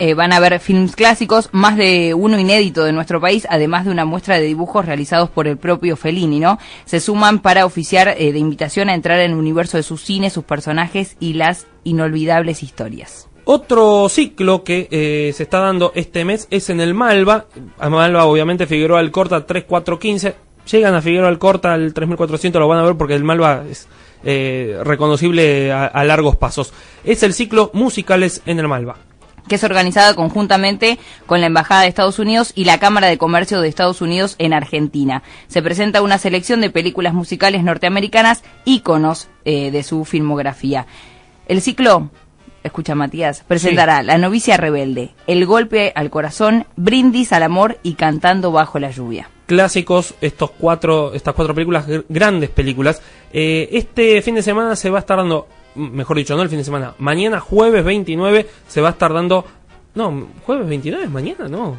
Eh, 0.00 0.14
van 0.14 0.32
a 0.32 0.38
ver 0.38 0.60
films 0.60 0.94
clásicos, 0.94 1.48
más 1.50 1.76
de 1.76 2.14
uno 2.14 2.38
inédito 2.38 2.84
de 2.84 2.92
nuestro 2.92 3.20
país, 3.20 3.48
además 3.50 3.84
de 3.84 3.90
una 3.90 4.04
muestra 4.04 4.36
de 4.36 4.46
dibujos 4.46 4.86
realizados 4.86 5.28
por 5.28 5.48
el 5.48 5.56
propio 5.56 5.96
Fellini, 5.96 6.38
¿no? 6.38 6.58
Se 6.84 7.00
suman 7.00 7.40
para 7.40 7.66
oficiar 7.66 8.14
eh, 8.16 8.32
de 8.32 8.38
invitación 8.38 8.88
a 8.88 8.94
entrar 8.94 9.18
en 9.18 9.32
el 9.32 9.36
universo 9.36 9.76
de 9.76 9.82
su 9.82 9.96
cine, 9.96 10.30
sus 10.30 10.44
personajes 10.44 11.16
y 11.18 11.32
las 11.32 11.66
inolvidables 11.82 12.62
historias. 12.62 13.28
Otro 13.44 14.08
ciclo 14.08 14.62
que 14.62 14.88
eh, 14.90 15.32
se 15.34 15.42
está 15.42 15.58
dando 15.60 15.90
este 15.96 16.24
mes 16.24 16.46
es 16.50 16.70
en 16.70 16.80
el 16.80 16.94
Malva. 16.94 17.46
A 17.78 17.88
Malva, 17.88 18.26
obviamente, 18.26 18.66
Figueroa 18.66 19.00
Alcorta 19.00 19.46
3415. 19.46 20.47
Llegan 20.70 20.94
a 20.94 21.00
Figueroa 21.02 21.28
Alcorta 21.28 21.72
al 21.72 21.94
3400, 21.94 22.60
lo 22.60 22.68
van 22.68 22.78
a 22.78 22.82
ver 22.82 22.96
porque 22.96 23.14
el 23.14 23.24
Malva 23.24 23.64
es 23.70 23.88
eh, 24.24 24.78
reconocible 24.84 25.72
a, 25.72 25.86
a 25.86 26.04
largos 26.04 26.36
pasos. 26.36 26.72
Es 27.04 27.22
el 27.22 27.32
ciclo 27.32 27.70
Musicales 27.72 28.42
en 28.46 28.58
el 28.58 28.68
Malva. 28.68 28.96
que 29.48 29.54
es 29.54 29.64
organizada 29.64 30.14
conjuntamente 30.14 30.98
con 31.24 31.40
la 31.40 31.46
Embajada 31.46 31.82
de 31.82 31.88
Estados 31.88 32.18
Unidos 32.18 32.52
y 32.54 32.64
la 32.64 32.78
Cámara 32.78 33.06
de 33.06 33.16
Comercio 33.16 33.62
de 33.62 33.68
Estados 33.68 34.02
Unidos 34.02 34.34
en 34.38 34.52
Argentina. 34.52 35.22
Se 35.46 35.62
presenta 35.62 36.02
una 36.02 36.18
selección 36.18 36.60
de 36.60 36.68
películas 36.68 37.14
musicales 37.14 37.64
norteamericanas, 37.64 38.42
íconos 38.66 39.28
eh, 39.46 39.70
de 39.70 39.82
su 39.82 40.04
filmografía. 40.04 40.86
El 41.46 41.62
ciclo, 41.62 42.10
escucha 42.62 42.94
Matías, 42.94 43.42
presentará 43.48 44.02
La 44.02 44.18
novicia 44.18 44.58
rebelde, 44.58 45.14
El 45.26 45.46
golpe 45.46 45.92
al 45.94 46.10
corazón, 46.10 46.66
Brindis 46.76 47.32
al 47.32 47.44
amor 47.44 47.78
y 47.82 47.94
Cantando 47.94 48.52
bajo 48.52 48.78
la 48.78 48.90
lluvia. 48.90 49.30
Clásicos 49.48 50.14
estos 50.20 50.50
cuatro 50.52 51.12
estas 51.14 51.34
cuatro 51.34 51.54
películas 51.54 51.88
gr- 51.88 52.04
grandes 52.08 52.50
películas 52.50 53.02
Eh, 53.32 53.68
este 53.72 54.22
fin 54.22 54.34
de 54.36 54.42
semana 54.42 54.76
se 54.76 54.90
va 54.90 54.98
a 54.98 55.00
estar 55.00 55.16
dando 55.16 55.48
mejor 55.74 56.16
dicho 56.18 56.36
no 56.36 56.42
el 56.42 56.48
fin 56.48 56.58
de 56.58 56.64
semana 56.64 56.94
mañana 56.98 57.40
jueves 57.40 57.84
29 57.84 58.46
se 58.68 58.80
va 58.80 58.88
a 58.88 58.92
estar 58.92 59.12
dando 59.12 59.44
no 59.94 60.28
jueves 60.46 60.68
29 60.68 61.04
es 61.04 61.10
mañana 61.10 61.48
no 61.48 61.76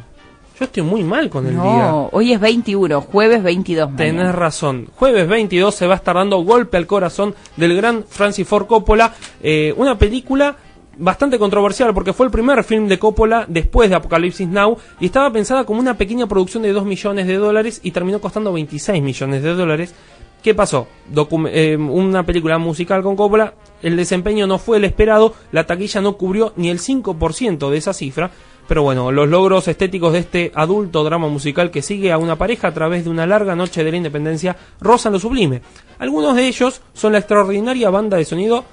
yo 0.58 0.64
estoy 0.66 0.82
muy 0.82 1.02
mal 1.02 1.30
con 1.30 1.46
el 1.46 1.54
día 1.54 1.62
No, 1.62 2.10
hoy 2.12 2.34
es 2.34 2.40
21, 2.40 3.00
jueves 3.00 3.42
22. 3.42 3.96
Tenés 3.96 4.12
mañana. 4.12 4.32
razón. 4.32 4.88
Jueves 4.94 5.26
22 5.26 5.74
se 5.74 5.86
va 5.86 5.94
a 5.94 5.96
estar 5.96 6.16
dando 6.16 6.36
Golpe 6.44 6.76
al 6.76 6.86
Corazón 6.86 7.34
del 7.56 7.74
gran 7.74 8.04
Francis 8.06 8.46
Ford 8.46 8.66
Coppola. 8.66 9.14
eh, 9.42 9.72
una 9.78 9.96
película 9.96 10.54
bastante 11.00 11.38
controversial 11.38 11.92
porque 11.94 12.12
fue 12.12 12.26
el 12.26 12.32
primer 12.32 12.62
film 12.62 12.86
de 12.86 12.98
Coppola 12.98 13.46
después 13.48 13.90
de 13.90 13.96
Apocalipsis 13.96 14.46
Now 14.46 14.76
y 15.00 15.06
estaba 15.06 15.32
pensada 15.32 15.64
como 15.64 15.80
una 15.80 15.96
pequeña 15.96 16.26
producción 16.26 16.62
de 16.62 16.72
2 16.72 16.84
millones 16.84 17.26
de 17.26 17.36
dólares 17.36 17.80
y 17.82 17.90
terminó 17.90 18.20
costando 18.20 18.52
26 18.52 19.02
millones 19.02 19.42
de 19.42 19.54
dólares. 19.54 19.94
¿Qué 20.42 20.54
pasó? 20.54 20.86
Eh, 21.48 21.76
una 21.76 22.24
película 22.24 22.56
musical 22.58 23.02
con 23.02 23.16
Coppola, 23.16 23.54
el 23.82 23.96
desempeño 23.96 24.46
no 24.46 24.58
fue 24.58 24.78
el 24.78 24.84
esperado, 24.84 25.34
la 25.52 25.64
taquilla 25.66 26.00
no 26.00 26.16
cubrió 26.16 26.52
ni 26.56 26.70
el 26.70 26.78
5% 26.78 27.70
de 27.70 27.76
esa 27.76 27.92
cifra, 27.92 28.30
pero 28.66 28.82
bueno, 28.82 29.10
los 29.10 29.28
logros 29.28 29.68
estéticos 29.68 30.12
de 30.12 30.20
este 30.20 30.52
adulto 30.54 31.04
drama 31.04 31.28
musical 31.28 31.70
que 31.70 31.82
sigue 31.82 32.12
a 32.12 32.18
una 32.18 32.36
pareja 32.36 32.68
a 32.68 32.72
través 32.72 33.04
de 33.04 33.10
una 33.10 33.26
larga 33.26 33.54
noche 33.56 33.84
de 33.84 33.90
la 33.90 33.96
independencia 33.96 34.56
rozan 34.80 35.12
lo 35.12 35.18
sublime. 35.18 35.60
Algunos 35.98 36.36
de 36.36 36.46
ellos 36.46 36.80
son 36.94 37.12
la 37.12 37.18
extraordinaria 37.18 37.90
banda 37.90 38.16
de 38.16 38.24
sonido 38.24 38.64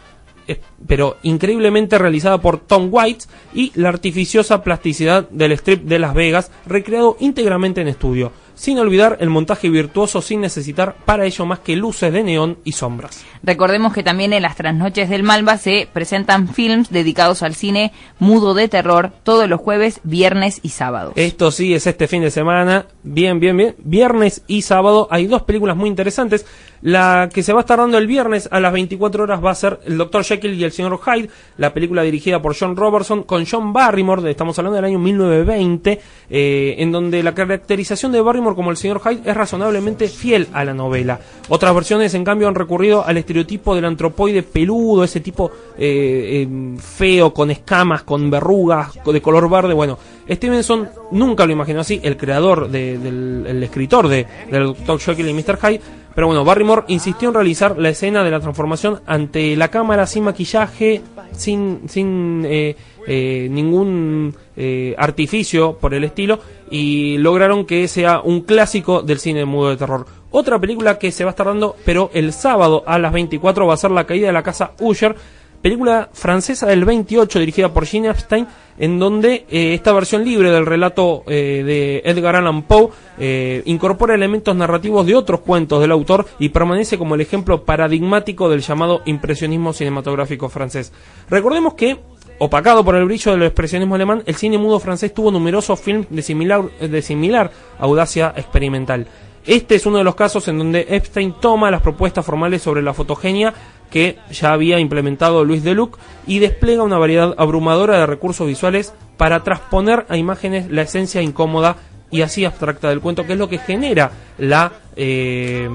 pero 0.87 1.17
increíblemente 1.23 1.97
realizada 1.97 2.39
por 2.39 2.59
Tom 2.59 2.89
Waits 2.91 3.29
y 3.53 3.71
la 3.75 3.89
artificiosa 3.89 4.63
plasticidad 4.63 5.29
del 5.29 5.51
strip 5.53 5.83
de 5.83 5.99
Las 5.99 6.13
Vegas, 6.13 6.51
recreado 6.65 7.17
íntegramente 7.19 7.81
en 7.81 7.87
estudio. 7.87 8.31
sin 8.57 8.79
olvidar 8.79 9.17
el 9.21 9.29
montaje 9.29 9.69
virtuoso 9.69 10.21
sin 10.21 10.41
necesitar 10.41 10.95
para 11.05 11.25
ello 11.25 11.45
más 11.45 11.59
que 11.59 11.75
luces 11.75 12.11
de 12.11 12.23
neón 12.23 12.57
y 12.63 12.71
sombras. 12.73 13.23
Recordemos 13.43 13.93
que 13.93 14.03
también 14.03 14.33
en 14.33 14.41
las 14.41 14.55
trasnoches 14.55 15.09
del 15.09 15.23
Malva 15.23 15.57
se 15.57 15.87
presentan 15.93 16.47
films 16.49 16.89
dedicados 16.89 17.43
al 17.43 17.55
cine 17.55 17.93
mudo 18.19 18.55
de 18.55 18.67
terror 18.67 19.11
todos 19.23 19.47
los 19.47 19.61
jueves, 19.61 20.01
viernes 20.03 20.59
y 20.63 20.69
sábados. 20.69 21.13
Esto 21.15 21.51
sí 21.51 21.73
es 21.73 21.85
este 21.87 22.07
fin 22.07 22.23
de 22.23 22.31
semana, 22.31 22.87
bien, 23.03 23.39
bien, 23.39 23.55
bien. 23.55 23.75
Viernes 23.77 24.41
y 24.47 24.63
sábado 24.63 25.07
hay 25.11 25.27
dos 25.27 25.43
películas 25.43 25.77
muy 25.77 25.87
interesantes. 25.87 26.45
La 26.81 27.29
que 27.33 27.41
se 27.43 27.53
va 27.53 27.59
a 27.59 27.61
estar 27.61 27.79
dando 27.79 27.97
el 27.97 28.05
viernes 28.07 28.47
a 28.51 28.59
las 28.59 28.71
24 28.71 29.23
horas 29.23 29.43
va 29.43 29.51
a 29.51 29.55
ser 29.55 29.79
El 29.85 29.97
Dr. 29.97 30.23
Jekyll 30.23 30.53
y 30.53 30.63
el 30.63 30.71
Señor 30.71 30.99
Hyde, 31.03 31.29
la 31.57 31.73
película 31.73 32.03
dirigida 32.03 32.41
por 32.41 32.55
John 32.57 32.75
Robertson 32.75 33.23
con 33.23 33.45
John 33.45 33.73
Barrymore, 33.73 34.29
estamos 34.29 34.57
hablando 34.59 34.75
del 34.75 34.85
año 34.85 34.99
1920, 34.99 35.99
eh, 36.29 36.75
en 36.77 36.91
donde 36.91 37.23
la 37.23 37.33
caracterización 37.33 38.11
de 38.11 38.21
Barrymore 38.21 38.55
como 38.55 38.69
el 38.71 38.77
Señor 38.77 39.01
Hyde 39.01 39.21
es 39.29 39.35
razonablemente 39.35 40.07
fiel 40.07 40.47
a 40.53 40.63
la 40.63 40.73
novela. 40.73 41.19
Otras 41.49 41.73
versiones, 41.73 42.13
en 42.13 42.23
cambio, 42.23 42.47
han 42.47 42.55
recurrido 42.55 43.05
al 43.05 43.17
estereotipo 43.17 43.73
del 43.75 43.85
antropoide 43.85 44.43
peludo, 44.43 45.03
ese 45.03 45.19
tipo 45.19 45.49
eh, 45.77 46.47
eh, 46.47 46.77
feo, 46.79 47.33
con 47.33 47.49
escamas, 47.51 48.03
con 48.03 48.29
verrugas, 48.29 48.91
de 49.03 49.21
color 49.21 49.49
verde. 49.49 49.73
Bueno, 49.73 49.97
Stevenson 50.29 50.89
nunca 51.11 51.45
lo 51.45 51.53
imaginó 51.53 51.79
así, 51.81 51.99
el 52.03 52.17
creador 52.17 52.69
de- 52.69 52.97
del 52.97 53.45
el 53.47 53.63
escritor 53.63 54.07
de, 54.07 54.25
del 54.51 54.73
Dr. 54.85 54.99
Jekyll 54.99 55.29
y 55.29 55.33
Mr. 55.33 55.57
Hyde. 55.57 55.81
Pero 56.17 56.25
bueno, 56.25 56.43
Barrymore 56.43 56.85
insistió 56.87 57.27
en 57.27 57.35
realizar 57.35 57.77
la 57.77 57.89
escena 57.89 58.23
de 58.23 58.31
la 58.31 58.39
transformación 58.39 59.01
ante 59.05 59.55
la 59.55 59.67
cámara 59.67 60.07
sin 60.07 60.23
maquillaje, 60.23 61.03
sin, 61.31 61.81
sin 61.87 62.43
eh, 62.43 62.75
eh, 63.05 63.47
ningún 63.51 64.35
eh, 64.55 64.95
artificio 64.97 65.77
por 65.77 65.93
el 65.93 66.03
estilo, 66.03 66.39
y 66.71 67.19
lograron 67.19 67.67
que 67.67 67.87
sea 67.87 68.19
un 68.21 68.41
clásico 68.41 69.03
del 69.03 69.19
cine 69.19 69.45
mudo 69.45 69.69
de 69.69 69.77
terror. 69.77 70.07
Otra 70.31 70.57
película 70.57 70.97
que 70.97 71.11
se 71.11 71.23
va 71.23 71.29
a 71.29 71.33
estar 71.33 71.45
dando, 71.45 71.75
pero 71.85 72.09
el 72.15 72.33
sábado 72.33 72.81
a 72.87 72.97
las 72.97 73.13
24 73.13 73.67
va 73.67 73.75
a 73.75 73.77
ser 73.77 73.91
La 73.91 74.07
caída 74.07 74.25
de 74.25 74.33
la 74.33 74.41
casa 74.41 74.71
Usher, 74.79 75.15
película 75.61 76.09
francesa 76.13 76.67
del 76.67 76.85
28 76.85 77.39
dirigida 77.39 77.73
por 77.73 77.85
Gene 77.85 78.09
Epstein, 78.09 78.47
en 78.77 78.99
donde 78.99 79.45
eh, 79.49 79.73
esta 79.73 79.93
versión 79.93 80.23
libre 80.23 80.51
del 80.51 80.65
relato 80.65 81.23
eh, 81.27 81.63
de 81.65 82.01
Edgar 82.05 82.35
Allan 82.35 82.63
Poe 82.63 82.89
eh, 83.17 83.63
incorpora 83.65 84.15
elementos 84.15 84.55
narrativos 84.55 85.05
de 85.05 85.15
otros 85.15 85.41
cuentos 85.41 85.81
del 85.81 85.91
autor 85.91 86.27
y 86.39 86.49
permanece 86.49 86.97
como 86.97 87.15
el 87.15 87.21
ejemplo 87.21 87.63
paradigmático 87.63 88.49
del 88.49 88.61
llamado 88.61 89.01
impresionismo 89.05 89.73
cinematográfico 89.73 90.49
francés. 90.49 90.93
Recordemos 91.29 91.73
que 91.73 91.97
Opacado 92.39 92.85
por 92.85 92.95
el 92.95 93.05
brillo 93.05 93.31
del 93.31 93.41
expresionismo 93.41 93.95
alemán, 93.95 94.21
el 94.27 94.35
cine 94.35 94.59
mudo 94.59 94.79
francés 94.79 95.11
tuvo 95.11 95.31
numerosos 95.31 95.79
films 95.79 96.05
de 96.11 96.21
similar, 96.21 96.69
de 96.79 97.01
similar 97.01 97.49
audacia 97.79 98.31
experimental. 98.35 99.07
Este 99.47 99.75
es 99.75 99.85
uno 99.85 99.97
de 99.97 100.03
los 100.03 100.13
casos 100.13 100.47
en 100.49 100.57
donde 100.57 100.85
Epstein 100.89 101.33
toma 101.39 101.71
las 101.71 101.81
propuestas 101.81 102.25
formales 102.25 102.61
sobre 102.61 102.81
la 102.81 102.93
fotogenia 102.93 103.53
que 103.89 104.17
ya 104.31 104.53
había 104.53 104.79
implementado 104.79 105.43
Luis 105.43 105.63
Deluc 105.63 105.97
y 106.25 106.39
despliega 106.39 106.83
una 106.83 106.97
variedad 106.97 107.33
abrumadora 107.37 107.99
de 107.99 108.05
recursos 108.05 108.47
visuales 108.47 108.93
para 109.17 109.43
transponer 109.43 110.05
a 110.09 110.17
imágenes 110.17 110.69
la 110.69 110.83
esencia 110.83 111.21
incómoda 111.21 111.77
y 112.11 112.21
así 112.21 112.45
abstracta 112.45 112.89
del 112.89 113.01
cuento, 113.01 113.25
que 113.25 113.33
es 113.33 113.39
lo 113.39 113.49
que 113.49 113.57
genera 113.57 114.11
la, 114.37 114.71
eh, 114.95 115.69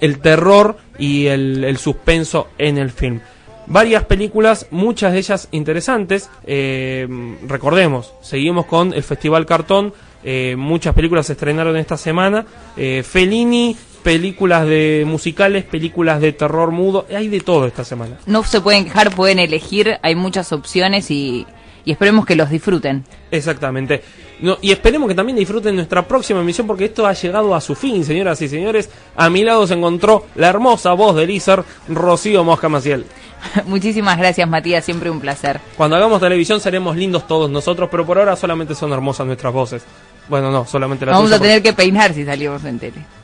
el 0.00 0.18
terror 0.18 0.76
y 0.98 1.26
el, 1.26 1.64
el 1.64 1.76
suspenso 1.78 2.48
en 2.58 2.78
el 2.78 2.90
film. 2.90 3.20
Varias 3.66 4.04
películas, 4.04 4.66
muchas 4.70 5.12
de 5.12 5.18
ellas 5.18 5.48
interesantes. 5.52 6.30
eh, 6.46 7.06
recordemos, 7.46 8.14
seguimos 8.22 8.66
con 8.66 8.94
el 8.94 9.02
Festival 9.02 9.44
Cartón. 9.46 9.92
eh, 10.24 10.56
muchas 10.56 10.94
películas 10.94 11.26
se 11.26 11.34
estrenaron 11.34 11.76
esta 11.76 11.96
semana. 11.96 12.46
Fellini, 12.74 13.76
películas 14.08 14.66
de 14.66 15.04
musicales, 15.06 15.64
películas 15.64 16.18
de 16.22 16.32
terror 16.32 16.70
mudo. 16.70 17.04
Hay 17.14 17.28
de 17.28 17.40
todo 17.40 17.66
esta 17.66 17.84
semana. 17.84 18.16
No 18.24 18.42
se 18.42 18.62
pueden 18.62 18.84
quejar, 18.84 19.14
pueden 19.14 19.38
elegir, 19.38 19.98
hay 20.00 20.14
muchas 20.14 20.50
opciones 20.50 21.10
y, 21.10 21.46
y 21.84 21.92
esperemos 21.92 22.24
que 22.24 22.34
los 22.34 22.48
disfruten. 22.48 23.04
Exactamente. 23.30 24.02
No, 24.40 24.56
y 24.62 24.70
esperemos 24.70 25.10
que 25.10 25.14
también 25.14 25.36
disfruten 25.36 25.76
nuestra 25.76 26.08
próxima 26.08 26.40
emisión 26.40 26.66
porque 26.66 26.86
esto 26.86 27.06
ha 27.06 27.12
llegado 27.12 27.54
a 27.54 27.60
su 27.60 27.74
fin, 27.74 28.02
señoras 28.02 28.40
y 28.40 28.48
señores. 28.48 28.88
A 29.14 29.28
mi 29.28 29.44
lado 29.44 29.66
se 29.66 29.74
encontró 29.74 30.24
la 30.36 30.48
hermosa 30.48 30.94
voz 30.94 31.14
de 31.14 31.26
Lizar, 31.26 31.62
Rocío 31.86 32.42
Mosca 32.44 32.70
Maciel. 32.70 33.04
Muchísimas 33.66 34.16
gracias 34.16 34.48
Matías, 34.48 34.86
siempre 34.86 35.10
un 35.10 35.20
placer. 35.20 35.60
Cuando 35.76 35.96
hagamos 35.96 36.18
televisión 36.18 36.60
seremos 36.60 36.96
lindos 36.96 37.26
todos 37.26 37.50
nosotros, 37.50 37.90
pero 37.90 38.06
por 38.06 38.16
ahora 38.18 38.36
solamente 38.36 38.74
son 38.74 38.90
hermosas 38.90 39.26
nuestras 39.26 39.52
voces. 39.52 39.82
Bueno, 40.30 40.50
no, 40.50 40.64
solamente 40.64 41.04
la 41.04 41.12
Vamos 41.12 41.26
tuya, 41.26 41.36
a 41.36 41.40
tener 41.40 41.62
que 41.62 41.74
peinar 41.74 42.14
si 42.14 42.24
salimos 42.24 42.64
en 42.64 42.78
tele. 42.78 43.18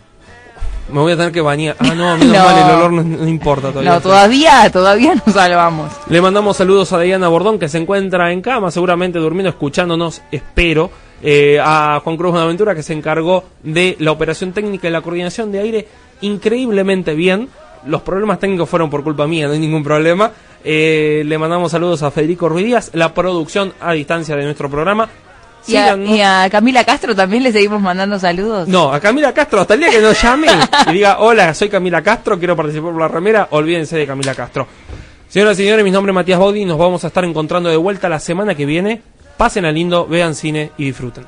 Me 0.92 1.00
voy 1.00 1.12
a 1.12 1.16
tener 1.16 1.32
que 1.32 1.40
bañar. 1.40 1.76
Ah, 1.78 1.94
no, 1.94 2.16
menos 2.18 2.36
No. 2.36 2.44
mal, 2.44 2.58
el 2.70 2.76
olor 2.76 2.92
no, 2.92 3.02
no 3.02 3.28
importa 3.28 3.70
todavía. 3.70 3.92
No, 3.92 4.00
todavía, 4.00 4.70
todavía 4.70 5.14
nos 5.14 5.34
salvamos. 5.34 5.92
Le 6.08 6.20
mandamos 6.20 6.56
saludos 6.56 6.92
a 6.92 7.00
Diana 7.00 7.28
Bordón, 7.28 7.58
que 7.58 7.68
se 7.68 7.78
encuentra 7.78 8.32
en 8.32 8.42
cama, 8.42 8.70
seguramente 8.70 9.18
durmiendo, 9.18 9.48
escuchándonos, 9.50 10.22
espero. 10.30 10.90
Eh, 11.26 11.58
a 11.62 12.00
Juan 12.04 12.18
Cruz 12.18 12.32
Buenaventura, 12.32 12.74
que 12.74 12.82
se 12.82 12.92
encargó 12.92 13.44
de 13.62 13.96
la 13.98 14.12
operación 14.12 14.52
técnica 14.52 14.88
y 14.88 14.90
la 14.90 15.00
coordinación 15.00 15.50
de 15.52 15.58
aire 15.60 15.88
increíblemente 16.20 17.14
bien. 17.14 17.48
Los 17.86 18.02
problemas 18.02 18.38
técnicos 18.38 18.68
fueron 18.68 18.90
por 18.90 19.02
culpa 19.02 19.26
mía, 19.26 19.46
no 19.46 19.52
hay 19.54 19.58
ningún 19.58 19.82
problema. 19.84 20.30
Eh, 20.62 21.22
le 21.24 21.38
mandamos 21.38 21.70
saludos 21.72 22.02
a 22.02 22.10
Federico 22.10 22.48
Ruiz 22.48 22.66
Díaz, 22.66 22.90
la 22.94 23.12
producción 23.14 23.72
a 23.80 23.92
distancia 23.92 24.36
de 24.36 24.44
nuestro 24.44 24.68
programa. 24.70 25.08
Y 25.66 25.76
a, 25.76 25.94
Síganos- 25.94 26.08
y 26.16 26.20
a 26.20 26.48
Camila 26.50 26.84
Castro 26.84 27.14
también 27.14 27.42
le 27.42 27.52
seguimos 27.52 27.80
mandando 27.80 28.18
saludos. 28.18 28.68
No, 28.68 28.92
a 28.92 29.00
Camila 29.00 29.32
Castro, 29.32 29.60
hasta 29.62 29.74
el 29.74 29.80
día 29.80 29.90
que 29.90 30.00
nos 30.00 30.20
llame 30.22 30.48
y 30.88 30.92
diga, 30.92 31.18
hola, 31.20 31.54
soy 31.54 31.68
Camila 31.70 32.02
Castro, 32.02 32.38
quiero 32.38 32.54
participar 32.54 32.92
por 32.92 33.00
la 33.00 33.08
remera, 33.08 33.48
olvídense 33.50 33.96
de 33.96 34.06
Camila 34.06 34.34
Castro. 34.34 34.66
Señoras 35.28 35.58
y 35.58 35.62
señores, 35.64 35.84
mi 35.84 35.90
nombre 35.90 36.10
es 36.12 36.14
Matías 36.14 36.38
Baudi, 36.38 36.64
nos 36.64 36.78
vamos 36.78 37.02
a 37.04 37.06
estar 37.08 37.24
encontrando 37.24 37.68
de 37.70 37.76
vuelta 37.76 38.08
la 38.08 38.20
semana 38.20 38.54
que 38.54 38.66
viene. 38.66 39.02
Pasen 39.36 39.64
a 39.64 39.72
lindo, 39.72 40.06
vean 40.06 40.34
cine 40.34 40.70
y 40.78 40.84
disfruten. 40.84 41.24